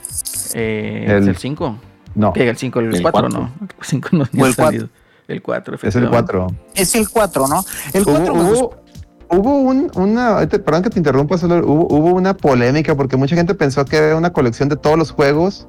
[0.55, 1.79] Eh, El- ¿Es el 5?
[2.15, 3.29] No, el 5, el El 4 cuatro.
[3.41, 3.53] no.
[3.61, 4.65] El 5 no ni O ha el cuatro.
[4.67, 4.89] salido.
[5.29, 6.47] El 4, es el 4.
[6.75, 7.65] Es el 4, ¿no?
[7.93, 8.51] El 4 me Hubo,
[9.31, 13.37] hubo, hubo un, una, perdón que te interrumpa, solo hubo, hubo una polémica porque mucha
[13.37, 15.69] gente pensó que era una colección de todos los juegos,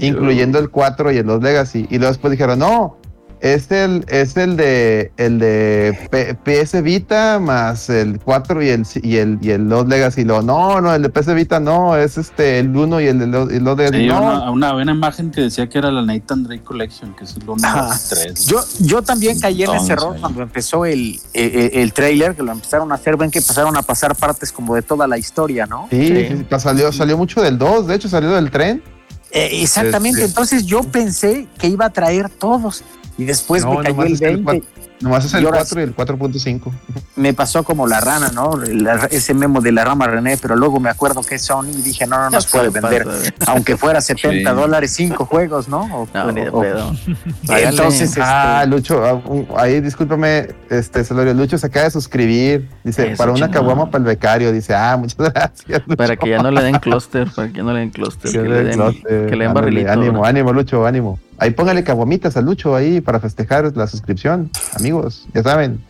[0.00, 1.86] incluyendo el 4 y el 2 Legacy.
[1.90, 2.96] Y luego después dijeron, no,
[3.44, 8.86] es el, es el de el de P- PS Vita más el 4 y el,
[9.02, 10.22] y el, y el 2 Legacy.
[10.22, 13.18] Y luego, no, no, el de PS Vita no, es este el 1 y el
[13.18, 13.98] de los, y el 2 Legacy.
[13.98, 17.24] Sí, no, una, una, una imagen que decía que era la Nathan Drake Collection, que
[17.24, 17.98] es el 1 Ajá.
[18.08, 18.46] 3.
[18.46, 22.50] Yo, yo también caí en ese error cuando empezó el, eh, el trailer, que lo
[22.52, 25.86] empezaron a hacer, ven que empezaron a pasar partes como de toda la historia, ¿no?
[25.90, 26.26] Sí, Sí.
[26.28, 28.82] sí, sí, salió, salió mucho del 2, de hecho salió del tren.
[29.30, 32.84] Eh, exactamente, Este- entonces yo pensé que iba a traer todos
[33.18, 34.66] y después No, me cayó el es que el 20
[35.00, 36.70] Nomás es el Y ahora 4 y el 4.5.
[37.16, 38.56] me pasó como la rana, ¿no?
[38.56, 41.82] La- ese memo de la rama René, pero luego me acuerdo que es Sony y
[41.82, 43.04] dije, no, no nos puede vender.
[43.48, 44.56] Aunque fuera 70 Sí.
[44.56, 45.80] dólares, 5 juegos, ¿no?
[45.94, 46.92] O- No, ni de o- pedo.
[47.48, 52.68] Entonces, este, Ah, Lucho, ah, un- ahí discúlpame, este Celorio, Lucho se acaba de suscribir.
[52.84, 54.52] Dice, Eso, para una caguama para el becario.
[54.52, 55.82] Dice, ah, muchas gracias.
[55.86, 55.96] Lucho.
[55.96, 58.38] Para que ya no le den cluster, para que ya no le den cluster, Que
[58.38, 59.90] que, le den den, closet, que le den ándale, barrilito.
[59.92, 60.24] Ánimo, ¿no?
[60.24, 61.18] ánimo, Lucho, ánimo.
[61.38, 65.26] Ahí póngale caguamitas a Lucho ahí para festejar la suscripción, amigos.
[65.34, 65.80] Ya saben,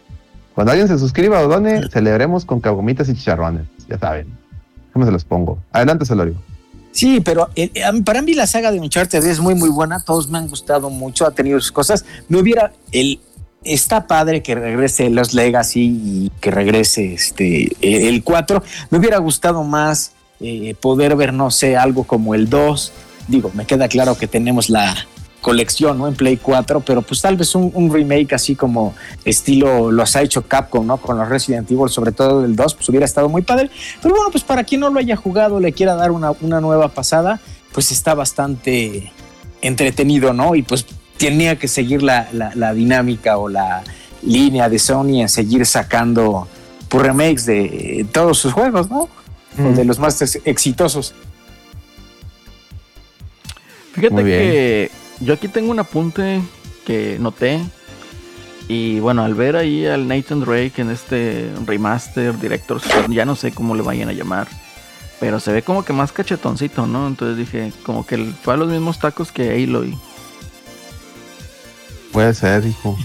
[0.54, 3.66] cuando alguien se suscriba o done, celebremos con caguamitas y chicharrones.
[3.88, 4.28] Ya saben.
[4.92, 5.58] ¿Cómo se los pongo?
[5.72, 6.36] Adelante, Celorio.
[6.92, 9.98] Sí, pero eh, eh, para mí la saga de Uncharted es muy, muy buena.
[9.98, 12.04] Todos me han gustado mucho, ha tenido sus cosas.
[12.28, 12.72] Me hubiera.
[12.92, 13.20] El,
[13.64, 18.62] está padre que regrese Los Legacy y que regrese este el 4.
[18.90, 22.92] Me hubiera gustado más eh, poder ver, no sé, algo como el 2.
[23.26, 24.94] Digo, me queda claro que tenemos la
[25.44, 26.08] colección ¿no?
[26.08, 28.94] en Play 4, pero pues tal vez un, un remake así como
[29.26, 30.96] estilo los ha hecho Capcom, ¿no?
[30.96, 33.70] Con los Resident Evil, sobre todo el 2, pues hubiera estado muy padre.
[34.00, 36.88] Pero bueno, pues para quien no lo haya jugado, le quiera dar una, una nueva
[36.88, 37.40] pasada,
[37.72, 39.12] pues está bastante
[39.60, 40.54] entretenido, ¿no?
[40.54, 40.86] Y pues
[41.18, 43.84] tenía que seguir la, la- la dinámica o la
[44.22, 46.48] línea de Sony en seguir sacando
[46.88, 49.10] pues, remakes de todos sus juegos, ¿no?
[49.58, 51.12] O de los más ex- exitosos.
[53.92, 54.90] Fíjate que
[55.24, 56.42] yo aquí tengo un apunte
[56.86, 57.60] que noté.
[58.68, 62.80] Y bueno, al ver ahí al Nathan Drake en este remaster, director,
[63.10, 64.48] ya no sé cómo le vayan a llamar.
[65.20, 67.06] Pero se ve como que más cachetoncito, ¿no?
[67.06, 69.96] Entonces dije, como que fue a los mismos tacos que Aloy.
[72.12, 72.96] Puede ser, hijo.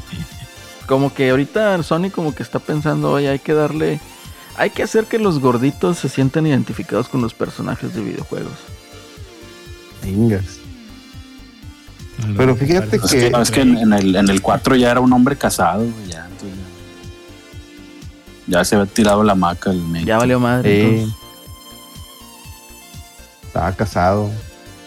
[0.85, 3.99] Como que ahorita Sony como que está pensando, oye, hay que darle...
[4.55, 8.57] Hay que hacer que los gorditos se sientan identificados con los personajes de videojuegos.
[12.37, 14.91] Pero fíjate Es que- que, no, es que en, en el, en el 4 ya
[14.91, 16.57] era un hombre casado, güey, ya, entonces
[18.47, 20.05] ya, se había tirado la maca el Nate.
[20.05, 21.05] Ya valió madre.
[21.05, 21.13] Sí.
[23.47, 24.29] Estaba casado.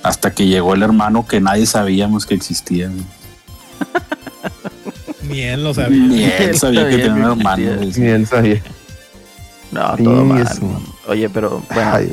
[0.02, 2.90] Hasta que llegó el hermano que nadie sabíamos que existía.
[5.28, 6.02] Ni él lo sabía.
[6.04, 7.72] Ni él sabía que tenía un hermano.
[7.96, 8.60] Ni él sabía.
[9.70, 10.42] No, Sí, todo mal.
[10.42, 10.82] eso.
[11.08, 12.12] Oye, pero bueno, Ay.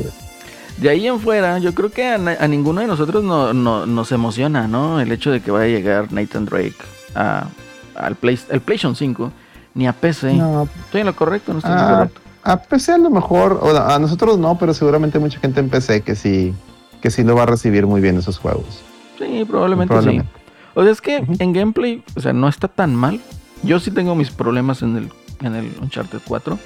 [0.80, 4.68] De ahí en fuera, yo creo que a, ninguno de nosotros no, no- nos emociona,
[4.68, 5.00] ¿no?
[5.02, 6.76] El hecho de que vaya a llegar Nathan Drake
[7.16, 7.48] a,
[7.96, 9.32] al Play, al PlayStation 5,
[9.76, 10.34] ni a PC.
[10.36, 12.22] No, ¿Estoy en lo correcto no estoy en lo Ah, correcto?
[12.44, 16.02] a PC a lo mejor, o a nosotros no, pero seguramente mucha gente en PC
[16.02, 16.54] que sí,
[17.02, 18.82] que sí lo va a recibir muy bien esos juegos.
[19.18, 20.32] Sí, probablemente, probablemente.
[20.34, 20.42] sí.
[20.76, 23.20] O sea, es que en gameplay, o sea, no está tan mal.
[23.64, 25.10] Yo sí tengo mis problemas en el,
[25.42, 26.58] en el Uncharted 4.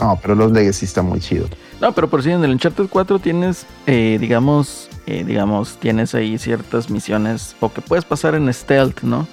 [0.00, 1.46] No, pero los Legacy está muy chido.
[1.80, 6.36] No, pero por si en el Uncharted 4 tienes, eh, digamos, eh, digamos, tienes ahí
[6.38, 9.26] ciertas misiones o que puedes pasar en stealth, ¿no?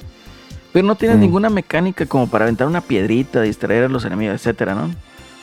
[0.73, 1.21] Pero no tienes Mm.
[1.21, 4.89] ninguna mecánica como para aventar una piedrita, distraer a los enemigos, etcétera, ¿no?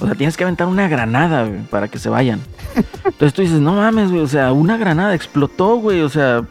[0.00, 2.40] O sea, tienes que aventar una granada, güey, para que se vayan.
[3.04, 6.42] Entonces tú dices, no mames, güey, o sea, una granada explotó, güey, o sea,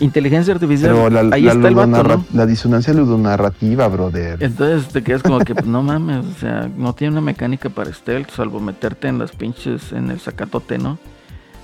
[0.00, 0.92] inteligencia artificial.
[0.94, 2.24] Pero la, ahí la está el vato, ¿no?
[2.34, 4.42] la disonancia ludonarrativa, brother.
[4.42, 7.92] Entonces te quedas como que, pues, no mames, o sea, no tiene una mecánica para
[7.92, 10.98] stealth, salvo meterte en las pinches, en el sacatote, ¿no?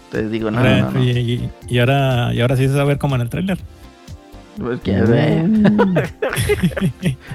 [0.06, 1.02] Entonces digo, no, Ahora- no, no.
[1.02, 3.58] Y, y- y ahora, y ahora sí se va a ver como en el tráiler.
[4.58, 4.80] Pues.
[4.86, 5.10] Good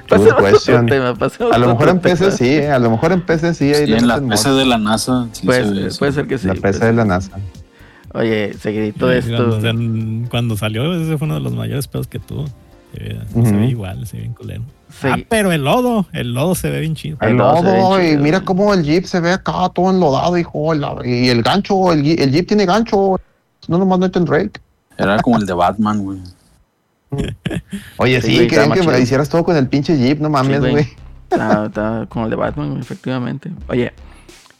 [0.10, 3.22] Pasemos a tema, pasemos A lo mejor en PC sí, eh, a lo mejor en
[3.22, 3.65] PC sí.
[3.65, 5.28] le en la PC de la NASA.
[5.32, 5.99] sí Puede, se ve ser- eso.
[5.99, 6.48] puede ser que sí.
[6.48, 7.32] La PC de la NASA.
[8.13, 9.59] Oye, seguidito de Sí, esto.
[9.61, 12.45] Cuando, cuando salió, ese fue uno de los mayores pedos que tuvo.
[12.93, 14.63] Se ve, se ve igual, se ve bien culero.
[15.03, 17.17] Ah, pero el lodo, el lodo se ve bien chido.
[17.21, 20.73] El no, lodo, y mira cómo el Jeep se ve acá todo enlodado, hijo.
[20.73, 23.19] la- Y el gancho, el, Jeep- el Jeep tiene gancho.
[23.69, 24.59] No nomás Nathan Drake.
[24.97, 26.19] Era como el de Batman, güey.
[27.97, 30.59] Oye, Sí, sí, güey, querían que me hicieras todo con el pinche Jeep, no mames,
[30.59, 30.88] güey.
[31.29, 33.51] Está, está como el de Batman, efectivamente.
[33.69, 33.93] Oye,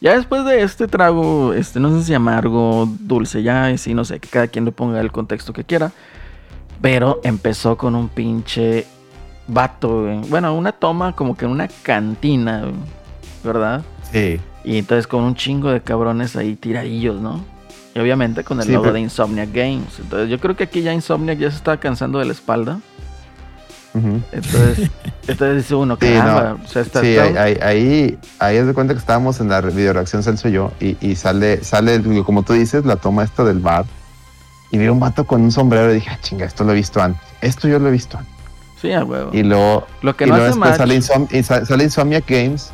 [0.02, 4.04] ya después de este trago, este, no sé si amargo, dulce, ya, y sí, no
[4.04, 5.92] sé, que cada quien le ponga el contexto que quiera.
[6.80, 8.84] Pero empezó con un pinche
[9.46, 10.18] vato, güey.
[10.28, 12.74] Bueno, una toma como que en una cantina, güey,
[13.44, 13.82] ¿verdad?
[14.10, 14.40] Sí.
[14.64, 17.44] Y entonces con un chingo de cabrones ahí tiradillos, ¿no?
[17.94, 19.98] Y obviamente con el Sí, logo pero- de Insomniac Games.
[20.00, 22.80] Entonces yo creo que aquí ya Insomniac ya se está cansando de la espalda.
[23.94, 24.90] Entonces,
[25.28, 26.64] entonces dice uno, Sí, caramba, no.
[26.64, 29.60] o sea, está, Sí, ahí, ahí, ahí, ahí es de cuenta que estábamos en la
[29.60, 33.22] video reacción Celso y yo, y, y sale, sale, el- como tú dices, la toma
[33.24, 33.84] esta del bar,
[34.70, 37.02] y vi un vato con un sombrero y dije, ah, chinga, esto lo he visto
[37.02, 38.32] antes, esto yo lo he visto antes.
[38.80, 39.30] Sí, a huevo.
[39.32, 42.70] Y luego, Lo que y no luego hace después sale, Insom- y sale Insomniac Games,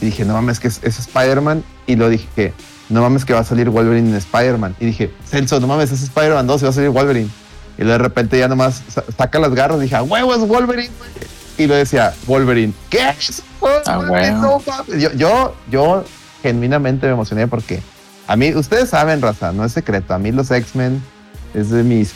[0.00, 2.52] y dije, no mames, que es, es Spider-Man, y lo dije,
[2.90, 6.02] no mames, que va a salir Wolverine en Spider-Man, y dije, Celso, no mames, es
[6.02, 7.30] Spider-Man 2 y va a salir Wolverine.
[7.78, 11.10] Y de repente ya nomás sa- saca las garras y dije, huevo es Wolverine, güey".
[11.58, 12.72] y lo decía Wolverine.
[12.90, 13.00] ¿Qué?
[13.86, 14.62] Ah, bueno.
[14.66, 15.00] mames.
[15.02, 16.04] yo, yo, yo
[16.42, 17.80] genuinamente me emocioné porque
[18.26, 20.12] a mí, ustedes saben, raza, no es secreto.
[20.14, 21.02] A mí los X-Men
[21.54, 22.12] es de mis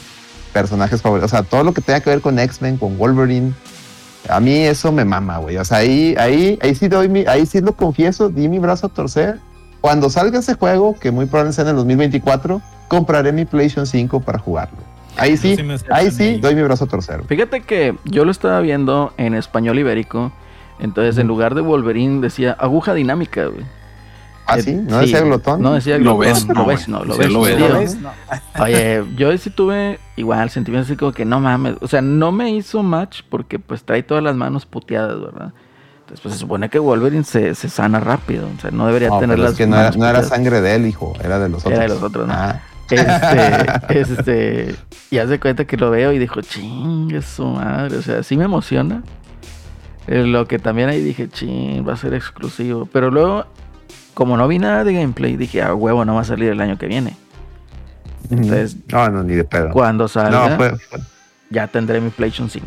[0.52, 1.32] personajes favoritos.
[1.32, 3.52] O sea, todo lo que tenga que ver con X-Men, con Wolverine,
[4.28, 5.56] a mí eso me mama, güey.
[5.56, 8.86] O sea, ahí, ahí, ahí sí doy mi, ahí sí lo confieso, di mi brazo
[8.86, 9.40] a torcer.
[9.80, 14.20] Cuando salga ese juego, que muy probablemente sea en el 2024, compraré mi PlayStation 5
[14.20, 14.78] para jugarlo.
[15.16, 15.56] Ahí sí,
[15.90, 17.22] ahí sí, doy mi brazo a torcer.
[17.26, 20.32] Fíjate que yo lo estaba viendo en español ibérico.
[20.80, 23.64] Entonces, en lugar de Wolverine, decía aguja dinámica, güey.
[24.46, 24.74] ¿Ah, Eh, sí?
[24.74, 25.62] ¿No decía glotón?
[25.62, 26.48] No decía Lo glotón.
[26.48, 27.30] lo no, ves, no, lo ves.
[27.30, 27.56] lo ves.
[27.56, 27.68] tío.
[27.68, 27.96] ¿Lo ves?
[28.00, 28.10] No.
[28.60, 31.76] Oye, yo sí tuve igual sentimientos así como que no mames.
[31.80, 35.52] O sea, no me hizo match porque pues trae todas las manos puteadas, ¿verdad?
[36.00, 38.48] Entonces, pues se supone que Wolverine se, se sana rápido.
[38.56, 40.86] O sea, no debería No, tener las es que no era, no sangre de él,
[40.86, 41.74] hijo, era de los otros.
[41.74, 42.34] Era de los otros, ¿no?
[42.34, 42.60] Ah.
[42.94, 44.74] Este, este,
[45.10, 47.96] y hace cuenta que lo veo y dijo, ching, su madre.
[47.96, 49.02] O sea, sí me emociona.
[50.06, 52.86] Eh, Lo que también ahí dije, ching, va a ser exclusivo.
[52.92, 53.46] Pero luego,
[54.14, 56.78] como no vi nada de gameplay, dije, a huevo, no va a salir el año
[56.78, 57.16] que viene.
[58.30, 59.70] Entonces, no, no, ni de pedo.
[59.70, 61.00] Cuando salga, No, fue, fue,
[61.50, 62.66] ya tendré mi PlayStation 5.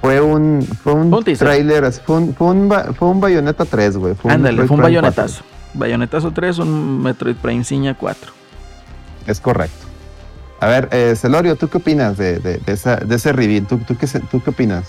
[0.00, 4.14] fue un, fue un, un trailer, fue un, fue un, fue un Bayonetta 3, güey.
[4.24, 5.44] Ándale, fue un Prime bayonetazo.
[5.74, 8.39] Bayonetazo 3, un Metroid Prime Signa 4.
[9.20, 9.32] 4.
[9.32, 9.86] Es correcto.
[10.60, 13.66] A ver, eh, Celorio, ¿tú qué opinas de, de, de de ese reveal?
[13.66, 14.84] ¿Tú, tú, qué, ¿Tú qué opinas?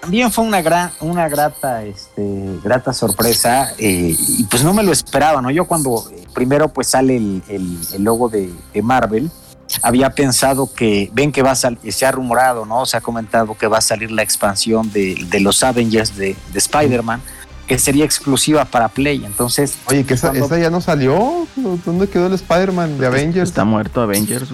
[0.00, 4.92] También fue una gran, una grata, este, grata sorpresa eh, y pues no me lo
[4.92, 5.50] esperaba, ¿no?
[5.50, 9.30] Yo cuando eh, primero pues sale el, el- el logo de, de Marvel,
[9.82, 12.86] había pensado que, ven que va a salir, se ha rumorado, ¿no?
[12.86, 17.20] Se ha comentado que va a salir la expansión de, los Avengers de Spider-Man,
[17.70, 19.74] que sería exclusiva para Play, entonces...
[19.86, 21.46] Oye, que esa, Cuando- esa ya no salió.
[21.86, 23.48] ¿Dónde quedó el Spider-Man de Avengers?
[23.50, 24.48] Está muerto Avengers.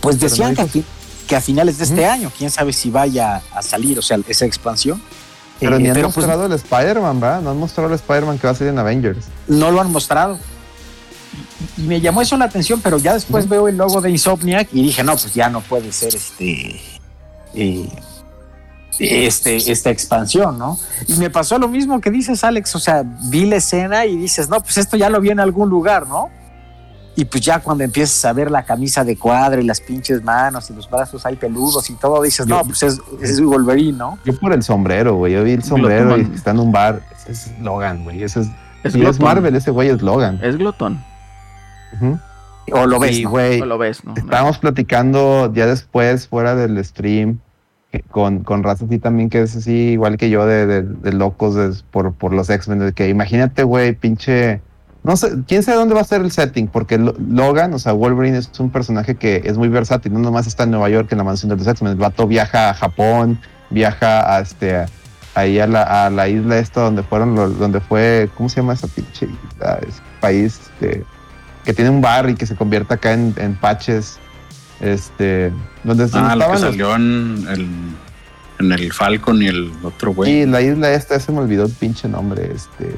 [0.00, 0.84] Pues Pero decían no que, a dijo- fi-
[1.28, 4.44] que a finales de este año, quién sabe si vaya a salir, o sea, esa
[4.44, 5.00] expansión.
[5.60, 7.40] Pero Eh, ni han pero, pues, mostrado el Spider-Man, ¿va?
[7.40, 9.24] No han mostrado el Spider-Man que va a salir en Avengers.
[9.46, 10.36] no lo han mostrado.
[11.78, 14.68] Y, y me llamó eso la atención, pero ya después veo el logo de Insomniac
[14.72, 16.80] y dije, no, pues ya no puede ser este.
[17.54, 17.88] eh,
[18.98, 20.78] este, esta expansión, ¿no?
[21.08, 24.48] Y me pasó lo mismo que dices, Alex, o sea, vi la escena y dices,
[24.48, 26.30] no, pues esto ya lo vi en algún lugar, ¿no?
[27.16, 30.68] Y pues ya cuando empiezas a ver la camisa de cuadro y las pinches manos
[30.70, 34.18] y los brazos ahí peludos y todo, dices, no, pues es, es Wolverine, ¿no?
[34.24, 35.32] Yo por el sombrero, güey.
[35.34, 37.02] Yo vi el sombrero y está en un bar.
[37.28, 38.22] Ese es Logan, güey.
[38.24, 38.48] Ese es,
[38.82, 39.20] Es es.
[39.20, 40.40] Marvel, ese güey es Logan.
[40.42, 41.04] Es glotón.
[41.94, 42.18] Ujú.
[42.72, 43.30] O lo ves, Sí, ¿no?
[43.30, 43.60] güey.
[43.60, 44.14] No lo ves, ¿no?
[44.16, 47.38] Estábamos platicando ya después, fuera del stream,
[48.02, 52.12] con, con raza así también que es así, igual que yo, de, de- locos por,
[52.14, 52.92] por los X-Men.
[52.92, 54.60] Que imagínate, güey, pinche.
[55.02, 57.92] No sé, quién sabe dónde va a ser el setting, porque Lo- Logan, o sea,
[57.92, 60.12] Wolverine es un personaje que es muy versátil.
[60.14, 61.92] No nomás está en Nueva York en la mansión de los X-Men.
[61.92, 63.38] El vato viaja a Japón,
[63.70, 64.86] viaja a este.
[65.34, 68.72] ahí a la, a la isla esta donde fueron, los- donde fue, ¿cómo se llama
[68.72, 69.26] esa pinche?
[69.86, 71.04] Ese país este,
[71.64, 74.18] que tiene un bar y que se convierte acá en, en patches.
[74.84, 75.52] Este,
[75.82, 77.66] donde Ah, lo que los- salió en el,
[78.60, 80.30] en el Falcon y el otro güey.
[80.42, 82.50] Sí, la isla esta, se me olvidó el pinche nombre.
[82.54, 82.94] Este.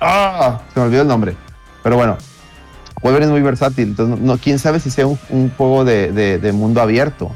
[0.00, 0.60] ¡Ah!
[0.72, 1.34] Se me olvidó el nombre.
[1.82, 2.16] Pero bueno,
[3.02, 3.88] Wolverine es muy versátil.
[3.88, 7.30] Entonces, no, quién sabe si sea un, un juego de, de- de mundo abierto.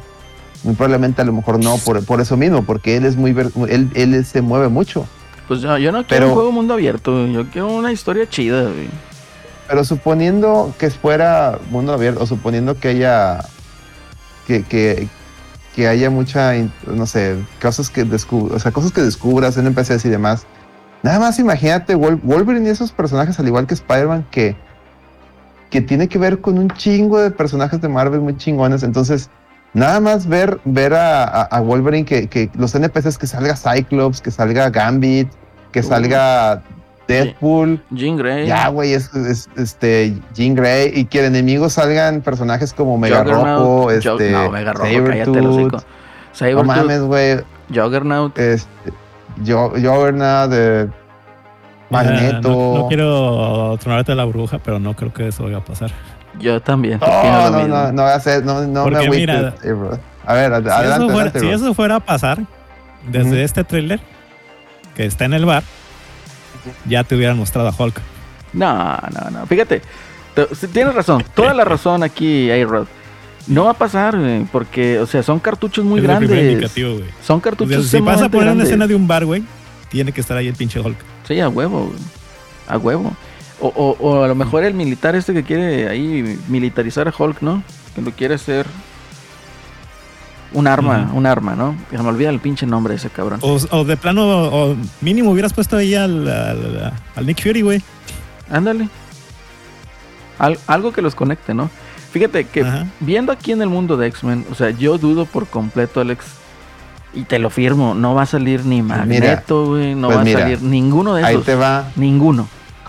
[0.63, 3.51] Muy probablemente a lo mejor no, por, por eso mismo, porque él es muy ver-
[3.69, 5.07] él, él se mueve mucho.
[5.47, 7.27] Pues yo, yo no quiero Pero- un juego mundo abierto.
[7.27, 8.89] Yo quiero una historia chida, güey.
[9.69, 13.41] Pero suponiendo que fuera mundo abierto, o suponiendo que haya
[14.47, 15.09] que, que,
[15.75, 16.53] que haya mucha,
[16.87, 20.47] no sé, cosas que descubras, o sea, cosas que descubras, NPCs y demás.
[21.03, 24.57] Nada más imagínate Wol- Wolverine y esos personajes, al igual que Spider-Man, que,
[25.71, 28.83] que tiene que ver con un chingo de personajes de Marvel muy chingones.
[28.83, 29.29] Entonces,
[29.75, 34.21] nada más ver, ver a, a- a Wolverine, que, que los NPCs, que salga Cyclops,
[34.21, 35.29] que salga Gambit,
[35.73, 35.83] que Uh.
[35.83, 36.63] salga
[37.09, 37.83] Deadpool.
[37.91, 38.47] Jean Grey.
[38.47, 43.19] Ya, güey, es, es- este Jean Grey y que de enemigos salgan personajes como Mega
[43.19, 45.83] Juggernaut, Rojo, este no, Mega Rojo, cállate el hocico.
[46.33, 46.63] Sabretooth.
[46.63, 47.41] No mames, güey,
[47.75, 48.39] Juggernaut.
[48.39, 48.93] este
[49.47, 50.89] Jo- Juggernaut, de
[51.91, 52.49] Magneto.
[52.49, 55.91] No, no quiero tronarte la bruja, pero no creo que eso vaya a pasar.
[56.41, 56.99] Yo también.
[57.01, 59.99] No, no, no, no va a ser, no, no me Porque agüites, mira, eh, bro.
[60.27, 61.55] A ver, ad- Si, adelante, eso, fuera, adelante, si bro.
[61.57, 62.39] eso fuera a pasar,
[63.09, 63.37] desde Ujú.
[63.37, 64.01] este tráiler
[64.97, 65.63] que está en el bar,
[66.87, 68.01] ya te hubieran mostrado a Hulk.
[68.53, 68.75] No,
[69.13, 69.47] no, no.
[69.47, 69.83] Fíjate,
[70.73, 71.25] tienes razón.
[71.35, 72.87] Toda la razón aquí, A-Rod.
[73.47, 76.71] No va a pasar, güey, porque, o sea, son cartuchos muy Es grandes.
[76.75, 78.69] Son O sea, cartuchos si vas a poner una grandes.
[78.69, 79.43] escena de un bar, güey,
[79.91, 80.97] tiene que estar ahí el pinche Hulk.
[81.29, 81.99] Sí, a huevo, güey.
[82.69, 83.13] A huevo.
[83.61, 87.43] O, o- o a lo mejor el militar este que quiere ahí militarizar a Hulk,
[87.43, 87.63] ¿no?
[87.95, 88.67] Que lo quiere hacer
[90.55, 91.75] Un arma, un arma, ¿no?
[91.91, 93.41] Se me olvida el pinche nombre de ese cabrón.
[93.43, 97.83] O, o de plano, o mínimo hubieras puesto ahí al, al, al Nick Fury, güey.
[98.51, 98.89] Ándale.
[100.39, 101.71] Al- algo que los conecte, ¿no?
[102.13, 102.87] Fíjate que Ajá.
[103.01, 106.25] viendo aquí en el mundo de X-Men, o sea, yo dudo por completo, Alex,
[107.13, 110.27] y te lo firmo, no va a salir ni Magneto, güey, no pues va a
[110.41, 111.47] salir ninguno de Ahí esos.
[111.47, 111.89] te va.
[111.97, 112.47] Ninguno.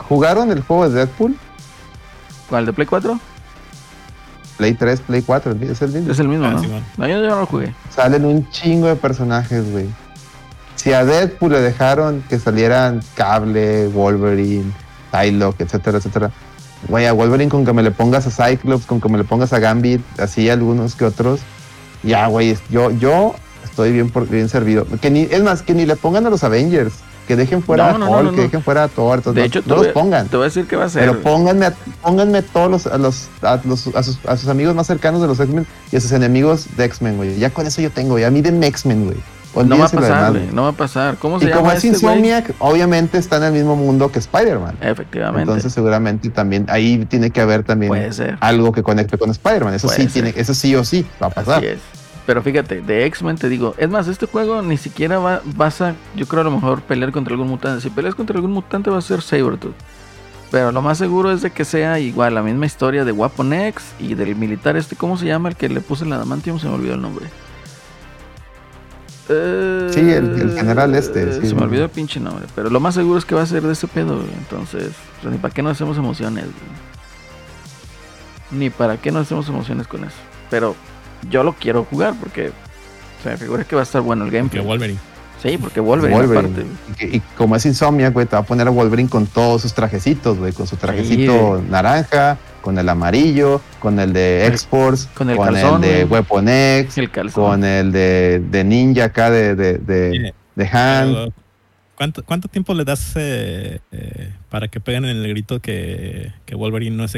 [0.07, 1.35] ¿Jugaron el juego de Deadpool?
[2.49, 3.19] ¿Cuál, de Play 4?
[4.57, 6.11] Play 3, Play 4, es el mismo.
[6.11, 6.60] Es el mismo, Ah, ¿no?
[6.61, 6.84] Simón.
[6.98, 7.73] No, yo, yo no lo jugué.
[7.94, 9.86] Salen un chingo de personajes, güey.
[10.76, 14.72] Si a Deadpool le dejaron que salieran Cable, Wolverine,
[15.11, 16.32] Psylocke, etcétera, etcétera.
[16.88, 19.52] Güey, a Wolverine con que me le pongas a Cyclops, con que me le pongas
[19.53, 21.40] a Gambit, así algunos que otros.
[22.03, 23.34] Ya, güey, yo, yo
[23.64, 24.86] estoy bien, por, bien servido.
[25.02, 26.94] Que ni, es más, que ni le pongan a los Avengers.
[27.27, 29.18] Que dejen fuera No, a Hulk, no, no, que dejen fuera a Thor.
[29.18, 30.27] entonces De no, hecho, no los pongan.
[30.27, 31.02] Te voy a decir que va a ser.
[31.02, 34.76] Pero pónganme, a- pónganme todos los, a, los, a, los- a sus, a sus amigos
[34.76, 37.38] más cercanos de los X-Men y a sus enemigos de X-Men, güey.
[37.39, 39.18] Ya con eso yo tengo, ya a mí denme X-Men, güey.
[39.18, 39.22] no
[39.56, 40.47] va a Olvídense lo pasar, güey.
[40.53, 41.15] No va a pasar.
[41.18, 41.88] ¿Cómo se Y como es este?
[41.88, 44.77] Insomniac, obviamente está en el mismo mundo que Spider-Man.
[44.81, 45.41] Efectivamente.
[45.41, 48.38] Entonces seguramente también ahí tiene que haber también Puede ser.
[48.41, 49.73] algo que conecte con Spider-Man.
[49.73, 50.11] Eso Puede sí, ser.
[50.11, 51.57] tiene, eso sí o sí va a pasar.
[51.60, 51.80] Así es.
[52.26, 55.93] Pero fíjate, de X-Men te digo, es más, este juego ni siquiera va, vas a,
[56.15, 57.81] yo creo a lo mejor pelear contra algún mutante.
[57.81, 59.76] Si peleas contra algún mutante va a ser Sabretooth.
[60.52, 63.84] Pero lo más seguro es de que sea igual, la misma historia de Weapon X
[63.99, 65.49] y del militar este, ¿cómo se llama?
[65.49, 67.26] El que le puse el adamantium, se me olvidó el nombre.
[69.30, 71.47] Eh, Sí, el- el general este, sí.
[71.47, 72.45] se me olvidó el pinche nombre.
[72.56, 74.30] Pero lo más seguro es que va a ser de ese pedo, güey.
[74.38, 74.91] Entonces,
[75.30, 76.56] ni para qué nos hacemos emociones, güey.
[78.52, 80.15] Ni para qué nos hacemos emociones con eso.
[80.52, 80.76] Pero
[81.30, 82.52] yo lo quiero jugar porque
[83.23, 84.64] se me figura que va a estar bueno el Que gameplay.
[84.65, 84.99] Wolverine.
[85.41, 86.49] Sí, porque Wolverine, Wolverine.
[86.64, 86.65] aparte.
[86.91, 89.61] Y, que- y como es Insomniac, güey, te va a poner a Wolverine con todos
[89.61, 90.53] sus trajecitos, güey.
[90.53, 95.84] Con su trajecito naranja, con el amarillo, con el de X-Force, con el con calzón,
[95.84, 96.06] el de.
[96.06, 101.34] Weapon X, El con el de, de Ninja acá de, de, de, de Han.
[101.95, 106.56] ¿Cuánto, ¿Cuánto tiempo le das eh, eh, para que peguen en el grito que, que
[106.56, 107.15] Wolverine no es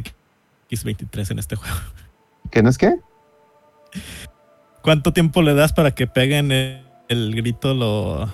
[0.70, 1.76] X23 en este juego?
[2.52, 2.96] ¿Qué no es qué?
[4.82, 8.30] ¿Cuánto tiempo le das para que peguen el, el grito lo-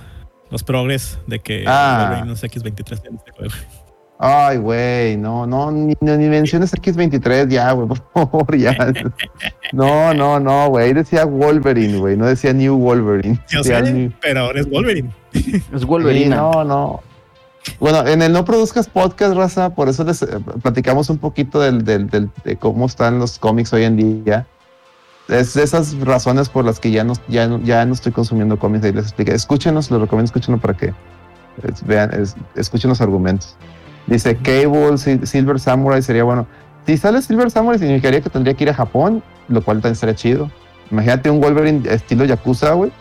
[0.52, 2.24] los progres de que Ah.
[2.32, 3.54] Es X23 en este juego?
[4.20, 8.76] Ay, güey, no, no, ni, ni menciones X23 ya, güey, por favor, ya.
[9.74, 13.40] No, no, no, güey, decía Wolverine, güey, no decía New Wolverine.
[13.50, 15.10] Yo Decía sé, New- pero ahora es Wolverine.
[15.74, 16.26] Es Wolverine.
[16.26, 17.02] Sí, no, no.
[17.80, 20.28] Bueno, en el No Produzcas Podcast, Raza, por eso les eh,
[20.62, 24.46] platicamos un poquito del, del- del- de cómo están los cómics hoy en día.
[25.30, 28.60] Es de esas razones por las que ya no, ya no, ya no estoy consumiendo
[28.60, 28.84] cómics.
[28.86, 29.34] Ahí les expliqué.
[29.34, 30.94] Escúchenos, les recomiendo escúchenlo para que
[31.64, 33.56] es- vean, es- escuchen los argumentos.
[34.08, 36.46] Dice Cable, Sil- Silver Samurai sería bueno.
[36.86, 40.16] Si sale Silver Samurai, significaría que tendría que ir a Japón, lo cual también estaría
[40.16, 40.52] chido.
[40.92, 42.92] Imagínate un Wolverine estilo Yakuza, güey.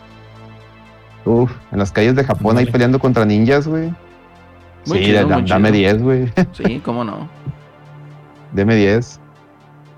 [1.25, 3.93] Uf, en las calles de Japón ahí peleando contra ninjas, güey.
[4.85, 5.79] Sí, chido, da- muy dame chido.
[5.79, 6.33] 10, güey.
[6.53, 7.27] Sí, cómo no.
[8.53, 9.19] Deme 10.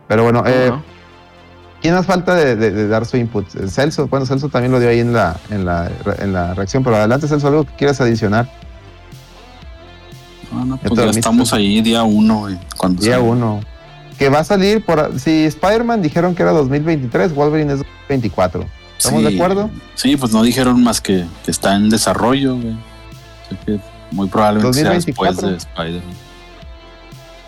[0.08, 0.84] Pero bueno, ¿Cómo eh, no?
[1.86, 3.46] ¿Quién más falta de, de- de dar su input?
[3.56, 6.84] Eh, Celso, bueno, Celso también lo dio ahí en la, en la, en la reacción,
[6.84, 8.50] pero adelante, Celso, algo que quieras adicionar.
[10.52, 12.58] No, Ya pues ya estamos ahí día uno, güey.
[12.78, 13.60] Cuando Día uno.
[14.18, 15.20] Que va a salir por.
[15.20, 18.66] Si Spider-Man dijeron que era 2023, Wolverine es 2024.
[18.98, 19.70] ¿Estamos de acuerdo?
[19.94, 22.76] Sí, pues no dijeron más que, que está en desarrollo, güey.
[23.46, 23.80] Así que
[24.12, 25.50] muy probablemente sea 2024.
[25.50, 26.16] después de Spider-Man.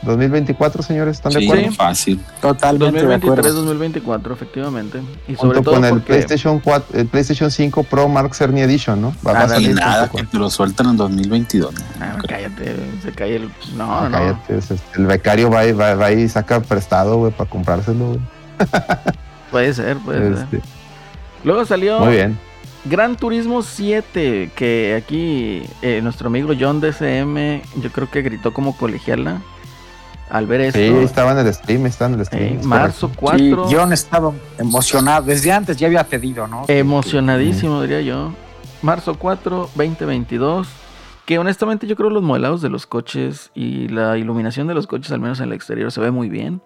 [0.03, 1.71] 2024, señores, ¿están de Sí, acuerdo?
[1.71, 2.19] fácil.
[2.41, 3.65] Totalmente de acuerdo.
[3.65, 5.01] 2023-2024, efectivamente.
[5.27, 9.01] Y sobre todo con el porque PlayStation 4, el PlayStation 5 Pro Mark Cerny Edition,
[9.01, 9.13] ¿no?
[9.25, 11.73] Va, a salir nada, que te lo sueltan en 2022.
[11.73, 11.79] ¿no?
[11.99, 13.49] Ah, No cállate, se cae el.
[13.75, 14.17] No, Ah, no.
[14.17, 18.07] cállate, es- es- el becario va y, va, va y saca prestado, güey, para comprárselo,
[18.09, 18.19] güey.
[19.51, 20.43] Puede ser, puede ser.
[20.43, 20.61] Este,
[21.43, 22.37] Luego salió muy bien.
[22.85, 28.75] Gran Turismo 7, que aquí eh, nuestro amigo John DCM, yo creo que gritó como
[28.77, 29.41] colegiala
[30.29, 30.79] al ver esto.
[30.79, 32.59] Sí, estaba en el stream, estaba en el stream.
[32.59, 35.25] Eh, marzo Sí, 4, John estaba emocionado.
[35.25, 36.65] Desde antes ya había pedido, ¿no?
[36.67, 38.33] emocionadísimo diría yo.
[38.81, 40.67] Marzo 4, 2022.
[41.25, 45.11] Que honestamente yo creo los modelados de los coches y la iluminación de los coches,
[45.11, 46.61] al menos en el exterior, se ve muy bien.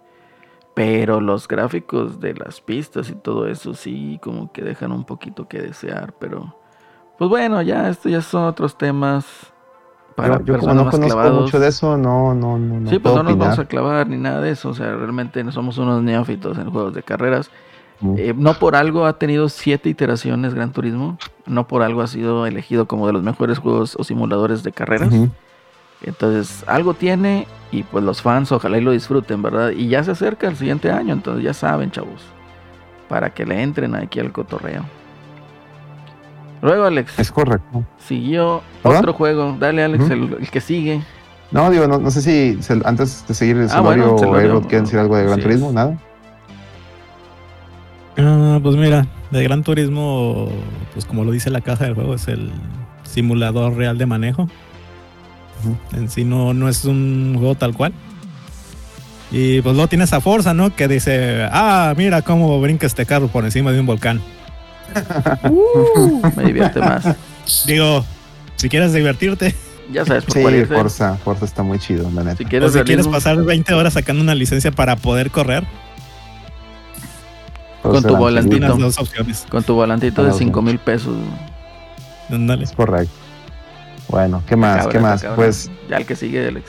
[0.76, 5.48] Pero los gráficos de las pistas y todo eso sí como que dejan un poquito
[5.48, 6.14] que desear.
[6.20, 6.56] Pero
[7.18, 9.26] pues bueno, ya esto ya son otros temas
[10.16, 11.42] para Yo, yo como no conozco clavados.
[11.42, 13.50] mucho de eso, no, no, no, no sí, pues no nos opinar.
[13.50, 14.70] vamos a clavar ni nada de eso.
[14.70, 17.50] O sea, realmente no somos unos neófitos en juegos de carreras.
[18.02, 18.16] Mm.
[18.18, 21.18] Eh, no por algo ha tenido siete iteraciones Gran Turismo.
[21.46, 25.10] No por algo ha sido elegido como de los mejores juegos o simuladores de carreras.
[26.04, 29.70] Entonces, algo tiene y pues los fans ojalá y lo disfruten, ¿verdad?
[29.70, 32.24] Y ya se acerca el siguiente año, entonces ya saben, chavos.
[33.08, 34.84] para que le entren aquí al cotorreo.
[36.62, 37.84] Luego, Alex, Es correcto.
[38.08, 39.00] siguió ¿Verdad?
[39.00, 39.56] otro juego.
[39.60, 41.02] Dale, Alex, el, el que sigue.
[41.52, 44.84] No, digo, no, no sé si se- antes de seguir el Ah, bueno, o quieren
[44.86, 45.42] decir algo de Gran sí.
[45.44, 45.98] Turismo, nada.
[48.18, 50.50] Ah, pues mira, de Gran Turismo,
[50.94, 52.52] pues como lo dice la caja del juego, es el
[53.04, 54.48] simulador real de manejo.
[55.94, 57.94] En sí no, no es un juego tal cual.
[59.32, 60.76] Y pues luego tienes a Forza, ¿no?
[60.76, 64.20] Que dice, ah, mira cómo brinca este carro por encima de un volcán.
[66.36, 67.16] Me divierte más.
[67.66, 68.06] Digo,
[68.56, 69.56] si quieres divertirte,
[69.92, 70.74] Ya sabes por Sí, cuál irte.
[70.76, 72.38] Forza, Forza está muy chido, la neta.
[72.38, 75.66] Si o quieres, si quieres pasar 20 horas sacando una licencia para poder correr,
[77.82, 78.78] con tu la- volantito.
[78.78, 79.46] dos opciones.
[79.50, 80.38] con tu volantito de Ah, ok.
[80.40, 81.16] 5 mil pesos.
[82.30, 82.64] Ándale.
[82.64, 83.12] Es correcto.
[84.08, 84.78] Bueno, ¿qué más?
[84.78, 85.26] Cabrón, ¿Qué más?
[85.36, 86.66] Pues, Ya el que sigue, Alex.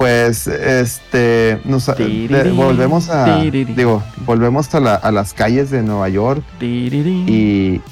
[0.00, 6.08] Pues, este, nos, de- volvemos a, digo, volvemos a, la- a las calles de Nueva
[6.08, 7.82] York y, y,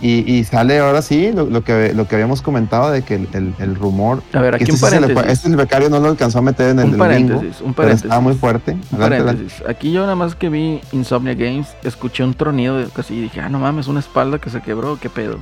[0.00, 3.28] y- y sale ahora sí lo, lo que, lo que habíamos comentado de que el,
[3.34, 5.30] el- el rumor, A ver, aquí este, un paréntesis.
[5.32, 8.04] este el becario no lo alcanzó a meter en el un paréntesis, un pero paréntesis.
[8.04, 8.74] estaba muy fuerte.
[8.94, 9.62] Adelante, paréntesis.
[9.68, 13.40] Aquí yo nada más que vi Insomnia Games, escuché un tronido de casi y dije,
[13.40, 15.38] ah, no mames, una espalda que se quebró, qué pedo.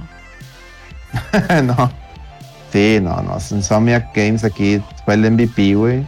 [1.64, 1.92] no.
[2.74, 3.38] Sí, no, no.
[3.52, 6.04] Insomniac Games aquí fue el MVP, güey.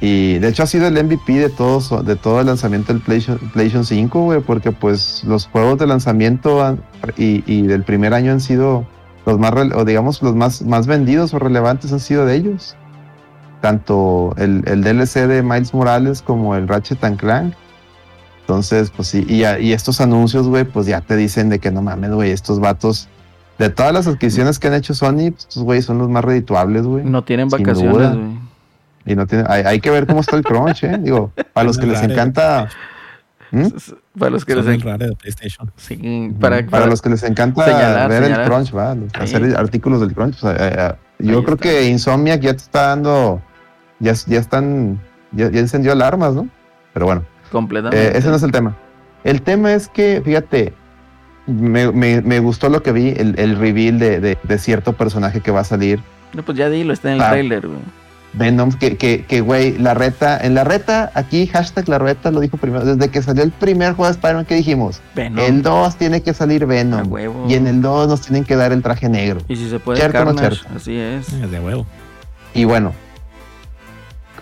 [0.00, 3.50] Y de hecho ha sido el MVP de todos, de todo el lanzamiento del PlayStation,
[3.50, 6.78] PlayStation 5, güey, porque pues los juegos de lanzamiento
[7.18, 8.86] y, del primer año han sido
[9.26, 12.74] los más, o digamos, los más, más vendidos o relevantes han sido de ellos.
[13.60, 17.54] Tanto el, el DLC de Miles Morales como el Ratchet and Clank.
[18.40, 21.82] Entonces, pues sí, y, y estos anuncios, güey, pues ya te dicen de que no
[21.82, 23.10] mames, güey, estos vatos
[23.58, 26.82] de todas las adquisiciones que han hecho Sony, pues, estos güeyes son los más redituables,
[26.84, 27.04] güey.
[27.04, 28.38] No tienen Sin vacaciones, güey.
[29.06, 30.98] Y no tiene, hay, hay que ver cómo está el crunch, ¿eh?
[31.00, 32.68] Digo, para los que les encanta.
[33.52, 33.68] ¿Mm?
[34.18, 35.70] Para los que Son les el en- raro de PlayStation.
[35.76, 35.96] sí,
[36.40, 38.44] para, Para, para- los que les encanta señalar, ver señalar.
[38.46, 38.96] el crunch, ¿va?
[39.20, 40.40] Hacer artículos del crunch.
[40.40, 41.56] pues, eh, eh, yo Ahí creo está.
[41.68, 43.40] que Insomniac ya te está dando.
[44.00, 45.00] Ya, ya están.
[45.32, 46.48] Ya, ya encendió alarmas, ¿no?
[46.92, 47.24] Pero bueno.
[47.52, 48.08] completamente.
[48.08, 48.76] Eh, ese no es el tema.
[49.22, 50.74] El tema es que, fíjate,
[51.46, 55.40] me, me- me gustó lo que vi, el, el reveal de, de- de cierto personaje
[55.40, 56.00] que va a salir.
[56.32, 57.30] No, pues ya dilo, está en el Ah.
[57.30, 57.78] trailer, güey.
[58.32, 62.40] Venom, que, que, que, güey, la reta, en la reta, aquí, hashtag la reta lo
[62.40, 65.00] dijo primero, desde que salió el primer juego de Spider-Man, ¿qué dijimos?
[65.14, 65.38] Venom.
[65.42, 67.10] El 2 tiene que salir A Venom.
[67.10, 67.46] huevo.
[67.48, 69.40] Y en el 2 nos tienen que dar el traje negro.
[69.48, 70.56] Y si se puede, ¿Cierto o no Carnage.
[70.56, 70.76] cierto?
[70.76, 70.98] Así.
[70.98, 71.86] Es de huevo.
[72.52, 72.92] Y bueno,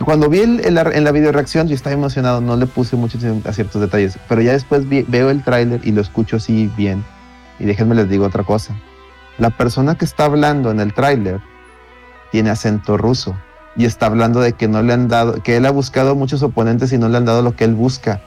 [0.04, 2.96] cuando vi el- en, la, en la video reacción, yo estaba emocionado, no le puse
[2.96, 6.70] mucho a ciertos detalles, pero ya después vi- veo el tráiler y lo escucho así
[6.76, 7.04] bien.
[7.58, 8.74] Y déjenme les digo otra cosa.
[9.38, 11.40] La persona que está hablando en el tráiler
[12.32, 13.34] tiene acento ruso
[13.76, 16.92] y está hablando de que no le han dado, que él ha buscado muchos oponentes
[16.92, 18.20] y no le han dado lo que él busca,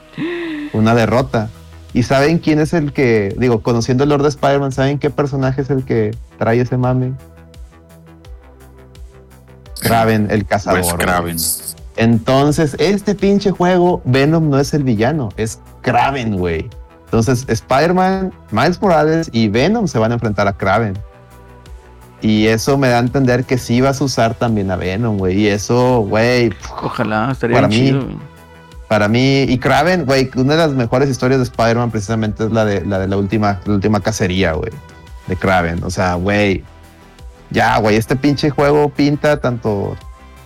[0.72, 1.48] una derrota.
[1.94, 5.62] ¿Y saben quién es el que, digo, conociendo el Lord de Spider-Man, ¿saben qué personaje
[5.62, 7.12] es el que trae ese mame?
[9.80, 10.80] Kraven, el cazador.
[10.80, 10.98] Wes güey.
[11.06, 11.36] Craven.
[11.96, 16.68] Entonces, este pinche juego, Venom no es el villano, es Kraven, güey.
[17.06, 20.98] Entonces, Spider-Man, Miles Morales y Venom se van a enfrentar a Kraven.
[22.20, 25.38] Y eso me da a entender que sí vas a usar también a Venom, güey.
[25.40, 26.52] Y eso, güey,
[26.82, 28.16] Ojalá, estaría Para bien mí, chido, güey.
[28.88, 32.64] para mí, y Kraven, güey, una de las mejores historias de Spider-Man precisamente es la
[32.64, 34.70] de la, de la última, la última cacería, güey,
[35.28, 35.82] de Kraven.
[35.84, 36.64] O sea, güey,
[37.50, 39.96] ya, güey, este pinche juego pinta tanto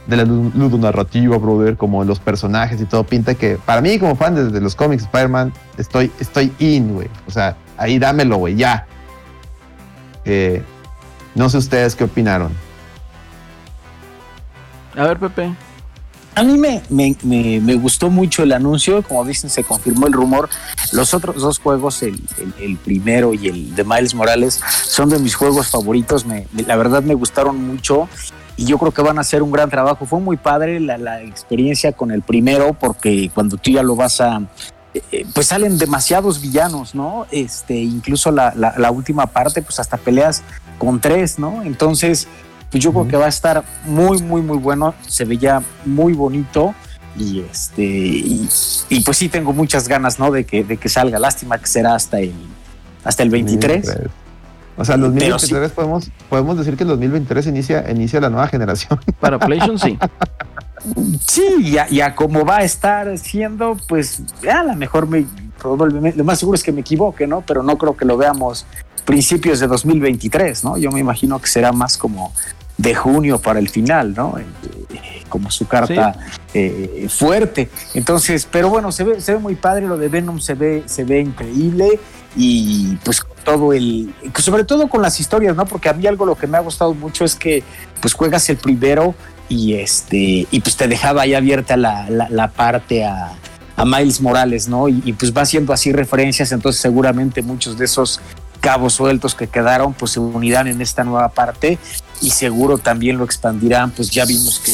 [0.07, 4.16] de la lu- ludonarrativa, brother, como los personajes y todo, pinta que para mí como
[4.16, 7.09] fan de, de los cómics Spider-Man, estoy, estoy in, güey.
[7.27, 8.87] O sea, ahí dámelo, güey, ya.
[10.24, 10.62] Eh,
[11.35, 12.53] no sé ustedes qué opinaron.
[14.97, 15.55] A ver, Pepe.
[16.34, 17.14] A mí me, me,
[17.60, 20.48] me- gustó mucho el anuncio, como dicen, se confirmó el rumor.
[20.92, 22.20] Los otros dos juegos, el,
[22.59, 26.24] el- primero y el de Miles Morales, son de mis juegos favoritos.
[26.24, 28.09] Me- la verdad me gustaron mucho
[28.56, 30.06] y yo creo que van a hacer un gran trabajo.
[30.06, 34.20] Fue muy padre la, la experiencia con el primero, porque cuando tú ya lo vas
[34.22, 34.40] a...
[34.94, 37.26] eh, Pues salen demasiados villanos, ¿no?
[37.30, 40.42] Este, incluso la, la- la última parte, pues hasta peleas
[40.78, 41.62] con tres, ¿no?
[41.62, 42.26] Entonces,
[42.73, 44.94] pues yo creo que va a estar muy, muy, muy bueno.
[45.07, 46.74] Se veía muy bonito.
[47.16, 48.49] Y este, y,
[48.89, 50.31] y pues sí tengo muchas ganas, ¿no?
[50.31, 51.19] De que, de que salga.
[51.19, 52.32] Lástima que será hasta el
[53.05, 53.99] hasta el 23.
[54.77, 58.49] O sea, el Pero 2023 podemos, podemos decir que el 2023 inicia, inicia la nueva
[58.49, 58.99] generación.
[59.20, 59.99] Para PlayStation sí.
[61.28, 65.27] Sí, ya, ya como va a estar siendo, pues a lo mejor me
[65.59, 67.43] probablemente, lo más seguro es que me equivoque, ¿no?
[67.43, 68.66] Pero no creo que lo veamos
[69.05, 70.77] principios de 2023, ¿no?
[70.77, 72.32] Yo me imagino que será más como
[72.78, 74.36] de junio para el final, ¿no?
[74.39, 76.15] Eh, Como su carta
[76.55, 77.69] eh, fuerte.
[77.94, 81.05] Entonces, pero bueno, se ve, se ve muy padre, lo de Venom se ve, se
[81.05, 81.99] ve increíble
[82.36, 85.66] y pues todo el, sobre todo con las historias, ¿no?
[85.66, 87.62] Porque a mí algo lo que me ha gustado mucho es que
[88.01, 89.15] pues juegas el primero
[89.49, 93.32] y este, y pues te dejaba ahí abierta la, la, la parte a,
[93.77, 94.89] a Miles Morales, ¿no?
[94.89, 98.20] Y, y, pues va haciendo así referencias, entonces seguramente muchos de esos
[98.61, 101.78] cabos sueltos que quedaron pues se unirán en esta nueva parte
[102.23, 104.73] y seguro también lo expandirán, pues ya vimos que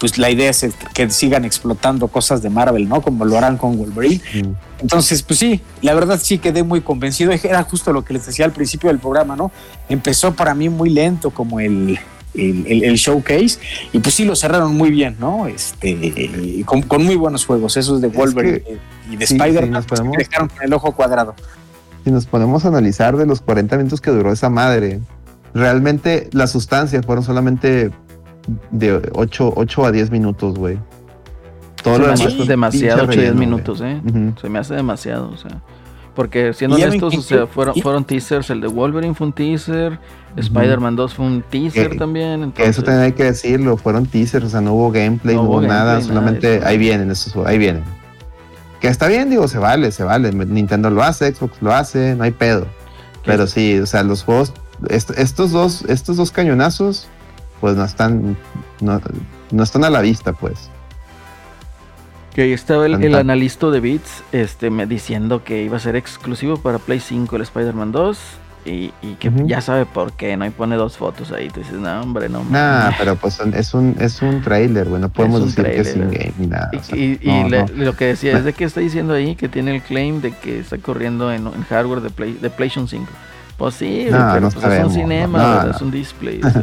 [0.00, 3.00] pues la idea es que sigan explotando cosas de Marvel, ¿no?
[3.00, 4.20] Como lo harán con Wolverine.
[4.34, 4.80] Mm.
[4.82, 7.32] Entonces, pues sí, la verdad sí quedé muy convencido.
[7.32, 9.50] Era justo lo que les decía al principio del programa, ¿no?
[9.88, 11.98] Empezó para mí muy lento como el,
[12.34, 13.58] el, el, el showcase
[13.92, 15.46] y pues sí lo cerraron muy bien, ¿no?
[15.46, 18.78] Este, con, con muy buenos juegos, esos de Wolverine que,
[19.10, 20.16] y de sí, Spider-Man, sí, podemos...
[20.16, 21.34] pues, dejaron con el ojo cuadrado.
[22.04, 25.00] Si nos podemos analizar de los 40 minutos que duró esa madre,
[25.54, 27.90] realmente las sustancias fueron solamente
[28.70, 30.78] de 8, 8 a 10 minutos, güey.
[31.82, 34.00] Todo lo demás es demasiado 8 a 10 minutos, eh.
[34.04, 34.40] Uh -huh.
[34.40, 35.62] Se me hace demasiado, o sea.
[36.14, 38.48] Porque siendo honestos, o sea, fueron, fueron teasers.
[38.50, 39.92] El de Wolverine fue un teaser.
[39.92, 39.96] Uh
[40.36, 40.40] -huh.
[40.40, 42.44] Spider-Man 2 fue un teaser que, también.
[42.44, 42.68] Entonces...
[42.68, 43.76] Eso también hay que decirlo.
[43.76, 46.00] Fueron teasers, o sea, no hubo gameplay, no, no hubo nada.
[46.00, 47.82] Solamente nada ahí vienen esos, ahí vienen.
[48.80, 50.30] Que está bien, digo, se vale, se vale.
[50.32, 52.66] Nintendo lo hace, Xbox lo hace, no hay pedo.
[53.24, 54.52] Pero sí, o sea, los juegos,
[54.90, 57.08] est estos dos, estos dos cañonazos
[57.60, 58.36] pues no están
[58.80, 59.00] no,
[59.50, 60.70] no, están a la vista pues
[62.34, 65.96] que ahí estaba el, el, analista de Beats este, me diciendo que iba a ser
[65.96, 68.18] exclusivo para Play 5 el Spider-Man 2
[68.64, 69.46] y, y que uh -huh.
[69.46, 70.46] ya sabe por qué, ¿no?
[70.46, 71.48] Y pone dos fotos ahí.
[71.48, 72.44] Tú dices, no, hombre, no.
[72.44, 75.00] Nah, pero pues es un, es un trailer, güey.
[75.00, 76.70] No podemos decir trailer, que es in-game ni nada.
[76.72, 77.84] Y, o sea, y, no, y le, no.
[77.84, 80.58] lo que decía es de que está diciendo ahí que tiene el claim de que
[80.60, 83.06] está corriendo en, en hardware de, Play, de PlayStation 5.
[83.56, 86.40] Pues sí, no, pero no pues sabemos, es un cinema, es un display.
[86.44, 86.62] O sea.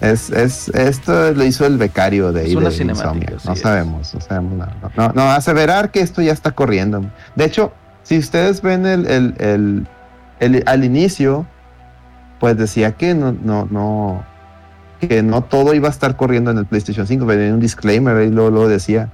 [0.00, 2.84] Es, es, esto lo hizo el becario de, es de.
[2.84, 2.94] No
[3.56, 4.76] sabemos, no sabemos nada.
[4.96, 7.04] No, no, no, aseverar que esto ya está corriendo.
[7.34, 7.72] De hecho,
[8.04, 9.86] si ustedes ven el, el, el,
[10.38, 11.46] el al inicio,
[12.38, 14.24] pues decía que no, no, no,
[15.00, 17.26] que no todo iba a estar corriendo en el PlayStation 5.
[17.26, 19.10] Venía un disclaimer y luego, luego decía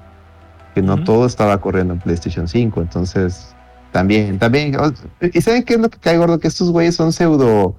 [0.74, 1.04] que no uh -huh.
[1.04, 2.82] todo estaba corriendo en PlayStation 5.
[2.82, 3.53] Entonces,
[3.94, 4.76] también, también.
[5.32, 6.40] ¿Y saben qué es lo que cae gordo?
[6.40, 7.76] Que estos güeyes son pseudo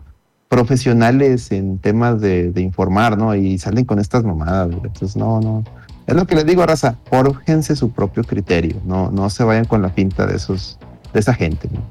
[0.47, 3.35] profesionales en temas de, de, informar, ¿no?
[3.35, 4.85] Y salen con estas mamadas, güey.
[4.85, 5.65] Entonces, no, no.
[6.07, 8.77] Es lo que les digo, raza, forjense su propio criterio.
[8.85, 10.79] No, no se vayan con la pinta de esos,
[11.11, 11.81] de esa gente, ¿no?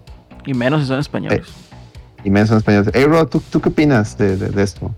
[0.46, 1.40] Y menos si son españoles.
[1.46, 2.92] Eh, y menos son españoles.
[2.94, 4.90] Hey, bro, ¿tú, ¿tú qué opinas de, de, de esto?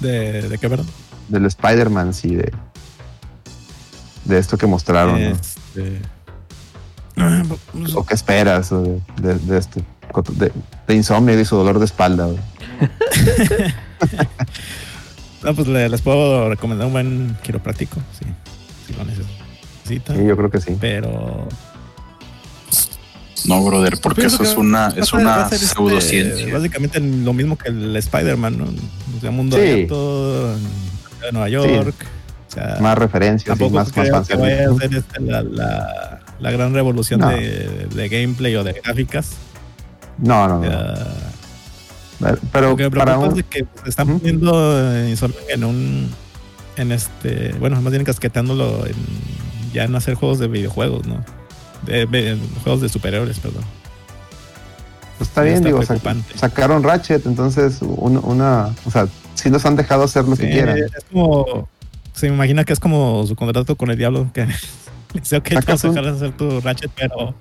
[0.00, 0.86] ¿De, ¿De, qué, perdón?
[1.28, 2.52] Del Spider-Man, sí, de,
[4.26, 6.00] de esto que mostraron, este...
[6.00, 6.17] ¿no?
[7.94, 9.80] ¿O qué esperas de, de esto?
[10.32, 10.52] de,
[10.86, 12.28] de insomnio y su dolor de espalda.
[15.42, 18.24] no, pues les puedo recomendar un buen quiropráctico, sí,
[18.86, 20.16] si lo necesitan.
[20.16, 20.76] Sí, yo creo que sí.
[20.80, 21.46] Pero
[23.46, 26.40] no, brother, porque eso es una, es una pseudociencia.
[26.40, 28.64] Este, básicamente lo mismo que el Spider-Man, ¿no?
[28.64, 29.62] O sea, mundo sí.
[29.62, 31.94] abierto en Nueva York.
[31.98, 32.06] Sí.
[32.48, 36.50] O sea, más referencias y más, más que vaya a ser este, la, la, la,
[36.50, 37.28] gran revolución no.
[37.28, 39.32] de, de, gameplay o de gráficas.
[40.18, 40.68] No, no, no.
[40.68, 43.38] Uh, pero para un...
[43.38, 45.44] es que se están poniendo -huh.
[45.48, 46.10] en un
[46.76, 48.94] en este bueno más bien casquetándolo en,
[49.72, 51.24] ya en hacer juegos de videojuegos no
[51.86, 53.62] de, de, de juegos de superhéroes perdón
[55.16, 55.80] pues está bien digo
[56.34, 60.50] sacaron Ratchet entonces una, una, o sea sí los han dejado hacer lo sí, que
[60.50, 61.68] quieran es como
[62.14, 64.48] se me imagina que es como su contrato con el diablo que
[65.20, 67.34] Dice, ok, vas a dejar de hacer tu Ratchet, pero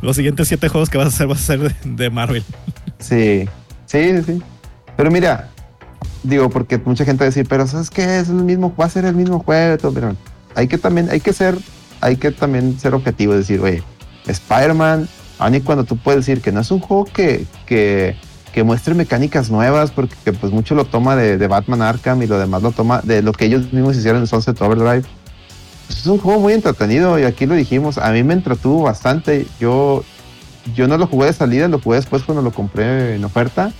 [0.00, 2.44] los siguientes siete juegos que vas a hacer vas a ser de, de Marvel.
[2.98, 3.48] Sí,
[3.86, 4.42] sí, sí.
[4.96, 5.50] Pero mira,
[6.22, 8.18] digo, porque mucha gente va a decir, pero ¿sabes qué?
[8.18, 10.16] Es el mismo, va a ser el mismo juego, todo, pero
[10.54, 11.58] hay que también, hay que ser,
[12.00, 13.82] hay que también ser objetivo, decir, oye,
[14.26, 15.08] Spider-Man,
[15.38, 18.16] aun y cuando tú puedes decir que no es un juego que, que,
[18.52, 22.38] que muestre mecánicas nuevas, porque pues mucho lo toma de, de, Batman Arkham y lo
[22.38, 25.04] demás lo toma de lo que ellos mismos hicieron en Sunset Overdrive
[25.98, 29.46] es un juego muy entretenido y aquí lo dijimos, a mí me entretuvo bastante.
[29.60, 30.04] Yo,
[30.74, 33.72] yo no lo jugué de salida, lo jugué después cuando lo compré en oferta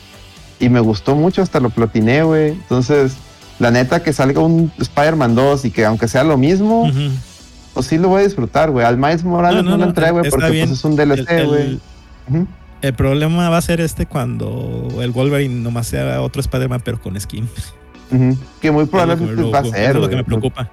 [0.62, 2.50] y me gustó mucho, hasta lo platiné, güey.
[2.50, 3.16] Entonces,
[3.58, 7.10] la neta que salga un Spider-Man 2 y que aunque sea lo mismo, uh -huh.
[7.74, 8.86] pues sí lo voy a disfrutar, güey.
[8.86, 11.62] Al Miles Morales no, no, no lo entré, güey, porque pues es un DLC, güey.
[11.62, 11.80] El,
[12.28, 12.46] uh -huh.
[12.82, 17.20] el, problema va a ser este cuando el Wolverine nomás sea otro Spider-Man, pero con
[17.20, 17.48] skin.
[18.12, 18.36] Uh -huh.
[18.60, 19.74] Que muy probablemente va a ser.
[19.74, 20.70] Eso es lo que me preocupa.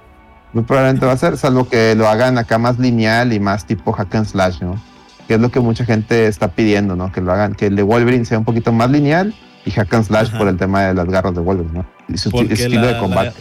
[0.52, 3.92] Muy probablemente va a ser, salvo que lo hagan acá más lineal y más tipo
[3.92, 4.80] hack and slash, ¿no?
[5.28, 7.12] Que es lo que mucha gente está pidiendo, ¿no?
[7.12, 9.32] Que lo hagan, que el de Wolverine sea un poquito más lineal
[9.64, 10.38] y hack and slash Ajá.
[10.38, 11.86] por el tema de las garras de Wolverine, ¿no?
[12.12, 13.32] Y su Porque estilo la, de combate.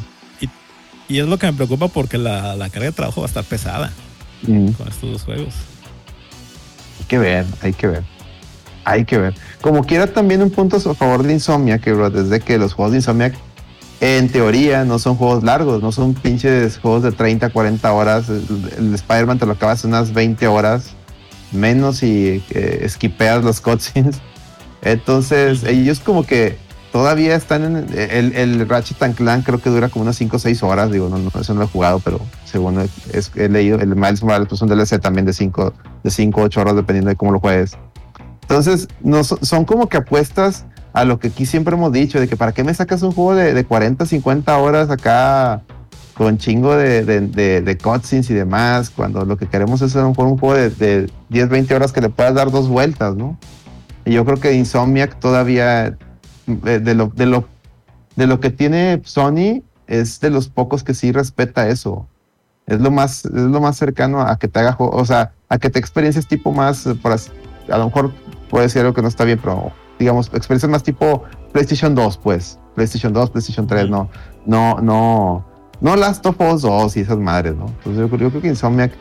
[0.41, 0.47] La,
[1.09, 3.29] y, Y es lo que me preocupa porque la, la carga de trabajo va a
[3.29, 3.91] estar pesada
[4.43, 5.53] Mm, con estos dos juegos.
[6.99, 8.03] hay que ver, hay que ver.
[8.85, 9.35] Hay que ver.
[9.61, 12.91] Como quiera también un punto a favor de Insomniac, que bro, desde que los juegos
[12.93, 13.33] de Insomniac
[14.01, 18.29] en teoría no son juegos largos, no son pinches juegos de 30, 40 horas.
[18.29, 18.45] El,
[18.77, 20.91] el Spider-Man te lo acabas en unas 20 horas,
[21.51, 24.21] menos si eh, esquipeas los cutscenes.
[24.81, 26.57] Entonces, ellos como que
[26.91, 30.39] todavía están en el, el Ratchet and Clank, creo que dura como unas 5 o
[30.39, 30.91] 6 horas.
[30.91, 32.89] Digo, no, no, eso no lo he jugado, pero según he,
[33.35, 35.73] he leído, el Miles Morales pues un DLC también de 5
[36.03, 37.77] de 5 8 horas, dependiendo de cómo lo juegues.
[38.43, 42.35] Entonces, no, son como que apuestas a lo que aquí siempre hemos dicho, de que
[42.35, 45.61] para qué me sacas un juego de, de 40, 50 horas acá
[46.15, 50.37] con chingo de, de, cutscenes y demás, cuando lo que queremos es un juego, un
[50.37, 53.37] juego de, de 10, 20 horas que le puedas dar dos vueltas, ¿no?
[54.03, 55.97] Y yo creo que Insomniac todavía,
[56.45, 57.47] de lo, de lo,
[58.17, 62.05] de lo que tiene Sony, es de los pocos que sí respeta eso.
[62.67, 65.69] Es lo más, es lo más cercano a que te haga, o sea, a que
[65.69, 67.31] te experiencias tipo más, eh, por así-
[67.71, 68.11] a lo mejor
[68.49, 72.57] puede decir algo que no está bien, pero digamos, experiencias más tipo PlayStation 2, pues.
[72.75, 74.09] PlayStation 2, PlayStation 3, no,
[74.45, 75.45] no, no,
[75.81, 77.65] no Last of Us 2 y esas madres, ¿no?
[77.67, 78.93] Entonces yo, creo- yo creo que Insomniac,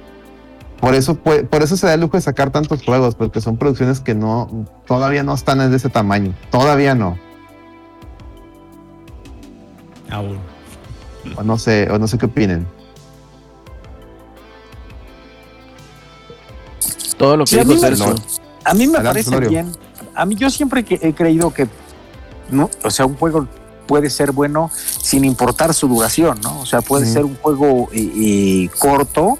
[0.80, 3.56] por eso, puede- por eso se da el lujo de sacar tantos juegos, porque son
[3.56, 7.16] producciones que no, todavía no están de ese tamaño, todavía no.
[10.10, 10.38] Aún.
[11.36, 12.66] O no sé, o no sé qué opinen.
[17.16, 18.14] Todo lo que Sí, a dijo mí Sergio.
[18.64, 19.72] A mí me Adelante, parece bien.
[20.18, 21.68] A mí yo siempre que he creído que
[22.50, 23.46] no, o sea, un juego
[23.86, 26.60] puede ser bueno sin importar su duración, ¿no?
[26.60, 29.38] O sea, puede ser un juego eh, eh, corto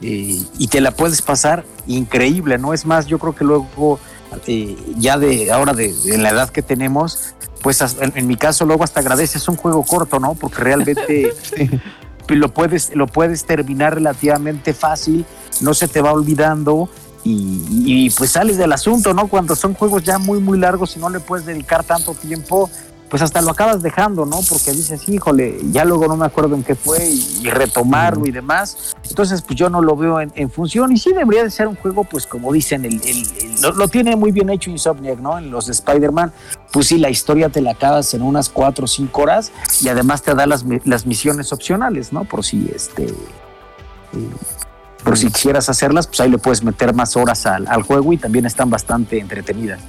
[0.00, 2.72] eh, y te la puedes pasar increíble, ¿no?
[2.72, 3.98] Es más, yo creo que luego
[4.96, 8.84] ya de ahora de, de la edad que tenemos, pues en, en mi caso luego
[8.84, 10.34] hasta agradeces un juego corto, ¿no?
[10.34, 11.34] Porque realmente
[12.28, 15.26] lo puedes lo puedes terminar relativamente fácil,
[15.60, 16.88] no se te va olvidando
[17.24, 19.28] y, y, pues sales del asunto, ¿no?
[19.28, 22.70] Cuando son juegos ya muy, muy largos y no le puedes dedicar tanto tiempo,
[23.10, 24.38] pues hasta lo acabas dejando, ¿no?
[24.48, 28.30] Porque dices, híjole, ya luego no me acuerdo en qué fue y, y retomarlo y
[28.30, 28.94] demás.
[29.08, 31.74] Entonces, pues yo no lo veo en, en función y sí debería de ser un
[31.74, 35.38] juego, pues como dicen, el, el- el- lo, lo tiene muy bien hecho Insomniac, ¿no?
[35.38, 36.32] En los de Spider-Man,
[36.72, 40.22] pues sí, la historia te la acabas en unas cuatro o cinco horas y además
[40.22, 42.22] te da las, las misiones opcionales, ¿no?
[42.24, 43.06] Por si este...
[43.06, 44.28] eh,
[45.02, 48.46] por si quisieras hacerlas, pues ahí le puedes meter más horas al, juego y también
[48.46, 49.80] están bastante entretenidas.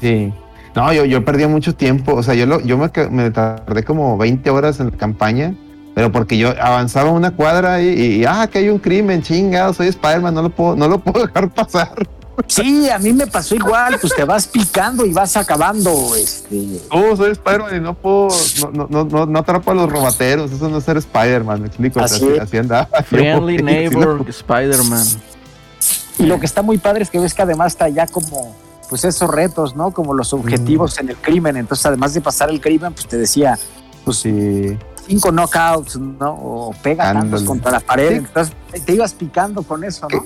[0.00, 0.32] Sí.
[0.74, 2.14] No, yo, yo perdí mucho tiempo.
[2.14, 5.54] O sea, yo, lo, yo me, me tardé como 20 horas en la campaña,
[5.94, 10.34] pero porque yo avanzaba una cuadra y, ah, que hay un crimen, chingado, soy Spider-Man,
[10.34, 12.08] no lo puedo, no lo puedo dejar pasar.
[12.46, 17.14] Sí, a mí me pasó igual, pues te vas picando y vas acabando, este, Oh,
[17.16, 18.28] soy Spider-Man y no puedo,
[18.62, 20.50] no, no, no, no, no atrapo a los robateros.
[20.50, 22.00] Eso no es ser Spider-Man, me explico.
[22.00, 22.88] Así Así, andaba.
[23.06, 25.04] Friendly Neighbor, sí, Spider-Man.
[26.18, 28.54] y lo que está muy padre es que ves que además está ya como,
[28.88, 29.92] pues esos retos, ¿no?
[29.92, 33.58] Como los objetivos en el crimen, entonces además de pasar el crimen, pues te decía,
[34.04, 34.76] pues Sí.
[35.06, 36.32] cinco knockouts, ¿no?
[36.32, 38.14] O pega tantos contra la pared, Sí.
[38.16, 38.54] entonces
[38.84, 40.24] te ibas picando con eso, ¿no?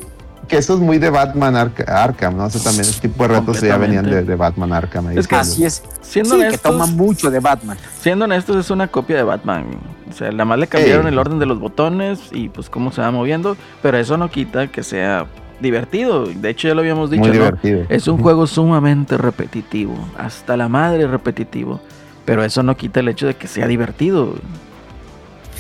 [0.48, 2.46] Que eso es muy de Batman Arkham, ¿no?
[2.46, 5.06] Eso también, ese tipo de retos ya venían de, de Batman Arkham.
[5.08, 5.40] ahí Es que sí.
[5.40, 7.76] Así es, Siendo sí, que honestos, toma mucho de Batman.
[8.00, 9.66] siendo honestos, es una copia de Batman.
[10.10, 11.12] O sea, nada más le cambiaron Ey.
[11.12, 14.66] el orden de los botones y pues cómo se va moviendo, pero eso no quita
[14.68, 15.26] que sea
[15.60, 16.26] divertido.
[16.26, 17.34] De hecho, ya lo habíamos dicho, muy ¿no?
[17.34, 17.84] divertido.
[17.88, 21.80] Es un juego sumamente repetitivo, hasta la madre repetitivo,
[22.24, 24.34] pero eso no quita el hecho de que sea divertido.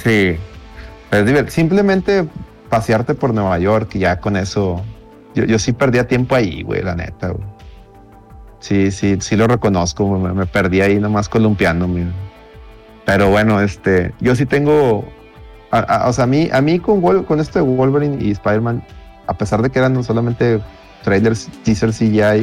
[0.02, 0.36] Sí.
[1.10, 2.26] Es divert- Simplemente
[2.74, 4.82] pasearte por Nueva York y ya con eso.
[5.34, 7.46] Yo, yo sí perdía tiempo ahí, güey, la neta, güey.
[8.58, 12.06] Sí, sí, sí lo reconozco, güey, me, perdí ahí nomás columpiándome.
[13.04, 15.04] Pero bueno, este, yo sí tengo,
[15.70, 18.82] a- a- o sea, a mí, a mí con, con esto de Wolverine y Spider-Man,
[19.26, 20.60] a pesar de que eran solamente
[21.02, 22.34] trailers, teasers y ya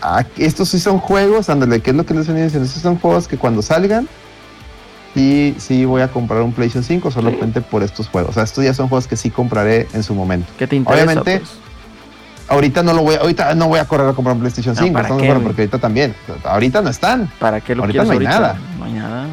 [0.00, 2.66] ah, estos sí son juegos, ándale, ¿qué es lo que les venía diciendo?
[2.66, 4.08] Estos son juegos que cuando salgan,
[5.14, 8.30] sí, sí voy a comprar un PlayStation 5 solamente por estos juegos.
[8.30, 10.50] O sea, estos ya son juegos que sí compraré en su momento.
[10.58, 11.04] ¿Qué te interesa?
[11.04, 11.50] Obviamente, pues?
[12.50, 14.80] Ahorita no lo voy, a- ahorita no voy a correr a comprar un PlayStation No,
[14.80, 16.14] 5, ¿para ¿estamos qué, porque ahorita también,
[16.44, 18.40] ahorita no están, ¿Para qué lo ahorita quieres no hay ahorita?
[18.40, 18.58] nada.
[18.78, 19.26] No hay nada.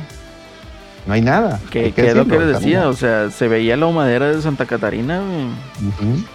[1.08, 1.60] no hay nada.
[1.70, 2.90] ¿Qué, qué es lo que les decía?
[2.90, 5.22] O sea, se veía la humadera de Santa Catarina.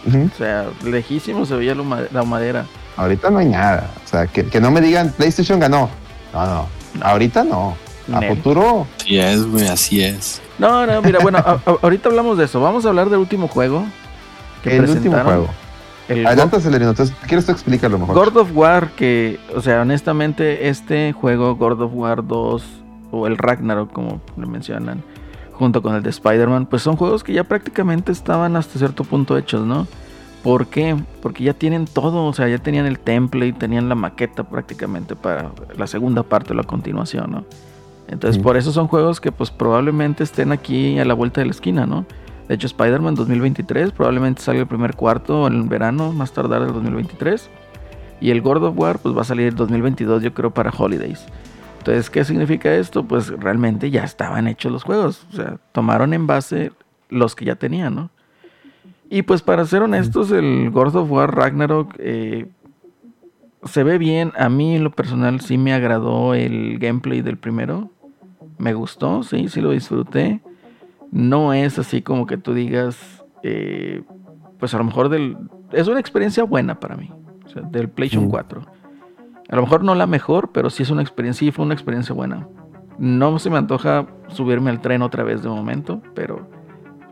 [0.06, 2.64] O sea, lejísimo se veía la humadera.
[2.96, 3.90] Ahorita no hay nada.
[4.04, 5.90] O sea, que, que no me digan PlayStation ganó.
[6.32, 6.66] No, no.
[7.02, 7.76] Ahorita no.
[8.12, 8.36] A Nel.
[8.36, 10.40] futuro, Así es, güey, así es.
[10.58, 12.60] No, no, mira, bueno, a- a- ahorita hablamos de eso.
[12.60, 13.84] Vamos a hablar del último juego
[14.62, 15.48] que el último juego.
[16.08, 16.90] El Adelante, Celerino.
[16.90, 18.14] Entonces, ¿quieres tú explicarlo mejor?
[18.16, 22.64] God of War, que, o sea, honestamente, este juego, God of War 2,
[23.12, 25.02] o el Ragnarok, como lo mencionan,
[25.52, 29.38] junto con el de Spider-Man, pues son juegos que ya prácticamente estaban hasta cierto punto
[29.38, 29.86] hechos, ¿no?
[30.42, 30.96] ¿Por qué?
[31.22, 35.50] Porque ya tienen todo, o sea, ya tenían el template, tenían la maqueta prácticamente para
[35.76, 37.44] la segunda parte o la continuación, ¿no?
[38.10, 38.42] Entonces, Sí.
[38.42, 41.86] por eso son juegos que pues probablemente estén aquí a la vuelta de la esquina,
[41.86, 42.04] ¿no?
[42.48, 47.48] De hecho, Spider-Man 2023 probablemente salga el primer cuarto en verano, más tardar el 2023.
[48.20, 51.24] Y el God of War pues va a salir el 2022, yo creo, para Holidays.
[51.78, 53.04] Entonces, ¿qué significa esto?
[53.04, 55.26] Pues realmente ya estaban hechos los juegos.
[55.32, 56.72] O sea, tomaron en base
[57.08, 58.10] los que ya tenían, ¿no?
[59.08, 62.46] Y pues para ser honestos, el God of War Ragnarok eh,
[63.64, 64.32] se ve bien.
[64.36, 67.90] A mí en lo personal sí me agradó el gameplay del primero.
[68.60, 70.40] Me gustó, sí, sí lo disfruté.
[71.10, 74.02] No es así como que tú digas, eh,
[74.58, 75.36] pues a lo mejor del...
[75.72, 77.10] Es una experiencia buena para mí,
[77.44, 78.30] o sea, del PlayStation Mm.
[78.30, 78.62] 4.
[79.48, 82.14] A lo mejor no la mejor, pero sí es una experiencia, sí fue una experiencia
[82.14, 82.46] buena.
[82.98, 86.46] No se me antoja subirme al tren otra vez de momento, pero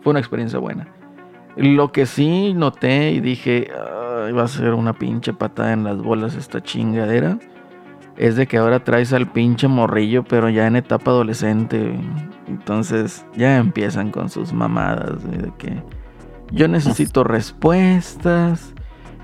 [0.02, 0.86] fue una experiencia buena.
[1.56, 3.68] Lo que sí noté y dije,
[4.26, 7.38] "Ay, va a ser una pinche patada en las bolas esta chingadera,
[8.18, 11.78] es de que ahora traes al pinche morrillo, pero ya en etapa adolescente.
[11.78, 12.00] güey.
[12.48, 15.82] Entonces ya empiezan con sus mamadas, güey, de que
[16.52, 18.74] yo necesito respuestas.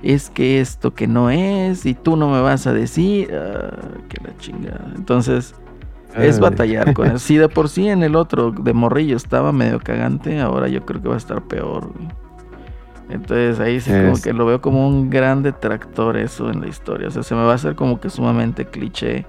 [0.03, 3.75] Es que esto que no es, y tú no me vas a decir, ah,
[4.09, 4.93] que la chingada.
[4.97, 5.55] Entonces,
[6.15, 6.41] es Ay.
[6.43, 7.19] batallar con eso.
[7.19, 11.01] Si de por sí en el otro de morrillo estaba medio cagante, ahora yo creo
[11.03, 11.93] que va a estar peor.
[11.95, 12.09] güey.
[13.11, 16.69] Entonces ahí sí como Es- que lo veo como un gran detractor eso en la
[16.69, 17.09] historia.
[17.09, 19.27] O sea, se me va a hacer como que sumamente cliché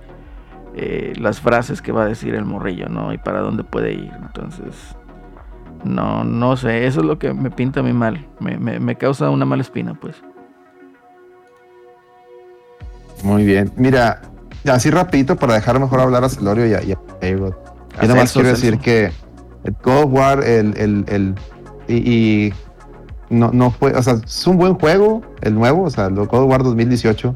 [0.77, 3.13] eh, las frases que va a decir el morrillo, ¿no?
[3.13, 4.11] Y para dónde puede ir.
[4.21, 4.95] Entonces,
[5.83, 6.85] no, no sé.
[6.85, 8.25] Eso es lo que me pinta a mí mal.
[8.39, 10.21] Me, me- me causa una mala espina, pues.
[13.23, 13.71] Muy bien.
[13.75, 14.21] Mira,
[14.71, 17.37] así rapidito para dejar mejor hablar a Celorio y a, y a Yo
[18.07, 19.11] nomás Celso, quiero decir que
[19.83, 21.35] God of War, el, el, el-
[21.87, 21.95] y,
[22.47, 22.53] y
[23.29, 26.29] no, no fue, o sea, es un buen juego, el nuevo, o sea, el of
[26.31, 27.35] War 2018,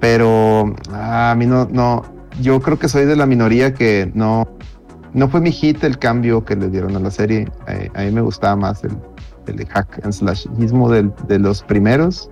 [0.00, 2.02] pero ah, a mí no, no,
[2.40, 4.46] yo creo que soy de la minoría que no,
[5.14, 7.48] no fue mi hit el cambio que le dieron a la serie.
[7.94, 8.92] A mí me gustaba más el,
[9.46, 12.28] el hack and slashismo del, de los primeros.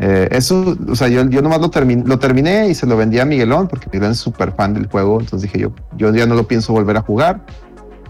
[0.00, 3.20] Eh, eso, o sea, yo, yo nomás lo, termin- lo terminé y se lo vendí
[3.20, 5.20] a Miguelón porque Miguelón es súper fan del juego.
[5.20, 7.46] Entonces dije yo, yo ya no lo pienso volver a jugar.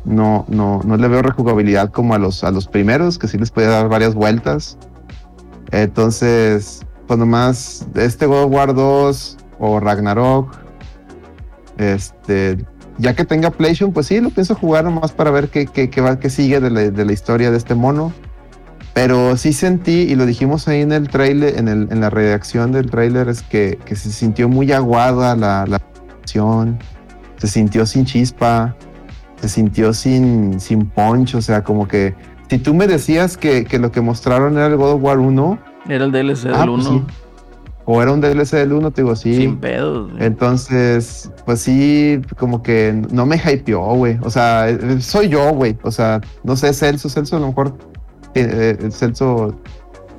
[0.05, 3.51] No, no, no le veo rejugabilidad como a los, a los primeros, que sí les
[3.51, 4.77] podía dar varias vueltas.
[5.71, 10.57] Entonces, pues nomás este God of War 2 o Ragnarok,
[11.79, 12.65] este,
[12.99, 16.01] ya que tenga PlayStation, pues sí, lo pienso jugar nomás para ver qué, qué, qué,
[16.01, 18.13] va, qué sigue de la, de la historia de este mono.
[18.93, 22.71] Pero sí sentí, y lo dijimos ahí en el trailer, en, el, en la redacción
[22.71, 25.81] del trailer, es que, que se sintió muy aguada la, la
[26.23, 26.79] acción,
[27.39, 28.77] se sintió sin chispa,
[29.41, 32.15] se sintió sin, sin punch, o sea, como que
[32.49, 35.59] si tú me decías que, que lo que mostraron era el God of War 1,
[35.89, 36.91] Era el DLC ah, del pues 1.
[36.91, 37.03] sí.
[37.87, 39.35] o era un DLC del 1, te digo, sí.
[39.37, 40.11] Sin pedos.
[40.13, 40.25] güey.
[40.25, 44.19] Entonces, pues sí, como que no me hypeó, güey.
[44.23, 44.67] O sea,
[45.01, 45.77] soy yo, güey.
[45.83, 47.77] O sea, no sé, Celso, Celso, a lo mejor.
[48.35, 49.55] eh, eh, Celso,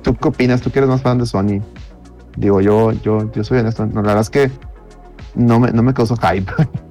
[0.02, 0.60] ¿tú qué opinas?
[0.60, 1.60] ¿Tú que eres más fan de Sony?
[2.36, 3.86] Digo, yo, yo, yo soy honesto.
[3.86, 4.50] No, la verdad es que
[5.34, 6.52] no me, no me causó hype.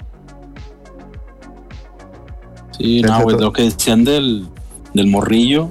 [2.78, 4.48] Sí, no, güey, lo que decían del,
[4.94, 5.70] del morrillo,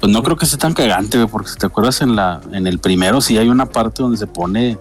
[0.00, 2.66] pues no creo que sea tan cagante, güey, porque si te acuerdas en la en
[2.66, 4.78] el primero sí hay una parte donde se pone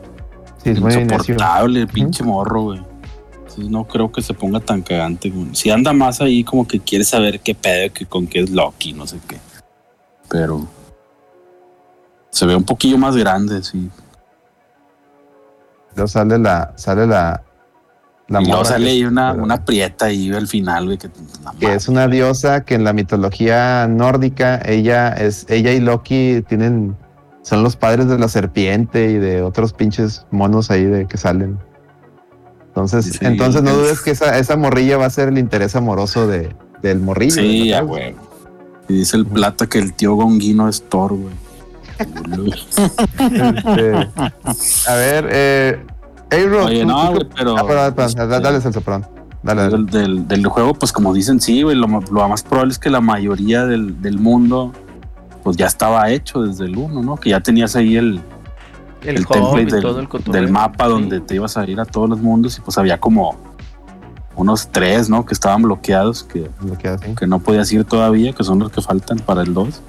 [0.64, 2.82] Sí, insoportable el pinche morro, güey.
[3.58, 5.54] No creo que se ponga tan cagante, güey.
[5.54, 8.94] Si anda más ahí como que quiere saber qué pedo, que con qué es Loki,
[8.94, 9.40] no sé qué.
[10.30, 10.68] Pero
[12.30, 13.90] se ve un poquillo más grande, sí.
[15.96, 17.44] Luego sale la, sale la,
[18.32, 21.10] la y luego morra sale ahí una, pero- una prieta ahí al final, güey, que
[21.74, 26.96] es una diosa que en la mitología nórdica ella es ella y Loki tienen
[27.44, 31.58] son los padres de la serpiente y de otros pinches monos ahí de que salen.
[32.68, 35.76] Entonces, Sí, entonces no es- dudes que esa, esa morrilla va a ser el interés
[35.76, 37.36] amoroso de, del morrillo.
[37.42, 37.80] Sí, ¿verdad?
[37.80, 38.16] ya, güey.
[38.88, 41.34] Y dice el plata que el tío Gonguino es Thor, güey.
[43.20, 44.10] Este,
[44.88, 45.80] a ver, eh,
[46.32, 47.58] A-Rod, Oye, no, güey, pero.
[47.58, 49.06] Ah, perdón, perdón, dale, dale, Celso, perdón.
[49.44, 49.78] Dale, dale.
[49.78, 52.90] Del, del, del juego, pues como dicen, sí, güey, lo, lo más probable es que
[52.90, 54.72] la mayoría del, del mundo,
[55.44, 57.16] pues ya estaba hecho desde el 1, ¿no?
[57.18, 58.22] Que ya tenías ahí el,
[59.02, 60.92] El, el template y del, todo el del mapa Sí.
[60.92, 63.36] donde te ibas a ir a todos los mundos y pues había como
[64.36, 65.26] unos tres, ¿no?
[65.26, 67.14] Que estaban bloqueados, que, Lo que hace.
[67.16, 69.82] que no podías ir todavía, que son los que faltan para el 2.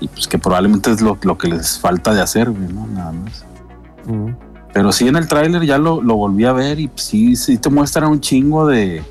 [0.00, 2.86] Y pues que probablemente es lo, lo que les falta de hacer, ¿no?
[2.86, 3.44] Nada más.
[4.06, 4.30] Mm.
[4.76, 7.70] Pero sí en el tráiler ya lo, lo volví a ver y sí, sí te
[7.70, 9.02] muestran un chingo de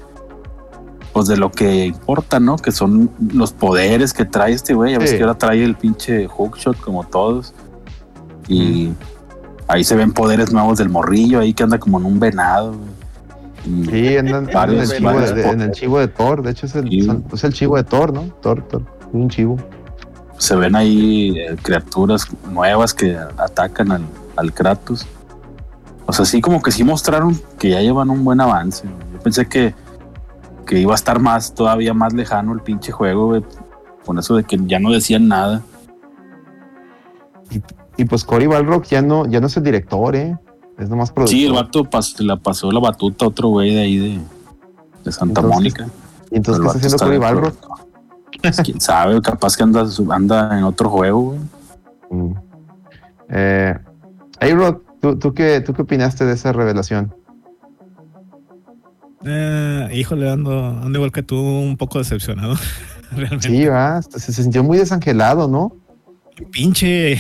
[1.12, 2.56] pues de lo que importa, ¿no?
[2.58, 4.92] Que son los poderes que trae este güey.
[4.92, 7.56] Ya ves que ahora trae el pinche hookshot como todos.
[8.48, 8.92] Y
[9.68, 12.76] ahí se ven poderes nuevos del morrillo ahí que anda como en un venado.
[13.64, 16.44] Sí, andan, en, el chivo de, varios de- en el chivo de Thor.
[16.44, 17.10] De hecho, es el, Sí.
[17.34, 18.22] es el chivo de Thor, ¿no?
[18.44, 18.84] Thor, Thor.
[19.14, 19.58] Un chivo.
[20.38, 24.04] se ven ahí eh, criaturas nuevas que atacan al,
[24.36, 25.08] al Kratos.
[26.08, 28.88] O sea, sí como que sí mostraron que ya llevan un buen avance.
[29.14, 29.74] Yo pensé que,
[30.66, 33.44] que iba a estar más, todavía más lejano el pinche juego, güey.
[34.06, 35.64] Con eso de que ya no decían nada.
[37.98, 40.38] Y pues Cory Balrock ya no, ya no es el director, ¿eh?
[40.78, 41.38] Es nomás productor.
[41.38, 44.20] Sí, el vato pas- la pasó la batuta a otro güey de ahí de,
[45.06, 45.88] de Santa Entonces, Mónica.
[46.32, 47.56] ¿Y entonces qué está haciendo Cory Balrock?
[48.42, 51.40] Pues, quién sabe, capaz que anda, anda en otro juego, güey.
[52.10, 52.36] Mm.
[53.30, 53.76] Eh,
[54.42, 54.78] A-Rod,
[55.14, 57.14] ¿tú, tú, qué, ¿tú qué opinaste de esa revelación?
[59.24, 62.56] Eh, híjole, ando, ando igual que tú, un poco decepcionado.
[63.12, 63.48] Realmente.
[63.50, 65.72] Sí, va, se, se sintió muy desangelado, ¿no?
[66.52, 67.18] Pinche.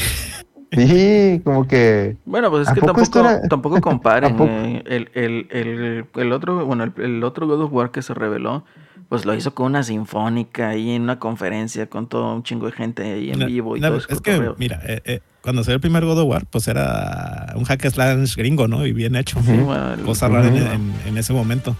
[0.72, 2.18] Sí, como que.
[2.26, 4.36] Bueno, pues es ¿A que poco tampoco, era- tampoco comparen.
[4.40, 8.14] Eh, el, el, el, el otro, bueno, el, el otro God of War que se
[8.14, 8.66] reveló,
[9.08, 12.72] pues lo hizo con una sinfónica ahí en una conferencia con todo un chingo de
[12.74, 15.76] gente ahí en No, vivo y no, todo es que, mira, eh, eh, cuando salió
[15.76, 18.86] el primer God of War, pues era un hack and slash gringo, ¿no?
[18.86, 19.40] Y bien hecho.
[19.46, 21.78] Sí, bueno, Cosa rara en, en- en ese momento.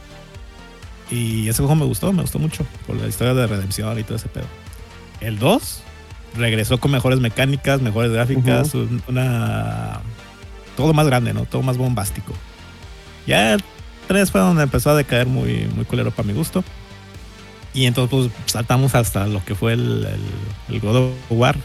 [1.12, 2.66] Y ese juego me gustó, me gustó mucho.
[2.88, 4.46] Por la historia de redención y todo ese pedo.
[5.22, 5.82] El 2
[6.38, 10.00] regresó con mejores mecánicas, mejores gráficas, un- una.
[10.78, 11.46] Todo más grande, ¿no?
[11.46, 12.34] Todo más bombástico.
[13.28, 13.64] Ya el
[14.08, 16.64] 3 fue donde empezó a decaer muy, muy culero para mi gusto.
[17.74, 20.06] Y entonces pues saltamos hasta lo que fue el,
[20.70, 21.56] el, el God of War.
[21.56, 21.60] eh,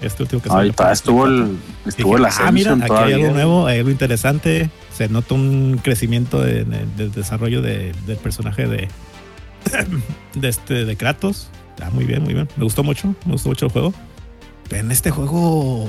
[0.00, 1.58] este último que Ahí está, para estuvo el, Dije,
[1.88, 4.70] estuvo el ah, mira, aquí hay algo nuevo, hay algo interesante.
[4.94, 8.88] Se nota un crecimiento de- de- del desarrollo de- del personaje de,
[10.34, 11.50] de este de Kratos.
[11.76, 12.48] Está muy bien, muy bien.
[12.56, 13.94] Me gustó mucho, me gustó mucho el juego.
[14.68, 15.88] Pero en este juego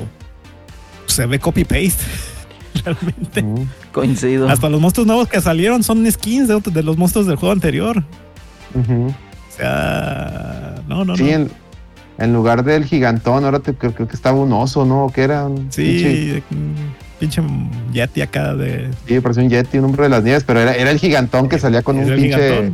[1.08, 2.04] se ve copy paste.
[2.86, 3.46] Realmente.
[3.92, 4.50] coincido.
[4.50, 8.04] Hasta los monstruos nuevos que salieron son skins de, los monstruos del juego anterior.
[8.74, 11.30] O sea, no, no, Sí, no.
[11.30, 11.52] en,
[12.24, 15.06] en lugar del gigantón, ahora te, creo, creo que estaba un oso, ¿no?
[15.06, 15.46] ¿O qué era?
[15.46, 16.44] Un pinche- Sí,
[17.20, 17.42] pinche
[17.94, 18.90] Yeti acá de.
[19.08, 21.60] sí, parecía un Yeti, un hombre de las nieves, pero era, era el gigantón que
[21.60, 22.38] salía con un el pinche.
[22.38, 22.74] gigantón.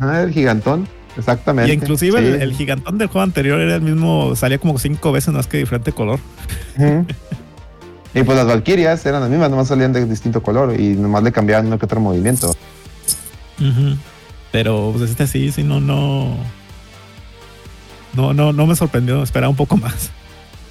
[0.00, 1.70] Ah, el gigantón, exactamente.
[1.72, 2.26] Y inclusive Sí.
[2.26, 5.58] el, el gigantón del juego anterior era el mismo, salía como cinco veces más que
[5.58, 6.18] diferente color.
[8.14, 11.32] Y pues las Valkyrias eran las mismas, nomás salían de distinto color y nomás le
[11.32, 12.54] cambiaban uno que otro movimiento.
[14.52, 16.36] Pero pues este sí, sí, no, no.
[18.16, 20.10] No, no, no me sorprendió, esperaba un poco más.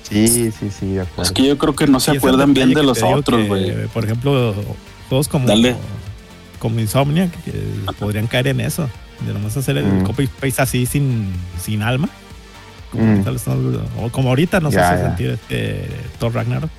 [0.03, 1.23] Sí, sí, sí, de acuerdo.
[1.23, 3.87] Es que yo creo que no se acuerdan bien de los otros, güey.
[3.87, 4.53] Por ejemplo,
[5.09, 5.75] juegos como, Dale.
[6.59, 7.51] como Insomnia, que
[7.99, 8.89] podrían caer en eso.
[9.25, 10.03] De nomás hacer el Mm.
[10.03, 12.09] copy paste así sin, sin alma.
[12.91, 13.23] Como, Mm.
[13.23, 15.07] tal no- o como ahorita nos Ya, hace ya.
[15.09, 15.87] sentir este
[16.19, 16.69] Thor Ragnarok.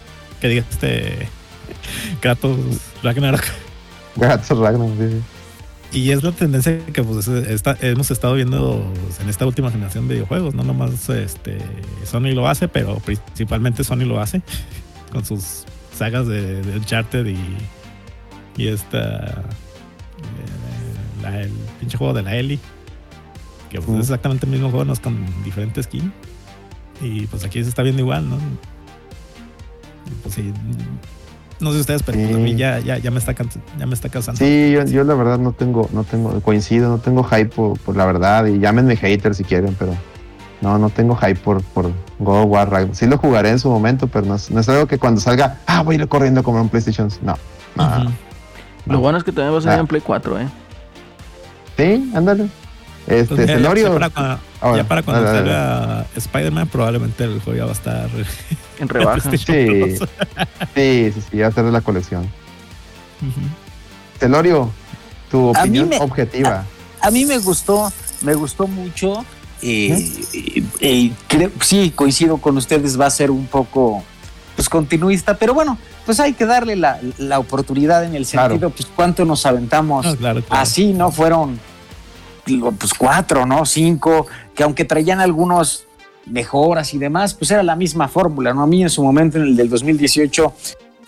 [0.40, 1.28] Que diga este
[2.20, 2.58] Kratos
[3.02, 3.42] Ragnarok.
[4.16, 5.20] Gatos Ragnar, sí, sí.
[5.92, 10.14] Y es la tendencia que pues, está- hemos estado viendo en esta última generación de
[10.14, 10.54] videojuegos.
[10.54, 11.58] No nomás este,
[12.04, 14.42] Sony lo hace, pero principalmente Sony lo hace
[15.10, 15.64] con sus
[15.96, 17.38] sagas de, de Uncharted y,
[18.62, 19.26] y esta.
[20.18, 21.50] eh, la- el
[21.80, 22.58] pinche juego de la Ellie.
[23.70, 26.12] Que pues, es exactamente el mismo juego, no es con diferente skin.
[27.00, 28.38] Y pues aquí se está viendo igual, ¿no?
[30.22, 30.52] Pues sí.
[31.58, 33.34] No sé ustedes, pero a mí ya, ya, ya me está
[33.78, 34.38] ya me está cansando.
[34.38, 37.96] Sí, yo, yo la verdad no tengo, no tengo, coincido, no tengo hype por, por
[37.96, 39.94] la verdad y llámenme hater si quieren, pero
[40.60, 42.94] no, no tengo hype por, por God of War Ragnarok.
[42.94, 45.58] Sí lo jugaré en su momento, pero no es, no es algo que cuando salga,
[45.66, 47.08] ah, voy a ir corriendo a comprar un PlayStation.
[47.22, 47.36] No,
[47.74, 48.12] no, no.
[48.86, 50.48] Lo bueno es que también va a salir en Play 4, ¿eh?
[51.76, 52.48] Sí, ándale.
[53.06, 53.98] Este, Pues, Celorio.
[54.66, 58.08] Ahora, ya para cuando dale, salga Spider-Man, probablemente el juego ya va a estar.
[58.78, 59.30] En rebaja.
[59.30, 59.38] Sí.
[59.38, 59.96] Sí,
[60.74, 62.24] sí, sí, ya está de la colección.
[63.22, 63.40] Ujú.
[64.20, 64.70] Celorio,
[65.30, 66.64] tu A opinión me- objetiva.
[67.00, 67.90] A mí me gustó,
[68.22, 69.24] me gustó mucho.
[69.62, 74.04] eh, eh, eh, creo, sí, coincido con ustedes, va a ser un poco
[74.54, 78.50] pues continuista, pero bueno, pues hay que darle la, la oportunidad en el Claro.
[78.54, 80.62] sentido, pues cuánto nos aventamos No, claro, claro.
[80.62, 81.10] así, ¿no?
[81.10, 81.58] Fueron
[82.78, 83.64] pues cuatro, ¿no?
[83.66, 85.86] Cinco, que aunque traían algunos
[86.26, 88.62] mejoras y demás, pues era la misma fórmula, ¿no?
[88.62, 90.52] A mí en su momento, en el del 2018,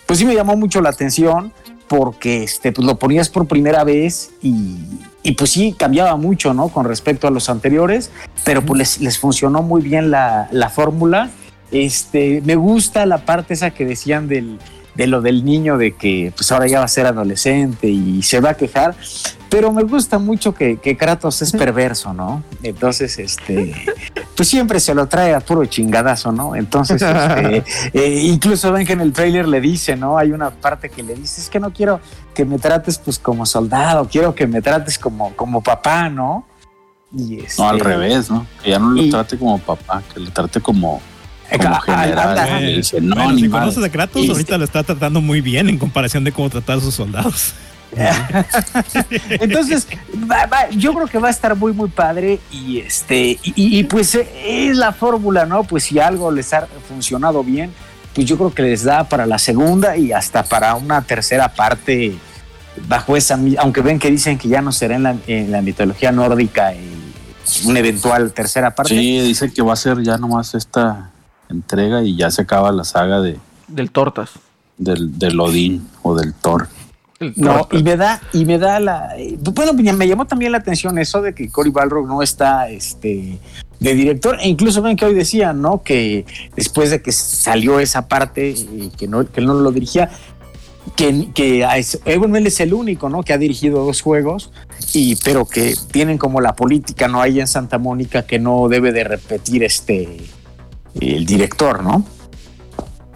[0.05, 1.53] pues sí me llamó mucho la atención
[1.87, 4.77] porque este, pues lo ponías por primera vez y,
[5.23, 6.69] y pues sí cambiaba mucho, ¿no?
[6.69, 8.11] Con respecto a los anteriores,
[8.45, 11.29] pero pues les, funcionó muy bien la, la fórmula.
[11.71, 14.59] Este, me gusta la parte esa que decían del,
[14.95, 18.39] de lo del niño, de que pues ahora ya va a ser adolescente y se
[18.41, 18.95] va a quejar.
[19.49, 22.43] pero me gusta mucho que, que Kratos es perverso, ¿no?
[22.61, 23.73] Entonces, este,
[24.35, 26.55] pues siempre se lo trae a puro chingadazo, ¿no?
[26.55, 30.17] Entonces, este, eh, incluso ven que en el trailer le dice, ¿no?
[30.17, 31.99] Hay una parte que le dice, es que no quiero
[32.35, 36.45] que me trates pues como soldado, quiero que me trates como, como papá, ¿no?
[37.11, 38.45] Y este, No, al revés, ¿no?
[38.63, 41.01] Que ya no lo Y- trate como papá, que lo trate como,
[41.57, 42.35] como Ah, general.
[43.01, 43.49] no, bueno, ni si madre.
[43.49, 46.77] conoces a Kratos, Y- ahorita lo está tratando muy bien en comparación de cómo tratar
[46.77, 47.53] a sus soldados.
[49.29, 49.87] Entonces,
[50.29, 53.83] va- va- yo creo que va a estar muy, muy padre y este, y, y,
[53.83, 54.27] pues eh,
[54.69, 55.63] es la fórmula, ¿no?
[55.63, 57.71] Pues si algo les ha funcionado bien,
[58.13, 62.13] pues yo creo que les da para la segunda y hasta para una tercera parte
[62.87, 66.11] bajo esa, aunque ven que dicen que ya no será en la, en la mitología
[66.11, 66.87] nórdica y
[67.65, 68.93] una eventual tercera parte.
[68.95, 71.09] Sí, dice que va a ser ya nomás esta
[71.49, 73.37] entrega y ya se acaba la saga de,
[73.67, 74.31] Del Tortas.
[74.77, 76.67] del, del Odín o del Thor.
[77.35, 79.09] No, y me da, y me da la.
[79.17, 83.37] eh, Bueno, me llamó también la atención eso de que Cory Balrog no está este,
[83.81, 84.37] de director.
[84.39, 85.83] E incluso ven que hoy decía, ¿no?
[85.83, 90.09] Que después de que salió esa parte, eh, que, no, que él no lo dirigía,
[90.95, 91.67] que, que
[92.05, 93.21] Ewan Mel es el único, ¿no?
[93.23, 94.51] Que ha dirigido dos juegos,
[94.93, 97.19] y, pero que tienen como la política, ¿no?
[97.19, 100.21] Ahí en Santa Mónica que no debe de repetir este
[100.99, 102.05] el director, ¿no?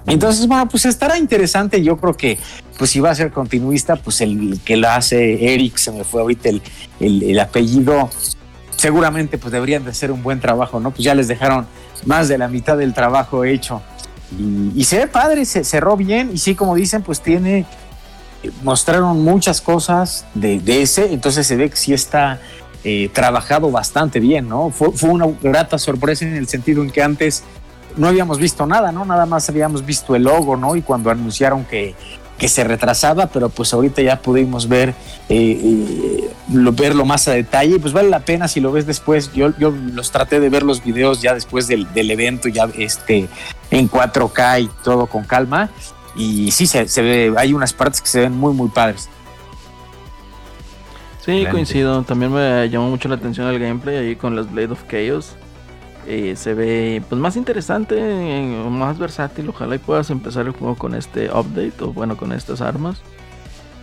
[0.05, 1.81] Entonces, bueno, pues estará interesante.
[1.81, 2.37] Yo creo que,
[2.77, 6.21] pues si va a ser continuista, pues el que lo hace Eric, se me fue
[6.21, 6.61] ahorita el,
[6.99, 8.09] el- el apellido,
[8.75, 10.91] seguramente pues deberían de hacer un buen trabajo, ¿no?
[10.91, 11.65] Pues ya les dejaron
[12.05, 13.81] más de la mitad del trabajo hecho.
[14.37, 17.65] Y, y se ve padre, se cerró bien y sí, como dicen, pues tiene,
[18.61, 22.41] mostraron muchas cosas de, de ese, entonces se ve que sí está
[22.83, 24.69] eh, trabajado bastante bien, ¿no?
[24.69, 27.43] Fue, fue una grata sorpresa en el sentido en que antes
[27.97, 29.05] no habíamos visto nada, ¿no?
[29.05, 30.75] Nada más habíamos visto el logo, ¿no?
[30.75, 31.95] Y cuando anunciaron que,
[32.37, 34.89] que se retrasaba, pero pues ahorita ya pudimos ver,
[35.29, 39.31] eh, eh, lo- verlo más a detalle, pues vale la pena si lo ves después.
[39.33, 43.27] Yo, yo los traté de ver los videos ya después del, del evento, ya este,
[43.71, 45.69] en 4K y todo con calma.
[46.15, 49.09] Y sí, se, se ve, hay unas partes que se ven muy, muy padres.
[51.19, 51.51] Sí, Excelente.
[51.51, 52.03] coincido.
[52.03, 55.35] También me llamó mucho la atención el gameplay ahí con las Blade of Chaos.
[56.07, 59.49] Eh, se ve pues más interesante, eh, más versátil.
[59.49, 63.01] Ojalá y puedas empezar el juego con este update o bueno con estas armas.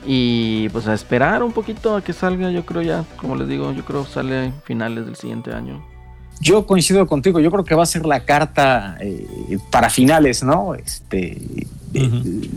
[0.06, 2.50] Y pues a esperar un poquito a que salga.
[2.50, 5.84] Yo creo ya, como les digo, yo creo sale a finales del siguiente año.
[6.40, 10.74] Yo coincido contigo, yo creo que va a ser la carta eh, para finales, ¿no?
[10.74, 11.32] Este,
[11.92, 12.10] eh,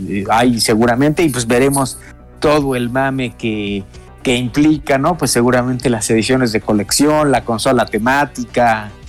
[0.08, 1.98] eh, hay seguramente, y pues veremos
[2.40, 3.84] todo el mame que,
[4.22, 5.18] que implica, ¿no?
[5.18, 9.03] Pues seguramente las ediciones de colección, la consola temática, eh,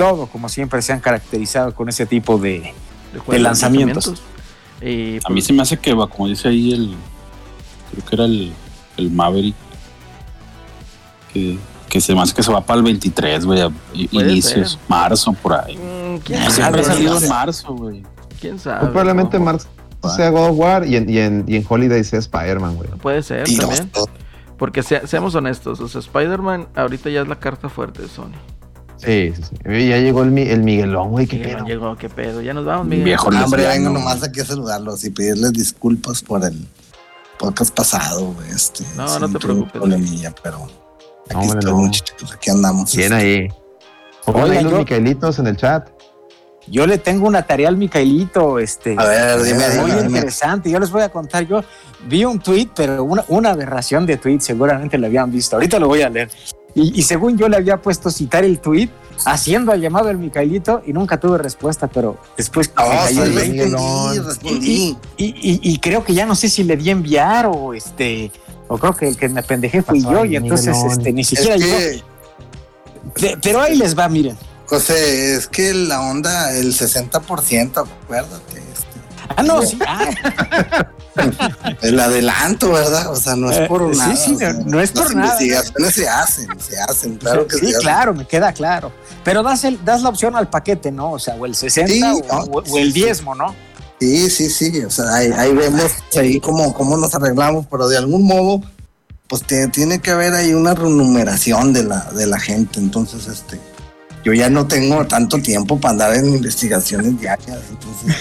[0.00, 2.72] todo como siempre se han caracterizado con ese tipo de...
[3.28, 4.22] De lanzamientos.
[4.80, 6.94] Y, A mí se me hace que va, como dice ahí el.
[7.90, 8.52] Creo que era el,
[8.96, 9.54] el Maverick.
[11.32, 13.60] Que, que se me hace que se va para el 23, güey.
[13.92, 14.80] Inicios, ser.
[14.88, 15.76] marzo, por ahí.
[15.76, 18.02] mm, ¿quién siempre ha salido en marzo, güey.
[18.40, 18.80] ¿Quién sabe?
[18.80, 19.68] Pues probablemente en marzo
[20.16, 22.88] sea God of War y en, y en, y en Holiday sea Spider-Man, güey.
[23.02, 23.90] Puede ser también.
[24.56, 28.32] Porque sea- seamos honestos, o sea, Spider-Man ahorita ya es la carta fuerte de Sony.
[29.04, 29.88] Sí, sí, sí.
[29.88, 31.66] Ya llegó el, Mi- el Miguelón, güey, qué Miguel pedo.
[31.66, 32.40] llegó, qué pedo.
[32.42, 33.04] Ya nos vamos, Miguel.
[33.04, 36.66] Viejo No, hombre, vengo nomás aquí a saludarlos y pedirles disculpas por el
[37.38, 38.50] podcast pasado, güey.
[38.50, 39.72] Este, No, no te preocupes.
[39.72, 40.66] problemilla, pero
[41.28, 41.78] aquí estoy, no.
[41.78, 42.94] muchachos, aquí andamos.
[42.94, 43.48] Bien ahí.
[44.26, 45.88] Oigan, ahí los yo- Micaelitos en el chat.
[46.66, 48.94] Yo le tengo una tarea al Micaelito, este...
[48.96, 50.18] A ver, dime, muy dime, dime.
[50.18, 50.70] interesante.
[50.70, 51.44] Yo les voy a contar.
[51.46, 51.64] Yo
[52.06, 55.56] vi un tweet, pero una, una aberración de tweet, seguramente lo habían visto.
[55.56, 56.28] Ahorita lo voy a leer.
[56.74, 58.88] Y, y según yo le había puesto citar el tweet,
[59.26, 63.32] haciendo el llamado al Micaelito y nunca tuve respuesta, pero después me No, cayó el
[63.32, 63.64] 20.
[63.64, 64.96] respondí, respondí.
[65.16, 68.30] Y, y- y creo que ya no sé si le di enviar o este.
[68.68, 70.92] O creo que el que me pendejé fui Pasó yo y entonces Miguelón.
[70.98, 71.76] este, ni Es siquiera llegó.
[71.76, 72.02] que,
[73.20, 74.36] Pe- Pero ahí les va, miren.
[74.66, 78.62] José, es que la onda, el 60%, acuérdate.
[79.36, 79.78] Ah, no, sí.
[79.86, 80.08] ah,
[81.82, 83.10] el adelanto, ¿verdad?
[83.10, 84.16] O sea, no es Eh, por sí, nada.
[84.16, 85.42] sí, o sea, no- no es por las nada.
[85.42, 87.80] investigaciones se hacen, se hacen, claro que sí, hacen.
[87.80, 88.92] claro, me queda claro.
[89.24, 91.12] Pero das, el, das la opción al paquete, ¿no?
[91.12, 93.04] O sea, o el 60 Sí, o, no, o- o el sí, sí.
[93.04, 93.54] diezmo, ¿no?
[94.00, 97.98] Sí, sí, sí, o sea, ahí, ahí vemos ahí cómo, cómo nos arreglamos, pero de
[97.98, 98.62] algún modo,
[99.28, 103.60] pues te- tiene que haber ahí una renumeración de la, de la gente, entonces, este,
[104.24, 108.16] yo ya no tengo tanto tiempo para andar en investigaciones diarias, entonces,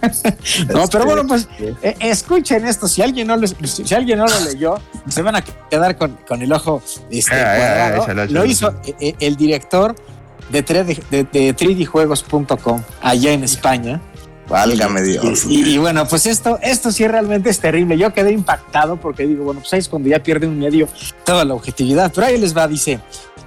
[0.00, 2.86] pues, No, este, pero bueno, pues eh, escuchen esto.
[2.88, 6.42] Si alguien no lo, si alguien no lo leyó, se van a quedar con, con
[6.42, 8.02] el ojo este, Ah, ah, ah, cuadrado.
[8.02, 9.94] échalo, échalo, Lo hizo eh, eh, el director
[10.50, 14.00] de, 3D de, de 3djuegos.com allá en España.
[14.48, 15.44] Válgame Dios.
[15.46, 17.98] Y, y bueno, pues esto, esto sí realmente es terrible.
[17.98, 20.88] Yo quedé impactado porque digo, bueno, pues ahí es cuando ya pierde un medio
[21.24, 22.10] toda la objetividad.
[22.14, 22.98] Pero ahí les va, dice,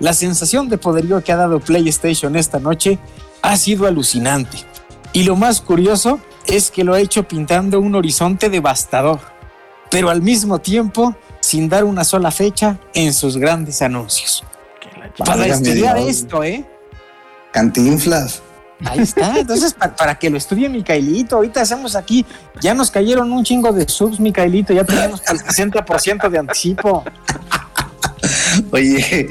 [0.02, 3.00] la sensación de poderío que ha dado PlayStation esta noche
[3.42, 4.58] ha sido alucinante.
[5.14, 9.20] Y lo más curioso es que lo ha hecho pintando un horizonte devastador,
[9.90, 14.44] pero al mismo tiempo sin dar una sola fecha en sus grandes anuncios.
[15.18, 16.66] Para estudiar esto, ¿eh?
[17.52, 18.42] Cantinflas.
[18.86, 19.38] Ahí está.
[19.38, 22.26] Entonces, pa- para, que lo estudie Micaelito, ahorita hacemos aquí,
[22.60, 27.04] ya nos cayeron un chingo de subs, Micaelito, ya tenemos el 60% de anticipo.
[28.72, 29.28] Oye,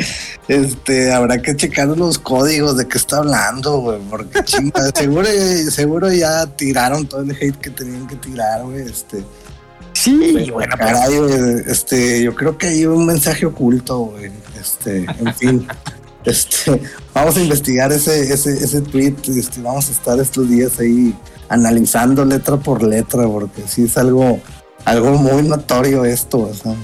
[0.49, 5.29] este, habrá que checar los códigos de qué está hablando, güey, porque chinga, seguro,
[5.71, 9.25] seguro ya tiraron todo el hate que tenían que tirar, güey, este.
[9.93, 15.05] Sí, bueno, pero Caray, güey, este, yo creo que hay un mensaje oculto, güey, este,
[15.05, 15.69] en fin.
[16.23, 16.83] Este,
[17.15, 21.17] vamos a investigar ese, ese, ese tweet, este, vamos a estar estos días ahí
[21.49, 24.39] analizando letra por letra, porque sí es algo,
[24.85, 26.75] algo muy notorio esto, o sea.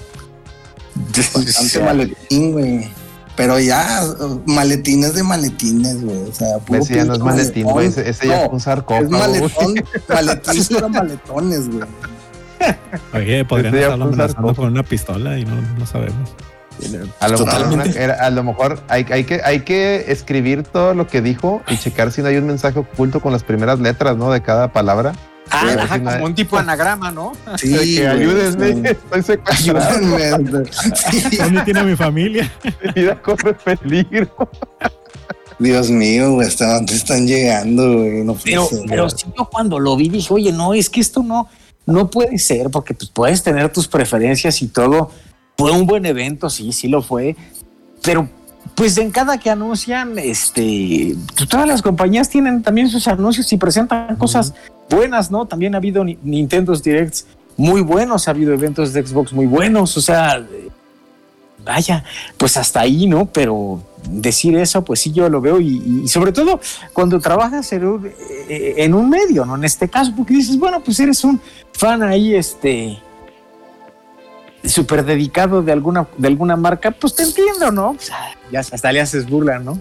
[1.34, 2.88] Bastante maletín, güey.
[3.36, 4.02] Pero ya,
[4.46, 6.16] maletines de maletines, güey.
[6.22, 7.88] O sea, puro Ese ya no es maletín, güey.
[7.88, 9.08] Ese, ese ya No, es un Es sarcófago.
[9.08, 9.20] güey.
[9.20, 9.74] maletón,
[10.08, 11.84] maletín para maletones, güey.
[13.12, 16.30] Oye, podrían Este ya estarlo amenazando con una pistola y no, no sabemos.
[17.20, 17.38] A lo,
[17.72, 21.62] una- era- a lo mejor hay, hay que, hay que escribir todo lo que dijo
[21.68, 24.30] y checar si no hay un mensaje oculto con las primeras letras, ¿no?
[24.30, 25.12] De cada palabra.
[25.50, 27.32] Ah, ajá, como un tipo de anagrama, ¿no?
[27.56, 28.82] Sí, de que ayúdenme, sí.
[28.84, 30.70] estoy secuestrado, Ayúdenme.
[31.30, 31.36] Sí.
[31.36, 32.52] ¿Dónde tiene mi familia?
[32.64, 34.30] mi vida corre peligro.
[35.58, 38.24] Dios mío, güey, hasta dónde están llegando, güey.
[38.24, 39.16] No puede Pero, ser, pero güey.
[39.16, 41.48] sí, yo cuando lo vi dije, oye, no, es que esto no,
[41.86, 45.10] no puede ser, porque pues puedes tener tus preferencias y todo.
[45.56, 47.34] Fue un buen evento, sí, sí lo fue.
[48.02, 48.28] Pero
[48.76, 53.56] pues en cada que anuncian, este, pues, todas las compañías tienen también sus anuncios y
[53.56, 54.54] presentan cosas
[54.88, 55.46] buenas, ¿no?
[55.46, 59.96] También ha habido Ni- Nintendo's Directs muy buenos, ha habido eventos de Xbox muy buenos,
[59.96, 60.46] o sea,
[61.64, 62.04] vaya,
[62.36, 63.26] pues hasta ahí, ¿no?
[63.26, 66.60] Pero decir eso, pues sí, yo lo veo y, y sobre todo
[66.92, 69.56] cuando trabajas en un, eh, en un medio, ¿no?
[69.56, 71.40] En este caso, porque dices, bueno, pues eres un
[71.72, 72.98] fan ahí, este,
[74.64, 77.96] súper dedicado de alguna, de alguna marca, pues te entiendo, ¿no?
[78.52, 79.80] Ya hasta le haces burla, ¿no?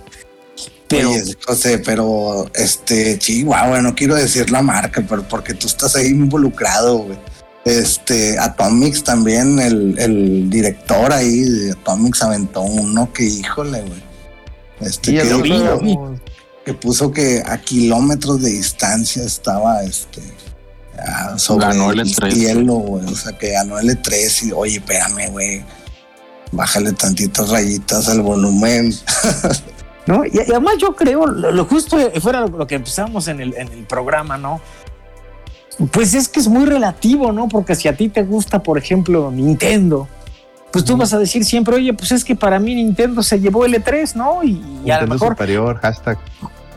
[0.88, 5.95] Pero, Oye, José, pero este, Chihuahua, no quiero decir la marca, pero porque tú estás
[5.95, 7.18] ahí involucrado, güey.
[7.66, 14.04] Este, Atomics también, el, el director ahí de Atomics aventó uno que, híjole, güey.
[14.82, 15.98] Este, Y que, el lo vi, otro- lo vi.
[16.64, 20.22] que puso que a kilómetros de distancia estaba este
[21.38, 22.32] sobre Ganó el E3.
[22.32, 23.06] cielo, güey.
[23.06, 25.64] O sea, que ganó el E3 y, oye, espérame, güey.
[26.52, 28.94] Bájale tantitas rayitas al volumen.
[30.08, 30.24] ¿no?
[30.26, 33.54] Y, y además yo creo, lo, lo justo fuera lo, lo que empezamos en el,
[33.56, 34.62] en el programa, ¿no?
[35.92, 37.50] Pues es que es muy relativo, ¿no?
[37.50, 40.08] Porque si a ti te gusta, por ejemplo, Nintendo,
[40.72, 43.66] pues tú vas a decir siempre, oye, pues es que para mí Nintendo se llevó
[43.66, 44.42] el E3, ¿no?
[44.44, 44.52] Y,
[44.86, 46.18] y a lo Nintendo mejor superior, hashtag.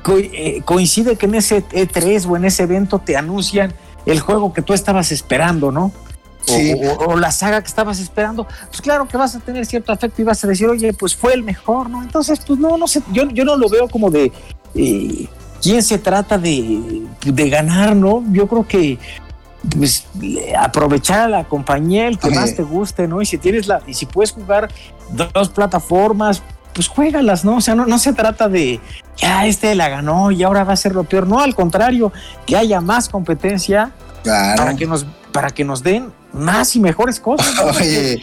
[0.03, 3.73] co- eh, coincide que en ese E3 o en ese evento te anuncian
[4.07, 5.87] el juego que tú estabas esperando, ¿no?
[5.87, 6.73] O, Sí.
[6.75, 10.23] o- o la saga que estabas esperando, pues claro que vas a tener cierto afecto
[10.23, 12.03] y vas a decir, oye, pues fue el mejor, ¿no?
[12.03, 14.33] Entonces, pues no, no sé, yo, yo no lo veo como de
[14.75, 15.27] eh,
[15.61, 18.25] quién se trata de, de ganar, ¿no?
[18.33, 18.99] Yo creo que
[19.77, 20.07] pues
[20.59, 23.21] aprovechar a la compañía el que más te guste, ¿no?
[23.21, 24.71] Y si tienes la, y si puedes jugar
[25.11, 26.43] dos plataformas,
[26.79, 27.57] pues juégalas, ¿no?
[27.57, 28.79] O sea, no, no se trata de
[29.17, 31.27] ya este la ganó y ahora va a ser lo peor.
[31.27, 32.13] No, al contrario,
[32.47, 33.91] que haya más competencia
[34.23, 34.59] Claro.
[34.59, 37.53] para que nos, para que nos den más y mejores cosas.
[37.57, 37.65] ¿no?
[37.73, 38.21] Oye,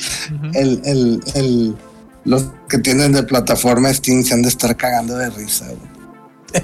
[0.53, 1.75] el, el, el,
[2.23, 6.63] los que tienen de plataforma Steam se han de estar cagando de risa, güey.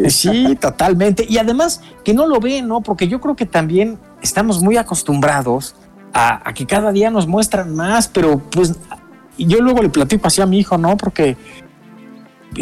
[0.10, 1.24] Sí, totalmente.
[1.28, 2.80] Y además que no lo ven, ¿no?
[2.80, 5.76] Porque yo creo que también estamos muy acostumbrados
[6.12, 8.74] a, a que cada día nos muestran más, pero pues
[9.36, 10.96] y yo luego le platico así a mi hijo, ¿no?
[10.96, 11.36] Porque,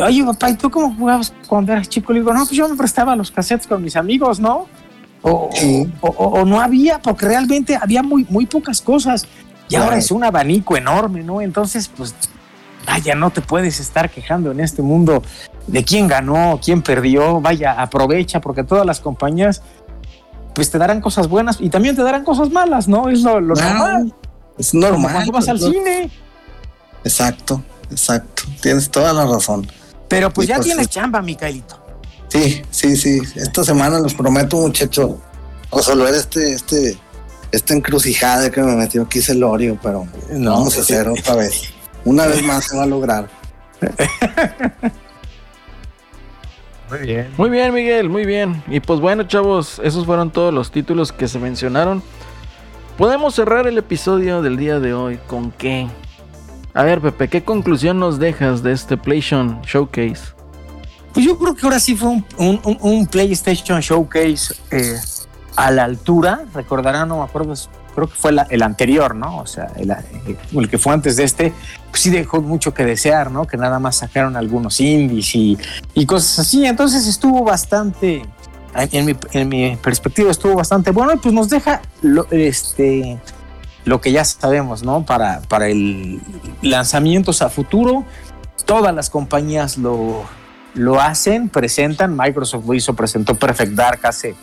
[0.02, 2.12] oye, papá, ¿y tú cómo jugabas cuando eras chico?
[2.12, 4.67] Le digo, no, pues yo me prestaba los cassettes con mis amigos, ¿no?
[5.23, 5.86] O, Sí.
[6.01, 9.26] o- o- o no había, porque realmente había muy, muy pocas cosas.
[9.68, 11.41] Y ahora es un abanico enorme, ¿no?
[11.41, 12.15] Entonces, pues,
[12.86, 15.23] vaya, no te puedes estar quejando en este mundo
[15.67, 17.41] de quién ganó, quién perdió.
[17.41, 19.62] Vaya, aprovecha, porque todas las compañías,
[20.55, 23.09] pues te darán cosas buenas y también te darán cosas malas, ¿no?
[23.09, 24.15] Es lo, lo Claro, normal.
[24.59, 25.12] Es normal.
[25.12, 26.10] cuando vas al pues, cine.
[27.05, 28.44] Exacto, exacto.
[28.60, 29.66] Tienes toda la razón.
[30.08, 30.92] Pero pues ya pues, tienes sí.
[30.92, 31.78] chamba, Micaelito.
[32.28, 33.20] Sí, sí, sí.
[33.36, 35.16] Esta semana les prometo, muchachos,
[35.70, 36.98] resolver este, este,
[37.50, 41.72] esta encrucijada que me metió aquí Celorio, pero No, vamos a hacer otra vez.
[42.05, 43.28] Una vez más se va a lograr.
[46.90, 47.31] Muy bien.
[47.39, 48.62] Muy bien, Miguel, muy bien.
[48.68, 52.02] Y pues bueno, chavos, esos fueron todos los títulos que se mencionaron.
[52.98, 55.89] Podemos cerrar el episodio del día de hoy con qué.
[56.75, 60.33] A ver, Pepe, ¿qué conclusión nos dejas de este PlayStation Showcase?
[61.12, 64.99] Pues yo creo que ahora sí fue un, PlayStation Showcase eh,
[65.57, 66.47] a la altura.
[66.55, 67.52] Recordarán, no me acuerdo,
[67.94, 69.39] creo que fue el anterior, ¿no?
[69.39, 69.94] O sea, el,
[70.55, 71.52] el que fue antes de este,
[71.91, 73.47] pues sí dejó mucho que desear, ¿no?
[73.47, 75.59] Que nada más sacaron algunos indies y,
[76.07, 76.65] cosas así.
[76.65, 78.23] Entonces estuvo bastante,
[78.75, 81.83] en mi, perspectiva estuvo bastante bueno pues nos deja
[82.31, 83.20] este,
[83.85, 85.05] lo que ya sabemos, ¿no?
[85.05, 86.20] Para, para el
[86.62, 88.05] lanzamientos a futuro.
[88.65, 90.23] Todas las compañías lo,
[90.75, 92.17] lo hacen, presentan.
[92.17, 94.35] Microsoft lo hizo, presentó Perfect Dark hace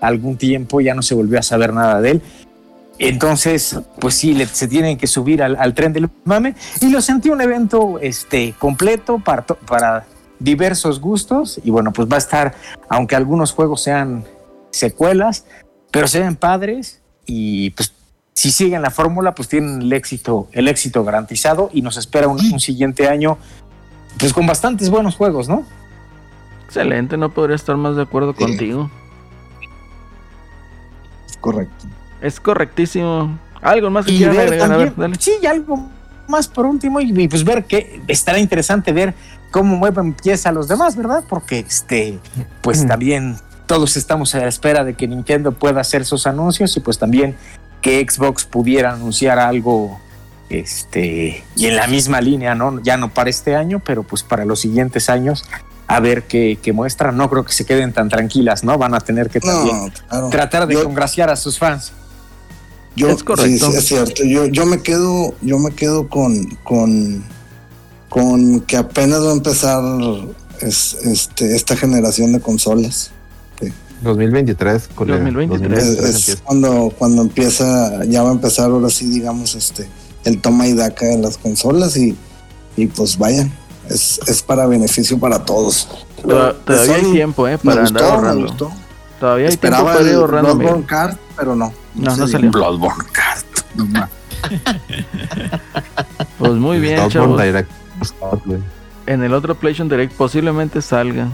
[0.00, 2.22] algún tiempo, ya no se volvió a saber nada de él.
[3.00, 6.54] Entonces, pues sí, le- se tienen que subir al, al tren del mame.
[6.80, 10.04] Y lo sentí un evento este, completo para, para
[10.40, 11.60] diversos gustos.
[11.62, 12.54] Y bueno, pues va a estar,
[12.88, 14.24] aunque algunos juegos sean
[14.72, 15.44] secuelas,
[15.92, 17.00] pero se ven padres.
[17.24, 17.92] Y pues
[18.38, 21.70] si siguen la fórmula, pues tienen el éxito, el éxito garantizado.
[21.72, 23.36] Y nos espera un, un siguiente año,
[24.18, 25.64] pues con bastantes buenos juegos, ¿no?
[26.66, 28.44] Excelente, no podría estar más de acuerdo Sí.
[28.44, 28.90] contigo.
[31.40, 31.86] Correcto.
[32.20, 33.38] Es correctísimo.
[33.62, 35.16] Algo más que y quieran ver agregar, a también, ver, dale.
[35.18, 35.88] sí, algo
[36.28, 39.14] más por último, y, y pues ver que estará interesante ver
[39.50, 41.24] cómo mueven pieza a los demás, ¿verdad?
[41.28, 42.18] Porque este,
[42.60, 42.88] pues Mm.
[42.88, 43.36] también
[43.66, 47.36] todos estamos a la espera de que Nintendo pueda hacer sus anuncios y pues también
[47.82, 50.00] que Xbox pudiera anunciar algo
[50.50, 52.80] este y en la misma línea, ¿no?
[52.82, 55.44] Ya no para este año, pero pues para los siguientes años
[55.86, 57.16] a ver qué, qué muestran.
[57.16, 58.76] No creo que se queden tan tranquilas, ¿no?
[58.78, 60.28] Van a tener que también No, claro.
[60.30, 61.92] tratar de Yo- congraciar a sus fans.
[62.96, 63.66] Yo, Es correcto.
[63.66, 64.24] sí, sí, es cierto.
[64.24, 67.22] Yo, yo me quedo, yo me quedo con, con,
[68.08, 69.82] con que apenas va a empezar
[70.60, 73.12] es- este, esta generación de consolas.
[74.02, 75.18] 2023, colega.
[75.18, 75.78] 2023.
[75.78, 76.44] Es, 2023 es empieza.
[76.44, 79.88] cuando, cuando empieza, ya va a empezar ahora sí, digamos, este,
[80.24, 82.16] el toma y daca de las consolas y,
[82.76, 83.48] y pues vaya,
[83.88, 85.88] es, es para beneficio para todos.
[86.22, 87.58] Toda- Todavía hay tiempo, ¿eh?
[87.62, 88.46] Me Para andar gustó, me ahorrando.
[88.46, 88.72] gustó.
[89.20, 90.54] Todavía hay tiempo Esperaba para ir ahorrando.
[90.56, 90.86] Bloodborne.
[90.86, 91.72] Card, pero no.
[91.94, 92.28] No, no dio.
[92.28, 92.50] salió.
[92.50, 93.42] Bloodborne Card.
[93.74, 94.08] No.
[96.38, 97.42] Pues muy bien, Bloodborne chavos.
[97.42, 97.70] Direct
[98.46, 98.58] güey.
[99.06, 101.28] En el otro PlayStation Direct posiblemente salga.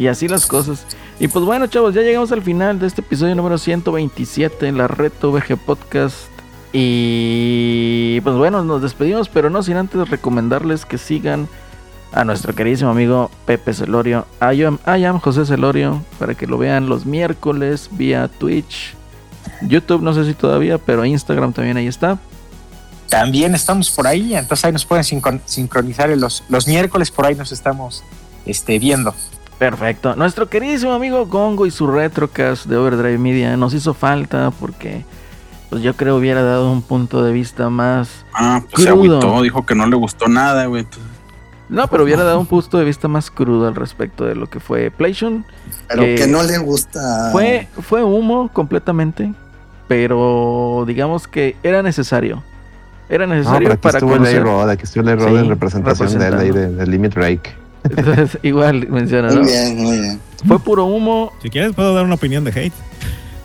[0.00, 0.86] Y así las cosas.
[1.18, 4.88] Y pues bueno, chavos, ya llegamos al final de este episodio número 127 en la
[4.88, 6.16] Red VG Podcast.
[6.72, 11.48] Y pues bueno, nos despedimos, pero no sin antes recomendarles que sigan
[12.12, 14.26] a nuestro queridísimo amigo Pepe Celorio.
[14.40, 18.94] I am, José Celorio, para que lo vean los miércoles vía Twitch.
[19.60, 22.18] YouTube, no sé si todavía, pero Instagram también ahí está.
[23.10, 27.34] También estamos por ahí, entonces ahí nos pueden sincron- sincronizar los, los miércoles, por ahí
[27.34, 28.02] nos estamos
[28.46, 29.14] este, viendo.
[29.60, 30.16] Perfecto.
[30.16, 35.04] Nuestro queridísimo amigo Gongo y su retrocast de Overdrive Media nos hizo falta porque
[35.68, 38.24] pues yo creo hubiera dado un punto de vista más...
[38.34, 39.18] Ah, pues se Crudo.
[39.20, 40.82] agüitó, dijo que no le gustó nada, güey.
[40.84, 41.08] Entonces,
[41.68, 44.60] No, pero hubiera dado un punto de vista más crudo al respecto de lo que
[44.60, 45.44] fue PlayStation.
[45.88, 47.28] Pero que que no le gusta.
[47.30, 49.32] Fue, fue humo completamente,
[49.86, 52.42] pero digamos que era necesario.
[53.10, 54.40] Era No, necesario pero aquí para estuvo conocer.
[54.40, 57.59] A-Rod, aquí estuvo el A-Rod Sí, en representación de él ahí de, de Limit Break.
[57.84, 60.20] Entonces, igual menciona, Muy bien, muy bien.
[60.46, 61.32] Fue puro humo.
[61.42, 62.72] Si quieres, puedo dar una opinión de hate.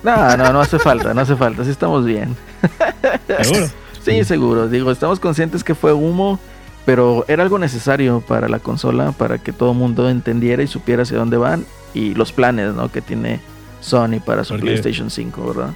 [0.04, 1.64] No, no, no hace falta, no hace falta.
[1.64, 2.36] Sí estamos bien.
[3.42, 3.68] Seguro.
[4.04, 4.68] Sí, seguro.
[4.70, 6.40] Digo, estamos conscientes que fue humo,
[6.86, 11.02] pero era algo necesario para la consola, para que todo el mundo entendiera y supiera
[11.02, 11.66] hacia dónde van
[11.96, 12.92] y los planes, ¿no?
[12.92, 13.40] Que tiene
[13.82, 15.74] Sony para su Porque- PlayStation 5, ¿verdad?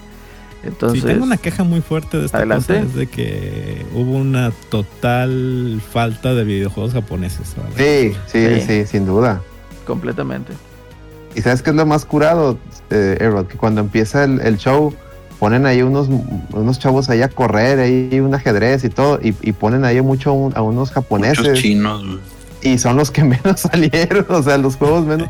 [0.63, 2.67] Entonces, tengo una queja muy fuerte de esta Adelante.
[2.73, 7.55] cosa es de que hubo una total falta de videojuegos japoneses.
[7.77, 8.61] Sí, sí, Sí.
[8.67, 9.41] sí, sin duda.
[9.88, 10.53] completamente.
[11.35, 12.57] ¿Y sabes qué es lo más curado,
[12.91, 13.47] eh, A-Rod?
[13.47, 14.93] Que cuando empieza el, el show,
[15.39, 16.09] ponen ahí unos,
[16.53, 20.31] unos chavos ahí a correr, ahí un ajedrez y todo, y, y ponen ahí mucho
[20.31, 21.59] a un- a unos muchos japoneses.
[21.59, 22.19] chinos, güey.
[22.61, 25.29] Y son los que menos salieron, o sea, los juegos menos.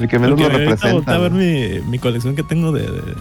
[0.00, 1.36] El que menos lo volteé a ver representan.
[1.36, 3.14] mi, mi colección que tengo de, de-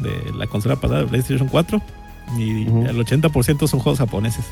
[0.00, 1.80] de la consola pasada de PlayStation 4
[2.38, 2.86] y Ujú.
[2.86, 4.44] el 80% son juegos japoneses.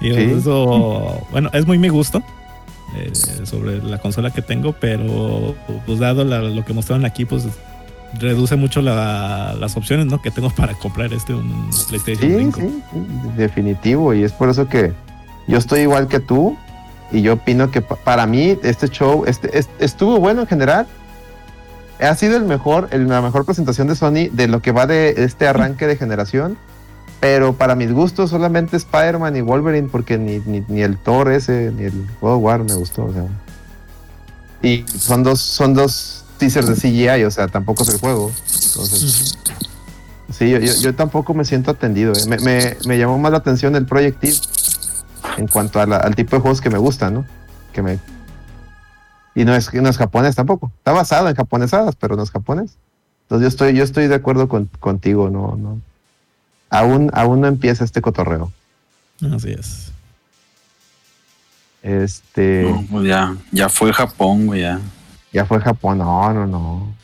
[0.00, 0.20] Y Sí.
[0.20, 2.22] eso, bueno, es muy mi gusto
[2.96, 3.10] eh,
[3.44, 5.54] sobre la consola que tengo, pero
[5.86, 7.46] pues dado la- lo que mostraron aquí, pues
[8.20, 10.22] reduce mucho la- las opciones ¿no?
[10.22, 12.60] que tengo para comprar este un PlayStation Sí, 5.
[12.60, 12.82] sí,
[13.36, 14.14] definitivo.
[14.14, 14.92] Y es por eso que
[15.48, 16.56] yo estoy igual que tú.
[17.12, 20.86] Y yo opino que pa- para mí este show este, es- estuvo bueno en general.
[22.00, 25.48] Ha sido el mejor, la mejor presentación de Sony de lo que va de este
[25.48, 26.58] arranque de generación.
[27.20, 32.06] Pero para mis gustos solamente Spider-Man y Wolverine porque ni, el Thor ese, ni el
[32.20, 33.06] God War me gustó.
[33.06, 33.24] O sea,
[34.62, 38.30] Y son dos, son dos teasers de CGI, o sea, tampoco es el juego.
[40.30, 42.12] Sí, yo, tampoco me siento atendido.
[42.12, 42.76] eh.
[42.86, 44.36] Me, llamó más la atención el Project Eve
[45.38, 47.24] en cuanto al tipo de juegos que me gustan, ¿no?
[47.72, 47.98] Que me...
[49.36, 50.72] Y no es, no es japonés tampoco.
[50.78, 52.76] Está basado en japonesadas, pero no es japonés.
[53.24, 55.80] Entonces yo estoy, yo estoy de acuerdo con- contigo, no, no.
[56.70, 58.50] Aún, aún no empieza este cotorreo.
[59.34, 59.92] Así es.
[61.82, 64.80] Este, No, pues ya, ya fue Japón, güey, ya.
[65.32, 66.94] ya fue Japón, no, no, no.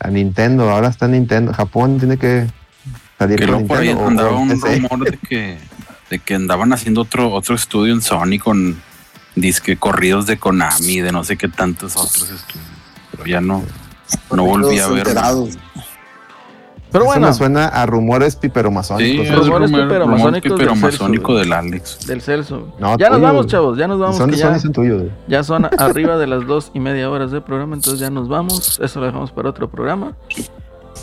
[0.00, 1.52] A Nintendo, ahora está Nintendo.
[1.52, 2.46] Japón tiene que
[3.18, 4.08] salir Que con luego por ahí Nintendo.
[4.08, 5.58] andaba un rumor de que,
[6.10, 8.80] de que andaban haciendo otro, otro estudio en Sony con
[9.40, 12.66] disque corridos de Konami, de no sé qué tantos otros estudios.
[13.10, 13.62] Pero ya no,
[14.30, 15.06] no volví a ver.
[16.90, 19.28] Pero Eso bueno, me suena a rumores piperomasónicos.
[19.28, 21.38] Rumores rumor, piperomasónicos rumor del piperomasónico Celso.
[21.38, 22.06] del Alex.
[22.06, 22.74] del Celso.
[22.78, 24.16] No, ya nos vamos, chavos, ya nos vamos.
[24.16, 25.02] Son que de ya, son tuyos.
[25.02, 25.12] güey.
[25.26, 28.80] ya son arriba de las dos y media horas de programa, entonces ya nos vamos.
[28.82, 30.16] Eso lo dejamos para otro programa.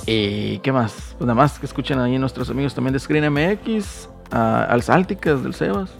[0.07, 0.93] ¿Y qué más?
[1.17, 5.43] Pues nada más que escuchen ahí nuestros amigos también de Screen MX, a, al Sálticas
[5.43, 5.91] del Sebas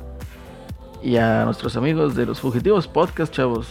[1.06, 3.68] y a nuestros amigos de los Fugitivos Podcast, chavos.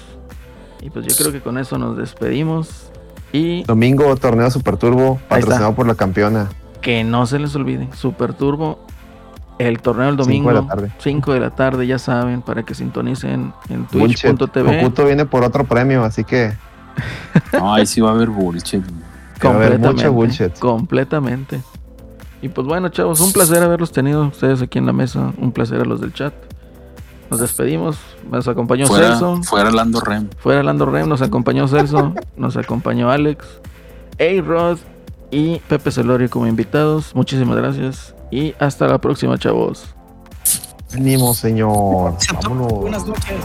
[0.80, 2.90] Y pues yo creo que con eso nos despedimos.
[3.32, 6.48] Y Domingo, torneo Super Turbo, patrocinado por la campeona.
[6.80, 8.78] que no se les olvide, Super Turbo,
[9.58, 10.92] el torneo el Cinco domingo, de la tarde.
[10.98, 14.80] 5 de la tarde, ya saben, para que sintonicen en twitch.tv.
[14.80, 16.52] Okuto viene por otro premio, así que
[17.52, 18.84] No, ahí sí va a haber bullshit.
[19.40, 19.88] que va a haber Completamente.
[19.92, 20.58] mucho bullshit.
[20.60, 21.60] Completamente.
[22.42, 25.32] Y pues bueno, chavos, un placer haberlos tenido ustedes aquí en la mesa.
[25.38, 26.34] Un placer a los del chat.
[27.34, 27.98] Nos despedimos.
[28.30, 29.42] Nos acompañó Fuera, Celso.
[29.42, 30.28] fuera Lando Rem.
[30.38, 32.14] Fuera Lando Rem, nos acompañó Celso.
[32.36, 33.44] nos acompañó Alex.
[34.20, 34.78] A-Rod
[35.32, 37.12] y Pepe Celorio como invitados.
[37.14, 38.14] Muchísimas gracias.
[38.30, 39.94] Y hasta la próxima, chavos.
[40.92, 42.12] Ánimo, señor.
[42.12, 43.06] Buenas Vámonos.
[43.08, 43.40] noches.